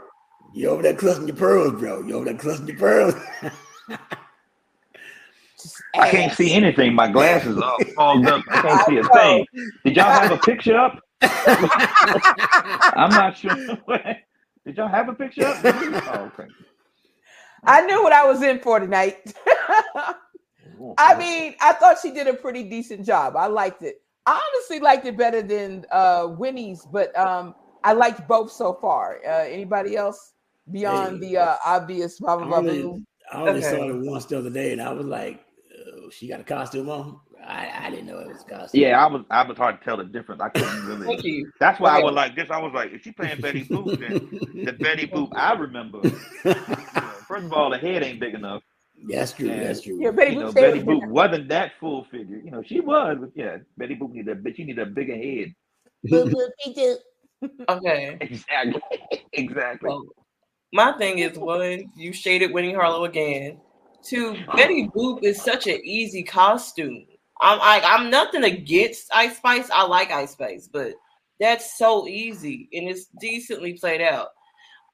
you 0.54 0.70
over 0.70 0.80
there 0.82 0.94
clutching 0.94 1.26
your 1.28 1.36
pearls, 1.36 1.78
bro. 1.78 2.00
You 2.00 2.14
over 2.14 2.24
there 2.24 2.34
clutching 2.34 2.68
your 2.68 2.78
pearls. 2.78 3.14
I 5.94 6.10
can't 6.10 6.32
see 6.32 6.54
anything. 6.54 6.94
My 6.94 7.08
glasses 7.12 7.58
are 7.58 7.62
all 7.62 7.78
fogged 7.94 8.26
up. 8.26 8.42
I 8.50 8.62
can't 8.62 8.86
see 8.86 8.96
a 8.96 9.04
thing. 9.12 9.46
Did 9.84 9.96
y'all 9.96 10.10
have 10.10 10.30
a 10.32 10.38
picture 10.38 10.78
up? 10.78 10.98
I'm 12.96 13.10
not 13.10 13.36
sure. 13.36 13.54
Did 14.64 14.78
y'all 14.78 14.88
have 14.88 15.10
a 15.10 15.14
picture 15.14 15.46
up? 15.46 15.58
Oh, 15.62 16.30
okay. 16.38 16.48
I 17.64 17.82
knew 17.84 18.02
what 18.02 18.14
I 18.14 18.24
was 18.26 18.40
in 18.40 18.60
for 18.60 18.80
tonight. 18.80 19.34
I 20.96 21.18
mean, 21.18 21.54
I 21.60 21.74
thought 21.74 21.98
she 22.00 22.12
did 22.12 22.28
a 22.28 22.34
pretty 22.34 22.62
decent 22.62 23.04
job. 23.04 23.36
I 23.36 23.46
liked 23.48 23.82
it. 23.82 24.00
I 24.26 24.40
honestly 24.54 24.80
liked 24.80 25.06
it 25.06 25.16
better 25.16 25.42
than 25.42 25.84
uh 25.90 26.28
Winnie's, 26.30 26.86
but 26.90 27.16
um 27.18 27.54
I 27.82 27.92
liked 27.92 28.26
both 28.26 28.50
so 28.50 28.74
far. 28.80 29.20
Uh 29.26 29.44
anybody 29.44 29.96
else 29.96 30.32
beyond 30.72 31.20
Hey. 31.20 31.28
the 31.28 31.38
uh 31.38 31.56
obvious 31.64 32.18
blah 32.18 32.36
blah 32.36 32.46
I 32.46 32.58
only. 32.58 33.02
I 33.32 33.40
only 33.40 33.60
Okay. 33.60 33.70
saw 33.70 33.88
it 33.90 33.96
once 34.10 34.24
the 34.26 34.38
other 34.38 34.50
day, 34.50 34.72
and 34.72 34.80
I 34.80 34.92
was 34.92 35.06
like, 35.06 35.44
oh, 35.96 36.10
"She 36.10 36.28
got 36.28 36.40
a 36.40 36.44
costume 36.44 36.88
on." 36.88 37.20
I, 37.46 37.70
I 37.86 37.90
didn't 37.90 38.06
know 38.06 38.18
it 38.18 38.28
was 38.28 38.42
a 38.42 38.50
costume. 38.50 38.80
Yeah, 38.82 39.04
I 39.04 39.06
was. 39.06 39.22
I 39.30 39.46
was 39.46 39.58
hard 39.58 39.78
to 39.80 39.84
tell 39.84 39.96
the 39.98 40.04
difference. 40.04 40.40
I 40.40 40.48
couldn't 40.48 40.84
really. 40.86 41.06
Thank 41.06 41.24
you. 41.24 41.50
That's 41.60 41.78
why 41.80 41.98
I 41.98 42.02
was 42.02 42.14
like 42.14 42.34
this. 42.36 42.50
I 42.50 42.58
was 42.58 42.72
like, 42.74 42.92
if 42.92 43.02
she 43.02 43.12
playing 43.12 43.40
Betty 43.40 43.64
Boop, 43.64 43.98
then 43.98 44.30
the 44.64 44.72
Betty 44.72 45.06
Boop 45.06 45.30
I 45.34 45.52
remember. 45.54 46.00
First 47.28 47.44
of 47.44 47.52
all, 47.52 47.70
the 47.70 47.78
head 47.78 48.02
ain't 48.02 48.20
big 48.20 48.34
enough. 48.34 48.62
That's 49.08 49.32
true. 49.32 49.48
Yeah. 49.48 49.64
That's 49.64 49.80
true. 49.82 49.98
Yeah, 50.00 50.10
Betty 50.10 50.34
you 50.34 50.40
know, 50.40 50.48
Boop 50.48 50.54
Betty 50.54 50.82
Boop 50.82 51.08
wasn't 51.08 51.48
that 51.48 51.72
full 51.80 52.04
figure. 52.04 52.40
You 52.44 52.50
know, 52.50 52.62
she 52.62 52.80
was, 52.80 53.16
but 53.20 53.30
yeah, 53.34 53.58
Betty 53.76 53.96
Boop 53.96 54.12
needed 54.12 54.32
a 54.32 54.34
bit. 54.34 54.56
She 54.56 54.64
needed 54.64 54.86
a 54.86 54.90
bigger 54.90 55.16
head. 55.16 55.54
Boop, 56.06 56.32
boop. 56.66 56.96
Okay. 57.68 58.16
Exactly. 58.20 58.82
exactly. 59.32 59.88
Well, 59.88 60.04
my 60.72 60.92
thing 60.92 61.18
is 61.18 61.38
one, 61.38 61.92
you 61.96 62.12
shaded 62.12 62.52
Winnie 62.52 62.74
Harlow 62.74 63.04
again. 63.04 63.60
Two, 64.02 64.36
Betty 64.56 64.88
Boop 64.88 65.22
is 65.22 65.40
such 65.40 65.66
an 65.66 65.80
easy 65.84 66.22
costume. 66.22 67.06
I'm 67.40 67.58
I, 67.60 67.82
I'm 67.84 68.10
nothing 68.10 68.44
against 68.44 69.12
Ice 69.14 69.36
Spice. 69.36 69.70
I 69.70 69.86
like 69.86 70.10
Ice 70.10 70.32
Spice, 70.32 70.68
but 70.72 70.94
that's 71.40 71.76
so 71.76 72.06
easy 72.06 72.68
and 72.72 72.88
it's 72.88 73.06
decently 73.20 73.74
played 73.74 74.00
out. 74.00 74.28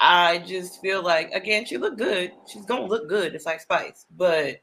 I 0.01 0.39
just 0.39 0.81
feel 0.81 1.03
like 1.03 1.31
again, 1.33 1.65
she 1.67 1.77
looked 1.77 1.99
good. 1.99 2.33
She's 2.51 2.65
gonna 2.65 2.87
look 2.87 3.09
good. 3.09 3.35
It's 3.35 3.47
like 3.47 3.61
Spice, 3.61 4.07
but 4.17 4.57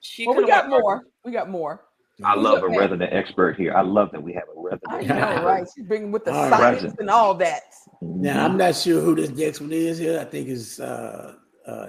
She 0.00 0.26
Well, 0.26 0.36
we 0.36 0.46
got 0.46 0.68
went- 0.68 0.82
more. 0.82 1.02
We 1.24 1.32
got 1.32 1.48
more. 1.50 1.84
I 2.24 2.34
love 2.36 2.62
a 2.62 2.66
Okay. 2.66 2.78
resident 2.78 3.12
expert 3.12 3.56
here. 3.56 3.74
I 3.74 3.80
love 3.82 4.10
that 4.12 4.22
we 4.22 4.32
have 4.32 4.44
a 4.56 4.60
resident. 4.60 4.92
I 4.92 4.98
expert. 5.00 5.14
know, 5.40 5.44
right? 5.46 5.66
She's 5.74 5.84
bringing 5.86 6.12
with 6.12 6.24
the 6.24 6.32
All 6.32 6.42
right. 6.42 6.50
science 6.50 6.80
Present. 6.80 7.00
and 7.00 7.10
all 7.10 7.34
that. 7.34 7.62
Now 8.00 8.44
I'm 8.44 8.56
not 8.56 8.74
sure 8.76 9.00
who 9.00 9.14
this 9.16 9.30
next 9.30 9.60
one 9.60 9.72
is 9.72 9.98
here. 9.98 10.20
I 10.20 10.24
think 10.24 10.48
it's 10.48 10.78
uh 10.80 11.34
uh 11.66 11.86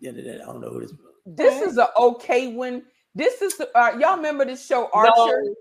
yeah, 0.00 0.10
I 0.10 0.44
don't 0.46 0.60
know 0.60 0.70
who 0.70 0.80
this. 0.80 0.92
This 1.26 1.62
is 1.62 1.76
an 1.78 1.86
okay 1.98 2.48
one. 2.54 2.82
This 3.14 3.40
is 3.42 3.60
uh, 3.74 3.92
y'all 3.98 4.16
remember 4.16 4.44
this 4.44 4.64
show 4.66 4.88
Archer? 4.92 5.12
No, 5.16 5.54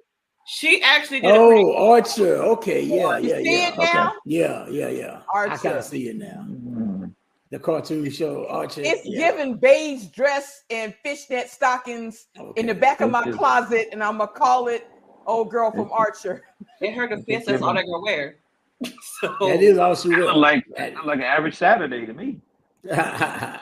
she 0.45 0.81
actually 0.81 1.21
did. 1.21 1.29
a 1.31 1.33
Oh, 1.37 1.91
Archer. 1.91 2.37
Okay, 2.37 2.81
yeah, 2.81 3.17
you 3.17 3.29
yeah, 3.29 3.37
see 3.37 3.43
yeah. 3.61 3.67
it 3.69 3.77
now? 3.77 4.13
Yeah, 4.25 4.67
yeah, 4.69 4.87
yeah. 4.89 5.19
I 5.33 5.37
Archer. 5.37 5.57
kind 5.57 5.77
of 5.77 5.83
see 5.83 6.09
it 6.09 6.17
now. 6.17 6.45
Mm. 6.47 7.13
The 7.51 7.59
cartoon 7.59 8.09
show 8.11 8.47
Archer. 8.47 8.81
It's 8.83 9.05
yeah. 9.05 9.31
giving 9.31 9.55
beige 9.57 10.05
dress 10.07 10.63
and 10.69 10.93
fishnet 11.03 11.49
stockings 11.49 12.27
in 12.55 12.67
the 12.67 12.75
back 12.75 13.01
of 13.01 13.09
my 13.11 13.29
closet, 13.31 13.89
and 13.91 14.03
I'm 14.03 14.17
gonna 14.19 14.31
call 14.31 14.67
it 14.67 14.87
"Old 15.25 15.49
Girl 15.49 15.71
from 15.71 15.91
Archer." 15.91 16.43
In 16.81 16.93
her 16.93 17.07
defense, 17.07 17.45
that's 17.45 17.61
all 17.61 17.73
they're 17.73 17.83
gonna 17.83 18.01
wear. 18.01 18.35
So 19.21 19.35
That 19.41 19.61
is 19.61 19.77
also 19.77 20.07
That 20.09 20.17
look 20.19 20.27
real. 20.29 20.37
like 20.39 20.65
like 21.05 21.17
an 21.17 21.23
average 21.23 21.55
Saturday 21.55 22.05
to 22.05 22.13
me. 22.13 22.39
yeah, 22.83 23.59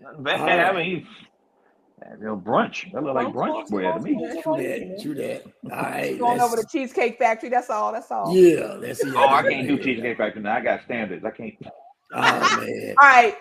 Nothing 0.00 0.22
bad. 0.22 0.40
All 0.40 0.46
right. 0.46 0.60
I 0.60 0.72
mean, 0.76 1.06
that 1.06 1.29
real 2.18 2.36
brunch. 2.36 2.92
That 2.92 3.02
look 3.02 3.14
like 3.14 3.28
brunch 3.28 3.70
wear 3.70 3.92
to 3.92 4.00
me. 4.00 4.14
true 4.42 4.56
that. 4.56 4.98
True 5.02 5.14
that. 5.14 5.42
All 5.64 5.70
right. 5.70 6.18
Going 6.18 6.40
over 6.40 6.56
to 6.56 6.66
Cheesecake 6.70 7.18
Factory. 7.18 7.48
That's 7.48 7.70
all. 7.70 7.92
That's 7.92 8.10
all. 8.10 8.34
yeah, 8.34 8.76
that's 8.80 9.04
it. 9.04 9.14
Oh, 9.16 9.28
I 9.28 9.42
can't 9.42 9.66
do 9.68 9.78
cheesecake 9.78 10.16
factory 10.18 10.42
now. 10.42 10.56
I 10.56 10.60
got 10.60 10.82
standards. 10.84 11.24
I 11.24 11.30
can't. 11.30 11.54
Oh 12.12 12.50
man. 12.56 12.94
All 13.00 13.08
right. 13.08 13.36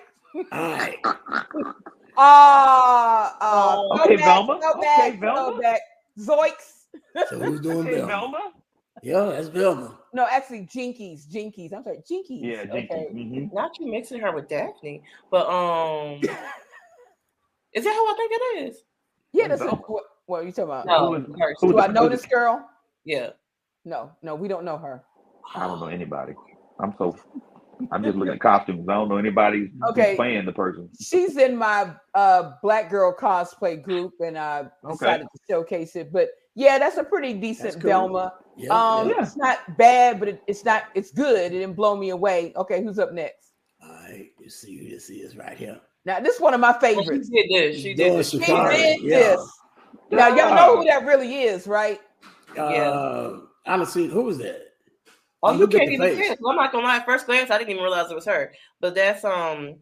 All 0.51 0.72
right. 0.72 0.97
Uh, 2.18 3.32
uh, 3.39 3.76
Oh, 3.80 4.01
okay, 4.03 4.18
back, 4.18 4.26
Velma. 4.26 4.60
Go 4.62 4.72
Okay, 4.80 4.82
back. 4.84 5.22
Go 5.22 5.36
Velma. 5.36 5.57
back. 5.62 5.80
Zoinks. 6.20 6.86
So 7.30 7.39
who's 7.39 7.62
doing 7.62 7.86
Hey, 7.86 7.93
Velma? 8.01 8.07
Velma. 8.07 8.39
Yeah, 9.01 9.24
that's 9.26 9.47
Velma. 9.47 9.97
No, 10.14 10.28
actually, 10.30 10.64
Jinkies. 10.66 11.26
Jinkies. 11.28 11.72
I'm 11.72 11.82
sorry, 11.84 11.99
Jinkies. 11.99 12.41
Yeah, 12.41 12.66
Jinky. 12.66 12.93
Okay. 12.93 13.07
hmm 13.14 13.45
not 13.53 13.72
you 13.80 13.89
mixing 13.89 14.20
her 14.20 14.34
with 14.34 14.49
Daphne, 14.49 15.01
but 15.32 15.47
um, 15.47 16.20
is 17.74 17.84
that 17.84 17.93
who 17.93 18.05
I 18.07 18.13
think 18.17 18.32
it 18.34 18.70
is? 18.70 18.84
Yeah, 19.34 19.47
that's 19.47 19.61
Velma. 19.61 19.78
what, 19.88 20.03
what 20.26 20.41
are 20.41 20.45
you 20.45 20.51
talking 20.51 20.63
about? 20.65 20.86
No, 20.86 21.07
Who 21.07 21.15
is- 21.15 21.39
her. 21.39 21.55
who 21.59 21.72
Do 21.74 21.78
is- 21.80 21.86
I 21.86 21.88
know 21.88 22.09
this 22.09 22.22
is- 22.22 22.26
girl? 22.28 22.67
Yeah. 23.05 23.30
No, 23.86 24.11
no, 24.22 24.36
we 24.36 24.47
don't 24.47 24.65
know 24.65 24.78
her. 24.78 25.03
I 25.55 25.65
don't 25.67 25.80
know 25.80 25.88
anybody. 25.88 26.34
I'm 26.80 26.93
so. 26.97 27.15
I'm 27.91 28.03
just 28.03 28.17
looking 28.17 28.34
at 28.34 28.39
costumes. 28.41 28.88
I 28.89 28.93
don't 28.93 29.07
know 29.07 29.17
anybody 29.17 29.72
Okay. 29.89 30.15
playing 30.17 30.45
the 30.45 30.51
person. 30.51 30.89
She's 30.99 31.38
in 31.38 31.55
my 31.55 31.91
uh 32.13 32.51
black 32.61 32.89
girl 32.89 33.15
cosplay 33.17 33.82
group, 33.82 34.13
and 34.20 34.38
I 34.38 34.67
Okay. 34.84 34.91
decided 34.93 35.28
to 35.34 35.39
showcase 35.49 35.95
it. 35.95 36.11
But 36.11 36.30
yeah, 36.55 36.78
that's 36.78 36.97
a 36.97 37.03
pretty 37.03 37.34
decent 37.34 37.72
That's 37.72 37.76
cool. 37.82 37.89
Velma. 37.89 38.34
Yeah. 38.57 38.70
Um, 38.74 39.09
yeah. 39.09 39.22
it's 39.22 39.38
not 39.38 39.78
bad, 39.78 40.20
but 40.20 40.28
it, 40.28 40.43
it's 40.45 40.65
not. 40.65 40.84
It's 40.93 41.11
good. 41.11 41.39
It 41.53 41.57
didn't 41.59 41.76
blow 41.76 41.95
me 41.95 42.09
away. 42.09 42.51
Okay, 42.57 42.84
who's 42.84 42.99
up 42.99 43.13
next? 43.13 43.53
All 43.82 43.89
right. 43.89 44.30
You 44.39 44.49
see 44.49 44.78
who 44.78 44.89
this 44.89 45.09
is 45.09 45.38
right 45.38 45.57
here. 45.57 45.80
Now, 46.10 46.20
this 46.20 46.38
is 46.38 46.41
one 46.41 46.55
of 46.55 46.60
my 46.60 46.72
Well, 46.72 46.80
she 46.89 46.95
favorites. 46.95 47.30
did 47.30 47.45
this. 47.51 47.82
She 47.84 47.93
did 47.93 48.14
this. 48.14 48.32
She 48.32 48.39
did 48.39 48.47
yeah. 49.03 49.20
this. 49.20 49.51
Now, 50.10 50.30
y'all 50.30 50.55
know 50.55 50.78
who 50.78 50.86
that 50.86 51.05
really 51.05 51.43
is, 51.43 51.68
right? 51.68 52.01
Uh, 52.57 53.41
Honestly, 53.68 54.07
who 54.07 54.24
was 54.24 54.39
that? 54.39 54.70
Oh, 55.43 55.53
you, 55.53 55.60
you 55.60 55.68
can't 55.68 55.86
the 55.88 55.93
even 55.93 56.18
face. 56.18 56.30
guess. 56.30 56.38
I'm 56.49 56.55
not 56.55 56.72
gonna 56.72 56.88
lie. 56.88 56.95
At 56.95 57.05
first 57.05 57.28
glance, 57.28 57.51
I 57.51 57.60
didn't 57.60 57.70
even 57.70 57.84
realize 57.84 58.10
it 58.10 58.16
was 58.16 58.26
her. 58.26 58.51
But 58.82 58.95
that's 58.95 59.24
um, 59.24 59.76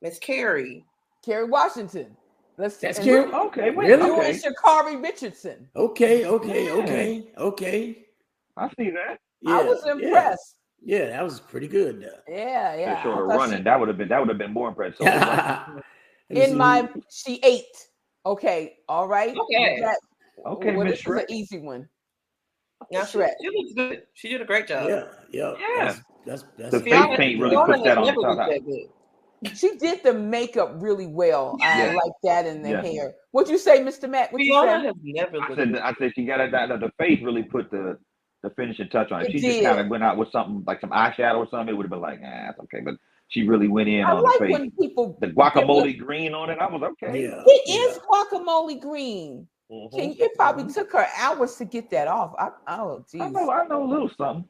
Miss 0.00 0.20
Kerry. 0.20 0.84
Kerry 1.24 1.46
Washington. 1.46 2.16
Let's 2.56 2.76
That's 2.76 2.98
and 2.98 3.06
Kerry- 3.08 3.32
Okay, 3.32 3.70
wait. 3.70 3.88
Really? 3.88 4.06
You 4.06 4.18
Okay. 4.20 4.30
and 4.30 4.56
Sha'Carri 4.56 5.02
Richardson. 5.02 5.68
Okay, 5.74 6.24
okay, 6.24 6.70
okay, 6.70 7.32
okay. 7.36 8.06
I 8.56 8.68
see 8.78 8.90
that. 8.90 9.18
Yeah, 9.40 9.58
I 9.58 9.64
was 9.64 9.82
yeah. 9.84 9.92
impressed. 9.92 10.58
Yeah, 10.84 11.06
that 11.10 11.22
was 11.22 11.40
pretty 11.40 11.68
good. 11.68 12.00
Yeah, 12.28 12.74
yeah. 12.74 12.76
They 12.76 12.84
I 12.86 12.94
her 13.02 13.24
running. 13.26 13.58
she- 13.58 13.62
That 13.64 13.78
would 13.78 13.88
have 13.88 13.98
been. 13.98 14.08
That 14.08 14.18
would 14.20 14.28
have 14.28 14.38
been 14.38 14.52
more 14.52 14.68
impressive. 14.68 14.96
So, 14.98 15.04
Let 15.04 15.68
me 16.28 16.36
see 16.46 16.50
in 16.50 16.56
my, 16.56 16.88
she 17.10 17.38
ate. 17.42 17.64
Okay, 18.24 18.74
all 18.88 19.06
right. 19.08 19.36
Okay. 19.36 19.80
That- 19.80 19.98
okay, 20.46 20.74
well, 20.74 20.86
Miss 20.86 20.98
this 20.98 21.06
was 21.06 21.18
an 21.20 21.26
easy 21.30 21.58
one. 21.58 21.88
Now 22.90 23.04
she, 23.04 23.18
Shrek. 23.18 23.30
she 23.40 23.48
looks 23.56 23.72
good. 23.76 24.02
She 24.14 24.28
did 24.28 24.40
a 24.40 24.44
great 24.44 24.66
job. 24.66 24.88
yeah, 24.88 25.04
yeah, 25.30 25.52
Yeah. 25.58 25.84
That's 25.84 26.00
that's 26.26 26.44
that's 26.58 26.70
The 26.72 26.80
face 26.80 27.16
paint 27.16 27.40
really 27.40 27.54
Fiona 27.54 27.72
puts 27.74 27.84
that 27.84 27.98
on 27.98 28.04
never 28.06 28.20
top. 28.22 28.36
looked 28.38 28.50
that 28.50 28.64
good. 28.64 29.56
She 29.56 29.76
did 29.76 30.02
the 30.04 30.14
makeup 30.14 30.72
really 30.76 31.06
well. 31.06 31.58
I 31.62 31.86
Yeah. 31.86 31.92
like 31.94 32.12
that 32.24 32.46
in 32.46 32.62
the 32.62 32.70
Yeah. 32.70 32.82
hair. 32.82 33.14
What'd 33.32 33.50
you 33.50 33.58
say, 33.58 33.80
Mr. 33.80 34.08
Matt? 34.08 34.32
What 34.32 34.40
you 34.42 34.52
Fiona 34.52 34.80
say? 34.80 34.86
has 34.86 34.94
never 35.02 35.40
I 35.42 35.54
said. 35.56 35.76
I 35.76 35.94
said 35.94 36.12
she 36.14 36.24
got 36.24 36.40
it. 36.40 36.50
That 36.52 36.68
the 36.80 36.90
face 36.98 37.20
really 37.22 37.42
put 37.44 37.70
the 37.70 37.98
the 38.42 38.50
finishing 38.50 38.88
touch 38.88 39.12
on 39.12 39.22
it. 39.22 39.28
It 39.28 39.32
she 39.32 39.40
did. 39.40 39.52
just 39.52 39.64
kind 39.64 39.80
of 39.80 39.88
went 39.88 40.02
out 40.02 40.16
with 40.16 40.30
something 40.32 40.64
like 40.66 40.80
some 40.80 40.90
eyeshadow 40.90 41.38
or 41.38 41.48
something. 41.50 41.68
It 41.68 41.76
would 41.76 41.84
have 41.84 41.90
been 41.90 42.00
like, 42.00 42.20
ah, 42.24 42.50
it's 42.50 42.58
okay. 42.60 42.80
But 42.80 42.94
she 43.28 43.46
really 43.46 43.68
went 43.68 43.88
in 43.88 44.04
I 44.04 44.12
on 44.12 44.22
like 44.22 44.38
the 44.38 44.46
face. 44.46 44.52
when 44.52 44.70
people. 44.72 45.16
The 45.20 45.28
guacamole 45.28 45.98
green 45.98 46.34
on 46.34 46.50
it. 46.50 46.58
I 46.58 46.66
was 46.66 46.82
okay. 46.82 47.22
yeah. 47.22 47.42
It 47.46 47.62
yeah. 47.66 47.76
is 47.76 47.98
guacamole 47.98 48.80
green. 48.80 49.46
Mhm. 49.70 49.90
Can 49.90 50.16
it 50.18 50.34
probably 50.34 50.70
took 50.72 50.92
her 50.92 51.06
hours 51.16 51.56
to 51.56 51.64
get 51.64 51.88
that 51.90 52.08
off? 52.08 52.34
I, 52.38 52.48
oh, 52.48 52.52
I 52.68 52.76
know. 52.76 53.04
geez. 53.10 53.22
I 53.22 53.66
know 53.66 53.84
a 53.84 53.88
little 53.88 54.10
something. 54.18 54.46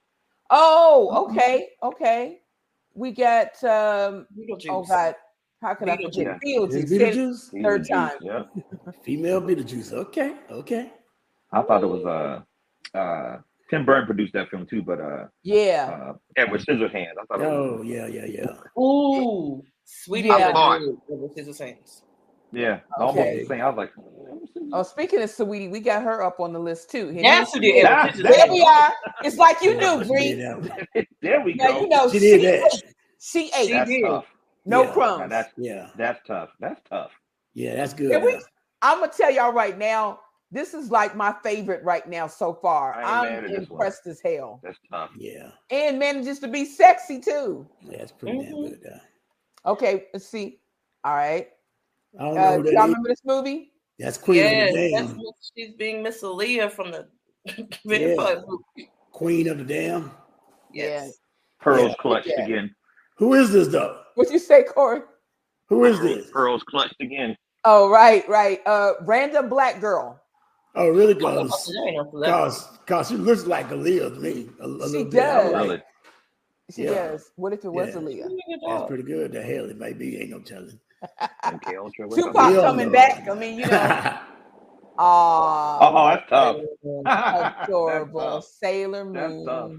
Oh, 0.51 1.29
okay, 1.31 1.69
okay. 1.83 2.41
We 2.95 3.13
got 3.13 3.63
um. 3.63 4.27
Beetlejuice. 4.37 4.67
Oh 4.69 4.83
God, 4.83 5.15
how 5.63 5.75
could 5.75 5.89
I 5.89 5.97
forget 5.97 6.39
Beetlejuice. 6.41 6.41
Beetlejuice? 6.45 6.75
Is 6.75 6.91
Beetlejuice? 6.91 7.63
Third 7.63 7.83
Beetlejuice, 7.83 7.89
time. 7.89 8.19
Yeah. 8.21 8.43
Female 9.03 9.41
Beetlejuice. 9.41 9.93
Okay, 9.93 10.35
okay. 10.51 10.93
I 11.53 11.63
thought 11.63 11.85
it 11.85 11.87
was 11.87 12.05
uh 12.05 12.99
uh 12.99 13.39
Tim 13.73 13.87
Burton 13.87 14.07
produced 14.07 14.35
that 14.35 14.51
film 14.51 14.67
too, 14.67 14.83
but 14.83 15.01
uh, 15.01 15.27
Yeah, 15.43 15.91
uh 15.93 16.13
Edward 16.37 16.61
Scissorhands. 16.61 17.13
I 17.21 17.25
thought 17.27 17.41
it 17.41 17.49
was, 17.49 17.81
Oh 17.81 17.83
yeah, 17.83 18.07
yeah, 18.07 18.27
yeah. 18.27 18.83
Ooh, 18.83 19.63
sweetie. 19.85 20.29
Yeah. 20.29 20.53
Yeah. 20.53 21.17
With 21.17 21.33
Scissor 21.35 21.65
Hands. 21.65 22.03
yeah, 22.53 22.81
Okay. 23.01 23.05
almost 23.07 23.31
the 23.33 23.47
same. 23.47 23.61
I 23.63 23.69
was 23.69 23.77
like, 23.79 23.93
Oh, 24.75 24.83
speaking 24.83 25.23
of 25.23 25.31
Saweetie, 25.31 25.71
we 25.71 25.81
got 25.81 26.03
her 26.03 26.23
up 26.23 26.39
on 26.41 26.53
the 26.53 26.59
list 26.59 26.91
too. 26.91 27.09
Here, 27.09 27.23
That's 27.23 27.55
who 27.55 27.61
did 27.61 27.77
Yeah, 27.77 28.13
There 28.13 28.53
we 28.53 28.63
are. 28.63 28.93
It's 29.25 29.39
like 29.39 29.63
you 29.63 29.79
knew, 29.81 30.03
She 30.05 30.09
Bree. 30.09 30.29
did 30.35 30.41
that 30.41 30.61
one. 30.61 31.07
there 31.23 31.41
we 31.43 31.55
Now 31.55 31.69
go. 31.69 31.81
you 31.81 31.89
know 31.89 32.09
She 32.11 32.19
she, 32.21 32.21
did 32.21 32.43
that. 32.43 32.73
ate. 32.73 32.83
She 33.21 33.51
ate. 33.59 33.67
She 33.67 33.73
that's 33.73 33.91
did. 33.91 34.03
tough. 34.03 34.25
no 34.67 34.83
Yeah. 34.83 34.95
Now 35.19 35.29
that's 35.29 35.53
Yeah, 35.57 35.89
that's 35.97 36.21
tough. 36.27 36.51
That's 36.61 36.81
tough. 36.89 37.11
yeah, 37.55 37.77
that's 37.77 37.95
good. 37.95 38.13
Can 38.13 38.23
we- 38.25 38.39
I'm 38.83 39.01
gonna 39.01 39.13
tell 39.17 39.31
y'all 39.31 39.53
right 39.53 39.77
now. 39.79 40.21
This 40.53 40.75
is 40.75 40.91
like 40.91 41.17
my 41.17 41.35
favorite 41.43 41.83
right 41.83 42.07
now 42.07 42.27
so 42.27 42.53
far. 42.53 42.95
I 42.95 43.01
ain't 43.01 43.09
I'm 43.09 43.23
mad 43.23 43.45
at 43.45 43.51
this 43.51 43.71
one. 43.71 43.81
impressed 43.81 44.07
as 44.07 44.21
hell, 44.21 44.61
That's 44.63 44.79
tough. 44.91 45.11
Yeah, 45.17 45.51
and 45.71 45.99
manages 45.99 46.39
to 46.41 46.49
be 46.49 46.67
sexy 46.67 47.21
too. 47.21 47.67
yeah, 47.81 47.97
that's 47.99 48.13
pretty 48.13 48.37
Mhm. 48.37 48.43
damn 48.43 48.61
good. 48.69 48.81
though. 48.85 49.71
Okay, 49.73 50.09
let's 50.13 50.27
see. 50.27 50.61
All 51.05 51.15
right, 51.15 51.49
I 52.21 52.23
don't 52.25 52.39
uh, 52.39 52.57
who 52.57 52.63
do 52.65 52.71
y'all 52.73 52.83
remember 52.83 53.09
this 53.09 53.25
movie? 53.25 53.73
That's 53.99 54.19
Queen 54.19 54.37
Yes, 54.41 54.53
of 54.53 54.73
the 54.75 54.91
that's 54.95 55.09
Dam. 55.09 55.19
what 55.19 55.35
she's 55.57 55.75
being 55.75 56.03
Miss 56.03 56.23
Aaliyah 56.23 56.71
from 56.71 56.91
the 56.91 57.09
Yeah. 57.85 58.15
Vanderpump. 58.17 58.61
Queen 59.11 59.49
of 59.49 59.59
the 59.59 59.65
Damned. 59.65 60.11
Yes. 60.73 61.19
Pearls 61.61 61.89
Yeah. 61.91 61.95
clutched 62.03 62.27
Yeah. 62.29 62.45
again. 62.45 62.75
Who 63.17 63.35
is 63.35 63.53
this 63.53 63.69
though? 63.69 64.03
What 64.17 64.31
you 64.31 64.39
say, 64.39 64.65
Corey? 64.65 65.01
Who 65.69 65.85
is 65.87 65.99
this? 66.01 66.31
Pearls 66.31 66.63
clutched 66.65 67.01
again. 67.01 67.37
Oh, 67.65 67.89
right, 67.91 68.29
right. 68.29 68.61
Uh, 68.67 68.95
random 69.03 69.49
black 69.49 69.81
girl. 69.81 70.22
Oh, 70.75 70.89
really? 70.89 71.15
Oh, 71.15 71.19
Cause, 71.19 71.67
that 71.67 71.85
ain't 71.87 71.97
no 71.97 72.11
celebrity. 72.11 72.33
cause, 72.33 72.79
cause 72.87 73.09
she 73.09 73.17
looks 73.17 73.45
like 73.47 73.69
Aaliyah 73.69 74.15
to 74.15 74.21
me. 74.21 74.49
A, 74.61 74.65
a 74.65 74.69
She 74.69 74.71
little 74.71 75.05
bit. 75.05 75.13
Does. 75.13 75.69
like- 75.69 75.85
She 76.75 76.83
Yeah. 76.85 76.91
does. 76.91 77.31
What 77.37 77.53
if 77.53 77.65
it 77.65 77.69
was 77.69 77.89
Yeah. 77.89 77.95
Aaliyah? 78.01 78.29
That's 78.69 78.89
pretty 78.89 79.03
good. 79.03 79.33
The 79.33 79.43
hell 79.43 79.69
it 79.69 79.79
may 79.79 79.93
be. 79.93 80.19
Ain't 80.19 80.31
no 80.31 80.41
telling. 80.41 80.79
Okay, 81.55 81.77
Ultra. 81.77 82.09
Tupac 82.09 82.37
up? 82.37 82.53
Yeah. 82.53 82.61
coming 82.63 82.91
back. 82.91 83.29
I 83.29 83.35
mean, 83.35 83.59
you 83.59 83.67
know. 83.67 84.13
Ah, 84.99 85.79
Oh, 85.81 86.09
that's 86.09 86.29
tough. 86.29 86.57
adorable 86.57 87.03
That's 87.05 88.13
tough. 88.13 88.45
Sailor 88.45 89.05
That's 89.07 89.33
Moon. 89.33 89.47
tough. 89.47 89.71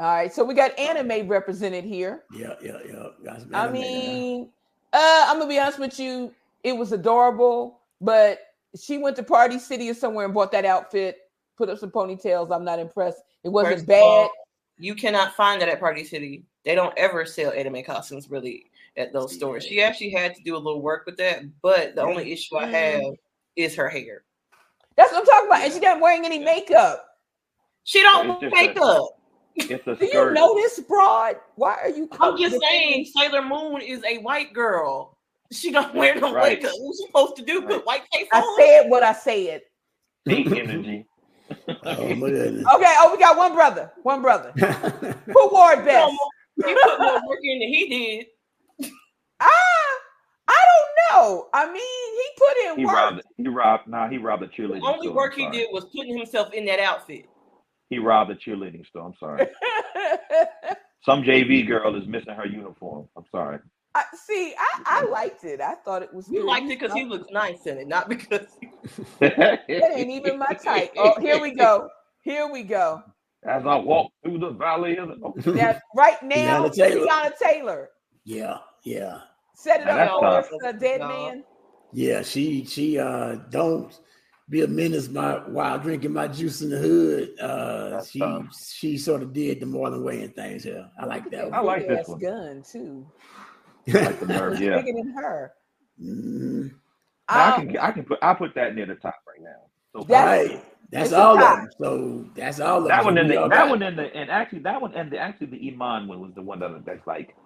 All 0.00 0.06
right, 0.14 0.32
so 0.32 0.44
we 0.44 0.54
got 0.54 0.78
anime 0.78 1.28
represented 1.28 1.84
here. 1.84 2.24
yeah, 2.32 2.54
yeah, 2.62 2.78
yeah. 2.86 3.06
That's 3.24 3.44
I 3.54 3.70
mean, 3.70 4.50
uh, 4.92 5.24
I'm 5.28 5.38
gonna 5.38 5.48
be 5.48 5.58
honest 5.58 5.78
with 5.78 5.98
you, 5.98 6.32
it 6.64 6.76
was 6.76 6.92
adorable, 6.92 7.78
but 8.00 8.40
she 8.80 8.98
went 8.98 9.16
to 9.16 9.22
Party 9.22 9.58
City 9.58 9.88
or 9.90 9.94
somewhere 9.94 10.24
and 10.24 10.34
bought 10.34 10.52
that 10.52 10.64
outfit, 10.64 11.18
put 11.56 11.68
up 11.68 11.78
some 11.78 11.90
ponytails. 11.90 12.54
I'm 12.54 12.64
not 12.64 12.78
impressed. 12.78 13.22
It 13.44 13.48
wasn't 13.50 13.76
First 13.76 13.86
bad. 13.86 14.02
all, 14.02 14.30
you 14.78 14.94
cannot 14.94 15.34
find 15.34 15.60
that 15.62 15.68
at 15.68 15.80
Party 15.80 16.04
City. 16.04 16.44
They 16.64 16.74
don't 16.74 16.96
ever 16.98 17.24
sell 17.24 17.52
anime 17.52 17.82
costumes 17.84 18.30
really 18.30 18.66
at 18.96 19.12
those 19.12 19.34
stores. 19.34 19.64
She 19.64 19.80
actually 19.82 20.10
had 20.10 20.34
to 20.34 20.42
do 20.42 20.54
a 20.54 20.58
little 20.58 20.82
work 20.82 21.06
with 21.06 21.16
that, 21.18 21.42
but 21.62 21.94
the 21.94 22.02
only 22.02 22.32
issue 22.32 22.56
I 22.56 22.66
have 22.66 23.02
is 23.56 23.74
her 23.76 23.88
hair. 23.88 24.24
That's 24.96 25.12
what 25.12 25.20
I'm 25.20 25.26
talking 25.26 25.48
about. 25.48 25.60
And 25.62 25.72
she's 25.72 25.82
not 25.82 26.00
wearing 26.00 26.24
any 26.24 26.38
makeup. 26.40 27.06
She 27.84 28.02
don't 28.02 28.30
It's 28.32 28.40
just 28.42 28.54
make 28.54 28.76
a- 28.76 28.82
up. 28.82 29.10
It's 29.56 29.86
a 29.88 29.96
Do 29.96 30.04
you 30.04 30.10
skirt. 30.10 30.34
know 30.34 30.54
this 30.54 30.78
broad? 30.80 31.36
Why 31.56 31.74
are 31.82 31.88
you? 31.88 32.08
I'm 32.20 32.36
just 32.38 32.60
saying, 32.60 33.06
Sailor 33.06 33.42
Moon 33.42 33.80
is 33.80 34.04
a 34.04 34.18
white 34.18 34.52
girl. 34.52 35.17
She 35.52 35.70
don't 35.72 35.94
wear 35.94 36.14
no 36.14 36.32
Right. 36.34 36.58
makeup. 36.58 36.72
What 36.78 36.94
she 36.96 37.06
supposed 37.06 37.36
to 37.36 37.42
do? 37.42 37.62
Put 37.62 37.70
Right. 37.76 37.86
white 37.86 38.02
face 38.12 38.28
I 38.32 38.40
on? 38.40 38.56
said 38.58 38.90
what 38.90 39.02
I 39.02 39.12
said. 39.14 39.62
Peak 40.26 40.46
energy. 40.56 41.06
Oh 41.86 42.14
my 42.14 42.28
goodness. 42.28 42.66
Okay. 42.74 42.94
Oh, 42.98 43.10
we 43.12 43.18
got 43.18 43.38
one 43.38 43.54
brother. 43.54 43.90
One 44.02 44.20
brother. 44.20 44.52
Who 44.58 45.48
wore 45.50 45.72
it 45.72 45.78
He 45.78 45.84
best? 45.86 46.12
put 46.82 47.00
more 47.00 47.14
work 47.26 47.38
in 47.42 47.58
than 47.60 47.68
he 47.68 47.88
did. 47.88 48.90
Ah, 49.40 49.46
I 50.48 50.58
don't 50.68 51.24
know. 51.24 51.48
I 51.54 51.66
mean, 51.72 51.76
he 51.76 52.24
put 52.36 52.72
in 52.72 52.78
He 52.80 52.84
work. 52.84 52.94
robbed. 52.94 53.22
He 53.38 53.48
robbed. 53.48 53.88
Nah, 53.88 54.08
he 54.10 54.18
robbed 54.18 54.42
The 54.42 54.48
cheerleading. 54.48 54.82
only 54.82 55.06
store. 55.06 55.16
work 55.16 55.34
he 55.36 55.48
did 55.50 55.68
was 55.72 55.86
putting 55.86 56.18
himself 56.18 56.52
in 56.52 56.66
that 56.66 56.80
outfit. 56.80 57.26
He 57.88 57.98
robbed 57.98 58.30
a 58.30 58.34
cheerleading 58.36 58.86
store. 58.86 59.06
I'm 59.06 59.14
sorry. 59.18 59.46
Some 61.06 61.22
JV 61.22 61.66
girl 61.66 61.96
is 61.96 62.06
missing 62.06 62.34
her 62.34 62.44
uniform. 62.46 63.08
I'm 63.16 63.24
sorry. 63.30 63.60
I, 63.94 64.04
see, 64.14 64.54
I, 64.58 64.82
I 64.86 65.04
liked 65.10 65.44
it. 65.44 65.60
I 65.60 65.74
thought 65.74 66.02
it 66.02 66.12
was. 66.12 66.28
You 66.28 66.40
good. 66.40 66.46
liked 66.46 66.66
it 66.66 66.78
because 66.78 66.92
he 66.92 67.04
looks 67.04 67.30
nice 67.32 67.66
in 67.66 67.78
it, 67.78 67.88
not 67.88 68.08
because 68.08 68.46
That 69.20 69.60
ain't 69.70 70.10
even 70.10 70.38
my 70.38 70.52
type. 70.62 70.92
Oh, 70.96 71.20
here 71.20 71.40
we 71.40 71.52
go. 71.52 71.88
Here 72.22 72.46
we 72.50 72.62
go. 72.62 73.02
As 73.44 73.66
I 73.66 73.76
walk 73.76 74.12
through 74.22 74.38
the 74.38 74.50
valley 74.50 74.96
of 74.98 75.08
the. 75.08 75.52
Now, 75.54 75.78
right 75.94 76.22
now, 76.22 76.66
Teyana 76.68 76.74
Taylor. 76.74 77.06
Teyana 77.06 77.32
Taylor. 77.40 77.88
yeah, 78.24 78.58
yeah, 78.84 79.20
Set 79.54 79.80
it 79.80 79.88
up 79.88 80.46
for 80.46 80.68
a 80.68 80.72
dead 80.72 81.00
No. 81.00 81.08
man. 81.08 81.44
yeah. 81.92 82.22
She 82.22 82.64
she 82.64 82.98
uh 82.98 83.36
don't 83.50 83.98
be 84.50 84.62
a 84.62 84.66
menace 84.68 85.08
by 85.08 85.34
while 85.46 85.78
drinking 85.78 86.12
my 86.12 86.26
juice 86.28 86.60
in 86.62 86.70
the 86.70 86.78
hood. 86.78 87.30
Uh, 87.40 87.90
That's 87.90 88.10
she 88.10 88.18
tough. 88.20 88.46
she 88.74 88.96
sort 88.98 89.22
of 89.22 89.32
did 89.32 89.60
the 89.60 89.66
Marlon 89.66 90.02
Wayans 90.02 90.34
things 90.34 90.64
here. 90.64 90.88
I 91.00 91.06
like 91.06 91.30
that. 91.30 91.50
One. 91.50 91.54
I 91.54 91.62
like 91.62 91.80
this 91.88 91.88
Big-ass 91.88 92.08
one. 92.08 92.18
gun 92.18 92.62
too. 92.70 93.06
like 93.94 94.20
the 94.20 94.26
nerve, 94.26 94.60
yeah. 94.60 94.80
Bigger 94.80 94.98
than 94.98 95.10
her. 95.16 95.52
I 97.28 97.52
Um, 97.56 97.66
can 97.68 97.78
I 97.78 97.90
can 97.92 98.04
put 98.04 98.18
I 98.22 98.34
put 98.34 98.54
that 98.54 98.74
near 98.74 98.86
the 98.86 98.94
top 98.94 99.16
right 99.26 99.40
now. 99.42 99.60
So 99.92 100.04
That's- 100.04 100.48
Right. 100.50 100.64
That's 100.90 101.12
all 101.12 101.36
of 101.38 101.40
them. 101.40 101.68
So 101.78 102.24
that's 102.34 102.60
all 102.60 102.78
of 102.82 102.88
that 102.88 103.04
them. 103.04 103.04
one 103.04 103.14
So 103.16 103.20
and 103.20 103.30
the, 103.30 103.36
all 103.42 103.48
that 103.50 103.56
got- 103.64 103.68
one 103.68 103.82
and 103.82 103.98
the 103.98 104.16
and 104.16 104.30
actually 104.30 104.60
that 104.60 104.80
one 104.80 104.94
and 104.94 105.10
the 105.12 105.18
actually 105.18 105.48
the 105.48 105.68
Iman 105.72 106.08
one 106.08 106.20
was 106.20 106.32
the 106.34 106.40
one 106.40 106.60
that 106.60 106.82
that's 106.86 107.06
like 107.06 107.36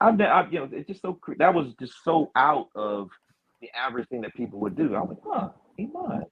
I've 0.00 0.16
been 0.16 0.28
I, 0.28 0.48
you 0.48 0.60
know 0.60 0.68
it's 0.70 0.86
just 0.86 1.02
so 1.02 1.18
that 1.38 1.52
was 1.52 1.74
just 1.80 1.94
so 2.04 2.30
out 2.36 2.68
of 2.76 3.08
the 3.60 3.68
average 3.76 4.08
thing 4.10 4.20
that 4.20 4.32
people 4.34 4.60
would 4.60 4.76
do. 4.76 4.94
I'm 4.94 5.08
like, 5.08 5.18
huh, 5.26 5.48
Iman. 5.80 6.22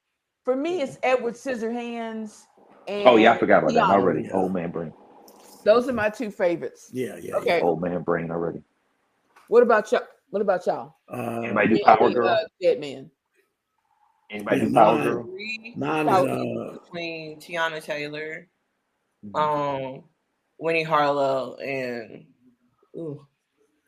For 0.44 0.54
me, 0.54 0.82
it's 0.82 0.98
Edward 1.02 1.34
Scissorhands. 1.34 2.42
And 2.86 3.08
Oh 3.08 3.16
yeah, 3.16 3.32
I 3.32 3.38
forgot 3.38 3.64
about 3.64 3.74
that 3.74 3.82
already. 3.82 4.22
Yeah. 4.22 4.34
Old 4.34 4.54
man 4.54 4.70
brain. 4.70 4.92
Those 5.64 5.88
are 5.88 5.92
my 5.92 6.08
two 6.10 6.30
favorites. 6.30 6.90
Yeah, 6.92 7.16
yeah. 7.20 7.34
Okay. 7.38 7.60
Old 7.60 7.80
man 7.82 8.02
brain 8.02 8.30
already. 8.30 8.60
What 9.48 9.62
about 9.62 9.90
y'all? 9.92 10.02
What 10.30 10.42
about 10.42 10.66
y'all? 10.66 10.96
Uh, 11.12 11.40
Anybody 11.42 11.76
do 11.78 11.84
Power 11.84 12.08
me, 12.08 12.14
Girl? 12.14 12.28
uh, 12.28 12.38
dead 12.60 12.80
man. 12.80 13.10
Anybody 14.30 14.60
do 14.62 14.72
Power 14.74 14.94
mine. 14.96 15.04
Girl? 15.04 15.22
Three 15.24 15.74
mine 15.76 16.08
is 16.08 16.14
uh, 16.14 16.78
between 16.82 17.40
Teyana 17.40 17.82
Taylor, 17.82 18.48
Mm-hmm. 19.24 19.36
um, 19.36 20.04
Winnie 20.58 20.82
Harlow, 20.82 21.56
and 21.56 22.26
ooh, 22.96 23.26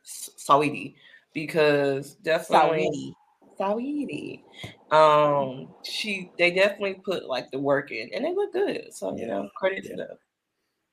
Saweetie, 0.06 0.94
because 1.34 2.14
definitely 2.16 3.14
Saweetie. 3.60 4.42
Saweetie. 4.90 4.92
Um, 4.94 5.68
she 5.84 6.32
they 6.38 6.50
definitely 6.50 6.94
put 6.94 7.26
like 7.26 7.50
the 7.50 7.58
work 7.58 7.90
in, 7.92 8.08
and 8.14 8.24
they 8.24 8.34
look 8.34 8.52
good. 8.52 8.86
So 8.92 9.16
you 9.16 9.26
know, 9.26 9.48
credit 9.56 9.84
yeah. 9.84 9.90
to 9.90 9.96
them. 9.96 10.16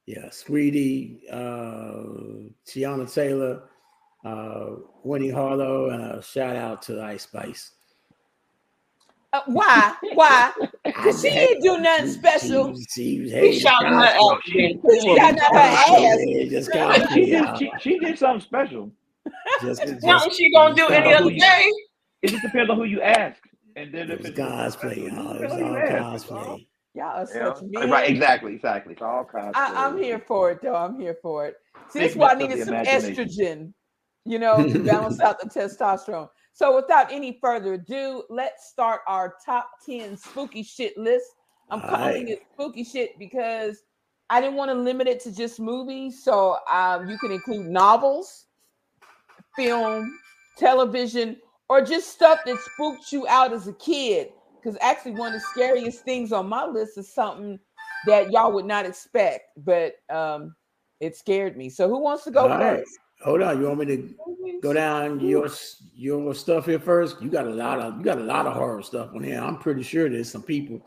yeah, 0.05 0.25
Saweetie, 0.29 1.21
uh, 1.31 2.49
Teyana 2.67 3.11
Taylor, 3.11 3.63
uh, 4.25 4.75
Winnie 5.03 5.29
Harlow, 5.29 5.89
and 5.89 6.03
a 6.03 6.21
shout 6.21 6.55
out 6.55 6.81
to 6.83 7.01
Ice 7.01 7.23
Spice. 7.23 7.71
Uh, 9.33 9.41
why? 9.47 9.93
Wwhy? 10.13 10.51
Because 10.83 11.21
she 11.21 11.29
didn't 11.29 11.61
do 11.61 11.77
nothing 11.79 12.07
special. 12.07 12.75
She, 12.75 12.85
she, 12.95 13.19
was- 13.21 13.31
He 13.31 13.59
shouting 13.59 13.93
her 13.93 14.05
just 14.05 14.15
out. 14.15 14.41
she- 14.45 14.79
then. 14.81 15.01
She 15.01 15.15
got 15.15 15.39
out 15.39 15.53
her 15.53 15.59
ass. 15.59 16.19
Yeah, 16.25 16.43
just 16.45 17.13
She 17.13 17.25
did, 17.25 17.57
she, 17.57 17.71
she 17.79 17.99
did 17.99 18.17
something 18.17 18.41
special. 18.41 18.91
just- 19.61 19.81
just- 19.83 20.03
Nothing 20.03 20.31
she 20.31 20.51
gonna 20.51 20.73
do 20.75 20.87
any 20.87 21.13
other 21.13 21.29
day. 21.31 21.71
It 22.21 22.29
just 22.29 22.41
depends 22.43 22.69
on 22.69 22.77
who 22.77 22.85
you 22.85 23.01
ask. 23.01 23.41
And 23.75 23.93
then 23.93 24.09
It 24.09 24.11
if 24.11 24.17
was 24.19 24.29
it's 24.29 24.39
cosplay, 24.39 24.71
special, 24.71 25.03
y'all. 25.09 25.31
it 25.35 25.41
It 25.41 25.49
was 25.49 25.51
depends 25.51 25.51
on 25.53 25.59
who 25.59 25.65
all 25.65 25.71
you 25.71 25.77
ask. 25.77 26.27
cosplay. 26.27 26.67
Y'all 26.93 27.05
are 27.05 27.27
Yeah. 27.35 27.53
such 27.53 27.63
men. 27.63 27.89
Right, 27.91 28.09
exactly, 28.09 28.53
exactly. 28.55 28.93
It's 28.93 29.01
all 29.01 29.25
cosplay. 29.25 29.51
I, 29.55 29.85
I'm 29.85 29.97
here 30.01 30.23
for 30.25 30.51
it, 30.51 30.61
though. 30.61 30.75
I'm 30.75 30.97
here 30.97 31.17
for 31.21 31.45
it. 31.45 31.55
See, 31.89 31.99
Big 31.99 32.03
this 32.07 32.11
is 32.13 32.17
why 32.17 32.29
I 32.31 32.35
needed 32.35 32.63
some 32.63 32.73
estrogen, 32.73 33.73
you 34.25 34.39
know, 34.39 34.67
to 34.71 34.79
balance 34.85 35.19
out 35.19 35.39
the 35.39 35.49
testosterone. 35.49 36.29
So, 36.53 36.75
without 36.75 37.11
any 37.11 37.37
further 37.41 37.73
ado, 37.73 38.23
let's 38.29 38.69
start 38.69 39.01
our 39.07 39.35
top 39.45 39.69
10 39.85 40.17
spooky 40.17 40.63
shit 40.63 40.97
list. 40.97 41.25
I'm 41.69 41.81
All 41.81 41.89
calling 41.89 42.27
right. 42.27 42.29
it 42.29 42.39
spooky 42.53 42.83
shit 42.83 43.17
because 43.19 43.83
I 44.29 44.41
didn't 44.41 44.55
want 44.55 44.71
to 44.71 44.75
limit 44.75 45.07
it 45.07 45.19
to 45.21 45.35
just 45.35 45.59
movies. 45.59 46.23
So, 46.23 46.57
um, 46.71 47.09
you 47.09 47.17
can 47.17 47.31
include 47.31 47.67
novels, 47.67 48.45
film, 49.55 50.17
television, 50.57 51.37
or 51.69 51.81
just 51.81 52.09
stuff 52.09 52.39
that 52.45 52.59
spooked 52.59 53.11
you 53.11 53.27
out 53.27 53.53
as 53.53 53.67
a 53.67 53.73
kid. 53.73 54.29
Because 54.61 54.77
actually, 54.81 55.11
one 55.11 55.33
of 55.33 55.41
the 55.41 55.45
scariest 55.51 56.03
things 56.05 56.31
on 56.31 56.47
my 56.47 56.65
list 56.65 56.97
is 56.97 57.13
something 57.13 57.59
that 58.07 58.31
y'all 58.31 58.51
would 58.53 58.65
not 58.65 58.85
expect, 58.85 59.49
but 59.57 59.95
um, 60.09 60.55
it 61.01 61.15
scared 61.15 61.57
me. 61.57 61.69
So, 61.69 61.87
who 61.87 61.99
wants 61.99 62.23
to 62.23 62.31
go 62.31 62.49
All 62.49 62.57
right. 62.57 62.83
First? 63.25 63.29
Hold 63.29 63.41
on, 63.41 63.59
you 63.61 63.67
want 63.67 63.79
me 63.79 63.85
to 63.87 64.59
go 64.61 64.73
down 64.73 65.19
your 65.19 65.47
your 65.95 66.33
stuff 66.35 66.65
here 66.65 66.79
first? 66.79 67.21
You 67.21 67.29
got 67.29 67.47
a 67.47 67.49
lot 67.49 67.79
of 67.79 67.97
you 67.97 68.03
got 68.03 68.17
a 68.19 68.23
lot 68.23 68.45
of 68.45 68.53
horror 68.53 68.81
stuff 68.83 69.09
on 69.15 69.23
here. 69.23 69.39
I'm 69.39 69.57
pretty 69.57 69.83
sure 69.83 70.09
there's 70.09 70.31
some 70.31 70.43
people 70.43 70.85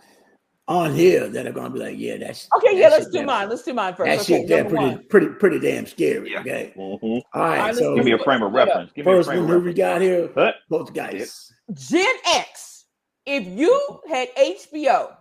on 0.67 0.93
here 0.95 1.29
that 1.29 1.47
are 1.47 1.53
gonna 1.53 1.71
be 1.71 1.79
like, 1.79 1.99
yeah, 1.99 2.19
that's 2.19 2.47
Okay, 2.59 2.75
that 2.75 2.77
yeah, 2.79 2.89
let's 2.89 3.05
shit 3.05 3.13
do 3.13 3.19
damn- 3.19 3.27
mine. 3.27 3.49
Let's 3.49 3.63
do 3.63 3.73
mine 3.73 3.93
That 3.93 3.97
first. 3.97 4.31
Okay, 4.31 4.41
shit 4.41 4.49
there 4.49 4.65
number 4.65 4.77
pretty 4.79 4.95
one. 4.97 5.05
pretty 5.09 5.27
pretty 5.29 5.59
damn 5.61 5.87
scary. 5.87 6.33
Yeah. 6.33 6.41
Okay, 6.41 6.73
Mhm. 6.77 7.03
all 7.03 7.21
right, 7.43 7.59
right. 7.59 7.67
let's 7.67 7.79
So 7.79 7.95
Give 7.97 8.05
me 8.05 8.13
a 8.13 8.19
frame 8.19 8.43
of 8.43 8.53
reference. 8.53 8.93
Give 8.93 9.07
me 9.07 9.13
a 9.13 9.17
first 9.17 9.29
frame 9.29 9.45
one 9.45 9.51
of 9.51 9.51
who 9.51 9.61
we 9.65 9.71
reference. 9.73 9.79
got 9.79 10.01
here, 10.03 10.31
Huh? 10.35 10.53
both 10.69 10.93
guys. 10.95 11.53
Gen 11.75 12.07
X. 12.35 12.85
If 13.27 13.47
you 13.47 14.01
had 14.09 14.29
HBO 14.37 15.17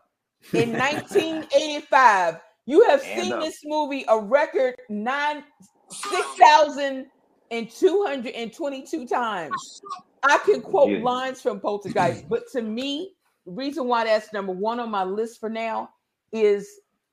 in 0.54 0.72
1985, 0.78 2.40
you 2.66 2.84
have 2.86 3.02
And 3.06 3.24
seen 3.24 3.34
up. 3.34 3.42
this 3.42 3.60
movie 3.66 4.06
a 4.08 4.18
record 4.20 4.76
nine 4.90 5.44
six 5.90 6.26
thousand 6.40 7.08
and 7.52 7.70
two 7.70 8.04
hundred 8.06 8.34
and 8.34 8.54
twenty-two 8.54 9.08
times. 9.08 9.82
I 10.24 10.38
can 10.40 10.62
quote 10.62 10.90
Yeah. 10.90 11.04
lines 11.04 11.42
from 11.42 11.60
Poltergeist, 11.60 12.28
but 12.28 12.44
to 12.52 12.62
me, 12.62 13.14
the 13.46 13.52
reason 13.52 13.88
why 13.88 14.04
that's 14.06 14.34
number 14.34 14.52
one 14.52 14.80
on 14.80 14.90
my 14.92 15.04
list 15.04 15.40
for 15.40 15.50
now 15.50 15.90
is, 16.34 16.68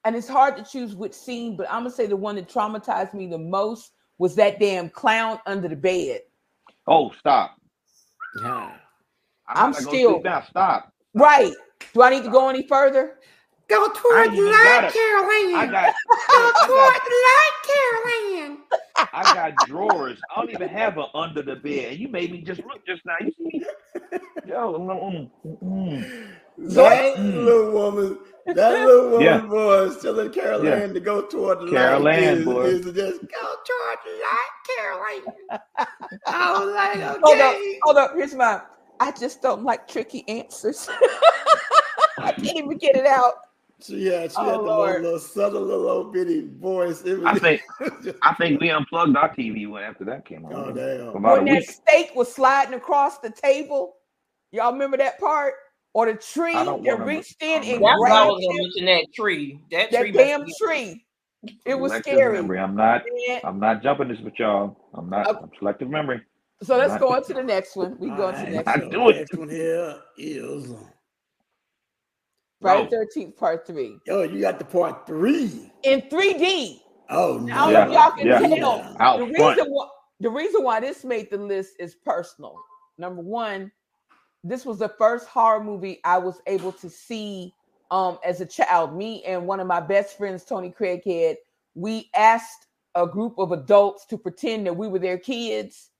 and 0.04 0.16
it's 0.16 0.28
hard 0.28 0.56
to 0.56 0.64
choose 0.64 0.96
which 0.96 1.12
scene, 1.12 1.56
but 1.56 1.66
I'm 1.70 1.80
gonna 1.84 1.90
say 1.90 2.06
the 2.06 2.16
one 2.16 2.36
that 2.36 2.48
traumatized 2.48 3.14
me 3.14 3.26
the 3.26 3.38
most 3.38 3.92
was 4.18 4.34
that 4.36 4.58
damn 4.58 4.88
clown 4.90 5.38
under 5.46 5.68
the 5.68 5.76
bed. 5.76 6.22
Oh, 6.86 7.10
stop. 7.18 7.56
Yeah. 8.40 8.76
I'm 9.48 9.70
not 9.70 9.78
gonna 9.80 9.90
still- 9.90 10.14
sit 10.14 10.24
down. 10.24 10.44
Stop. 10.50 10.92
Right. 11.14 11.52
Do 11.92 12.02
I 12.02 12.10
need 12.10 12.24
to 12.24 12.30
go 12.30 12.48
any 12.48 12.66
further? 12.66 13.18
Go 13.68 13.88
toward 13.88 14.26
ain't 14.26 14.36
the 14.36 14.42
light, 14.42 14.80
got. 14.82 14.92
Carol 14.92 15.30
Anne. 15.30 15.70
Got, 15.70 15.94
Go 16.30 16.50
toward 16.66 16.92
got, 16.92 17.02
the 17.04 17.14
light, 17.24 17.50
Carol 17.66 18.42
Anne. 18.42 18.58
I 19.12 19.32
got 19.32 19.58
drawers. 19.66 20.18
I 20.30 20.40
don't 20.40 20.50
even 20.50 20.68
have 20.68 20.98
an 20.98 21.06
under 21.14 21.42
the 21.42 21.56
bed. 21.56 21.98
You 21.98 22.08
made 22.08 22.30
me 22.30 22.42
just 22.42 22.60
look 22.64 22.84
just 22.86 23.02
now. 23.06 23.14
You 23.20 23.32
see? 23.38 23.44
me? 23.44 23.64
Yo, 24.46 24.78
mm, 24.78 25.30
mm, 25.46 25.64
mm. 25.64 26.28
That 26.58 27.18
little 27.18 27.72
woman, 27.72 28.18
that 28.46 28.72
little 28.86 29.10
woman 29.10 29.24
Yeah. 29.24 29.40
voice 29.46 30.00
telling 30.02 30.30
Carol 30.30 30.64
Yeah. 30.64 30.86
To 30.86 31.00
go 31.00 31.22
toward 31.22 31.60
the 31.60 31.70
Carol 31.70 32.02
light 32.02 32.18
Ann, 32.20 32.38
is, 32.38 32.44
boy. 32.44 32.62
is 32.64 32.84
to 32.84 32.92
just 32.92 33.20
go 33.22 33.26
toward 33.42 33.98
the 34.04 34.12
light, 34.22 34.54
Carol 34.76 35.00
Anne. 35.50 35.58
I 36.26 36.52
was 36.52 36.74
like, 36.74 37.00
Hold 37.22 37.40
up, 37.40 37.54
okay. 37.54 37.78
hold 37.82 37.96
up. 37.96 38.12
Here's 38.14 38.34
mine. 38.34 38.60
I 39.00 39.10
just 39.12 39.42
don't 39.42 39.64
like 39.64 39.88
tricky 39.88 40.24
answers. 40.28 40.88
I 42.18 42.30
can't 42.32 42.56
even 42.56 42.78
get 42.78 42.94
it 42.94 43.06
out. 43.06 43.32
She 43.84 44.06
had, 44.06 44.32
she 44.32 44.36
Oh, 44.38 44.44
had 44.44 44.54
the 44.54 44.58
little, 44.62 44.76
Lord. 44.78 45.02
little 45.02 45.18
subtle 45.18 45.62
little 45.62 45.88
old 45.88 46.12
bitty 46.12 46.48
voice. 46.58 47.02
It 47.02 47.18
was 47.18 47.26
I 47.26 47.38
think 47.38 47.60
I 48.22 48.34
think 48.34 48.60
we 48.60 48.70
unplugged 48.70 49.16
our 49.16 49.34
TV 49.34 49.68
when 49.68 49.82
after 49.82 50.04
that 50.06 50.24
came 50.26 50.44
on. 50.46 50.54
oh 50.54 50.72
damn. 50.72 51.08
about 51.08 51.36
When 51.38 51.44
that 51.46 51.54
week. 51.60 51.70
steak 51.70 52.14
was 52.14 52.32
sliding 52.32 52.74
across 52.74 53.18
the 53.18 53.30
table, 53.30 53.96
y'all 54.52 54.72
remember 54.72 54.96
that 54.96 55.18
part? 55.20 55.54
Or 55.92 56.06
the 56.06 56.14
tree 56.14 56.54
I 56.56 56.64
don't 56.64 56.82
that 56.84 57.04
reached 57.06 57.42
in 57.42 57.62
oh, 57.62 57.74
and 57.74 57.82
That's 57.82 57.82
why 57.82 57.90
I 57.92 57.96
grabbed 57.98 58.26
was 58.26 58.46
gonna 58.46 58.62
mention 58.62 58.86
that 58.86 59.14
tree. 59.14 59.60
That, 59.70 59.90
tree 59.90 60.10
that 60.12 60.18
damn 60.18 60.40
messed 60.40 60.60
me 60.60 60.66
up. 60.66 60.70
tree. 60.70 61.06
It 61.66 61.74
was 61.78 61.92
Selective 61.92 62.14
scary. 62.14 62.32
Memory. 62.40 62.58
I'm 62.58 62.74
not. 62.74 63.02
Man, 63.28 63.40
I'm 63.44 63.60
not 63.60 63.82
jumping 63.82 64.08
this 64.08 64.18
with 64.24 64.34
y'all. 64.38 64.76
I'm 64.94 65.10
not. 65.10 65.28
Okay. 65.28 65.38
I'm 65.42 65.50
selective 65.58 65.90
memory. 65.90 66.22
So 66.62 66.76
let's 66.78 66.96
go 66.96 67.10
on 67.12 67.22
to 67.24 67.34
the 67.34 67.42
next 67.42 67.76
one. 67.76 67.98
We 67.98 68.08
go 68.08 68.26
on 68.28 68.34
to 68.34 68.40
the 68.40 68.50
next 68.50 68.68
I 68.68 68.78
one. 68.78 68.80
so 68.80 68.88
do 68.90 69.08
it. 69.10 69.16
Next 69.16 69.34
one 69.36 69.48
here 69.50 69.96
is 70.16 70.72
Friday 72.64 72.84
Go. 72.84 72.88
Thirteenth 72.90 73.36
Part 73.36 73.66
Three 73.66 73.98
yo. 74.06 74.22
You 74.22 74.40
got 74.40 74.58
the 74.58 74.64
part 74.64 75.06
three. 75.06 75.70
in 75.84 76.00
3D. 76.02 76.80
Oh 77.10 77.38
Now, 77.38 77.68
no. 77.70 77.82
if 77.82 77.90
y'all 77.92 78.10
can 78.12 78.26
Yeah. 78.26 78.38
tell, 78.38 78.96
Out 79.00 79.18
the 79.18 79.26
front. 79.36 79.58
reason 79.58 79.66
why 79.72 79.88
the 80.20 80.30
reason 80.30 80.62
why 80.64 80.80
this 80.80 81.04
made 81.04 81.30
the 81.30 81.36
list 81.38 81.74
is 81.78 81.94
personal. 81.94 82.56
Number 82.98 83.22
one, 83.22 83.70
this 84.42 84.64
was 84.64 84.78
the 84.78 84.88
first 84.88 85.28
horror 85.28 85.62
movie 85.62 86.00
I 86.04 86.18
was 86.18 86.40
able 86.46 86.72
to 86.72 86.88
see 86.90 87.52
um 87.90 88.18
as 88.24 88.40
a 88.40 88.46
child. 88.46 88.94
Me 88.96 89.22
and 89.24 89.46
one 89.46 89.60
of 89.60 89.66
my 89.66 89.80
best 89.80 90.16
friends, 90.16 90.44
Tony 90.44 90.70
Craighead, 90.70 91.36
we 91.74 92.10
asked 92.16 92.66
a 92.94 93.06
group 93.06 93.34
of 93.38 93.52
adults 93.52 94.06
to 94.06 94.16
pretend 94.18 94.66
that 94.66 94.76
we 94.76 94.88
were 94.88 94.98
their 95.00 95.18
kids. 95.18 95.90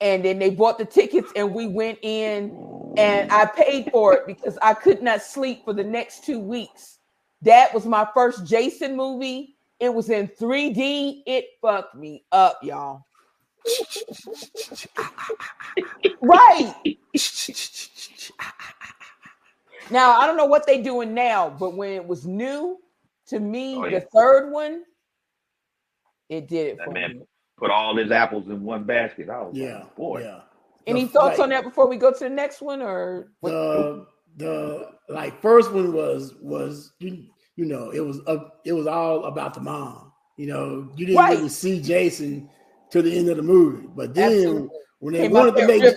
And 0.00 0.24
then 0.24 0.38
they 0.38 0.50
bought 0.50 0.78
the 0.78 0.84
tickets 0.84 1.32
and 1.34 1.52
we 1.54 1.66
went 1.66 1.98
in 2.02 2.92
and 2.96 3.30
I 3.32 3.46
paid 3.46 3.90
for 3.90 4.14
it 4.14 4.26
because 4.26 4.58
I 4.62 4.74
could 4.74 5.02
not 5.02 5.22
sleep 5.22 5.64
for 5.64 5.72
the 5.72 5.84
next 5.84 6.24
two 6.24 6.38
weeks. 6.38 6.98
That 7.42 7.72
was 7.74 7.86
my 7.86 8.06
first 8.14 8.46
Jason 8.46 8.96
movie. 8.96 9.56
It 9.80 9.92
was 9.92 10.10
in 10.10 10.28
3D. 10.28 11.22
It 11.26 11.46
fucked 11.60 11.94
me 11.94 12.24
up, 12.32 12.58
y'all. 12.62 13.04
right. 16.20 16.74
Now, 19.90 20.18
I 20.18 20.26
don't 20.26 20.36
know 20.36 20.44
what 20.46 20.66
they're 20.66 20.82
doing 20.82 21.14
now, 21.14 21.48
but 21.50 21.74
when 21.74 21.92
it 21.92 22.06
was 22.06 22.26
new 22.26 22.78
to 23.28 23.40
me, 23.40 23.76
Oh, 23.76 23.86
yeah. 23.86 24.00
the 24.00 24.06
third 24.06 24.50
one, 24.50 24.82
it 26.28 26.46
did 26.48 26.68
it 26.68 26.76
That 26.78 26.86
for 26.86 26.90
man 26.92 27.18
me. 27.20 27.24
Put 27.58 27.70
all 27.70 27.96
his 27.96 28.10
apples 28.10 28.46
in 28.48 28.62
one 28.62 28.84
basket. 28.84 29.28
I 29.28 29.42
was 29.42 29.56
Yeah, 29.56 29.78
like, 29.80 29.96
boy. 29.96 30.20
yeah. 30.22 30.40
Any 30.86 31.04
The- 31.04 31.10
thoughts 31.10 31.38
like, 31.38 31.44
on 31.44 31.50
that 31.50 31.64
before 31.64 31.88
we 31.88 31.96
go 31.96 32.12
to 32.12 32.18
the 32.18 32.30
next 32.30 32.62
one, 32.62 32.80
or? 32.82 33.28
The 33.42 34.06
the 34.36 34.90
like 35.08 35.40
first 35.42 35.72
one 35.72 35.92
was 35.92 36.34
was 36.40 36.92
you, 37.00 37.24
you 37.56 37.64
know 37.64 37.90
it 37.90 38.00
was 38.00 38.20
up 38.28 38.60
it 38.64 38.72
was 38.72 38.86
all 38.86 39.24
about 39.24 39.54
the 39.54 39.60
mom. 39.60 40.12
You 40.36 40.46
know 40.46 40.88
you 40.96 41.06
didn't 41.06 41.18
Right. 41.18 41.36
really 41.36 41.48
see 41.48 41.80
Jason 41.80 42.48
to 42.90 43.02
the 43.02 43.18
end 43.18 43.28
of 43.28 43.36
the 43.36 43.42
movie, 43.42 43.88
but 43.96 44.14
then 44.14 44.32
Absolutely. 44.32 44.68
when 45.00 45.14
they 45.14 45.20
Came 45.22 45.32
wanted 45.32 45.56
to 45.56 45.66
make 45.66 45.94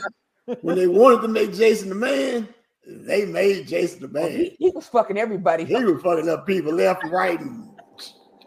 when 0.62 0.76
they 0.76 0.88
wanted 0.88 1.22
to 1.22 1.28
make 1.28 1.53
Jason 1.53 1.89
the 1.89 1.95
man, 1.95 2.49
they 2.88 3.26
made 3.26 3.68
Jason 3.68 4.01
the 4.01 4.07
Oh, 4.20 4.24
man. 4.24 4.32
he, 4.32 4.55
he 4.59 4.70
was 4.72 4.88
fucking 4.88 5.18
everybody. 5.20 5.64
He 5.64 5.76
was 5.86 6.01
fucking 6.01 6.28
up 6.28 6.47
people 6.47 6.74
left 6.74 7.03
and 7.03 7.12
right, 7.14 7.39
and 7.39 7.70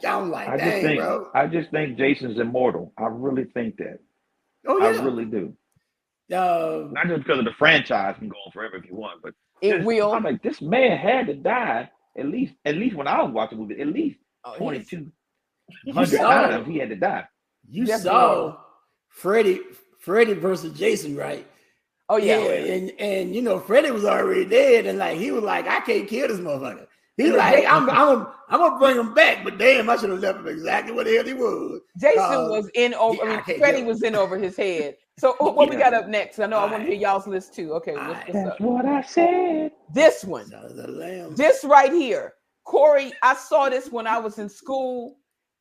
I'm 0.06 0.30
like, 0.30 0.48
I 0.48 0.56
just 0.58 0.82
think 0.82 1.00
bro. 1.00 1.30
I 1.34 1.46
just 1.46 1.70
think 1.70 1.96
Jason's 1.98 2.38
immortal. 2.38 2.92
I 2.98 3.06
really 3.06 3.44
think 3.44 3.76
that. 3.78 3.98
Oh 4.66 4.78
yeah. 4.78 4.98
I 5.00 5.02
really 5.04 5.24
do. 5.24 5.54
Uh, 6.34 6.88
Not 6.90 7.06
just 7.08 7.22
because 7.24 7.38
of 7.38 7.44
the 7.44 7.52
franchise 7.58 8.16
can 8.18 8.28
go 8.28 8.36
on 8.46 8.52
forever 8.52 8.76
if 8.76 8.86
you 8.86 8.94
want, 8.96 9.20
but 9.22 9.34
It 9.60 9.72
just- 9.74 9.86
will. 9.86 10.12
I'm 10.12 10.24
like, 10.24 10.42
this 10.42 10.62
man 10.62 10.96
had 10.96 11.26
to 11.26 11.34
die 11.34 11.90
at 12.16 12.26
least 12.26 12.54
at 12.64 12.76
least 12.76 12.96
when 12.96 13.06
I 13.08 13.22
was 13.22 13.32
watching 13.32 13.58
the 13.58 13.62
movie, 13.64 13.80
at 13.80 13.88
least 13.88 14.18
Oh, 14.44 14.52
he 14.52 14.58
twenty 14.58 14.78
is- 14.80 14.88
two 14.88 15.10
you 15.84 15.92
hundred 15.94 16.16
saw, 16.18 16.48
times 16.48 16.66
he 16.66 16.78
had 16.78 16.88
to 16.90 16.96
die. 16.96 17.24
you 17.68 17.84
Definitely. 17.86 18.10
saw 18.10 18.56
Freddy 19.08 19.60
Freddy 20.00 20.34
versus 20.34 20.78
Jason, 20.78 21.16
right? 21.16 21.46
Oh 22.08 22.16
yeah. 22.18 22.38
Yeah, 22.38 22.72
and 22.74 22.90
and 22.98 23.34
you 23.34 23.42
know, 23.42 23.58
Freddy 23.58 23.90
was 23.90 24.04
already 24.04 24.44
dead, 24.44 24.86
and 24.86 24.98
like 24.98 25.18
he 25.18 25.30
was 25.30 25.42
like, 25.44 25.66
I 25.66 25.80
can't 25.80 26.08
kill 26.08 26.28
this 26.28 26.38
motherfucker. 26.40 26.86
He's 27.16 27.30
Yeah, 27.30 27.36
like, 27.36 27.54
they- 27.56 27.66
I'm, 27.66 27.88
I'm, 27.90 28.26
I'm 28.48 28.60
gonna 28.60 28.78
bring 28.78 28.96
him 28.96 29.14
back, 29.14 29.44
but 29.44 29.58
damn, 29.58 29.88
I 29.88 29.96
should 29.96 30.10
have 30.10 30.18
left 30.20 30.40
him 30.40 30.48
exactly 30.48 30.92
what 30.92 31.06
the 31.06 31.14
hell 31.16 31.24
he 31.24 31.32
was. 31.34 31.80
Jason 31.98 32.20
Uh, 32.22 32.48
was 32.50 32.68
in 32.74 32.94
over. 32.94 33.16
yeah, 33.16 33.22
I 33.22 33.24
I 33.24 33.36
mean, 33.36 33.44
can't 33.44 33.58
Freddy 33.58 33.82
was 33.84 34.02
in 34.02 34.14
over 34.16 34.36
his 34.38 34.56
head. 34.56 34.96
So 35.18 35.36
what 35.38 35.54
what 35.56 35.68
we 35.68 35.76
got 35.76 35.94
up 35.94 36.08
next? 36.08 36.38
I 36.40 36.46
know 36.46 36.58
I 36.58 36.70
want 36.70 36.84
to 36.84 36.90
hear 36.90 36.98
y'all's 36.98 37.26
list 37.26 37.54
too. 37.54 37.72
Okay, 37.74 37.92
what's, 37.94 38.08
what's 38.08 38.28
Alright. 38.34 38.46
up? 38.52 38.60
what 38.60 38.86
I 38.86 39.00
said. 39.02 39.72
This 39.92 40.24
one. 40.24 40.46
Son 40.46 40.64
of 40.64 40.76
the 40.76 40.88
lamb. 40.88 41.36
This 41.36 41.62
right 41.64 41.92
here, 41.92 42.34
Corey. 42.64 43.12
I 43.22 43.34
saw 43.34 43.68
this 43.68 43.90
when 43.92 44.06
I 44.08 44.18
was 44.18 44.38
in 44.38 44.48
school, 44.48 45.16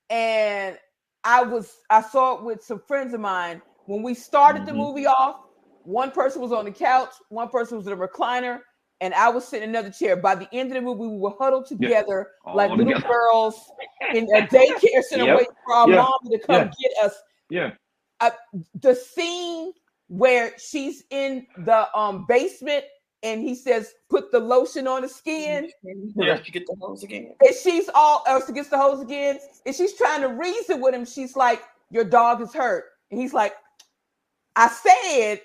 and 0.10 0.78
I 1.24 1.44
was 1.44 1.72
I 1.92 2.02
saw 2.02 2.38
it 2.38 2.44
with 2.44 2.64
some 2.64 2.82
friends 2.88 3.14
of 3.14 3.20
mine. 3.20 3.62
When 3.86 4.02
we 4.02 4.14
started 4.16 4.66
the 4.66 4.72
Mhm. 4.72 4.78
movie 4.78 5.06
off, 5.06 5.36
one 5.84 6.10
person 6.12 6.42
was 6.42 6.52
on 6.52 6.66
the 6.66 6.72
couch, 6.72 7.12
one 7.30 7.50
person 7.50 7.78
was 7.78 7.86
in 7.86 7.94
a 7.94 7.98
recliner, 7.98 8.60
and 9.04 9.14
I 9.16 9.28
was 9.28 9.46
sitting 9.46 9.66
in 9.70 9.76
another 9.76 9.92
chair. 9.92 10.16
By 10.16 10.34
the 10.36 10.48
end 10.54 10.70
of 10.72 10.76
the 10.76 10.82
movie, 10.82 11.02
we 11.02 11.18
were 11.18 11.34
huddled 11.38 11.66
together 11.66 12.32
All 12.46 12.56
like 12.56 12.70
little 12.72 12.86
together. 12.86 13.06
girls 13.08 13.70
in 14.16 14.24
a 14.34 14.48
daycare 14.48 15.04
center 15.04 15.26
Yep. 15.26 15.38
waiting 15.38 15.54
for 15.66 15.74
our 15.76 15.90
Yeah. 15.90 15.96
mom 15.98 16.14
to 16.32 16.40
come 16.40 16.56
Yeah. 16.56 16.72
get 16.82 17.06
us. 17.06 17.16
Yeah. 17.50 17.72
The 18.82 18.96
scene 18.96 19.74
where 20.08 20.58
she's 20.58 21.04
in 21.10 21.46
the 21.58 21.94
um 21.98 22.26
basement 22.30 22.86
and 23.24 23.42
he 23.42 23.56
says, 23.56 23.94
"Put 24.10 24.32
the 24.32 24.40
lotion 24.40 24.88
on 24.88 25.02
the 25.02 25.10
skin." 25.10 25.70
Yeah, 26.16 26.40
you 26.46 26.52
get 26.52 26.66
the 26.68 26.76
hose 26.80 27.04
again. 27.04 27.36
and 27.42 27.56
she's 27.56 27.90
all 27.94 28.24
else 28.26 28.48
against 28.48 28.70
the 28.70 28.78
hose 28.78 29.02
again, 29.02 29.40
and 29.66 29.76
she's 29.76 29.94
trying 29.94 30.22
to 30.22 30.30
reason 30.30 30.80
with 30.80 30.94
him. 30.96 31.04
She's 31.06 31.36
like, 31.36 31.62
"Your 31.92 32.06
dog 32.06 32.42
is 32.42 32.54
hurt," 32.54 32.86
and 33.12 33.20
he's 33.20 33.34
like, 33.34 33.54
"I 34.56 34.68
said 34.70 35.42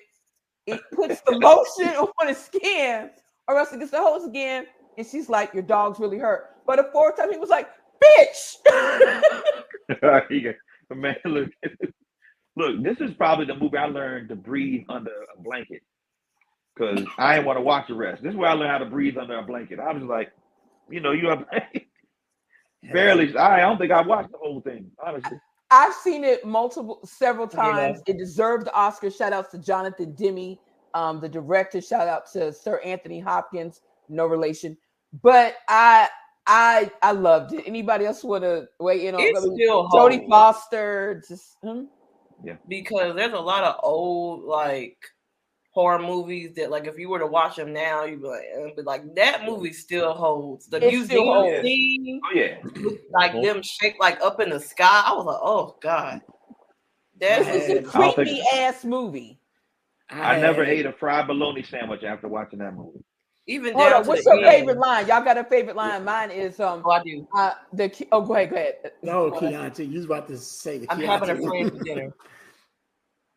it 0.66 0.80
puts 0.92 1.20
the 1.22 1.32
lotion 1.48 1.96
on 2.20 2.28
his 2.28 2.38
skin, 2.38 3.10
or 3.48 3.56
else 3.56 3.72
it 3.72 3.78
gets 3.80 3.90
the 3.90 3.98
hose 3.98 4.24
again." 4.24 4.66
And 4.96 5.06
she's 5.06 5.28
like, 5.28 5.52
"Your 5.54 5.62
dog's 5.62 5.98
really 5.98 6.18
hurt." 6.18 6.56
But 6.66 6.76
the 6.76 6.90
fourth 6.92 7.16
time, 7.16 7.32
he 7.32 7.38
was 7.38 7.50
like, 7.50 7.68
"Bitch." 8.02 8.56
He 10.28 10.46
man, 10.94 11.16
look, 11.24 11.48
look, 12.56 12.82
this 12.82 13.00
is 13.00 13.14
probably 13.14 13.46
the 13.46 13.54
movie 13.54 13.78
I 13.78 13.86
learned 13.86 14.28
to 14.28 14.36
breathe 14.36 14.84
under 14.88 15.10
a 15.36 15.40
blanket. 15.40 15.82
Cause 16.78 17.04
I 17.18 17.34
didn't 17.34 17.46
want 17.46 17.56
to 17.56 17.62
watch 17.62 17.88
the 17.88 17.94
rest. 17.94 18.22
This 18.22 18.30
is 18.30 18.36
where 18.36 18.50
I 18.50 18.52
learned 18.52 18.70
how 18.70 18.78
to 18.78 18.84
breathe 18.86 19.16
under 19.18 19.38
a 19.38 19.42
blanket. 19.42 19.80
I 19.80 19.92
was 19.92 20.04
like, 20.04 20.30
you 20.88 21.00
know, 21.00 21.10
you 21.12 21.28
have 21.28 21.44
barely. 22.92 23.36
I 23.36 23.60
don't 23.60 23.78
think 23.78 23.90
I 23.90 24.02
watched 24.02 24.30
the 24.30 24.38
whole 24.38 24.60
thing, 24.60 24.90
honestly. 25.04 25.38
I've 25.70 25.94
seen 25.94 26.22
it 26.24 26.44
multiple, 26.46 27.00
several 27.04 27.48
Yeah. 27.52 27.60
times. 27.60 28.02
It 28.06 28.16
deserved 28.18 28.66
the 28.66 28.74
Oscar. 28.74 29.10
Shout 29.10 29.32
outs 29.32 29.50
to 29.50 29.58
Jonathan 29.58 30.14
Demme, 30.14 30.56
um, 30.94 31.20
the 31.20 31.28
director. 31.28 31.80
Shout 31.80 32.08
out 32.08 32.30
to 32.32 32.52
Sir 32.52 32.80
Anthony 32.84 33.20
Hopkins, 33.20 33.80
no 34.08 34.26
relation. 34.26 34.76
But 35.22 35.56
I, 35.68 36.08
I, 36.46 36.90
I 37.02 37.12
loved 37.12 37.52
it. 37.54 37.64
Anybody 37.66 38.04
else 38.06 38.22
want 38.24 38.44
to 38.44 38.66
weigh 38.80 39.06
in 39.06 39.14
on? 39.14 39.20
It 39.20 39.36
I 39.36 39.40
still 39.40 39.88
Jodie. 39.88 40.28
Foster, 40.28 41.22
just 41.28 41.56
hmm? 41.62 41.84
because 42.68 43.14
there's 43.16 43.32
a 43.32 43.38
lot 43.40 43.64
of 43.64 43.76
old 43.82 44.44
like 44.44 44.96
horror 45.72 45.98
movies 45.98 46.54
that 46.56 46.70
like 46.70 46.86
if 46.86 46.98
you 46.98 47.08
were 47.08 47.18
to 47.18 47.26
watch 47.26 47.56
them 47.56 47.72
now 47.72 48.04
you'd 48.04 48.20
be 48.22 48.26
like, 48.28 48.42
eh, 48.56 48.70
but 48.76 48.84
like 48.84 49.14
that 49.14 49.44
movie 49.44 49.72
still 49.72 50.12
holds. 50.12 50.66
The 50.66 50.78
It 50.78 51.04
still 51.04 51.24
museum 51.24 51.24
holds. 51.26 51.62
scene, 51.62 52.20
Oh 52.24 52.34
yeah, 52.34 52.56
like 53.12 53.32
them 53.32 53.62
shake 53.62 53.96
like 54.00 54.20
up 54.22 54.40
in 54.40 54.50
the 54.50 54.60
sky. 54.60 55.02
I 55.06 55.12
was 55.14 55.26
like, 55.26 55.40
oh 55.42 55.76
god, 55.80 56.20
this 57.20 57.46
that 57.46 57.54
is 57.56 57.68
Man, 57.68 57.76
a 57.76 57.78
I 57.78 57.82
don't 57.82 57.92
think- 57.92 58.14
creepy 58.14 58.42
ass 58.54 58.84
movie. 58.84 59.38
I 60.10 60.40
never 60.40 60.64
ate 60.64 60.86
a 60.86 60.92
fried 60.92 61.26
bologna 61.26 61.62
sandwich 61.62 62.02
after 62.02 62.28
watching 62.28 62.58
that 62.60 62.74
movie. 62.74 63.00
even 63.46 63.74
Hold 63.74 63.92
on, 63.92 64.06
what's 64.06 64.24
your 64.24 64.36
end. 64.38 64.46
favorite 64.46 64.78
line? 64.78 65.06
Y'all 65.06 65.22
got 65.22 65.36
a 65.38 65.44
favorite 65.44 65.76
line? 65.76 66.04
Mine 66.04 66.30
is 66.30 66.58
um, 66.60 66.82
Oh, 66.84 66.90
I 66.90 67.02
do. 67.02 67.26
uh, 67.36 67.52
the 67.72 68.06
oh, 68.12 68.22
go 68.22 68.34
ahead, 68.34 68.50
go 68.50 68.56
ahead. 68.56 68.74
No, 69.02 69.30
Keontae, 69.30 69.88
you 69.88 69.96
was 69.96 70.04
about 70.06 70.28
to 70.28 70.38
say 70.38 70.86
I'm 70.88 71.00
having 71.00 71.30
a 71.30 71.36
friend 71.36 71.70
for 71.70 71.84
dinner. 71.84 72.10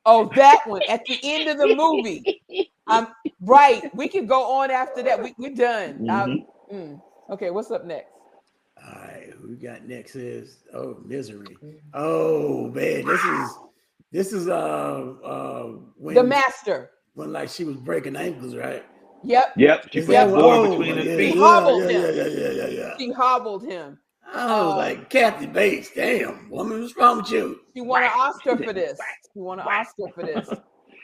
Oh, 0.05 0.31
that 0.35 0.61
one 0.65 0.81
at 0.87 1.05
the 1.05 1.19
end 1.23 1.47
of 1.47 1.57
the 1.57 1.67
movie. 1.75 2.39
Um, 2.87 3.07
right. 3.41 3.93
We 3.95 4.07
can 4.07 4.25
go 4.25 4.51
on 4.59 4.71
after 4.71 5.03
that. 5.03 5.21
We, 5.23 5.33
we're 5.37 5.53
done. 5.53 6.09
Um, 6.09 6.45
Mhm. 6.71 6.73
mm. 6.73 7.01
Okay, 7.29 7.51
what's 7.51 7.69
up 7.71 7.85
next? 7.85 8.11
All 8.83 8.99
right, 8.99 9.29
who 9.39 9.49
we 9.49 9.55
got 9.57 9.85
next 9.85 10.15
is 10.15 10.63
oh 10.73 10.97
misery. 11.05 11.55
Oh 11.93 12.67
man, 12.69 13.05
this 13.05 13.23
is 13.23 13.57
this 14.11 14.33
is 14.33 14.47
uh 14.47 14.51
uh 15.23 15.63
when 15.97 16.15
The 16.15 16.23
master. 16.23 16.91
when 17.13 17.31
like 17.33 17.49
she 17.49 17.63
was 17.63 17.77
breaking 17.77 18.15
ankles, 18.15 18.55
right? 18.55 18.83
Yep. 19.23 19.53
Yep, 19.57 19.89
she 19.91 19.99
Is 19.99 20.05
put 20.07 20.13
that 20.13 20.29
the 20.29 20.35
board 20.35 20.69
between 20.69 20.97
his 20.97 21.07
yeah, 21.07 21.17
feet. 21.17 21.35
Yeah, 21.35 21.41
Hobbled 21.41 21.81
yeah, 21.83 21.89
him. 21.89 22.15
yeah, 22.15 22.23
yeah, 22.23 22.27
yeah, 22.27 22.49
yeah, 22.51 22.67
yeah. 22.67 22.97
She 22.97 23.11
hobbled 23.11 23.63
him. 23.63 23.99
I 24.33 24.61
was 24.63 24.73
Oh. 24.73 24.77
like, 24.77 25.09
Kathy 25.09 25.45
Bates, 25.45 25.91
damn, 25.93 26.49
woman, 26.49 26.81
what's 26.81 26.95
wrong 26.97 27.17
with 27.17 27.31
you? 27.31 27.59
She 27.75 27.81
won 27.81 28.01
an 28.03 28.09
Whack. 28.09 28.17
Oscar 28.17 28.57
for 28.57 28.73
this. 28.73 28.97
whack, 28.97 29.07
She 29.33 29.39
won 29.39 29.59
an 29.59 29.65
whack. 29.65 29.87
Oscar 29.87 30.11
for 30.15 30.23
this. 30.23 30.47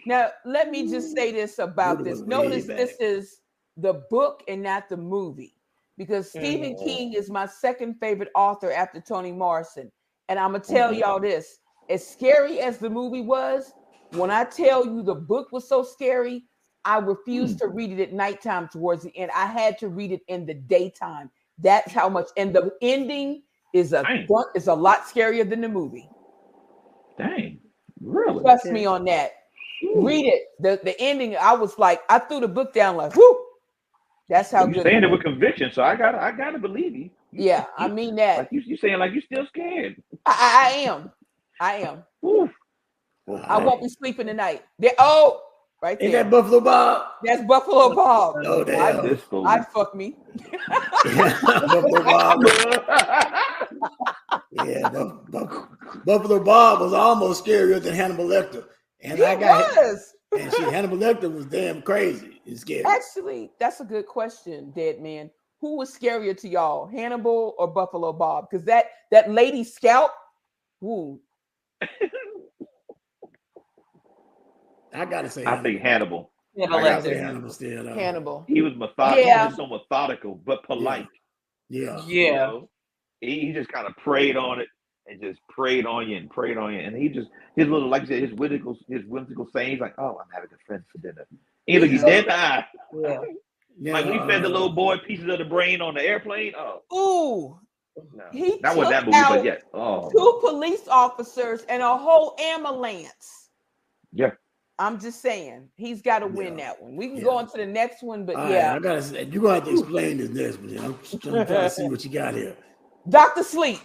Now, 0.05 0.29
let 0.45 0.71
me 0.71 0.87
just 0.87 1.15
say 1.15 1.31
this 1.31 1.59
about 1.59 2.03
this. 2.03 2.21
Notice 2.25 2.65
this 2.65 2.95
is 2.99 3.41
the 3.75 4.03
book 4.09 4.43
and 4.47 4.63
not 4.63 4.87
the 4.89 4.97
movie 4.97 5.53
because 5.97 6.31
Stephen 6.31 6.73
Mhm. 6.75 6.83
King 6.83 7.13
is 7.13 7.29
my 7.29 7.45
second 7.45 7.95
favorite 7.99 8.29
author 8.35 8.71
after 8.71 9.01
Toni 9.01 9.31
Morrison. 9.31 9.91
And 10.29 10.39
I'm 10.39 10.51
going 10.51 10.61
to 10.61 10.69
tell 10.69 10.93
Mhm. 10.93 10.99
y'all 10.99 11.19
this 11.19 11.59
as 11.89 12.07
scary 12.07 12.59
as 12.59 12.77
the 12.77 12.89
movie 12.89 13.21
was, 13.21 13.73
when 14.11 14.31
I 14.31 14.43
tell 14.45 14.85
you 14.85 15.03
the 15.03 15.15
book 15.15 15.51
was 15.51 15.67
so 15.67 15.83
scary, 15.83 16.45
I 16.85 16.99
refused 16.99 17.59
hmm. 17.59 17.67
to 17.67 17.67
read 17.67 17.91
it 17.91 18.01
at 18.01 18.13
nighttime 18.13 18.69
towards 18.69 19.03
the 19.03 19.15
end. 19.17 19.31
I 19.35 19.45
had 19.45 19.77
to 19.79 19.89
read 19.89 20.11
it 20.11 20.21
in 20.27 20.45
the 20.45 20.53
daytime. 20.53 21.29
That's 21.59 21.91
how 21.91 22.07
much. 22.07 22.27
And 22.37 22.55
the 22.55 22.71
ending 22.81 23.43
is 23.73 23.93
a 23.93 24.03
Dang. 24.03 24.27
is 24.55 24.67
a 24.67 24.73
lot 24.73 25.01
scarier 25.01 25.47
than 25.47 25.61
the 25.61 25.69
movie. 25.69 26.09
Dang, 27.17 27.59
really? 28.01 28.41
Trust 28.41 28.65
me 28.67 28.85
on 28.85 29.05
that. 29.05 29.31
Read 29.95 30.27
it. 30.27 30.43
The 30.59 30.79
the 30.83 30.99
ending, 30.99 31.35
I 31.35 31.53
was 31.53 31.77
like, 31.77 32.01
I 32.09 32.19
threw 32.19 32.39
the 32.39 32.47
book 32.47 32.73
down 32.73 32.95
like, 32.95 33.15
whoo. 33.15 33.43
That's 34.29 34.51
how 34.51 34.65
you 34.65 34.73
good. 34.73 34.83
saying 34.83 34.97
it 34.97 35.03
it 35.05 35.11
with 35.11 35.23
conviction, 35.23 35.71
so 35.71 35.83
I 35.83 35.95
got 35.95 36.11
to 36.11 36.21
I 36.21 36.31
got 36.31 36.51
to 36.51 36.59
believe 36.59 36.95
you. 36.95 37.09
You- 37.31 37.45
Yeah, 37.45 37.65
I 37.77 37.87
mean 37.87 38.15
that. 38.15 38.37
Like 38.39 38.49
you, 38.51 38.61
you 38.65 38.77
saying 38.77 38.99
like 38.99 39.13
you're 39.13 39.21
still 39.21 39.45
scared. 39.47 40.01
I, 40.25 40.31
I, 40.31 40.69
I 40.69 40.77
am. 40.91 41.11
I 41.59 41.75
am. 41.77 42.03
Woo. 42.21 42.49
I 43.45 43.57
won't 43.63 43.81
be 43.81 43.89
sleeping 43.89 44.27
tonight. 44.27 44.63
There, 44.79 44.93
oh, 44.99 45.41
right 45.81 45.97
Ain't 45.99 46.13
that 46.13 46.29
Buffalo 46.29 46.61
Bob? 46.61 47.07
That's 47.23 47.43
Buffalo 47.43 47.93
Bob. 47.93 48.35
Oh, 48.45 48.63
damn. 48.63 49.05
This 49.07 49.21
fool. 49.21 49.45
I'd 49.47 49.67
fuck 49.67 49.93
me. 49.95 50.15
Buffalo 51.03 52.03
Bob. 52.03 52.43
Yeah, 54.51 54.89
Buff- 54.89 55.19
Buff- 55.29 55.67
Buffalo 56.05 56.43
Bob 56.43 56.79
was 56.81 56.93
almost 56.93 57.45
scarier 57.45 57.81
than 57.81 57.93
Hannibal 57.93 58.25
Lecter. 58.25 58.65
And 59.01 59.17
He 59.19 59.23
I 59.23 59.35
got 59.35 59.75
was. 59.75 60.13
and 60.37 60.51
she 60.53 60.63
Hannibal 60.63 60.97
Lecter 60.97 61.31
was 61.31 61.45
damn 61.45 61.81
crazy. 61.81 62.41
It's 62.45 62.61
scary. 62.61 62.83
Actually, 62.85 63.51
that's 63.59 63.79
a 63.81 63.85
good 63.85 64.07
question, 64.07 64.71
dead 64.71 64.99
man. 64.99 65.29
Who 65.61 65.77
was 65.77 65.95
scarier 65.95 66.35
to 66.41 66.47
y'all, 66.47 66.87
Hannibal 66.87 67.53
or 67.59 67.67
Buffalo 67.67 68.13
Bob? 68.13 68.47
Because 68.49 68.65
that 68.65 68.85
that 69.11 69.29
lady 69.29 69.63
scalp, 69.63 70.11
ooh, 70.83 71.19
I 74.93 75.05
gotta 75.05 75.29
say, 75.29 75.45
I 75.45 75.61
think 75.61 75.81
Hannibal. 75.81 76.31
Yeah, 76.55 76.67
I 76.73 76.81
gotta 76.81 77.03
say. 77.03 77.17
Hannibal 77.17 77.49
still. 77.49 77.83
though. 77.83 77.93
Hannibal. 77.93 78.45
He 78.47 78.61
was 78.61 78.73
methodical. 78.75 79.23
Yeah. 79.25 79.41
He 79.43 79.47
was 79.47 79.55
so 79.57 79.67
methodical, 79.67 80.35
but 80.45 80.63
polite. 80.63 81.07
Yeah. 81.69 82.03
you 82.05 82.21
Yeah. 82.23 82.35
know? 82.47 82.69
He, 83.21 83.39
he 83.41 83.51
just 83.53 83.69
kind 83.69 83.85
of 83.87 83.95
preyed 83.97 84.37
on 84.37 84.59
it 84.59 84.67
and 85.07 85.21
just 85.21 85.39
preyed 85.49 85.85
on 85.85 86.09
you 86.09 86.17
and 86.17 86.29
preyed 86.29 86.57
on 86.57 86.73
you. 86.73 86.79
And 86.79 86.95
he 86.95 87.09
just 87.09 87.29
his 87.55 87.67
little 87.67 87.89
like 87.89 88.03
you 88.03 88.07
said, 88.07 88.23
his 88.23 88.33
whimsical 88.33 88.75
his 88.89 89.03
whimsical 89.05 89.47
sayings 89.53 89.79
like, 89.79 89.93
Oh, 89.97 90.17
I'm 90.19 90.27
having 90.33 90.49
a 90.53 90.57
friend 90.65 90.83
for 90.91 90.97
dinner. 90.99 91.27
He 91.65 91.79
look, 91.79 91.89
he's 91.89 92.03
dead 92.03 92.23
in 92.23 92.29
the 92.29 92.35
eye. 92.35 92.65
Yeah. 92.93 93.21
Yeah, 93.79 93.93
Like 93.93 94.05
when 94.05 94.13
he 94.15 94.19
fed 94.27 94.41
the 94.41 94.47
uh, 94.47 94.51
little 94.51 94.71
boy 94.73 94.97
pieces 95.05 95.29
of 95.29 95.37
the 95.37 95.45
brain 95.45 95.81
on 95.81 95.93
the 95.93 96.01
airplane. 96.01 96.53
Oh 96.57 96.81
Ooh, 96.91 97.59
no. 98.13 98.23
He 98.31 98.59
Not 98.61 98.77
with 98.77 98.89
that 98.89 99.05
took 99.05 99.13
movie, 99.13 99.17
out 99.17 99.35
but 99.35 99.45
yeah. 99.45 99.55
Oh 99.73 100.09
two 100.11 100.39
police 100.41 100.87
officers 100.87 101.63
and 101.69 101.81
a 101.81 101.97
whole 101.97 102.35
ambulance. 102.39 103.49
Yeah. 104.13 104.31
I'm 104.79 104.99
just 104.99 105.21
saying, 105.21 105.69
he's 105.75 106.01
got 106.03 106.19
to 106.19 106.27
win 106.27 106.55
Yeah. 106.57 106.65
that 106.65 106.81
one. 106.81 106.95
We 106.95 107.07
can 107.07 107.17
Yeah. 107.17 107.23
go 107.23 107.37
on 107.37 107.47
to 107.47 107.57
the 107.57 107.65
next 107.65 108.03
one, 108.03 108.25
but 108.25 108.35
all 108.35 108.43
right, 108.43 108.53
yeah, 108.53 108.73
I 108.75 108.79
gotta 108.79 109.01
say, 109.01 109.23
you're 109.23 109.41
gonna 109.41 109.55
have 109.55 109.63
to 109.65 109.71
explain 109.71 110.17
this 110.17 110.29
next 110.29 110.59
one. 110.59 110.67
then. 110.67 110.83
I'm, 110.83 110.93
I'm 110.93 111.45
trying 111.47 111.47
to 111.47 111.69
see 111.69 111.89
what 111.89 112.03
you 112.05 112.11
got 112.11 112.35
here. 112.35 112.55
Doctor 113.09 113.43
Sleep. 113.43 113.79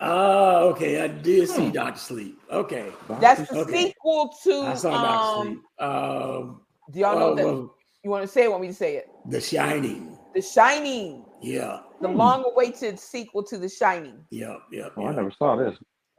Ah, 0.00 0.60
okay. 0.60 1.00
I 1.02 1.08
did 1.08 1.48
see 1.48 1.70
Doctor 1.70 1.98
Sleep. 2.00 2.38
Okay. 2.50 2.86
That's 3.20 3.50
the 3.50 3.56
Okay. 3.56 3.86
sequel 3.86 4.34
to. 4.44 4.62
I 4.62 4.74
saw 4.74 4.96
Doctor 4.98 5.40
Um, 5.40 5.44
Sleep. 5.44 5.60
Um, 5.78 6.60
do 6.90 7.00
y'all 7.00 7.18
know 7.18 7.32
uh, 7.32 7.34
that? 7.34 7.44
well, 7.44 7.74
You 8.04 8.10
want 8.10 8.22
to 8.22 8.28
say 8.28 8.44
it? 8.44 8.50
Want 8.50 8.62
me 8.62 8.68
to 8.68 8.74
say 8.74 8.96
it? 8.96 9.08
The 9.26 9.40
Shining. 9.40 10.16
The 10.34 10.40
Shining, 10.40 11.24
Yeah. 11.42 11.80
the 12.00 12.08
long-awaited 12.08 12.98
sequel 12.98 13.42
to 13.44 13.58
The 13.58 13.68
Shining. 13.68 14.24
Yeah. 14.30 14.56
Yeah. 14.72 14.88
Oh, 14.96 15.06
I 15.06 15.14
never 15.14 15.30
saw 15.30 15.56
this. 15.56 15.76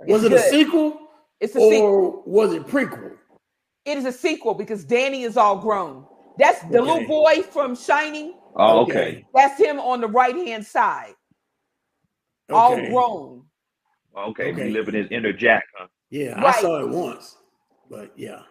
Was 0.07 0.23
It's 0.23 0.33
it 0.33 0.37
a 0.37 0.41
sequel 0.49 0.99
It's 1.39 1.55
a 1.55 1.59
sequel. 1.59 1.81
or 1.81 2.23
was 2.25 2.53
it 2.53 2.65
prequel? 2.67 3.17
It 3.85 3.97
is 3.97 4.05
a 4.05 4.11
sequel 4.11 4.53
because 4.53 4.83
Danny 4.85 5.23
is 5.23 5.35
all 5.37 5.57
grown. 5.57 6.05
That's 6.37 6.61
the 6.63 6.79
Okay. 6.79 6.91
little 6.91 7.07
boy 7.07 7.41
from 7.43 7.75
Shining. 7.75 8.33
Oh, 8.55 8.81
okay. 8.83 9.25
That's 9.33 9.59
him 9.59 9.79
on 9.79 10.01
the 10.01 10.07
right-hand 10.07 10.65
side, 10.65 11.13
all 12.49 12.75
grown. 12.75 13.45
Okay. 14.17 14.51
Okay. 14.51 14.65
He 14.67 14.69
living 14.71 14.95
his 14.95 15.07
inner 15.11 15.31
Jack, 15.33 15.65
huh? 15.77 15.87
Yeah, 16.09 16.43
I 16.43 16.51
saw 16.61 16.79
it 16.79 16.89
once, 16.89 17.37
but 17.89 18.11
yeah. 18.17 18.41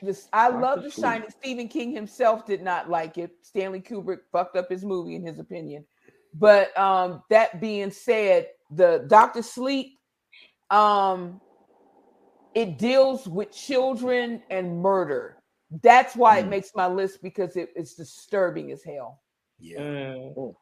This, 0.00 0.28
I 0.32 0.48
Doctor 0.48 0.60
love 0.62 0.82
The 0.82 0.90
Sleep. 0.90 1.04
Shining. 1.04 1.30
Stephen 1.30 1.68
King 1.68 1.92
himself 1.92 2.44
did 2.44 2.60
not 2.62 2.90
like 2.90 3.18
it. 3.18 3.30
Stanley 3.42 3.80
Kubrick 3.80 4.20
fucked 4.32 4.56
up 4.56 4.68
his 4.68 4.84
movie, 4.84 5.14
in 5.14 5.24
his 5.24 5.38
opinion. 5.38 5.84
But 6.34 6.76
um, 6.78 7.22
that 7.30 7.60
being 7.60 7.90
said, 7.90 8.48
the 8.70 9.04
Doctor 9.08 9.42
Sleep, 9.42 9.98
um, 10.70 11.40
it 12.54 12.78
deals 12.78 13.26
with 13.28 13.50
children 13.52 14.42
and 14.50 14.80
murder. 14.80 15.36
That's 15.82 16.14
why 16.16 16.38
it 16.38 16.44
Hmm. 16.44 16.50
makes 16.50 16.70
my 16.74 16.86
list 16.86 17.22
because 17.22 17.56
it, 17.56 17.70
it's 17.76 17.94
disturbing 17.94 18.72
as 18.72 18.82
hell. 18.82 19.20
Yeah. 19.58 19.80
Mm. 19.80 20.36
All 20.36 20.54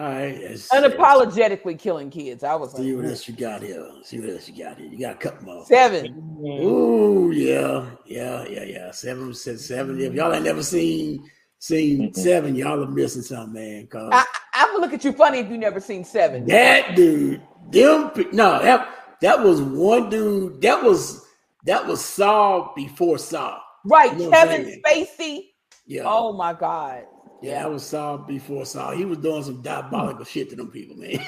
right. 0.00 0.38
let's- 0.40 0.68
Unapologetically 0.70 1.78
killing 1.78 2.10
kids. 2.10 2.44
I 2.44 2.54
was 2.54 2.72
let's 2.74 2.84
See 2.84 2.94
what 2.94 3.04
else 3.04 3.28
you 3.28 3.34
got 3.34 3.62
here. 3.62 3.88
See 4.04 4.20
what 4.20 4.30
else 4.30 4.48
you 4.48 4.64
got 4.64 4.78
here. 4.78 4.86
You 4.88 4.98
got 4.98 5.14
a 5.16 5.18
couple 5.18 5.44
more. 5.44 5.64
seven. 5.66 6.14
Mm. 6.40 6.62
Ooh, 6.64 7.30
yeah, 7.32 7.90
yeah, 8.06 8.44
yeah, 8.48 8.64
yeah. 8.64 8.90
Seven 8.92 9.34
said 9.34 9.60
seven. 9.60 10.00
If 10.00 10.14
y'all 10.14 10.32
ain't 10.32 10.44
never 10.44 10.62
seen 10.62 11.28
seen 11.58 12.12
seven, 12.14 12.54
y'all 12.56 12.82
are 12.82 12.86
missing 12.90 13.22
something, 13.22 13.52
man. 13.54 13.86
Cause 13.86 14.10
I, 14.12 14.24
I 14.62 14.72
would 14.72 14.80
look 14.80 14.92
at 14.92 15.04
you 15.04 15.12
funny 15.12 15.38
if 15.38 15.50
you 15.50 15.58
never 15.58 15.80
seen 15.80 16.04
seven. 16.04 16.46
that 16.46 16.94
dude, 16.94 17.42
them 17.70 18.10
no, 18.32 18.62
that 18.62 18.88
that 19.20 19.42
was 19.42 19.60
one 19.60 20.08
dude. 20.10 20.60
That 20.62 20.82
was 20.82 21.24
that 21.64 21.86
was 21.86 22.04
Saw 22.04 22.72
before 22.74 23.18
Saw. 23.18 23.60
Right, 23.84 24.12
You 24.18 24.24
know 24.26 24.30
Kevin? 24.30 24.80
Spacey. 24.86 25.50
Yeah. 25.86 26.02
Oh 26.06 26.32
my 26.32 26.52
God. 26.52 27.04
yeah, 27.42 27.62
that 27.62 27.70
was 27.70 27.84
Saw 27.84 28.16
before 28.16 28.64
Saw. 28.64 28.92
He 28.92 29.04
was 29.04 29.18
doing 29.18 29.42
some 29.42 29.62
diabolical 29.62 30.24
shit 30.24 30.50
to 30.50 30.56
them 30.56 30.70
people, 30.70 30.96
man. 30.96 31.18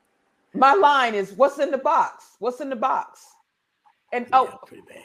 My 0.54 0.72
line 0.72 1.14
is 1.14 1.32
what's 1.32 1.58
in 1.58 1.70
the 1.70 1.78
box? 1.78 2.36
What's 2.38 2.60
in 2.60 2.70
the 2.70 2.76
box? 2.76 3.24
And 4.12 4.26
Yeah, 4.30 4.38
oh, 4.38 4.58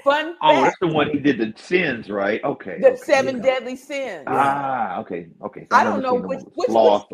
fun 0.06 0.36
Oh, 0.42 0.62
that's 0.64 0.78
the 0.80 0.88
one 0.88 1.10
he 1.10 1.20
did 1.20 1.38
the 1.38 1.54
sins, 1.62 2.10
right? 2.10 2.42
Okay. 2.46 2.80
the 2.80 2.92
okay. 2.94 2.96
seven 3.04 3.38
yeah. 3.38 3.44
deadly 3.44 3.76
sins. 3.76 4.24
Ah, 4.28 5.00
okay, 5.02 5.28
okay. 5.44 5.68
I 5.72 5.84
never 5.84 6.02
don't 6.02 6.04
know 6.04 6.18
seen 6.20 6.28
which- 6.30 6.46
which- 6.56 6.70
sloth 6.70 7.08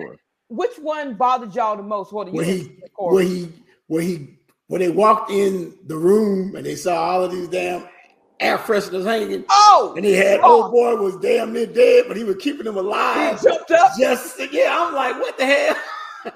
which- 0.50 0.78
one 0.80 1.14
bothered 1.16 1.56
y'all 1.56 1.78
the 1.78 1.84
most? 1.84 2.12
What 2.12 2.26
do 2.26 2.32
you 2.32 2.38
When 2.38 2.46
he 2.46 2.58
think, 2.60 2.82
when 2.98 3.26
he 3.28 3.50
when 3.88 4.04
he 4.04 4.30
when 4.68 4.82
they 4.82 4.90
walked 4.90 5.32
in 5.32 5.76
the 5.88 5.98
room 5.98 6.56
and 6.56 6.66
they 6.66 6.76
saw 6.76 6.96
all 7.02 7.24
of 7.24 7.32
these 7.32 7.48
damn 7.48 7.88
air 8.40 8.58
fresheners 8.58 9.04
hanging, 9.06 9.44
Oh, 9.50 9.94
and 9.98 10.06
he 10.06 10.14
had 10.14 10.40
Oh. 10.44 10.64
old 10.64 10.72
boy 10.72 10.96
was 10.96 11.18
damn 11.18 11.54
near 11.54 11.66
dead, 11.66 12.06
but 12.08 12.16
he 12.18 12.24
was 12.24 12.36
keeping 12.38 12.66
him 12.68 12.74
he 12.74 12.80
alive. 12.80 13.42
jumped 13.42 13.72
up. 13.72 13.92
Just 13.98 14.40
yeah, 14.52 14.78
I'm 14.80 14.94
like, 14.94 15.16
what 15.20 15.38
the 15.38 15.46
hell? 15.46 15.76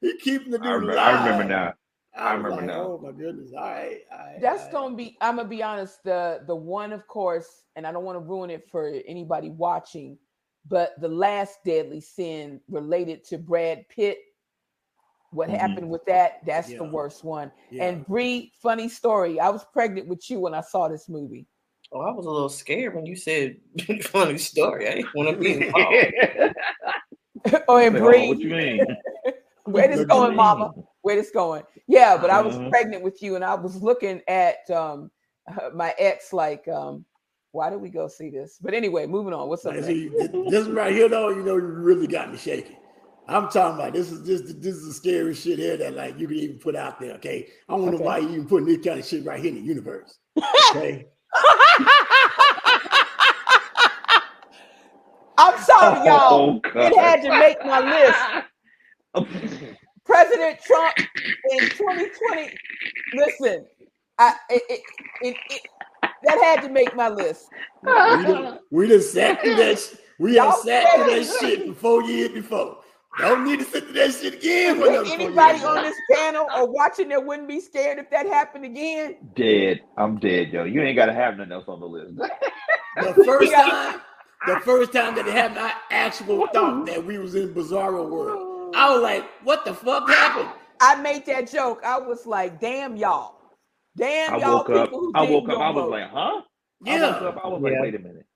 he 0.00 0.16
keeping 0.18 0.50
the 0.52 0.58
dude 0.58 0.66
I 0.66 0.70
remember, 0.72 0.92
alive. 0.94 1.14
I 1.16 1.24
remember 1.24 1.44
now. 1.44 1.74
I 2.16 2.34
was 2.36 2.44
remember 2.44 2.56
like, 2.58 2.66
now. 2.66 2.82
Oh 2.84 3.00
my 3.02 3.10
goodness! 3.10 3.50
All 3.56 3.60
right, 3.64 3.98
all 4.12 4.18
right, 4.18 4.40
That's 4.40 4.60
all 4.60 4.64
right. 4.66 4.72
gonna 4.72 4.94
be. 4.96 5.16
I'm 5.20 5.36
gonna 5.36 5.48
be 5.48 5.62
honest. 5.64 6.02
The 6.04 6.42
the 6.46 6.54
one, 6.54 6.92
of 6.92 7.06
course, 7.08 7.64
and 7.74 7.84
I 7.86 7.90
don't 7.92 8.04
want 8.04 8.14
to 8.16 8.20
ruin 8.24 8.50
it 8.50 8.68
for 8.70 8.92
anybody 9.08 9.50
watching, 9.50 10.16
but 10.68 10.98
the 11.00 11.08
last 11.08 11.58
deadly 11.64 12.00
sin 12.00 12.60
related 12.68 13.24
to 13.24 13.38
Brad 13.38 13.88
Pitt. 13.88 14.18
What 15.30 15.48
Mhm. 15.48 15.58
happened 15.58 15.90
with 15.90 16.04
that? 16.06 16.44
That's 16.46 16.72
the 16.74 16.84
worst 16.84 17.24
one. 17.24 17.50
Yeah. 17.70 17.84
And 17.86 18.06
Bree, 18.06 18.52
funny 18.54 18.88
story. 18.88 19.40
I 19.40 19.50
was 19.50 19.64
pregnant 19.64 20.06
with 20.08 20.30
you 20.30 20.40
when 20.40 20.54
I 20.54 20.60
saw 20.60 20.88
this 20.88 21.08
movie. 21.08 21.46
Oh, 21.92 22.00
I 22.00 22.10
was 22.12 22.26
a 22.26 22.30
little 22.30 22.48
scared 22.48 22.94
when 22.94 23.04
you 23.04 23.16
said 23.16 23.56
funny 24.02 24.38
story. 24.38 24.88
I 24.88 24.94
didn't 24.96 25.14
want 25.14 25.30
to 25.30 25.36
be 25.36 25.52
involved. 25.64 26.06
oh, 27.68 27.76
and 27.78 27.94
Like, 27.94 28.02
oh, 28.02 28.28
what 28.28 28.38
you 28.40 28.50
mean? 28.50 28.96
where 29.64 29.88
this 29.88 30.04
going, 30.06 30.28
mean? 30.28 30.36
Mama? 30.36 30.72
Where 31.02 31.16
this 31.16 31.30
going? 31.30 31.64
Yeah, 31.86 32.16
but 32.16 32.30
I 32.30 32.40
was 32.40 32.56
Mhm. 32.56 32.70
pregnant 32.70 33.02
with 33.02 33.22
you, 33.22 33.34
and 33.34 33.44
I 33.44 33.54
was 33.54 33.82
looking 33.82 34.22
at 34.28 34.68
um 34.70 35.10
my 35.74 35.94
ex, 35.98 36.32
like, 36.32 36.66
um, 36.68 37.04
why 37.54 37.70
did 37.70 37.80
we 37.80 37.88
go 37.88 38.08
see 38.08 38.30
this? 38.30 38.58
But 38.60 38.74
anyway, 38.74 39.06
moving 39.06 39.32
on. 39.32 39.48
What's 39.48 39.64
up? 39.64 39.74
See, 39.84 40.08
this 40.08 40.28
this 40.50 40.66
right 40.66 40.92
here, 40.92 41.08
though, 41.08 41.30
you 41.30 41.44
know, 41.44 41.56
you 41.56 41.62
really 41.62 42.08
got 42.08 42.32
me 42.32 42.36
shaking. 42.36 42.76
I'm 43.28 43.48
talking 43.48 43.78
about 43.78 43.92
this 43.92 44.10
is 44.10 44.26
this 44.26 44.42
this 44.56 44.74
is 44.74 44.88
the 44.88 44.92
scary 44.92 45.34
shit 45.34 45.60
here 45.60 45.76
that 45.76 45.94
like 45.94 46.18
you 46.18 46.26
can 46.26 46.36
even 46.36 46.58
put 46.58 46.74
out 46.74 46.98
there. 46.98 47.12
Okay, 47.14 47.46
I 47.68 47.76
don't 47.76 47.92
know 47.92 47.98
why 47.98 48.18
you 48.18 48.28
even 48.30 48.48
putting 48.48 48.66
this 48.66 48.84
kind 48.84 48.98
of 48.98 49.06
shit 49.06 49.24
right 49.24 49.38
here 49.40 49.50
in 49.50 49.54
the 49.54 49.62
universe. 49.62 50.18
Okay, 50.70 51.06
I'm 55.38 55.58
sorry, 55.62 56.00
oh, 56.00 56.04
y'all. 56.04 56.60
Oh, 56.64 56.80
It 56.80 56.98
had 56.98 57.22
to 57.22 57.30
make 57.38 57.64
my 57.64 57.80
list. 59.14 59.28
President 60.04 60.58
Trump 60.60 60.98
in 60.98 61.60
2020. 61.70 62.58
Listen, 63.14 63.64
I 64.18 64.34
it, 64.50 64.62
it, 64.68 64.80
it, 65.22 65.36
it 65.50 65.62
that 66.24 66.38
had 66.42 66.62
to 66.62 66.68
make 66.68 66.94
my 66.96 67.08
list. 67.08 67.48
we 67.82 67.90
done, 68.24 68.58
we 68.70 68.88
done 68.88 69.02
sat 69.02 69.42
through 69.42 69.56
that. 69.56 69.78
sh- 69.78 69.94
We 70.18 70.36
have 70.36 70.54
sat 70.56 70.86
through 70.94 71.14
that 71.14 71.36
shit 71.40 71.66
for 71.68 71.74
four 71.74 72.02
years 72.02 72.30
before. 72.30 72.78
Don't 73.18 73.44
need 73.44 73.60
to 73.60 73.64
sit 73.64 73.84
through 73.84 73.92
that 73.92 74.12
shit 74.12 74.34
again. 74.34 74.76
for 74.76 74.86
If 74.86 74.88
another 74.90 75.04
four 75.04 75.14
anybody 75.14 75.64
on 75.64 75.82
this 75.84 75.96
panel 76.12 76.46
or 76.56 76.66
watching 76.72 77.08
that 77.10 77.24
wouldn't 77.24 77.46
be 77.48 77.60
scared 77.60 77.98
if 77.98 78.10
that 78.10 78.26
happened 78.26 78.64
again. 78.64 79.16
dead. 79.36 79.82
I'm 79.96 80.18
dead, 80.18 80.48
yo. 80.52 80.64
You 80.64 80.82
ain't 80.82 80.96
got 80.96 81.06
to 81.06 81.14
have 81.14 81.36
nothing 81.36 81.52
else 81.52 81.64
on 81.68 81.78
the 81.80 81.86
list. 81.86 82.16
the 82.16 83.14
first 83.24 83.52
time, 83.52 84.00
the 84.48 84.60
first 84.60 84.92
time 84.92 85.14
that 85.14 85.28
it 85.28 85.32
happened, 85.32 85.60
I 85.60 85.72
actually 85.90 86.44
thought 86.52 86.86
that 86.86 87.04
we 87.04 87.18
was 87.18 87.34
in 87.36 87.54
Bizarro 87.54 88.08
world. 88.08 88.74
I 88.74 88.92
was 88.92 89.00
like, 89.02 89.24
"What 89.44 89.64
the 89.64 89.72
fuck 89.74 90.08
happened?" 90.08 90.48
I 90.80 90.96
made 90.96 91.24
that 91.26 91.48
joke. 91.50 91.82
I 91.84 91.98
was 91.98 92.26
like, 92.26 92.60
damn 92.60 92.96
y'all. 92.96 93.33
Damn 93.96 94.34
I 94.34 94.38
y'all 94.38 94.56
woke 94.58 94.70
up. 94.70 94.90
who 94.90 95.12
I 95.14 95.22
woke 95.22 95.48
up. 95.48 95.58
I 95.58 95.70
was 95.70 95.82
vote. 95.84 95.90
like, 95.90 96.10
huh? 96.10 96.42
Yeah. 96.84 96.92
I 96.94 97.10
woke 97.12 97.20
Yeah, 97.22 97.28
up. 97.28 97.40
I 97.44 97.48
was 97.48 97.62
like, 97.62 97.72
Yeah. 97.72 97.80
wait 97.82 97.94
a 97.94 97.98
minute. 97.98 98.26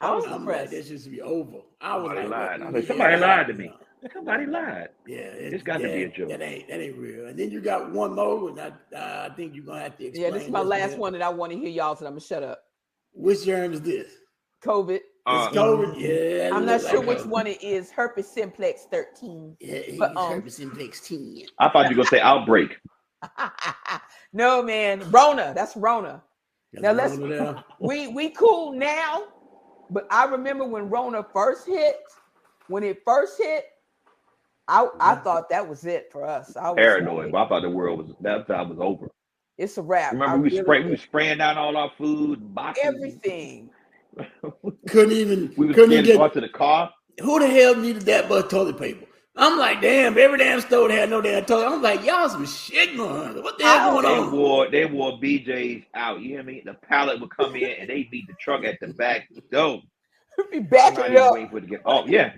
I 0.00 0.14
was 0.14 0.24
I'm 0.24 0.30
like, 0.30 0.40
impressed. 0.40 0.70
that 0.72 0.86
should 1.02 1.10
be 1.10 1.20
over. 1.20 1.58
I 1.80 1.96
was 1.96 2.06
Somebody 2.06 2.28
like, 2.28 2.30
lied. 2.30 2.62
I 2.62 2.64
was 2.64 2.74
like, 2.74 2.82
yeah, 2.82 2.88
somebody 2.88 3.14
yeah, 3.14 3.20
lied 3.26 3.46
to 3.48 3.52
me. 3.54 3.72
Somebody 4.14 4.46
lied. 4.46 4.88
Yeah, 5.06 5.16
it, 5.18 5.52
It's 5.52 5.62
got 5.62 5.78
to 5.78 5.88
be 5.88 6.04
a 6.04 6.08
joke. 6.08 6.30
That 6.30 6.40
ain't 6.40 6.68
that 6.68 6.80
ain't 6.80 6.96
real. 6.96 7.26
And 7.26 7.38
then 7.38 7.50
you 7.50 7.60
got 7.60 7.90
one 7.92 8.14
more, 8.14 8.48
and 8.48 8.58
I, 8.58 8.68
uh, 8.96 9.28
I 9.30 9.34
think 9.34 9.54
you're 9.54 9.64
gonna 9.64 9.80
have 9.82 9.98
to 9.98 10.06
explain. 10.06 10.24
Yeah, 10.24 10.30
this 10.38 10.44
is 10.46 10.50
my 10.50 10.62
last 10.62 10.96
one 10.96 11.12
that 11.12 11.20
I 11.20 11.28
want 11.28 11.52
to 11.52 11.58
hear 11.58 11.68
y'all, 11.68 11.94
so 11.96 12.06
I'm 12.06 12.12
gonna 12.12 12.20
shut 12.22 12.42
up. 12.42 12.62
Which 13.12 13.44
germ 13.44 13.74
is 13.74 13.82
this? 13.82 14.06
COVID. 14.64 14.94
It's 14.96 15.04
Uh, 15.26 15.50
COVID. 15.50 15.94
Yeah. 16.00 16.56
I'm 16.56 16.64
not 16.64 16.80
sure 16.80 17.00
like 17.00 17.08
which 17.08 17.18
COVID. 17.18 17.26
one 17.26 17.46
it 17.46 17.62
is. 17.62 17.90
Herpes 17.90 18.26
simplex 18.26 18.86
13. 18.90 19.56
Yeah, 19.60 19.74
it's 19.74 19.98
but, 19.98 20.16
um, 20.16 20.32
herpes 20.36 20.56
simplex 20.56 21.06
10. 21.06 21.42
I 21.58 21.68
thought 21.68 21.90
you 21.90 21.96
were 21.96 22.02
gonna 22.04 22.08
say 22.08 22.20
outbreak. 22.20 22.78
no, 24.32 24.62
man. 24.62 25.10
Rona. 25.10 25.52
That's 25.54 25.76
Rona. 25.76 26.22
Got 26.74 26.82
Now 26.82 26.92
let's- 26.92 27.16
Rona 27.16 27.28
there. 27.36 27.64
We 27.80 28.08
we 28.08 28.30
cool 28.30 28.72
now, 28.72 29.24
but 29.90 30.06
I 30.10 30.24
remember 30.26 30.64
when 30.64 30.88
Rona 30.88 31.24
first 31.32 31.66
hit. 31.66 31.96
When 32.68 32.84
it 32.84 33.02
first 33.04 33.36
hit, 33.36 33.64
I 34.68 34.86
I 35.00 35.16
thought 35.16 35.48
that 35.50 35.68
was 35.68 35.84
it 35.84 36.08
for 36.12 36.24
us. 36.24 36.56
I 36.56 36.68
was 36.70 36.76
Paranoid. 36.76 37.32
like, 37.32 37.46
I 37.46 37.48
thought 37.48 37.62
the 37.62 37.70
world 37.70 37.98
was 37.98 38.14
that 38.20 38.46
time 38.46 38.68
was 38.68 38.78
over. 38.80 39.10
It's 39.58 39.76
a 39.76 39.82
wrap. 39.82 40.12
Remember 40.12 40.34
I 40.34 40.38
we 40.38 40.50
really 40.50 40.62
spray 40.62 40.84
we 40.84 40.90
were 40.90 40.96
spraying 40.96 41.38
down 41.38 41.58
all 41.58 41.76
our 41.76 41.90
food, 41.98 42.54
boxes. 42.54 42.84
everything. 42.84 43.70
Couldn't 44.88 45.12
even, 45.12 45.52
we 45.56 45.72
couldn't 45.72 45.92
even 45.92 46.04
get, 46.04 46.32
to 46.32 46.40
the 46.40 46.48
car. 46.48 46.90
who 47.20 47.38
the 47.38 47.46
hell 47.48 47.74
needed 47.76 48.02
that 48.02 48.28
much 48.28 48.48
toilet 48.50 48.78
paper? 48.78 49.06
I'm 49.36 49.58
like, 49.58 49.80
damn, 49.80 50.18
every 50.18 50.38
damn 50.38 50.60
store 50.60 50.90
had 50.90 51.08
no 51.08 51.20
damn 51.20 51.44
toilet. 51.44 51.66
I'm 51.68 51.82
like, 51.82 52.04
y'all 52.04 52.28
some 52.28 52.46
shit, 52.46 52.94
man. 52.96 53.42
What 53.42 53.58
the 53.58 53.64
hell 53.64 53.90
I 53.98 54.02
going 54.02 54.04
They 54.04 54.18
on? 54.18 54.32
wore 54.32 54.70
they 54.70 54.84
wore 54.86 55.12
BJ's 55.18 55.84
out. 55.94 56.20
You 56.20 56.30
hear 56.30 56.42
me? 56.42 56.62
The 56.64 56.74
pallet 56.74 57.20
would 57.20 57.30
come 57.34 57.54
in 57.54 57.70
and 57.80 57.88
they 57.88 58.02
beat 58.10 58.26
the 58.26 58.34
truck 58.40 58.64
at 58.64 58.78
the 58.80 58.88
back. 58.88 59.28
Go. 59.52 59.80
Be 60.50 60.58
I'm 60.58 60.64
backing 60.64 60.94
not 60.98 61.06
it 61.06 61.12
even 61.12 61.22
up. 61.22 61.32
waiting 61.32 61.48
for 61.50 61.58
it 61.58 61.60
to 61.62 61.66
get 61.68 61.82
off. 61.84 62.08
Yeah. 62.08 62.32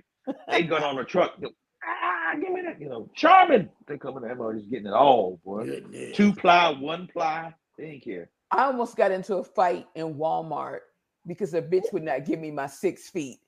They 0.51 0.63
got 0.65 0.83
on 0.83 0.97
the 0.97 1.05
truck. 1.05 1.41
go, 1.41 1.49
Ah, 1.85 2.35
give 2.39 2.51
me 2.53 2.61
that. 2.63 2.81
You 2.81 2.89
know, 2.89 3.11
Charmin. 3.15 3.69
They 3.89 3.97
coming 3.99 4.29
in 4.31 4.39
there 4.39 4.53
just 4.55 4.71
getting 4.71 4.87
it 4.87 4.93
all, 4.93 5.41
boy. 5.45 5.65
Goodness. 5.67 6.17
Two 6.17 6.33
ply, 6.35 6.71
one 6.79 7.09
ply. 7.13 7.53
They 7.79 7.91
didn't 7.93 8.05
care. 8.05 8.31
I 8.51 8.65
almost 8.65 8.97
got 8.97 9.11
into 9.11 9.37
a 9.37 9.45
fight 9.45 9.87
in 9.95 10.15
Walmart 10.15 10.81
because 11.27 11.55
a 11.55 11.63
bitch 11.63 11.93
would 11.93 12.03
not 12.03 12.27
give 12.27 12.39
me 12.39 12.51
my 12.51 12.67
six 12.67 13.09
feet. 13.09 13.39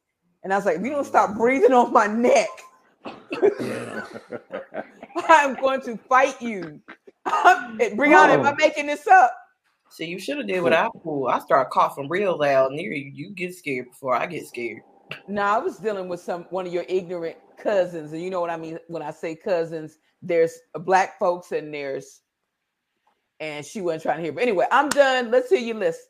And 0.42 0.52
I 0.52 0.56
was 0.56 0.64
like, 0.64 0.76
if 0.78 0.82
you 0.82 0.90
don't 0.90 1.04
stop 1.04 1.36
breathing 1.36 1.72
on 1.72 1.92
my 1.92 2.06
neck, 2.06 2.48
Yeah. 2.58 2.73
I'm 5.28 5.54
going 5.56 5.80
to 5.82 5.96
fight 5.96 6.40
you. 6.42 6.80
Brianna, 7.26 8.34
am 8.34 8.46
I 8.46 8.52
Oh. 8.52 8.56
making 8.58 8.86
this 8.86 9.06
up? 9.06 9.32
See, 9.90 10.06
you 10.06 10.18
should 10.18 10.38
have 10.38 10.48
did 10.48 10.62
what 10.62 10.72
I 10.72 10.88
pulled. 11.02 11.30
I 11.30 11.38
start 11.40 11.70
coughing 11.70 12.08
real 12.08 12.38
loud 12.38 12.72
near 12.72 12.92
you. 12.92 13.10
You 13.14 13.30
get 13.34 13.54
scared 13.54 13.86
before 13.90 14.14
I 14.16 14.26
get 14.26 14.46
scared. 14.46 14.82
No, 15.28 15.42
I 15.42 15.58
was 15.58 15.78
dealing 15.78 16.08
with 16.08 16.20
some 16.20 16.44
one 16.50 16.66
of 16.66 16.72
your 16.72 16.84
ignorant 16.88 17.36
cousins, 17.58 18.12
and 18.12 18.22
you 18.22 18.30
know 18.30 18.40
what 18.40 18.50
I 18.50 18.56
mean 18.56 18.78
when 18.88 19.02
I 19.02 19.10
say 19.12 19.36
cousins. 19.36 19.98
There's 20.22 20.58
black 20.74 21.18
folks 21.18 21.52
and 21.52 21.72
there's, 21.72 22.22
and 23.40 23.64
she 23.64 23.80
wasn't 23.82 24.04
trying 24.04 24.16
to 24.18 24.22
hear. 24.24 24.32
But 24.32 24.42
anyway, 24.44 24.66
I'm 24.72 24.88
done. 24.88 25.30
Let's 25.30 25.50
hear 25.50 25.58
your 25.60 25.76
list. 25.76 26.00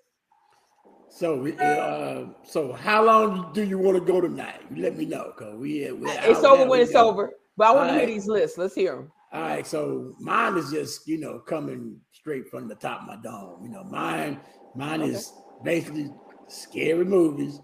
So, 1.08 1.36
we, 1.36 1.56
uh, 1.58 2.24
so 2.44 2.72
how 2.72 3.04
long 3.04 3.52
do 3.52 3.62
you 3.62 3.78
want 3.78 3.96
to 3.96 4.04
go 4.04 4.20
tonight? 4.20 4.60
Let 4.76 4.96
me 4.96 5.04
know, 5.04 5.32
cause 5.38 5.54
we, 5.56 5.90
we 5.92 6.10
It's 6.10 6.42
over 6.42 6.68
when 6.68 6.80
it's 6.80 6.92
go. 6.92 7.08
over. 7.08 7.32
But 7.56 7.68
I 7.68 7.70
want 7.72 7.90
to 7.90 7.98
hear 7.98 8.06
these 8.06 8.26
lists. 8.26 8.58
Let's 8.58 8.74
hear 8.74 8.96
them. 8.96 9.12
All 9.32 9.40
right, 9.42 9.66
so 9.66 10.14
mine 10.20 10.56
is 10.56 10.70
just 10.70 11.08
you 11.08 11.18
know 11.18 11.40
coming 11.40 12.00
straight 12.12 12.48
from 12.48 12.68
the 12.68 12.76
top 12.76 13.02
of 13.02 13.06
my 13.08 13.16
dome. 13.16 13.64
You 13.64 13.68
know, 13.68 13.82
mine 13.84 14.40
mine 14.76 15.02
is 15.02 15.32
basically 15.64 16.10
scary 16.46 17.04
movies. 17.04 17.60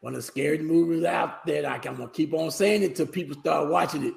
One 0.00 0.14
of 0.14 0.18
the 0.18 0.22
scary 0.22 0.58
movies 0.58 1.04
out 1.04 1.44
there. 1.44 1.62
Like 1.62 1.86
I'm 1.86 1.96
gonna 1.96 2.10
keep 2.10 2.32
on 2.32 2.50
saying 2.50 2.82
it 2.82 2.96
till 2.96 3.06
people 3.06 3.38
start 3.38 3.68
watching 3.70 4.04
it, 4.04 4.14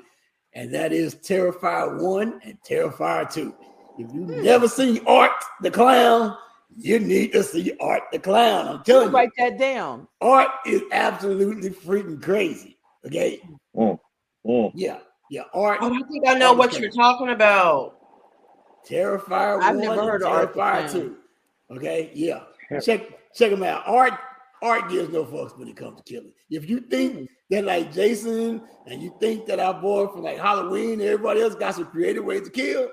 and 0.54 0.74
that 0.74 0.94
is 0.94 1.16
Terrifier 1.16 2.02
One 2.02 2.40
and 2.44 2.58
Terrifier 2.68 3.30
Two. 3.30 3.54
If 3.98 4.14
you've 4.14 4.30
never 4.30 4.70
seen 4.70 5.06
Art 5.06 5.32
the 5.62 5.72
Clown, 5.72 6.38
you 6.78 7.00
need 7.00 7.32
to 7.34 7.44
see 7.44 7.74
Art 7.80 8.04
the 8.12 8.20
Clown. 8.20 8.68
I'm 8.68 8.84
telling 8.84 9.08
you, 9.10 9.14
Write 9.14 9.30
that 9.38 9.58
down. 9.58 10.08
Art 10.22 10.50
is 10.66 10.82
absolutely 10.92 11.70
freaking 11.70 12.22
crazy. 12.22 12.78
Okay, 13.06 13.42
Mm, 13.76 14.00
mm. 14.46 14.72
yeah, 14.76 15.00
yeah. 15.30 15.44
Art 15.54 15.80
Oh, 15.82 15.94
I 15.94 16.02
think 16.10 16.28
I 16.28 16.36
know 16.36 16.54
what 16.54 16.78
you're 16.80 16.92
talking 16.92 17.30
about. 17.30 17.98
Terrifier 18.88 19.62
I've 19.62 19.76
one 19.76 19.86
never 19.86 20.04
heard 20.04 20.22
of 20.24 20.28
Art 20.30 20.54
the 20.54 20.60
Terrifier 20.60 20.90
Clown. 20.90 20.90
two. 20.92 21.18
Okay, 21.72 22.12
yeah. 22.14 22.44
Yeah. 22.72 22.80
Check 22.80 23.02
check 23.36 23.52
them 23.52 23.64
out. 23.64 23.84
Art 23.88 24.14
Art 24.62 24.90
gives 24.90 25.10
no 25.12 25.26
fucks 25.26 25.58
when 25.58 25.68
it 25.68 25.76
comes 25.76 25.98
to 26.02 26.04
killing. 26.04 26.32
If 26.50 26.70
you 26.70 26.80
think 26.80 27.30
that 27.50 27.66
like 27.66 27.94
Jason 27.94 28.62
and 28.88 29.02
you 29.02 29.14
think 29.20 29.46
that 29.48 29.60
our 29.60 29.74
boy 29.74 30.08
from 30.08 30.24
like 30.24 30.38
Halloween 30.38 30.94
and 30.94 31.02
everybody 31.04 31.42
else 31.42 31.56
got 31.56 31.76
some 31.76 31.86
creative 31.88 32.24
ways 32.24 32.44
to 32.44 32.50
kill, 32.50 32.90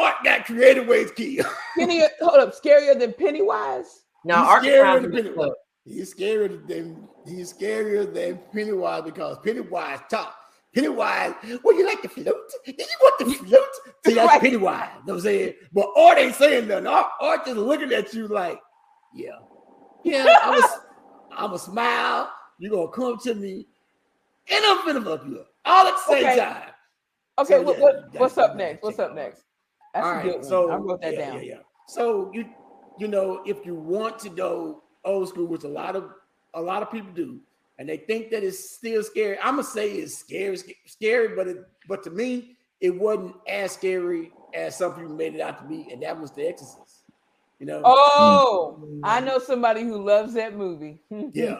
Art 0.00 0.16
got 0.24 0.44
creative 0.46 0.86
ways 0.86 1.10
key. 1.12 1.40
Penny, 1.78 2.02
hold 2.20 2.40
up, 2.40 2.54
scarier 2.54 2.98
than 2.98 3.12
Pennywise. 3.12 4.02
No, 4.24 4.36
He's 4.38 4.46
Art 4.46 4.62
scarier 4.62 5.02
than 5.02 5.12
Pennywise. 5.12 5.50
He's 5.84 6.14
scarier 6.14 6.66
than 6.68 7.08
he's 7.24 7.52
scarier 7.52 8.12
than 8.12 8.40
Pennywise 8.52 9.02
because 9.02 9.38
Pennywise 9.44 10.00
talk. 10.10 10.36
Pennywise, 10.74 11.34
well, 11.64 11.76
you 11.76 11.84
like 11.84 12.00
the 12.00 12.08
flute? 12.08 12.26
Did 12.64 12.78
you 12.78 12.86
want 13.02 13.18
the 13.18 13.24
flute? 13.24 13.64
See, 14.06 14.14
that's 14.14 14.28
Right. 14.28 14.40
Pennywise. 14.40 14.88
You 15.00 15.06
know 15.06 15.14
what 15.14 15.14
I'm 15.14 15.20
saying? 15.20 15.54
But 15.72 15.88
Art 15.96 16.18
ain't 16.18 16.34
saying 16.36 16.68
nothing. 16.68 16.86
Art, 16.86 17.06
Art 17.20 17.44
just 17.44 17.56
looking 17.56 17.92
at 17.92 18.14
you 18.14 18.28
like, 18.28 18.60
yeah. 19.12 19.30
Yeah, 20.04 20.32
I'm 20.42 20.62
a, 20.62 20.66
I'm 21.36 21.52
a 21.54 21.58
smile. 21.58 22.30
You're 22.58 22.70
gonna 22.70 22.92
come 22.92 23.18
to 23.18 23.34
me, 23.34 23.66
and 24.48 24.64
I'm 24.64 24.78
finna 24.78 25.02
fuck 25.02 25.26
you 25.26 25.40
up. 25.40 25.48
All 25.64 25.86
at 25.88 25.94
the 25.94 26.00
same 26.12 26.24
Okay. 26.26 26.36
time. 26.38 26.70
Okay, 27.40 27.54
So, 27.54 27.62
what, 27.62 27.78
yeah, 27.78 28.20
what, 28.20 28.36
you 28.36 28.42
up 28.42 28.56
next? 28.56 28.82
What's 28.82 28.98
up 28.98 29.14
next? 29.14 29.42
That's 29.94 30.06
All 30.06 30.12
a 30.12 30.16
right, 30.16 30.24
good 30.24 30.44
so 30.44 30.70
I 30.70 30.76
wrote 30.76 31.00
that 31.02 31.14
yeah, 31.14 31.18
down. 31.18 31.36
Yeah, 31.36 31.42
yeah. 31.42 31.58
So 31.86 32.30
you 32.32 32.46
you 32.98 33.08
know, 33.08 33.42
if 33.46 33.64
you 33.64 33.74
want 33.74 34.18
to 34.20 34.28
go 34.28 34.82
old 35.04 35.28
school, 35.28 35.46
which 35.46 35.64
a 35.64 35.68
lot 35.68 35.96
of 35.96 36.10
a 36.54 36.60
lot 36.60 36.82
of 36.82 36.90
people 36.90 37.10
do, 37.12 37.40
and 37.78 37.88
they 37.88 37.96
think 37.96 38.30
that 38.30 38.44
it's 38.44 38.70
still 38.70 39.02
scary. 39.02 39.38
I'm 39.38 39.56
gonna 39.56 39.64
say 39.64 39.90
it's 39.92 40.18
scary, 40.18 40.58
scary, 40.86 41.34
but 41.34 41.48
it 41.48 41.58
but 41.88 42.02
to 42.04 42.10
me, 42.10 42.56
it 42.80 42.90
wasn't 42.90 43.36
as 43.48 43.72
scary 43.72 44.32
as 44.54 44.76
some 44.76 44.94
people 44.94 45.14
made 45.14 45.34
it 45.34 45.40
out 45.40 45.58
to 45.58 45.64
be, 45.64 45.88
and 45.92 46.02
that 46.02 46.18
was 46.20 46.30
The 46.32 46.48
Exorcist. 46.48 47.04
You 47.58 47.66
know, 47.66 47.82
Oh, 47.84 48.78
I 49.04 49.18
mm-hmm. 49.18 49.26
know 49.26 49.38
somebody 49.38 49.82
who 49.82 50.02
loves 50.02 50.34
that 50.34 50.56
movie. 50.56 50.98
Yeah. 51.34 51.58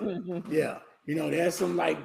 yeah. 0.48 0.78
You 1.10 1.16
know, 1.16 1.28
there's 1.28 1.56
some 1.56 1.76
like 1.76 1.98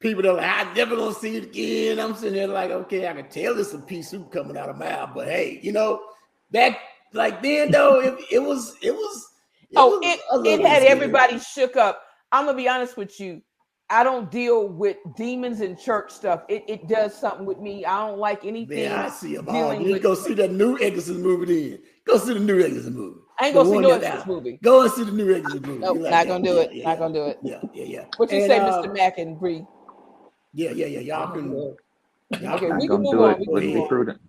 people 0.00 0.20
that 0.20 0.30
are 0.30 0.34
like, 0.34 0.66
I 0.66 0.74
never 0.74 0.96
gonna 0.96 1.14
see 1.14 1.36
it 1.36 1.44
again. 1.44 2.00
I'm 2.00 2.16
sitting 2.16 2.34
there 2.34 2.48
like, 2.48 2.72
okay, 2.72 3.06
I 3.06 3.12
can 3.12 3.28
tell 3.28 3.54
there's 3.54 3.70
some 3.70 3.82
pea 3.82 4.02
soup 4.02 4.32
coming 4.32 4.56
out 4.56 4.68
of 4.68 4.76
my 4.76 4.88
mouth, 4.88 5.10
but 5.14 5.28
hey, 5.28 5.60
you 5.62 5.70
know, 5.70 6.02
that 6.50 6.76
like 7.12 7.40
then 7.40 7.70
though, 7.70 8.00
it, 8.00 8.18
it 8.32 8.40
was 8.40 8.76
it 8.82 8.90
was 8.90 9.28
oh, 9.76 9.98
was 9.98 10.00
it, 10.02 10.20
it 10.44 10.66
had 10.66 10.82
scary. 10.82 10.88
everybody 10.88 11.38
shook 11.38 11.76
up. 11.76 12.02
I'm 12.32 12.46
gonna 12.46 12.56
be 12.56 12.68
honest 12.68 12.96
with 12.96 13.20
you. 13.20 13.42
I 13.90 14.02
don't 14.02 14.28
deal 14.28 14.66
with 14.66 14.96
demons 15.16 15.60
and 15.60 15.78
church 15.78 16.10
stuff. 16.10 16.42
It, 16.48 16.64
it 16.66 16.88
does 16.88 17.16
something 17.16 17.46
with 17.46 17.60
me. 17.60 17.84
I 17.84 18.08
don't 18.08 18.18
like 18.18 18.44
anything. 18.44 18.88
Man, 18.88 18.98
I 18.98 19.08
see 19.08 19.36
them 19.36 19.48
all. 19.48 19.72
You 19.72 19.78
need 19.78 19.84
to 19.84 19.92
with- 19.92 20.02
go 20.02 20.14
see 20.16 20.34
that 20.34 20.50
new 20.50 20.76
Exorcist 20.80 21.20
movie 21.20 21.70
then. 21.70 21.78
Go 22.08 22.18
see 22.18 22.34
the 22.34 22.40
new 22.40 22.60
Exorcist 22.60 22.90
movie. 22.90 23.20
I 23.40 23.46
ain't 23.46 23.54
gonna 23.54 23.68
see 23.68 23.74
one 23.74 23.82
no 23.82 23.90
that's 23.90 24.04
Exorcist 24.04 24.26
movie. 24.26 24.58
Go 24.62 24.82
and 24.82 24.92
see 24.92 25.04
the 25.04 25.12
new 25.12 25.34
Exorcist 25.34 25.64
movie. 25.64 25.80
Nope, 25.84 25.98
like 25.98 26.10
not 26.12 26.26
gonna 26.26 26.32
one. 26.34 26.42
do 26.42 26.58
it. 26.58 26.74
yeah, 26.74 26.88
Not 26.88 26.98
gonna 26.98 27.14
do 27.14 27.24
it. 27.24 27.38
Yeah, 27.42 27.60
yeah, 27.72 27.84
yeah. 27.84 28.04
What 28.16 28.32
you 28.32 28.38
And, 28.40 28.50
say, 28.50 28.58
uh, 28.58 28.82
Mr. 28.82 28.94
Mack 28.94 29.18
and 29.18 29.38
Bree? 29.38 29.64
Yeah, 30.52 30.70
yeah, 30.70 30.86
yeah. 30.86 31.00
Y'all 31.00 31.32
can. 31.32 31.52
y'all 32.40 32.56
Okay, 32.56 32.66
can 32.66 32.78
we 32.78 32.88
Don't 32.88 32.96
can 32.96 33.02
move 33.04 33.12
do 33.14 33.24
on. 33.24 33.30
it. 33.32 33.38
We 33.38 33.44
can 33.44 33.54
Wouldn't 33.54 33.74
be 33.74 33.88
prudent. 33.88 34.20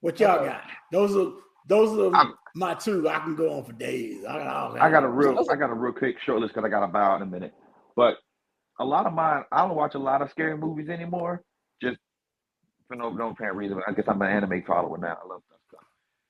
What 0.00 0.18
y'all 0.20 0.38
Okay. 0.38 0.46
got? 0.46 0.62
Those 0.90 1.16
are 1.16 1.32
those 1.68 1.98
are 1.98 2.16
I'm- 2.16 2.34
my 2.54 2.74
two. 2.74 3.08
I 3.08 3.20
can 3.20 3.36
go 3.36 3.56
on 3.58 3.64
for 3.64 3.72
days. 3.72 4.24
I 4.24 4.38
got 4.38 4.46
all 4.48 4.76
I 4.78 4.90
got 4.90 5.04
a 5.04 5.08
real, 5.08 5.38
I 5.48 5.54
got 5.56 5.70
a 5.70 5.74
real 5.74 5.92
quick 5.92 6.16
short 6.20 6.40
list 6.40 6.54
because 6.54 6.66
I 6.66 6.70
got 6.70 6.80
to 6.80 6.88
bow 6.88 7.14
in 7.16 7.22
a 7.22 7.26
minute. 7.26 7.54
But 7.94 8.16
a 8.80 8.84
lot 8.84 9.06
of 9.06 9.12
mine, 9.12 9.44
I 9.52 9.66
don't 9.66 9.76
watch 9.76 9.94
a 9.94 9.98
lot 9.98 10.22
of 10.22 10.30
scary 10.30 10.56
movies 10.56 10.88
anymore, 10.88 11.42
just 11.82 11.98
for 12.88 12.96
no 12.96 13.10
no 13.10 13.28
apparent 13.30 13.56
reason. 13.56 13.76
But 13.76 13.88
I 13.88 13.92
guess 13.94 14.06
I'm 14.08 14.20
an 14.22 14.28
anime 14.30 14.64
follower 14.66 14.98
now. 14.98 15.18
I 15.22 15.26
love 15.28 15.42
that 15.50 15.58
stuff. 15.58 15.59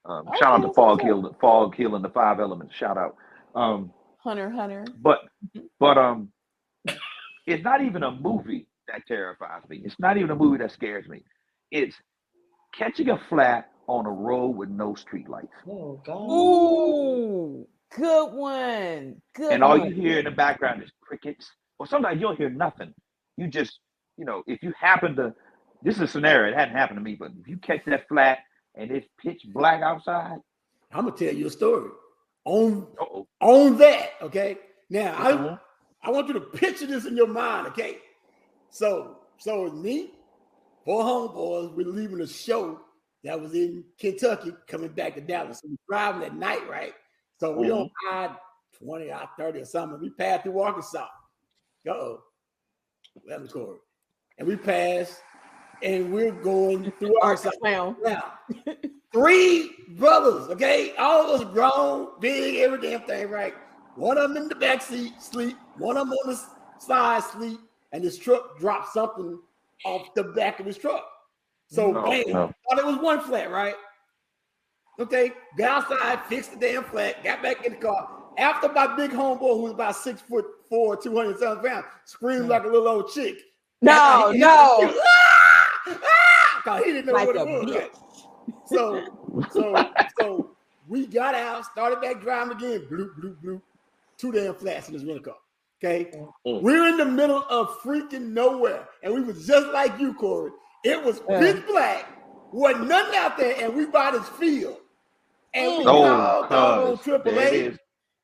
Um, 0.04 0.28
Okay, 0.28 0.38
shout 0.38 0.54
out 0.54 0.62
to 0.66 0.72
Fog 0.72 1.00
what's 1.00 1.02
up. 1.02 1.06
Hill, 1.06 1.36
Fog 1.40 1.74
Hill 1.76 1.94
and 1.94 2.04
the 2.04 2.08
Five 2.10 2.40
Elements. 2.40 2.74
Shout 2.74 2.96
out. 2.98 3.16
Um, 3.54 3.92
Hunter, 4.18 4.50
Hunter. 4.50 4.84
but 5.00 5.20
but 5.78 5.98
um, 5.98 6.30
it's 7.46 7.64
not 7.64 7.82
even 7.82 8.02
a 8.02 8.10
movie 8.10 8.66
that 8.88 9.06
terrifies 9.06 9.62
me. 9.68 9.80
It's 9.84 9.98
not 9.98 10.16
even 10.16 10.30
a 10.30 10.36
movie 10.36 10.58
that 10.58 10.72
scares 10.72 11.08
me. 11.08 11.22
It's 11.70 11.96
catching 12.76 13.10
a 13.10 13.18
flat 13.28 13.70
on 13.86 14.06
a 14.06 14.10
road 14.10 14.50
with 14.50 14.68
no 14.68 14.94
streetlights. 14.94 15.48
Oh 15.68 16.00
God. 16.04 16.30
Ooh, 16.30 17.66
good 17.96 18.32
one. 18.32 19.20
Good 19.34 19.52
and 19.52 19.62
all 19.64 19.78
one. 19.78 19.88
you 19.88 19.94
hear 19.94 20.18
in 20.18 20.24
the 20.26 20.30
background 20.30 20.82
is 20.82 20.90
crickets. 21.00 21.50
Or 21.78 21.86
sometimes 21.86 22.20
you'll 22.20 22.36
hear 22.36 22.50
nothing. 22.50 22.92
You 23.36 23.48
just, 23.48 23.78
you 24.18 24.24
know, 24.26 24.42
if 24.46 24.62
you 24.62 24.72
happen 24.78 25.16
to, 25.16 25.34
this 25.82 25.96
is 25.96 26.02
a 26.02 26.06
scenario, 26.06 26.52
it 26.52 26.58
hadn't 26.58 26.76
happened 26.76 26.98
to 26.98 27.02
me, 27.02 27.16
but 27.18 27.30
if 27.40 27.48
you 27.48 27.56
catch 27.56 27.84
that 27.86 28.06
flat 28.06 28.38
and 28.74 28.90
it's 28.90 29.06
pitch 29.22 29.42
black 29.52 29.82
outside, 29.82 30.38
I'm 30.92 31.04
gonna 31.04 31.16
tell 31.16 31.34
you 31.34 31.46
a 31.46 31.50
story 31.50 31.90
on 32.44 32.86
uh-oh. 33.00 33.26
on 33.40 33.78
that. 33.78 34.10
Okay. 34.22 34.58
Now 34.88 35.12
Uh-huh. 35.12 35.56
I 36.02 36.08
I 36.08 36.10
want 36.10 36.28
you 36.28 36.34
to 36.34 36.40
picture 36.40 36.86
this 36.86 37.04
in 37.04 37.16
your 37.16 37.26
mind. 37.28 37.66
Okay. 37.68 37.98
So 38.70 39.18
so 39.38 39.66
it's 39.66 39.74
me, 39.74 40.12
four 40.84 41.02
homeboys. 41.04 41.74
We're 41.74 41.86
leaving 41.86 42.20
a 42.20 42.26
show 42.26 42.80
that 43.24 43.40
was 43.40 43.54
in 43.54 43.84
Kentucky, 43.98 44.52
coming 44.66 44.88
back 44.88 45.14
to 45.14 45.20
Dallas. 45.20 45.60
So 45.60 45.68
we're 45.68 45.76
driving 45.88 46.22
at 46.22 46.34
night, 46.34 46.68
right? 46.68 46.94
So 47.38 47.56
we 47.56 47.70
on 47.70 47.90
I 48.10 48.34
twenty, 48.78 49.12
I 49.12 49.26
thirty 49.38 49.60
or 49.60 49.64
something. 49.64 50.00
We 50.00 50.10
passed 50.10 50.44
through 50.44 50.60
Arkansas. 50.60 51.06
Uh 51.86 51.90
oh. 51.92 52.22
That 53.26 53.40
was 53.40 53.52
Corey. 53.52 53.78
And 54.38 54.46
we 54.48 54.56
passed, 54.56 55.20
and 55.82 56.12
we're 56.12 56.32
going 56.32 56.92
through 56.98 57.18
our 57.20 57.30
Art 57.30 57.42
the 57.42 57.52
clown. 57.60 57.96
now. 58.02 58.32
Three 59.12 59.70
brothers, 59.90 60.48
okay? 60.50 60.94
All 60.96 61.34
of 61.34 61.40
us 61.40 61.52
grown, 61.52 62.08
big, 62.20 62.56
every 62.56 62.80
damn 62.80 63.02
thing, 63.02 63.28
right? 63.28 63.54
One 63.96 64.18
of 64.18 64.32
them 64.32 64.42
in 64.44 64.48
the 64.48 64.54
back 64.54 64.82
seat, 64.82 65.12
sleep. 65.20 65.56
One 65.76 65.96
of 65.96 66.08
them 66.08 66.16
on 66.24 66.32
the 66.32 66.40
side, 66.78 67.24
sleep. 67.24 67.58
And 67.92 68.04
this 68.04 68.18
truck 68.18 68.58
dropped 68.58 68.92
something 68.92 69.40
off 69.84 70.14
the 70.14 70.24
back 70.24 70.60
of 70.60 70.66
his 70.66 70.78
truck. 70.78 71.04
So, 71.68 71.90
No, 71.90 72.04
bam, 72.04 72.24
no. 72.28 72.52
thought 72.68 72.78
it 72.78 72.86
was 72.86 72.98
one 72.98 73.20
flat, 73.20 73.50
right? 73.50 73.74
Okay, 74.98 75.32
got 75.56 75.90
outside, 75.90 76.24
fixed 76.26 76.52
the 76.52 76.58
damn 76.58 76.84
flat, 76.84 77.24
got 77.24 77.42
back 77.42 77.64
in 77.64 77.72
the 77.72 77.78
car. 77.78 78.08
After 78.38 78.70
my 78.70 78.94
big 78.96 79.10
homeboy, 79.10 79.40
who 79.40 79.62
was 79.62 79.72
about 79.72 79.96
six 79.96 80.20
foot 80.20 80.44
four, 80.68 80.96
200 80.96 81.38
something 81.38 81.68
pounds, 81.68 81.86
screamed 82.04 82.44
hmm. 82.44 82.50
like 82.50 82.64
a 82.64 82.68
little 82.68 82.86
old 82.88 83.12
chick. 83.12 83.38
No, 83.82 84.28
He- 84.30 84.34
he- 84.34 84.40
no. 84.40 84.94
'Cause 86.76 86.84
he 86.86 86.92
didn't 86.92 87.06
know 87.06 87.12
Like 87.14 87.26
what 87.26 87.36
a 87.36 87.40
it 87.40 87.48
was. 87.48 87.70
bitch. 87.70 88.66
So, 88.66 89.04
so, 89.50 89.90
so 90.18 90.56
we 90.88 91.06
got 91.06 91.34
out, 91.34 91.64
started 91.66 92.00
back 92.00 92.20
driving 92.20 92.56
again. 92.56 92.86
Bloop, 92.90 93.10
bloop, 93.18 93.36
bloop. 93.42 93.62
Two 94.18 94.32
damn 94.32 94.54
flats 94.54 94.88
in 94.88 94.94
this 94.94 95.04
rental 95.04 95.24
car. 95.24 95.36
Okay, 95.82 96.10
Mm. 96.46 96.60
we're 96.62 96.88
in 96.88 96.98
the 96.98 97.06
middle 97.06 97.42
of 97.48 97.68
freaking 97.78 98.32
nowhere, 98.32 98.86
and 99.02 99.14
we 99.14 99.22
was 99.22 99.46
just 99.46 99.66
like 99.68 99.98
you, 99.98 100.12
Corey. 100.14 100.50
It 100.84 101.02
was 101.02 101.22
Yeah. 101.28 101.38
pitch 101.40 101.66
black, 101.66 102.06
wasn't 102.52 102.88
nothing 102.88 103.16
out 103.16 103.38
there, 103.38 103.54
and 103.58 103.74
we 103.74 103.86
by 103.86 104.10
this 104.10 104.28
field. 104.30 104.76
And 105.54 105.78
we 105.78 105.84
Oh, 105.86 106.46
called 106.46 106.52
on 106.52 106.96
cuz, 106.96 107.04
Triple 107.04 107.40
A, 107.40 107.76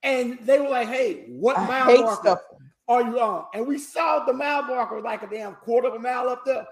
and 0.02 0.38
they 0.42 0.60
were 0.60 0.68
like, 0.68 0.88
"Hey, 0.88 1.24
what 1.30 1.56
I 1.58 1.66
mile 1.66 2.02
marker 2.02 2.14
stuff. 2.22 2.40
are 2.88 3.02
you 3.02 3.18
on?" 3.18 3.46
And 3.54 3.66
we 3.66 3.78
saw 3.78 4.24
the 4.26 4.32
mile 4.34 4.62
marker 4.62 5.00
like 5.00 5.22
a 5.22 5.26
damn 5.26 5.54
quarter 5.56 5.88
of 5.88 5.94
a 5.94 5.98
mile 5.98 6.28
up 6.28 6.44
there. 6.44 6.66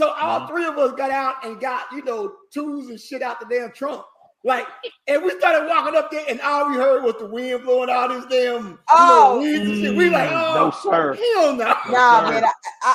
So 0.00 0.12
all 0.12 0.40
Mhm. 0.40 0.48
three 0.48 0.64
of 0.64 0.78
us 0.78 0.92
got 0.92 1.10
out 1.10 1.44
and 1.44 1.60
got 1.60 1.92
you 1.92 2.02
know 2.02 2.32
tools 2.50 2.88
and 2.88 2.98
shit 2.98 3.20
out 3.20 3.38
the 3.38 3.44
damn 3.44 3.70
trunk. 3.70 4.02
Like, 4.42 4.66
and 5.06 5.22
we 5.22 5.38
started 5.38 5.68
walking 5.68 5.94
up 5.94 6.10
there, 6.10 6.24
and 6.26 6.40
all 6.40 6.70
we 6.70 6.76
heard 6.76 7.04
was 7.04 7.16
the 7.18 7.26
wind 7.26 7.64
blowing 7.64 7.90
all 7.90 8.08
this 8.08 8.24
damn 8.30 8.78
Oh. 8.90 8.98
you 8.98 9.06
know, 9.06 9.38
weeds 9.42 9.68
and 9.68 9.78
shit. 9.78 9.94
We 9.94 10.08
like, 10.08 10.30
Mm, 10.30 10.42
oh 10.48 10.54
no, 10.54 10.70
sir. 10.70 11.12
hell 11.12 11.54
no. 11.54 11.64
Nah, 11.66 12.20
sir. 12.20 12.30
man, 12.30 12.44
I, 12.44 12.52
I, 12.82 12.94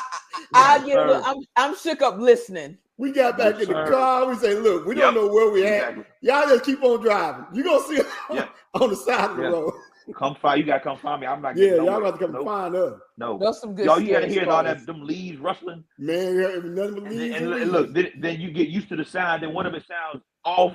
I 0.52 0.76
Yes, 0.78 0.84
get 0.86 0.98
a 0.98 1.06
little, 1.06 1.22
sir. 1.22 1.28
I'm, 1.30 1.36
I'm 1.54 1.76
shook 1.76 2.02
up 2.02 2.18
listening. 2.18 2.76
We 2.98 3.12
got 3.12 3.38
back 3.38 3.54
Yes, 3.54 3.62
in 3.62 3.68
the 3.68 3.74
sir. 3.74 3.92
car. 3.92 4.26
We 4.26 4.34
say, 4.34 4.54
look, 4.54 4.84
we 4.86 4.96
Yep. 4.96 5.04
don't 5.04 5.14
know 5.14 5.32
where 5.32 5.48
we 5.52 5.64
at. 5.64 5.74
Exactly. 5.74 6.04
Y'all 6.22 6.48
just 6.48 6.64
keep 6.64 6.82
on 6.82 7.00
driving. 7.00 7.44
You 7.52 7.62
gonna 7.62 7.84
see 7.84 8.00
us 8.00 8.06
Yeah. 8.32 8.48
on 8.74 8.90
the 8.90 8.96
side 8.96 9.30
of 9.30 9.36
the 9.36 9.42
Yeah. 9.44 9.48
road. 9.50 9.72
Come 10.14 10.36
find 10.36 10.60
you 10.60 10.66
gotta 10.66 10.80
come 10.84 10.98
find 10.98 11.20
me. 11.20 11.26
I'm 11.26 11.42
not 11.42 11.56
Yeah, 11.56 11.74
y'all 11.76 11.86
nowhere. 11.86 12.00
about 12.08 12.18
to 12.20 12.26
come 12.26 12.32
Nope. 12.32 12.44
find 12.46 12.76
us. 12.76 13.00
No. 13.18 13.38
That's 13.38 13.60
some 13.60 13.74
good. 13.74 13.86
Y'all, 13.86 14.00
you 14.00 14.12
gotta 14.12 14.28
hear 14.28 14.48
all 14.48 14.62
that 14.62 14.86
them 14.86 15.02
leaves 15.04 15.38
rustling. 15.40 15.82
Man, 15.98 16.36
yeah, 16.38 16.48
nothing 16.62 16.94
but 16.94 17.02
leaves 17.10 17.36
and, 17.36 17.46
and 17.52 17.62
and 17.62 17.72
look, 17.72 17.92
then, 17.92 18.12
then 18.20 18.40
you 18.40 18.52
get 18.52 18.68
used 18.68 18.88
to 18.90 18.96
the 18.96 19.04
sound, 19.04 19.42
then 19.42 19.52
one 19.52 19.66
of 19.66 19.74
it 19.74 19.82
sounds 19.86 20.22
off. 20.44 20.74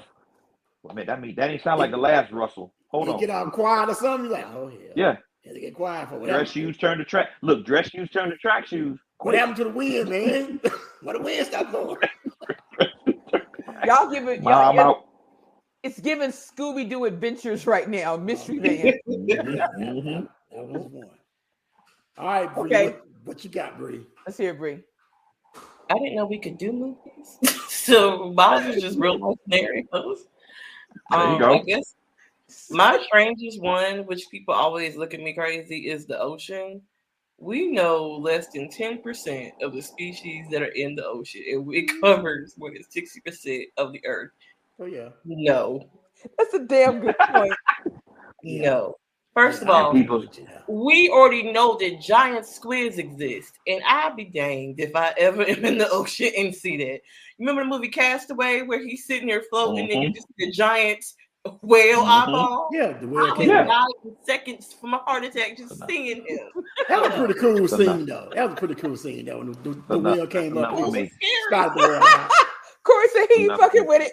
Well, 0.83 0.95
man, 0.95 1.05
that 1.05 1.21
mean 1.21 1.35
that 1.35 1.49
ain't 1.49 1.61
sound 1.61 1.79
like 1.79 1.91
the 1.91 1.97
last 1.97 2.31
rustle. 2.33 2.73
Hold 2.89 3.07
You 3.07 3.13
on. 3.13 3.19
get 3.19 3.29
out 3.29 3.53
quiet 3.53 3.89
or 3.89 3.93
something, 3.95 4.25
you're 4.29 4.33
like, 4.37 4.47
oh 4.53 4.69
yeah. 4.73 4.91
Yeah. 4.95 5.15
Had 5.45 5.53
to 5.55 5.59
get 5.61 5.75
quiet 5.75 6.09
for 6.09 6.19
whatever. 6.19 6.39
Dress 6.39 6.51
shoes 6.51 6.77
turn 6.77 6.97
to 6.97 7.05
track. 7.05 7.29
Look, 7.41 7.65
dress 7.65 7.89
shoes 7.89 8.09
turn 8.11 8.29
to 8.31 8.37
track 8.37 8.67
shoes. 8.67 8.99
What 9.21 9.33
happened 9.35 9.57
to 9.57 9.63
the 9.63 9.69
wind, 9.69 10.09
man? 10.09 10.59
Why 11.01 11.13
the 11.13 11.19
wind 11.21 11.47
stopped 11.47 11.71
blowing? 11.71 11.97
Y'all 13.85 14.09
give 14.11 14.27
it. 14.27 14.43
Mom 14.43 14.51
Y'all, 14.53 14.75
y'all- 14.75 14.89
out. 14.89 15.05
It's 15.83 15.99
giving 15.99 16.29
Scooby 16.29 16.89
Doo 16.89 17.05
adventures 17.05 17.65
right 17.65 17.89
now. 17.89 18.17
Mystery 18.17 18.59
van. 18.59 18.93
Mhm. 19.07 20.27
That 20.51 20.67
was 20.67 20.87
one. 20.91 21.09
All 22.17 22.25
right, 22.27 22.53
Bree. 22.53 22.69
Okay. 22.69 22.85
What, 22.85 23.03
what 23.23 23.43
you 23.43 23.49
got, 23.49 23.77
Bree? 23.77 24.05
Let's 24.25 24.37
hear 24.37 24.51
it, 24.51 24.57
Bree. 24.57 24.83
I 25.89 25.93
didn't 25.95 26.15
know 26.15 26.25
we 26.25 26.39
could 26.39 26.57
do 26.57 26.71
movies. 26.71 27.37
so 27.69 28.31
mine 28.33 28.67
was 28.67 28.81
just 28.81 28.99
real 28.99 29.17
life 29.19 29.37
scenarios. 29.43 29.87
There 31.09 31.19
you 31.19 31.33
Um, 31.35 31.39
go. 31.39 31.53
I 31.53 31.59
guess 31.63 31.95
my 32.69 33.01
strangest 33.05 33.61
one, 33.61 34.05
which 34.05 34.29
people 34.29 34.53
always 34.53 34.95
look 34.95 35.13
at 35.13 35.21
me 35.21 35.33
crazy, 35.33 35.89
is 35.89 36.05
the 36.05 36.19
ocean. 36.19 36.81
We 37.37 37.71
know 37.71 38.07
less 38.11 38.49
than 38.49 38.69
10% 38.69 39.51
of 39.61 39.73
the 39.73 39.81
species 39.81 40.45
that 40.51 40.61
are 40.61 40.65
in 40.75 40.95
the 40.95 41.05
ocean, 41.05 41.41
and 41.49 41.73
it 41.73 41.89
covers 42.01 42.55
more 42.57 42.71
than 42.71 42.83
60% 42.83 43.63
of 43.77 43.93
the 43.93 44.05
earth. 44.05 44.31
Oh 44.81 44.85
yeah. 44.85 45.09
No, 45.25 45.79
That's 46.39 46.55
a 46.55 46.65
damn 46.65 47.01
good 47.01 47.15
point. 47.31 47.53
no. 48.43 48.95
First 49.35 49.61
of 49.61 49.69
all, 49.69 49.93
we 50.67 51.09
already 51.09 51.51
know 51.53 51.77
that 51.79 52.01
giant 52.01 52.45
squids 52.45 52.97
exist, 52.97 53.53
and 53.67 53.81
I'd 53.87 54.15
be 54.17 54.25
danged 54.25 54.81
if 54.81 54.93
I 54.95 55.13
ever 55.17 55.43
am 55.47 55.63
in 55.63 55.77
the 55.77 55.87
ocean 55.89 56.31
and 56.37 56.53
see 56.53 56.75
that. 56.77 56.99
Remember 57.39 57.63
the 57.63 57.69
movie 57.69 57.87
Castaway 57.89 58.63
where 58.63 58.81
he's 58.83 59.05
sitting 59.05 59.27
there 59.27 59.43
floating 59.49 59.89
and 59.91 60.03
you 60.03 60.11
just 60.11 60.27
see 60.37 60.47
a 60.49 60.51
giant 60.51 61.05
whale 61.61 62.01
Mhm. 62.03 62.07
eyeball? 62.27 62.69
Yeah, 62.73 62.97
the 62.97 63.07
whale. 63.07 63.25
I 63.25 63.27
would 63.29 63.37
came 63.37 63.49
Yeah. 63.49 63.61
out. 63.61 63.67
die 63.67 63.85
in 64.09 64.15
seconds 64.25 64.73
from 64.73 64.95
a 64.95 64.97
heart 64.97 65.23
attack 65.23 65.55
just 65.57 65.79
seeing 65.87 66.25
him. 66.27 66.39
That 66.89 67.01
was 67.01 67.11
a 67.13 67.17
pretty 67.17 67.39
cool 67.39 67.55
That's 67.67 67.77
scene, 67.77 68.05
though. 68.07 68.29
That 68.35 68.43
was 68.49 68.53
a 68.53 68.57
pretty 68.57 68.75
cool 68.75 68.97
scene, 68.97 69.25
though. 69.25 69.37
When 69.37 69.51
the, 69.51 69.59
the, 69.59 69.69
the 69.69 69.75
That's 69.87 69.99
enough. 69.99 70.15
wheel 70.17 70.27
came 70.27 70.55
That's 70.55 70.65
up, 70.65 70.71
enough 70.73 70.79
it 70.79 70.85
was 70.87 70.93
me. 70.93 71.11
Scott 71.47 71.73
the 71.77 71.87
world 71.87 72.03
out. 72.05 72.31
Corey 72.83 73.07
said 73.13 73.27
he 73.35 73.43
ain't 73.43 73.57
fucking 73.59 73.85
with 73.85 74.01
it. 74.01 74.11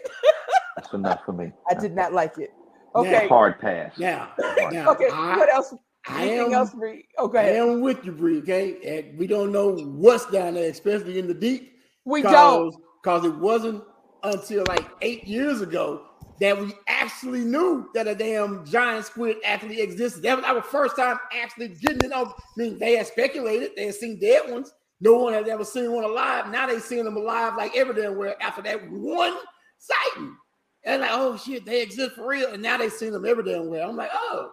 That's 0.81 0.95
enough 0.95 1.25
for 1.25 1.33
me. 1.33 1.51
I 1.71 1.75
did 1.75 1.95
not 1.95 2.13
like 2.13 2.39
it. 2.39 2.53
Okay. 2.95 3.27
Hard 3.29 3.59
pass. 3.61 3.99
Now, 3.99 4.31
now, 4.71 4.91
Okay. 4.93 5.09
I, 5.13 5.37
what 5.37 5.53
else? 5.53 5.75
I 6.07 6.23
Anything 6.23 6.47
am, 6.47 6.53
else, 6.55 6.73
Bree? 6.73 7.05
Oh, 7.19 7.31
I 7.35 7.41
ahead. 7.43 7.57
am 7.57 7.81
with 7.81 8.05
you, 8.05 8.13
Bree. 8.13 8.39
Okay, 8.39 8.79
and 9.11 9.19
we 9.19 9.27
don't 9.27 9.51
know 9.53 9.75
what's 9.77 10.27
down 10.31 10.55
there, 10.55 10.71
especially 10.71 11.19
in 11.19 11.27
the 11.27 11.35
deep. 11.35 11.73
We 12.05 12.23
don't. 12.23 12.75
because 13.03 13.25
it 13.25 13.35
wasn't 13.35 13.83
until 14.23 14.65
like 14.69 14.87
eight 15.03 15.25
years 15.25 15.61
ago 15.61 16.03
that 16.41 16.59
we 16.59 16.73
actually 16.87 17.41
knew 17.41 17.89
that 17.95 18.07
a 18.07 18.15
damn 18.15 18.65
giant 18.65 19.05
squid 19.05 19.37
actually 19.45 19.81
existed. 19.81 20.23
That 20.23 20.37
was 20.37 20.45
our 20.47 20.63
first 20.63 20.97
time 20.97 21.19
actually 21.35 21.69
getting 21.69 22.09
it 22.09 22.13
on. 22.13 22.29
I 22.29 22.33
mean, 22.57 22.79
they 22.79 22.97
had 22.97 23.07
speculated, 23.09 23.73
they 23.77 23.87
had 23.87 23.95
seen 23.97 24.19
dead 24.21 24.51
ones. 24.51 24.73
No 25.01 25.15
one 25.19 25.33
had 25.35 25.47
ever 25.49 25.65
seen 25.65 25.93
one 25.93 26.05
alive. 26.05 26.51
Now 26.51 26.67
they 26.67 26.79
seen 26.79 27.05
them 27.05 27.17
alive 27.17 27.55
like 27.57 27.77
everywhere 27.77 28.37
after 28.41 28.63
that 28.63 28.89
one 28.91 29.35
sighting. 29.79 30.37
And 30.85 31.03
like, 31.03 31.11
oh 31.13 31.37
shit, 31.37 31.65
they 31.65 31.83
exist 31.83 32.13
for 32.15 32.27
real. 32.29 32.53
And 32.53 32.63
now 32.63 32.77
they 32.79 32.89
seen 32.89 33.13
them 33.13 33.25
every 33.27 33.45
damn 33.45 33.57
everywhere. 33.57 33.85
I'm 33.85 33.97
like, 33.97 34.11
oh, 34.13 34.51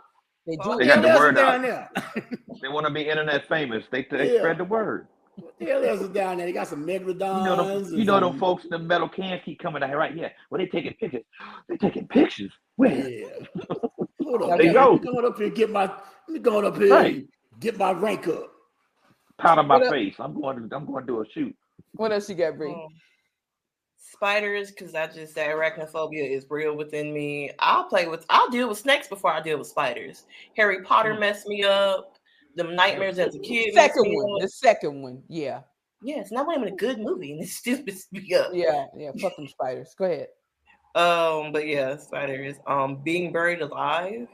They 0.47 0.55
Well, 0.57 0.63
do. 0.63 0.71
Oh, 0.73 0.77
they 0.79 0.87
got 0.87 1.01
the 1.01 1.07
word 1.09 1.37
is 1.37 1.43
out. 1.43 1.61
there. 1.61 1.89
They 2.61 2.67
want 2.69 2.87
to 2.87 2.93
be 2.93 3.01
internet 3.07 3.47
famous. 3.47 3.83
They, 3.91 4.07
they 4.09 4.29
Yeah. 4.29 4.39
spread 4.39 4.57
the 4.57 4.63
word. 4.65 5.07
What 5.35 5.53
the 5.59 5.65
hell 5.65 5.83
else 5.83 6.01
is 6.01 6.09
down 6.09 6.37
there? 6.37 6.45
They 6.45 6.53
got 6.53 6.67
some 6.67 6.85
megalodons. 6.85 7.37
You 7.37 7.43
know, 7.43 7.55
them, 7.65 7.99
you 7.99 8.05
know 8.05 8.19
them 8.19 8.39
folks 8.39 8.63
in 8.63 8.69
the 8.71 8.79
metal 8.79 9.09
cans 9.09 9.41
keep 9.43 9.59
coming 9.59 9.83
out 9.83 9.89
here, 9.89 9.97
right? 9.97 10.15
Yeah. 10.15 10.29
Well, 10.49 10.59
they 10.59 10.67
taking 10.67 10.93
pictures. 10.93 11.23
They 11.69 11.77
taking 11.77 12.07
pictures. 12.07 12.51
Where? 12.77 12.91
Yeah. 12.91 13.27
Hold 14.23 14.41
on. 14.43 14.49
There 14.57 14.67
you 14.67 14.73
go. 14.73 14.91
Let 14.93 15.01
me 15.03 15.07
go 15.21 15.27
up 15.27 15.37
here 15.37 15.47
and 15.47 15.55
get 15.55 15.69
my 15.71 15.83
let 15.83 16.29
me 16.29 16.39
go 16.39 16.65
up 16.65 16.77
here 16.77 16.93
Right. 16.93 17.25
get 17.59 17.77
my 17.77 17.91
rank 17.91 18.27
up. 18.27 18.51
Powder 19.37 19.63
my 19.63 19.79
What 19.79 19.87
up? 19.87 19.93
face. 19.93 20.15
I'm 20.19 20.33
going 20.39 20.69
to. 20.69 20.75
I'm 20.75 20.85
going 20.85 21.05
to 21.05 21.07
do 21.07 21.21
a 21.21 21.25
shoot. 21.33 21.55
What 21.93 22.11
else 22.11 22.29
you 22.29 22.35
got, 22.35 22.57
Bree? 22.57 22.71
Oh. 22.71 22.87
Spiders, 24.11 24.69
because 24.71 24.93
I 24.95 25.07
just 25.07 25.35
that 25.35 25.49
arachnophobia 25.49 26.29
is 26.29 26.45
real 26.49 26.75
within 26.77 27.13
me. 27.13 27.51
I'll 27.59 27.85
play 27.85 28.07
with, 28.07 28.25
I'll 28.29 28.49
deal 28.49 28.69
with 28.69 28.77
snakes 28.77 29.07
before 29.07 29.31
I 29.31 29.41
deal 29.41 29.57
with 29.57 29.67
spiders. 29.67 30.25
Harry 30.55 30.83
Potter 30.83 31.13
Mm. 31.15 31.19
messed 31.19 31.47
me 31.47 31.63
up. 31.63 32.13
The 32.55 32.63
nightmares 32.63 33.19
as 33.19 33.35
a 33.35 33.39
kid. 33.39 33.73
Second 33.73 34.03
one. 34.15 34.35
up. 34.35 34.41
The 34.41 34.49
second 34.49 35.01
one. 35.01 35.23
Yeah. 35.27 35.61
Yeah, 36.03 36.19
it's 36.19 36.31
not 36.31 36.45
when 36.47 36.57
I'm 36.57 36.67
in 36.67 36.73
a 36.73 36.77
good 36.77 36.99
movie 36.99 37.31
and 37.33 37.41
it 37.43 37.49
still 37.49 37.79
messed 37.87 38.13
me 38.13 38.33
up. 38.35 38.51
Yeah. 38.53 38.85
Yeah. 38.95 39.11
Fuck 39.19 39.35
them 39.35 39.47
spiders. 39.47 39.93
Go 39.97 40.05
ahead. 40.05 40.27
Um, 40.93 41.51
but 41.51 41.67
yeah, 41.67 41.97
spiders. 41.97 42.57
Um, 42.67 43.01
being 43.03 43.33
buried 43.33 43.61
alive. 43.61 44.27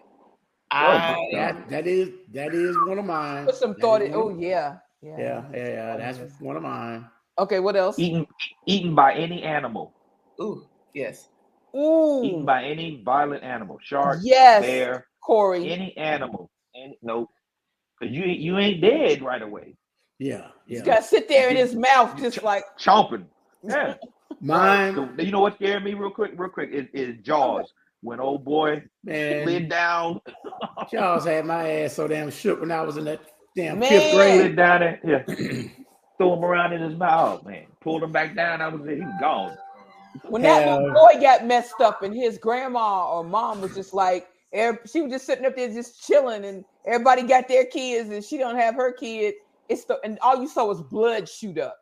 my 0.71 0.77
I 1.15 1.29
That 1.33 1.69
that 1.69 1.87
is 1.87 2.09
that 2.33 2.53
is 2.53 2.75
one 2.85 2.99
of 2.99 3.05
mine. 3.05 3.45
Put 3.45 3.55
some 3.55 3.71
That 3.71 3.81
thought 3.81 4.01
is 4.01 4.09
in. 4.09 4.13
one 4.13 4.21
Oh, 4.21 4.29
of- 4.31 4.39
yeah. 4.39 4.77
Yeah. 5.01 5.17
yeah, 5.17 5.43
yeah, 5.53 5.67
yeah. 5.69 5.97
That's 5.97 6.39
one 6.39 6.57
of 6.57 6.61
mine. 6.63 7.09
Okay. 7.39 7.59
What 7.59 7.75
else? 7.75 7.97
Eaten, 7.99 8.25
eaten 8.65 8.95
by 8.95 9.13
any 9.13 9.43
animal. 9.43 9.93
ooh, 10.41 10.67
yes. 10.93 11.29
Ooh. 11.75 12.23
Eaten 12.23 12.45
by 12.45 12.63
any 12.63 13.01
violent 13.05 13.43
animal. 13.43 13.77
Shark, 13.81 14.19
Yes. 14.23 14.61
bear, 14.63 15.07
Corey. 15.23 15.71
any 15.71 15.95
animal. 15.97 16.49
Any, 16.75 16.97
nope. 17.01 17.29
Cause 17.99 18.09
you 18.11 18.23
you 18.25 18.57
ain't 18.57 18.81
dead 18.81 19.21
right 19.21 19.41
away. 19.41 19.75
Yeah, 20.19 20.47
He's 20.67 20.79
yeah. 20.79 20.85
got 20.85 20.97
to 20.97 21.03
sit 21.03 21.27
there 21.29 21.49
in 21.49 21.55
his 21.55 21.75
mouth, 21.75 22.15
just 22.19 22.43
like, 22.43 22.63
Chomping. 22.79 23.25
Yeah. 23.63 23.95
Mine, 24.41 24.95
So, 24.95 25.09
you 25.19 25.31
know 25.31 25.39
what 25.39 25.55
scared 25.55 25.83
me 25.83 25.93
real 25.93 26.09
quick, 26.11 26.33
real 26.35 26.49
quick 26.49 26.69
is, 26.71 26.85
is 26.93 27.15
Jaws. 27.23 27.71
When 28.03 28.19
old 28.19 28.43
boy 28.43 28.83
man. 29.03 29.43
slid 29.45 29.69
down, 29.69 30.19
Charles 30.91 31.25
had 31.25 31.45
my 31.45 31.69
ass 31.83 31.93
so 31.93 32.07
damn 32.07 32.31
shook 32.31 32.59
when 32.59 32.71
I 32.71 32.81
was 32.81 32.97
in 32.97 33.05
that 33.05 33.21
damn 33.55 33.77
Man. 33.79 33.89
fifth 33.89 34.15
grade. 34.15 34.39
slid 34.41 34.55
down 34.55 34.79
there, 34.79 34.99
yeah, 35.05 35.35
threw 36.21 36.33
him 36.33 36.43
around 36.43 36.73
in 36.73 36.81
his 36.81 36.95
mouth, 36.97 37.45
man. 37.45 37.65
Pulled 37.81 38.03
him 38.03 38.11
back 38.11 38.35
down. 38.35 38.61
I 38.61 38.67
was 38.67 38.81
he 38.87 39.01
was 39.01 39.13
gone. 39.19 39.57
when 40.29 40.41
that 40.43 40.67
little 40.67 40.93
boy 40.93 41.19
got 41.19 41.45
messed 41.45 41.79
up 41.81 42.03
and 42.03 42.13
his 42.13 42.37
grandma 42.37 43.11
or 43.11 43.23
mom 43.23 43.61
was 43.61 43.73
just 43.73 43.93
like, 43.93 44.27
she 44.53 45.01
was 45.01 45.11
just 45.11 45.25
sitting 45.25 45.45
up 45.45 45.55
there 45.55 45.69
just 45.69 46.05
chilling 46.05 46.45
and 46.45 46.65
everybody 46.85 47.23
got 47.23 47.47
their 47.47 47.65
kids 47.65 48.09
and 48.09 48.23
she 48.23 48.37
don't 48.37 48.57
have 48.57 48.75
her 48.75 48.91
kid 48.91 49.33
it's 49.71 49.85
the 49.85 49.97
and 50.03 50.19
all 50.21 50.39
you 50.39 50.47
saw 50.47 50.65
was 50.65 50.81
blood 50.81 51.27
shoot 51.27 51.57
up. 51.57 51.77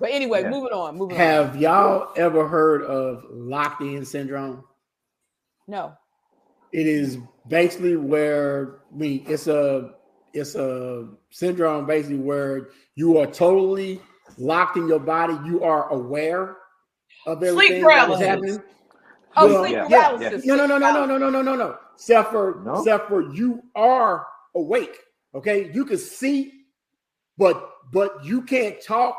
But 0.00 0.10
anyway, 0.10 0.42
Yeah. 0.42 0.50
moving 0.50 0.72
on, 0.72 0.96
moving 0.96 1.16
on. 1.16 1.20
Have 1.20 1.56
y'all 1.56 2.12
ever 2.16 2.48
heard 2.48 2.82
of 2.82 3.24
locked 3.30 3.80
in 3.80 4.04
syndrome? 4.04 4.64
No. 5.68 5.94
It 6.72 6.88
is 6.88 7.18
basically 7.46 7.96
where 7.96 8.80
I 8.92 8.96
mean 8.96 9.24
it's 9.28 9.46
a 9.46 9.94
it's 10.34 10.54
a 10.56 11.08
syndrome 11.30 11.86
basically 11.86 12.18
where 12.18 12.68
you 12.96 13.18
are 13.18 13.26
totally 13.26 14.00
locked 14.36 14.76
in 14.76 14.88
your 14.88 14.98
body. 14.98 15.38
You 15.46 15.62
are 15.62 15.88
aware 15.90 16.56
of 17.26 17.38
Sleep 17.38 17.48
everything 17.48 17.82
that 17.82 18.10
is 18.10 18.18
paralysis. 18.18 18.26
happening. 18.26 18.62
Oh, 19.36 19.46
Well, 19.46 19.62
sleep 19.64 19.72
yeah, 19.72 19.86
paralysis. 19.88 20.44
No, 20.44 20.56
no, 20.56 20.66
no, 20.66 20.76
sleep 20.78 20.80
no, 20.82 21.06
no, 21.06 21.06
no, 21.06 21.18
no, 21.18 21.30
no, 21.30 21.42
no, 21.42 21.56
no. 21.56 21.76
Except 21.94 22.30
for 22.32 22.60
No? 22.64 22.78
except 22.78 23.08
for 23.08 23.32
you 23.32 23.62
are 23.74 24.26
awake. 24.54 24.98
Okay, 25.34 25.70
you 25.72 25.84
can 25.84 25.98
see, 25.98 26.52
but 27.38 27.70
but 27.92 28.24
you 28.24 28.42
can't 28.42 28.80
talk, 28.82 29.16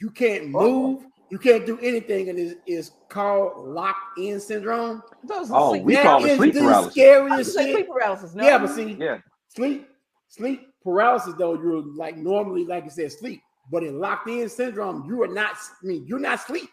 you 0.00 0.10
can't 0.10 0.48
move, 0.48 1.04
you 1.30 1.38
can't 1.38 1.64
do 1.66 1.78
anything, 1.80 2.28
and 2.28 2.38
it 2.38 2.58
is 2.66 2.92
called 3.08 3.66
locked 3.68 4.18
in 4.18 4.40
syndrome. 4.40 5.02
Those 5.24 5.50
are 5.50 5.60
Oh, 5.60 5.70
sleep 5.70 5.84
we 5.84 5.94
That 5.94 6.02
call 6.04 6.24
it 6.24 6.30
is 6.30 6.36
sleep 6.36 6.54
paralysis. 6.54 6.92
Scariest 6.92 7.36
was 7.38 7.52
sleep 7.54 7.88
paralysis. 7.88 8.34
No. 8.34 8.44
Yeah, 8.44 8.58
but 8.58 8.70
see, 8.70 8.92
Yeah. 8.98 9.18
sleep 9.48 9.88
sleep 10.32 10.62
paralysis 10.82 11.34
though 11.38 11.54
you're 11.54 11.82
like 11.96 12.16
normally 12.16 12.64
like 12.64 12.84
I 12.84 12.88
said 12.88 13.12
sleep, 13.12 13.40
but 13.70 13.82
in 13.84 14.00
locked 14.00 14.28
in 14.28 14.48
syndrome 14.48 15.04
you 15.08 15.22
are 15.22 15.28
not. 15.28 15.54
I 15.82 15.86
mean, 15.86 16.06
you're 16.06 16.18
not 16.18 16.40
sleep. 16.40 16.68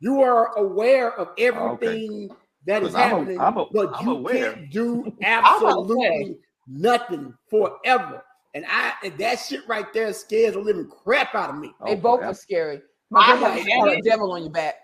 You 0.00 0.20
are 0.22 0.56
aware 0.56 1.12
of 1.18 1.28
everything 1.38 2.28
that 2.66 2.82
is 2.82 2.94
I'm 2.94 3.08
happening, 3.10 3.40
I'm 3.40 3.56
a- 3.58 3.66
but 3.72 3.90
I'm 3.94 4.06
you 4.06 4.12
aware. 4.16 4.52
can't 4.54 4.70
do 4.70 5.12
absolutely 5.22 6.38
nothing 6.66 7.34
forever. 7.50 8.24
And 8.54 8.64
I 8.68 8.92
and 9.04 9.16
that 9.18 9.38
shit 9.38 9.60
right 9.68 9.90
there 9.92 10.12
scares 10.12 10.54
the 10.54 10.60
living 10.60 10.88
crap 10.88 11.34
out 11.34 11.50
of 11.50 11.56
me. 11.58 11.72
they 11.86 11.92
Oh, 11.92 11.96
both 11.96 12.18
forever. 12.20 12.32
are 12.32 12.34
scary. 12.34 12.82
My 13.10 13.20
I 13.20 13.26
grandma 13.38 13.46
have 13.48 13.56
used 13.58 13.70
had 13.70 13.88
it 13.88 13.98
it. 13.98 14.04
devil 14.04 14.32
on 14.32 14.42
your 14.42 14.52
back. 14.52 14.74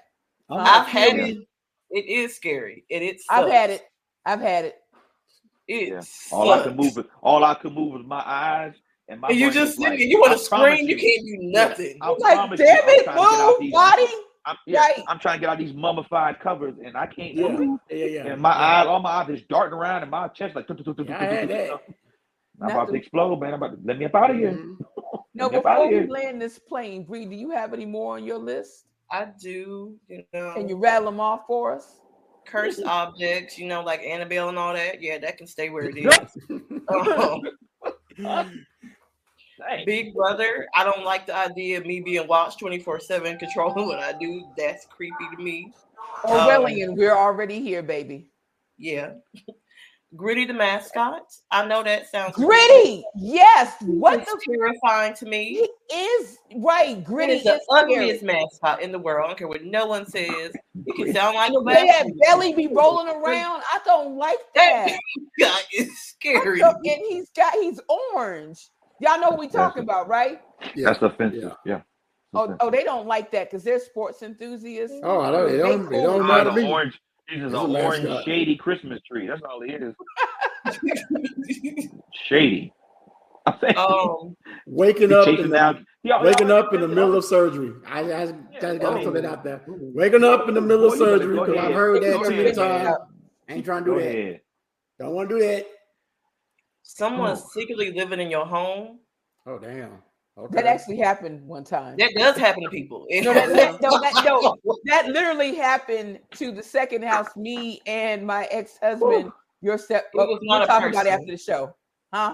I'm 0.50 0.60
I've 0.60 0.86
had 0.86 1.16
it. 1.16 1.38
It 1.90 2.06
is 2.06 2.34
scary, 2.36 2.84
and 2.90 3.02
it's. 3.02 3.24
I've 3.30 3.50
had 3.50 3.70
it. 3.70 3.82
I've 4.26 4.40
had 4.40 4.64
it. 4.66 4.76
It's 5.68 6.32
All 6.32 6.50
I 6.50 6.62
could 6.64 6.76
move, 6.76 6.96
was- 6.96 7.06
all 7.22 7.44
I 7.44 7.54
could 7.54 7.72
move 7.74 7.92
was 7.92 8.06
my 8.06 8.22
eyes 8.24 8.74
and 9.08 9.20
my. 9.20 9.28
And 9.28 9.38
you 9.38 9.46
brain 9.46 9.54
just 9.54 9.78
was 9.78 9.84
sitting 9.84 10.00
like, 10.00 10.08
you 10.08 10.18
want 10.20 10.32
to 10.32 10.38
scream, 10.38 10.88
you 10.88 10.96
can't 10.96 11.24
do 11.26 11.36
Yeah, 11.40 11.68
nothing. 11.68 11.98
I 12.00 12.08
like, 12.08 12.20
promise 12.34 12.60
you, 12.60 12.66
damn 12.66 12.82
I'm 12.84 12.88
it, 12.90 13.04
trying 13.04 13.16
to 13.38 13.44
move, 13.46 13.60
these- 13.60 13.72
body. 13.72 14.06
I'm, 14.46 14.56
yeah, 14.66 14.80
Right. 14.80 15.04
I'm 15.08 15.18
trying 15.18 15.36
to 15.36 15.40
get 15.42 15.50
out 15.50 15.58
these 15.58 15.74
mummified 15.74 16.40
covers, 16.40 16.74
and 16.82 16.96
I 16.96 17.04
can't 17.06 17.34
Yeah, 17.34 17.48
move. 17.48 17.80
yeah, 17.90 18.06
yeah. 18.06 18.26
And 18.28 18.40
my 18.40 18.48
yeah. 18.50 18.80
eyes, 18.80 18.86
all 18.86 19.00
my 19.00 19.10
eyes 19.10 19.28
is 19.28 19.42
darting 19.42 19.78
around, 19.78 20.02
and 20.02 20.10
my 20.10 20.28
chest 20.28 20.56
like. 20.56 20.66
Yeah, 20.70 20.74
I 21.20 21.24
had 21.24 21.48
that. 21.50 21.80
I'm 22.62 22.70
about 22.70 22.88
to 22.88 22.94
explode, 22.94 23.36
man. 23.40 23.52
I'm 23.52 23.62
about 23.62 23.76
to 23.76 23.78
let 23.84 23.98
me 23.98 24.06
up 24.06 24.14
out 24.14 24.30
of 24.30 24.36
here. 24.36 24.52
Mhm. 24.52 24.78
No, 25.34 25.44
Let 25.44 25.52
me 25.52 25.58
up 25.58 25.64
before 25.64 25.84
of 25.84 25.90
we 25.90 26.06
land 26.08 26.40
this 26.40 26.58
plane, 26.58 27.04
Bree, 27.04 27.26
do 27.26 27.36
you 27.36 27.50
have 27.50 27.74
any 27.74 27.84
more 27.84 28.16
on 28.16 28.24
your 28.24 28.38
list? 28.38 28.86
I 29.10 29.26
do, 29.40 29.94
you 30.08 30.24
know, 30.32 30.54
Can 30.54 30.68
you 30.68 30.76
rattle 30.76 31.10
them 31.10 31.20
off 31.20 31.42
for 31.46 31.74
us? 31.74 32.00
Cursed 32.48 32.82
objects, 32.84 33.58
you 33.58 33.66
know, 33.66 33.82
like 33.82 34.02
Annabelle 34.02 34.48
and 34.48 34.58
all 34.58 34.74
that. 34.74 35.00
Yeah, 35.02 35.18
that 35.18 35.38
can 35.38 35.46
stay 35.46 35.70
where 35.70 35.88
it 35.88 35.96
is. 35.96 36.60
Um, 38.26 38.66
Big 39.86 40.12
Brother, 40.12 40.66
I 40.74 40.82
don't 40.82 41.04
like 41.04 41.26
the 41.26 41.36
idea 41.36 41.78
of 41.78 41.86
me 41.86 42.00
being 42.00 42.26
watched 42.26 42.58
24 42.58 42.98
7, 42.98 43.38
controlling 43.38 43.86
what 43.86 44.00
I 44.00 44.12
do. 44.12 44.44
That's 44.56 44.86
creepy 44.86 45.14
to 45.36 45.42
me. 45.42 45.72
Orwellian, 46.24 46.96
we're 46.96 47.16
already 47.16 47.60
here, 47.60 47.82
baby. 47.82 48.26
Yeah. 48.76 49.12
Gritty 50.16 50.46
the 50.46 50.54
mascot. 50.54 51.22
I 51.50 51.66
know 51.66 51.82
that 51.82 52.10
sounds 52.10 52.34
Gritty, 52.34 53.04
yes. 53.14 53.74
What 53.82 54.20
It's 54.20 54.32
the 54.32 54.56
terrifying 54.56 55.14
to 55.16 55.26
me. 55.26 55.68
he 55.90 55.94
is 55.94 56.38
right? 56.56 57.04
Gritty 57.04 57.32
Gritty 57.32 57.32
is 57.40 57.44
the 57.44 57.54
is 57.56 57.60
scary. 57.70 57.94
ugliest 57.94 58.22
mascot 58.24 58.80
in 58.82 58.90
the 58.90 58.98
world. 58.98 59.24
I 59.24 59.28
don't 59.28 59.38
care 59.38 59.48
what 59.48 59.64
no 59.64 59.86
one 59.86 60.06
says. 60.06 60.52
It 60.86 60.96
can 60.96 61.12
sound 61.14 61.36
like 61.36 61.50
a 61.50 61.52
The 61.52 61.60
way 61.62 62.02
belly 62.26 62.54
be 62.54 62.68
rolling 62.68 63.08
around, 63.08 63.62
I 63.72 63.80
don't 63.84 64.16
like 64.16 64.38
that. 64.54 64.86
That 64.86 64.98
guy 65.40 65.58
is 65.74 65.90
scary. 66.08 66.60
don't- 66.60 66.76
and 66.76 67.00
he's 67.08 67.28
got 67.36 67.52
he's 67.54 67.78
orange. 68.14 68.66
Y'all 69.00 69.20
know 69.20 69.28
what 69.30 69.38
we 69.38 69.48
talking 69.48 69.82
about, 69.82 70.08
right? 70.08 70.40
Yeah. 70.74 70.86
That's 70.88 71.02
offensive. 71.02 71.52
Yeah. 71.66 71.82
Oh, 72.34 72.56
oh, 72.60 72.70
they 72.70 72.82
don't 72.84 73.06
like 73.06 73.30
that 73.32 73.50
because 73.50 73.62
they're 73.64 73.78
sports 73.80 74.22
enthusiasts. 74.22 74.96
Oh, 75.02 75.20
I 75.20 75.30
don't. 75.30 75.50
They 75.50 75.58
don't. 75.58 75.88
They 75.90 76.02
don't 76.02 76.26
matter 76.26 76.50
the 76.50 76.56
to 76.56 76.62
me. 76.62 76.68
orange. 76.70 77.00
He's 77.28 77.40
just 77.42 77.54
an 77.54 77.60
a 77.60 77.64
orange, 77.82 78.04
mascot. 78.04 78.24
shady 78.24 78.56
Christmas 78.56 79.00
tree. 79.02 79.26
That's 79.26 79.42
all 79.42 79.60
he 79.62 79.72
is. 79.72 79.94
Shady. 82.28 82.72
Um, 83.78 84.36
Waking 84.66 85.10
up 85.10 85.26
in 85.26 85.48
down. 85.50 85.74
the, 85.76 85.84
he 86.02 86.10
al- 86.12 86.22
waking 86.22 86.50
up 86.50 86.74
in 86.74 86.82
the 86.82 86.88
middle 86.88 87.16
of 87.16 87.24
surgery. 87.24 87.72
I, 87.86 88.00
I, 88.00 88.22
I 88.24 88.32
gotta 88.60 88.78
go 88.78 89.02
throw 89.02 89.10
that 89.12 89.24
out 89.24 89.42
there. 89.42 89.62
Waking 89.66 90.22
up 90.22 90.48
in 90.48 90.54
the 90.54 90.60
middle 90.60 90.92
of 90.92 90.98
Boy, 90.98 91.04
you 91.06 91.12
better 91.12 91.18
surgery 91.24 91.40
because 91.46 91.64
I've 91.64 91.74
heard 91.74 92.02
that 92.02 92.12
Go 92.12 92.24
too 92.24 92.36
many 92.36 92.52
times. 92.52 92.96
Ain't 93.48 93.64
trying 93.64 93.84
to 93.84 93.90
Go 93.90 93.98
do 93.98 94.04
that. 94.04 94.10
ahead. 94.10 94.40
Don't 95.00 95.14
want 95.14 95.30
to 95.30 95.38
do 95.38 95.46
that. 95.46 95.66
someone 96.82 97.30
Oh. 97.38 97.48
secretly 97.54 97.90
living 97.92 98.20
in 98.20 98.30
your 98.30 98.44
home. 98.44 98.98
Oh 99.46 99.58
damn. 99.58 99.92
Okay. 100.36 100.54
That 100.54 100.66
actually 100.66 100.98
happened 100.98 101.42
one 101.48 101.64
time. 101.64 101.96
That 101.96 102.12
does 102.18 102.36
happen 102.36 102.64
to 102.64 102.68
people. 102.68 103.06
No, 103.22 103.32
that, 103.32 103.48
that- 103.48 103.80
no, 103.80 103.90
that, 103.98 104.24
no, 104.26 104.57
that 104.88 105.06
literally 105.08 105.54
happened 105.54 106.18
to 106.34 106.52
the 106.52 106.62
second 106.62 107.04
house. 107.04 107.28
Me 107.36 107.80
and 107.86 108.26
my 108.26 108.44
ex-husband. 108.50 109.30
Your 109.60 109.76
step. 109.78 110.06
It 110.14 110.16
was 110.16 110.38
we'll 110.42 110.58
not 110.58 110.64
a 110.64 110.66
talk 110.66 110.84
about 110.88 111.06
it 111.06 111.10
after 111.10 111.26
the 111.26 111.36
show, 111.36 111.74
huh? 112.14 112.32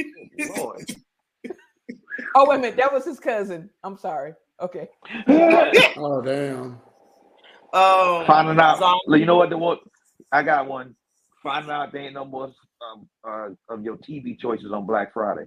Lord. 0.56 0.84
Oh 2.34 2.48
wait 2.48 2.56
a 2.56 2.58
minute, 2.60 2.76
that 2.78 2.92
was 2.92 3.04
his 3.04 3.20
cousin. 3.20 3.68
I'm 3.84 3.96
sorry. 3.98 4.34
Okay. 4.60 4.88
Oh 5.98 6.22
damn. 6.22 6.78
Um, 7.72 8.26
Finding 8.26 8.58
out. 8.58 8.78
zombie- 8.78 9.20
You 9.20 9.26
know 9.26 9.36
what? 9.36 9.50
The 9.50 9.58
one 9.58 9.78
I 10.32 10.42
got 10.42 10.66
one. 10.66 10.94
Finding 11.42 11.70
out 11.70 11.92
there 11.92 12.02
ain't 12.02 12.14
no 12.14 12.24
more 12.24 12.52
um, 12.82 13.08
uh, 13.26 13.48
of 13.68 13.82
your 13.84 13.96
TV 13.98 14.38
choices 14.38 14.72
on 14.72 14.86
Black 14.86 15.12
Friday. 15.12 15.46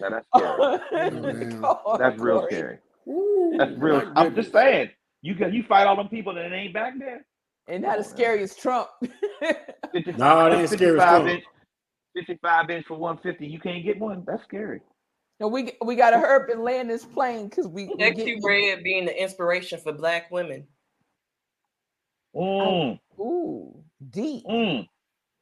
Now 0.00 0.10
that's 0.10 0.26
scary. 0.86 1.60
Oh, 1.62 1.96
That's 1.98 2.18
real 2.20 2.46
scary. 2.46 2.78
Ooh, 3.08 3.54
That's 3.58 3.72
real. 3.78 4.12
I'm 4.16 4.34
just 4.34 4.52
saying. 4.52 4.90
You 5.22 5.34
got 5.34 5.52
you 5.52 5.62
fight 5.68 5.86
all 5.86 5.96
them 5.96 6.08
people 6.08 6.34
that 6.34 6.52
ain't 6.52 6.72
back 6.72 6.94
there. 6.98 7.24
And 7.66 7.82
not 7.82 7.98
as 7.98 8.08
scary 8.08 8.42
as 8.42 8.54
Trump. 8.56 8.88
50, 9.92 10.12
No, 10.16 10.46
it 10.46 10.54
ain't 10.54 10.70
scary 10.70 11.00
as 11.00 11.06
55 11.06 11.22
fuck. 11.22 11.26
inch, 11.28 11.44
55 12.16 12.70
inch 12.70 12.86
for 12.86 12.96
150. 12.96 13.46
You 13.46 13.60
can't 13.60 13.84
get 13.84 13.98
one. 13.98 14.24
That's 14.26 14.42
scary. 14.44 14.80
no, 15.40 15.48
we 15.48 15.72
we 15.84 15.96
got 15.96 16.10
to 16.10 16.18
hurry 16.18 16.42
up 16.44 16.48
and 16.50 16.62
land 16.62 16.88
this 16.88 17.04
plane 17.04 17.48
because 17.48 17.66
we, 17.68 17.86
we 17.86 18.04
Sexy 18.04 18.36
get, 18.36 18.40
Red 18.44 18.82
being 18.84 19.04
the 19.04 19.22
inspiration 19.22 19.80
for 19.80 19.92
black 19.92 20.30
women. 20.30 20.66
Mm, 22.34 22.98
ooh 23.18 23.84
deep. 24.10 24.44
mm. 24.46 24.86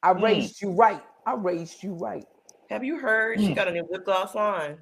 I 0.03 0.15
Mm. 0.15 0.23
raised 0.23 0.63
you 0.63 0.71
right. 0.73 1.03
I 1.27 1.35
raised 1.35 1.83
you 1.83 1.95
right. 1.95 2.25
Have 2.71 2.85
you 2.85 2.99
heard 2.99 3.41
she 3.41 3.49
Mm. 3.49 3.57
got 3.57 3.69
a 3.69 3.73
new 3.73 3.87
lip 3.91 4.05
gloss 4.05 4.35
line? 4.35 4.79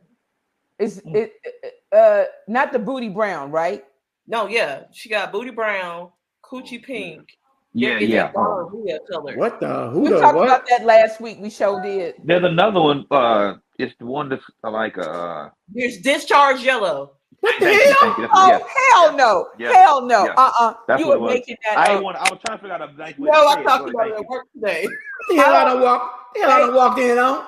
It's 0.78 1.00
Mm. 1.00 1.16
it, 1.16 1.32
it 1.42 1.74
uh 1.92 2.24
not 2.48 2.72
the 2.72 2.78
booty 2.78 3.08
brown, 3.08 3.50
right? 3.50 3.84
No, 4.26 4.48
yeah, 4.48 4.84
she 4.92 5.08
got 5.08 5.32
booty 5.32 5.50
brown, 5.50 6.10
coochie 6.42 6.82
pink. 6.82 7.28
Yeah, 7.74 7.88
There 7.90 7.98
is 7.98 8.08
yeah. 8.08 8.32
dark 8.32 8.68
red 8.72 9.00
color. 9.10 9.36
What 9.36 9.60
the? 9.60 9.90
Who 9.90 10.02
We 10.02 10.08
the 10.08 10.20
talked 10.20 10.36
what? 10.36 10.44
about 10.46 10.66
that 10.68 10.84
last 10.84 11.20
week. 11.20 11.38
We 11.40 11.50
showed 11.50 11.82
did. 11.82 12.14
There's 12.24 12.44
another 12.44 12.80
one. 12.80 13.04
Uh, 13.10 13.54
it's 13.78 13.94
the 13.98 14.06
one 14.06 14.28
that's 14.28 14.44
like 14.62 14.96
uh. 14.96 15.48
There's 15.68 15.98
discharge 15.98 16.62
yellow. 16.62 17.16
What 17.40 17.54
the 17.60 17.66
Thank 17.66 17.82
hell? 17.82 17.96
thank 18.00 18.18
you. 18.18 18.28
Oh 18.32 18.48
Yeah, 18.48 18.58
hell 18.92 19.16
no, 19.16 19.48
Yeah. 19.58 19.72
hell 19.74 20.06
no, 20.06 20.24
Yeah. 20.26 20.34
uh 20.36 20.50
uh 20.58 20.74
That's 20.88 21.00
You 21.00 21.08
were 21.08 21.20
making 21.20 21.56
that 21.64 21.78
I 21.78 21.86
up. 21.88 21.94
ain't 21.96 22.04
want. 22.04 22.16
I 22.16 22.30
was 22.30 22.38
trying 22.46 22.58
to 22.58 22.62
figure 22.62 22.74
out 22.74 22.82
a 22.82 22.88
blank 22.88 23.18
way. 23.18 23.30
No, 23.30 23.40
to 23.40 23.48
I 23.48 23.54
say 23.54 23.60
it. 23.60 23.64
talked 23.66 23.84
Go 23.84 23.90
about 23.90 24.06
ahead, 24.06 24.12
it 24.12 24.14
thank 24.14 24.24
at 24.24 24.30
work 24.30 24.46
today. 24.54 24.86
The 25.28 25.36
hell 25.36 25.54
I 25.54 25.64
don't 25.64 25.82
walk. 25.82 26.20
The 26.34 26.40
hell 26.40 26.50
I 26.50 26.58
done 26.60 26.74
walked 26.74 26.98
in 27.00 27.18
on. 27.18 27.46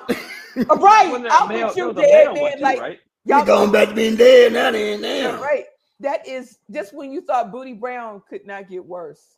Uh, 0.69 0.75
right, 0.75 1.07
Wasn't 1.09 1.23
there 1.23 1.31
a 1.31 1.33
I'll 1.33 1.47
put 1.47 1.75
you 1.77 1.87
was 1.87 1.97
a 1.97 2.01
dead, 2.01 2.25
male 2.25 2.33
one 2.35 2.51
man. 2.51 2.61
Like 2.61 2.79
right? 2.79 2.99
y'all 3.25 3.45
going 3.45 3.71
back 3.71 3.89
to 3.89 3.95
being 3.95 4.15
dead 4.17 4.53
now? 4.53 4.71
Then 4.71 5.01
Yeah, 5.01 5.31
damn. 5.31 5.41
right. 5.41 5.65
That 5.99 6.27
is 6.27 6.59
just 6.71 6.93
when 6.93 7.11
you 7.11 7.21
thought 7.21 7.51
Booty 7.51 7.73
Brown 7.73 8.21
could 8.29 8.45
not 8.45 8.69
get 8.69 8.85
worse. 8.85 9.37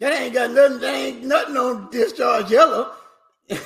That 0.00 0.12
ain't 0.12 0.34
got 0.34 0.50
nothing. 0.52 0.80
That 0.80 0.94
ain't 0.94 1.24
nothing 1.24 1.56
on 1.56 1.90
discharge 1.90 2.50
yellow. 2.50 2.92
yeah, 3.48 3.58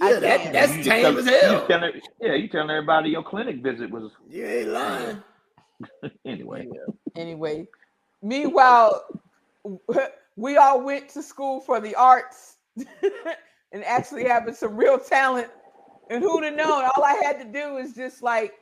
I 0.00 0.12
that, 0.20 0.52
that's 0.52 0.76
You 0.76 0.84
tame 0.84 1.02
tell- 1.02 1.18
as 1.18 1.26
hell. 1.26 1.52
just 1.58 1.68
telling- 1.68 2.00
yeah, 2.20 2.34
you 2.34 2.48
telling 2.48 2.70
everybody 2.70 3.10
your 3.10 3.22
clinic 3.22 3.62
visit 3.62 3.90
was 3.90 4.10
You 4.28 4.44
ain't 4.44 4.68
lying. 4.68 5.22
anyway. 6.24 6.68
Anyway, 7.16 7.66
meanwhile, 8.22 9.04
we 10.36 10.56
all 10.56 10.80
went 10.82 11.08
to 11.10 11.22
school 11.22 11.60
for 11.60 11.80
the 11.80 11.94
arts 11.94 12.56
and 13.72 13.84
actually 13.84 14.24
having 14.24 14.54
some 14.54 14.76
real 14.76 14.98
talent. 14.98 15.48
And 16.08 16.22
who'd 16.22 16.44
have 16.44 16.54
known? 16.54 16.84
All 16.96 17.04
I 17.04 17.20
had 17.24 17.38
to 17.40 17.44
do 17.44 17.78
is 17.78 17.94
just 17.94 18.22
like, 18.22 18.54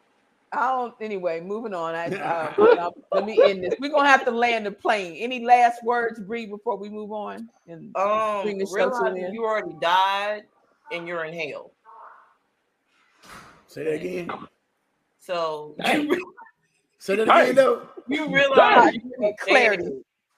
I 0.57 0.69
don't. 0.69 0.95
Anyway, 1.01 1.41
moving 1.41 1.75
on. 1.75 1.95
I, 1.95 2.07
uh, 2.09 2.91
let 3.13 3.25
me 3.25 3.39
end 3.51 3.65
this. 3.65 3.75
We're 3.81 3.91
gonna 3.91 4.09
have 4.09 4.25
to 4.25 4.31
land 4.31 4.67
the 4.67 4.71
plane. 4.73 5.17
Any 5.17 5.45
last 5.45 5.83
words, 5.85 6.21
Bree, 6.21 6.47
before 6.47 6.77
we 6.77 6.89
move 6.89 7.13
on? 7.13 7.49
And 7.67 7.97
Um, 7.97 8.43
Bring 8.43 8.59
the 8.59 8.67
show 8.67 8.71
to 8.71 8.75
realize 8.77 9.13
an 9.13 9.19
end. 9.25 9.35
you 9.35 9.45
already 9.45 9.75
died 9.81 10.43
and 10.93 11.07
you're 11.09 11.25
in 11.25 11.35
hell. 11.35 11.73
Say 13.67 13.85
that 13.85 13.95
again. 13.95 14.31
So 15.21 15.75
Hey. 15.83 16.03
you, 16.03 16.35
Say 16.99 17.17
that 17.17 17.29
Hey. 17.29 17.43
again 17.51 17.55
though. 17.57 17.89
you 18.09 18.33
realize 18.33 18.95
Clarity. 19.39 19.39
clarity 19.39 19.91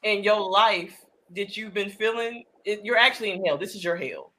in 0.02 0.22
your 0.22 0.40
life 0.50 0.96
that 1.34 1.56
you've 1.56 1.74
been 1.74 1.90
feeling. 1.90 2.44
It, 2.64 2.80
you're 2.84 2.96
actually 2.96 3.32
in 3.32 3.44
hell. 3.44 3.58
This 3.58 3.74
is 3.74 3.84
your 3.84 3.96
hell. 3.96 4.32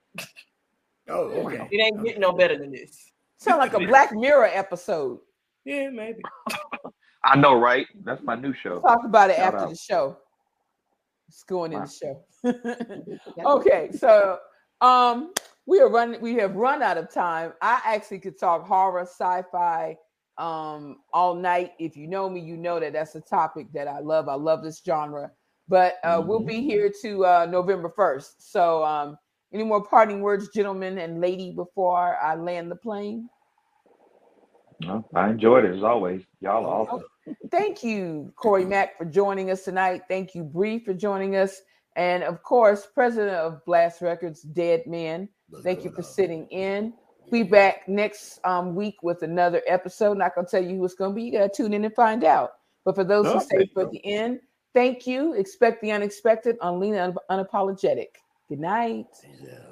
Oh, 1.10 1.24
okay. 1.46 1.68
It 1.72 1.78
ain't 1.82 2.04
getting 2.04 2.22
no 2.22 2.34
better 2.34 2.58
than 2.58 2.72
this. 2.72 3.12
Sound 3.38 3.60
like 3.60 3.74
a 3.74 3.80
Black 3.88 4.12
Mirror 4.14 4.50
episode. 4.54 5.20
Yeah, 5.68 5.90
maybe. 5.90 6.22
I 7.26 7.36
know, 7.36 7.60
right? 7.60 7.86
That's 8.06 8.24
my 8.24 8.36
new 8.36 8.54
show. 8.54 8.80
Talk 8.80 9.04
about 9.04 9.30
it 9.30 9.36
Shout 9.36 9.54
after 9.54 9.66
out. 9.66 9.70
the 9.72 9.76
show. 9.76 10.18
It's 11.28 11.44
going 11.44 11.74
in 11.74 11.82
the 11.82 11.88
show. 11.90 12.24
okay, 13.46 13.90
so 13.92 14.40
um 14.80 15.34
we 15.66 15.82
are 15.82 15.90
running 15.90 16.22
we 16.22 16.36
have 16.36 16.56
run 16.56 16.82
out 16.82 16.98
of 16.98 17.14
time. 17.14 17.52
I 17.62 17.82
actually 17.84 18.20
could 18.20 18.40
talk 18.40 18.66
horror, 18.66 19.02
sci-fi 19.02 19.98
um 20.38 21.00
all 21.12 21.36
night. 21.36 21.74
If 21.80 21.98
you 21.98 22.08
know 22.08 22.30
me, 22.30 22.40
you 22.40 22.56
know 22.56 22.80
that 22.80 22.94
that's 22.94 23.16
a 23.16 23.22
topic 23.22 23.68
that 23.74 23.90
I 23.90 24.00
love. 24.00 24.30
I 24.30 24.36
love 24.36 24.64
this 24.64 24.82
genre. 24.86 25.32
But 25.68 25.96
uh 26.06 26.24
we'll 26.26 26.40
be 26.46 26.62
here 26.62 26.90
to 27.02 27.26
uh 27.26 27.46
November 27.50 27.90
1st. 27.98 28.36
So 28.40 28.86
um 28.86 29.18
any 29.54 29.66
more 29.66 29.84
parting 29.84 30.22
words, 30.22 30.48
gentlemen 30.48 30.98
and 30.98 31.20
lady, 31.20 31.52
before 31.52 32.16
I 32.24 32.36
land 32.36 32.72
the 32.72 32.78
plane? 32.78 33.28
No, 34.82 35.08
I 35.16 35.30
enjoyed 35.30 35.66
it 35.66 35.76
as 35.76 35.84
always. 35.84 36.22
Y'all 36.40 36.66
are 36.66 36.88
awesome. 36.88 37.04
Thank 37.52 37.84
you, 37.84 38.32
Corey 38.36 38.66
Mack, 38.66 38.98
for 38.98 39.06
joining 39.06 39.50
us 39.50 39.64
tonight. 39.64 40.04
Thank 40.08 40.36
you, 40.36 40.44
Bree, 40.44 40.80
for 40.80 40.94
joining 40.94 41.36
us. 41.36 41.62
And 41.96 42.24
of 42.24 42.44
course, 42.44 42.88
president 42.94 43.36
of 43.36 43.66
Blast 43.66 44.02
Records, 44.02 44.42
Dead 44.42 44.86
Man. 44.86 45.28
Thank 45.64 45.84
you 45.84 45.92
for 45.92 46.04
sitting 46.04 46.48
in. 46.48 46.94
Be 47.32 47.44
back 47.44 47.88
next 47.90 48.40
um, 48.46 48.76
week 48.76 48.98
with 49.02 49.24
another 49.24 49.62
episode. 49.68 50.18
Not 50.18 50.36
gonna 50.36 50.48
tell 50.48 50.64
you 50.64 50.78
who 50.78 50.86
it's 50.86 50.94
gonna 50.94 51.14
be. 51.14 51.24
You 51.24 51.32
gotta 51.34 51.50
tune 51.50 51.74
in 51.74 51.84
and 51.84 51.94
find 51.94 52.24
out. 52.24 52.52
But 52.86 52.96
for 52.96 53.04
those 53.04 53.26
who 53.26 53.42
stay 53.42 53.70
for 53.74 53.86
the 53.86 54.06
end, 54.06 54.40
thank 54.74 55.06
you. 55.06 55.34
Expect 55.34 55.82
the 55.82 55.92
unexpected 55.92 56.58
on 56.62 56.80
Lena 56.80 57.14
Unapologetic. 57.30 58.08
Good 58.48 58.60
night. 58.60 59.08
Yeah. 59.44 59.67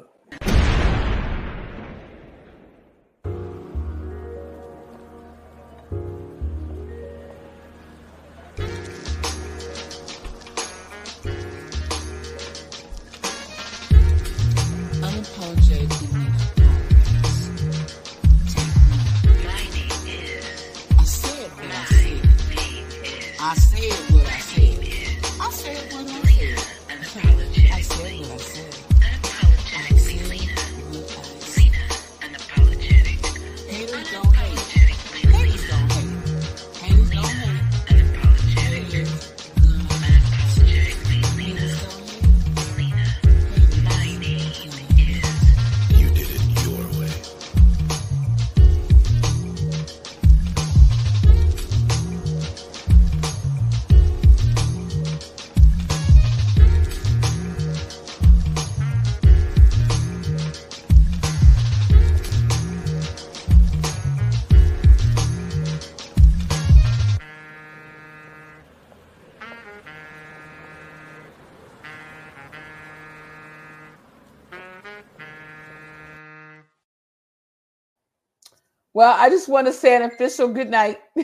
Well, 78.95 79.13
I 79.13 79.29
just 79.29 79.49
want 79.49 79.67
to 79.67 79.73
say 79.73 79.97
an 79.97 80.03
official 80.03 80.47
good 80.47 80.69
night. 80.69 80.99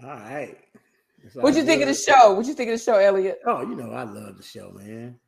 All 0.00 0.08
right. 0.08 0.56
What'd 1.34 1.56
you 1.56 1.64
think 1.64 1.82
of 1.82 1.88
the 1.88 1.94
show? 1.94 2.30
What'd 2.30 2.46
you 2.46 2.54
think 2.54 2.70
of 2.70 2.78
the 2.78 2.84
show, 2.84 2.94
Elliot? 2.94 3.40
Oh, 3.44 3.62
you 3.62 3.74
know, 3.74 3.90
I 3.90 4.04
love 4.04 4.36
the 4.36 4.44
show, 4.44 4.70
man. 4.70 5.18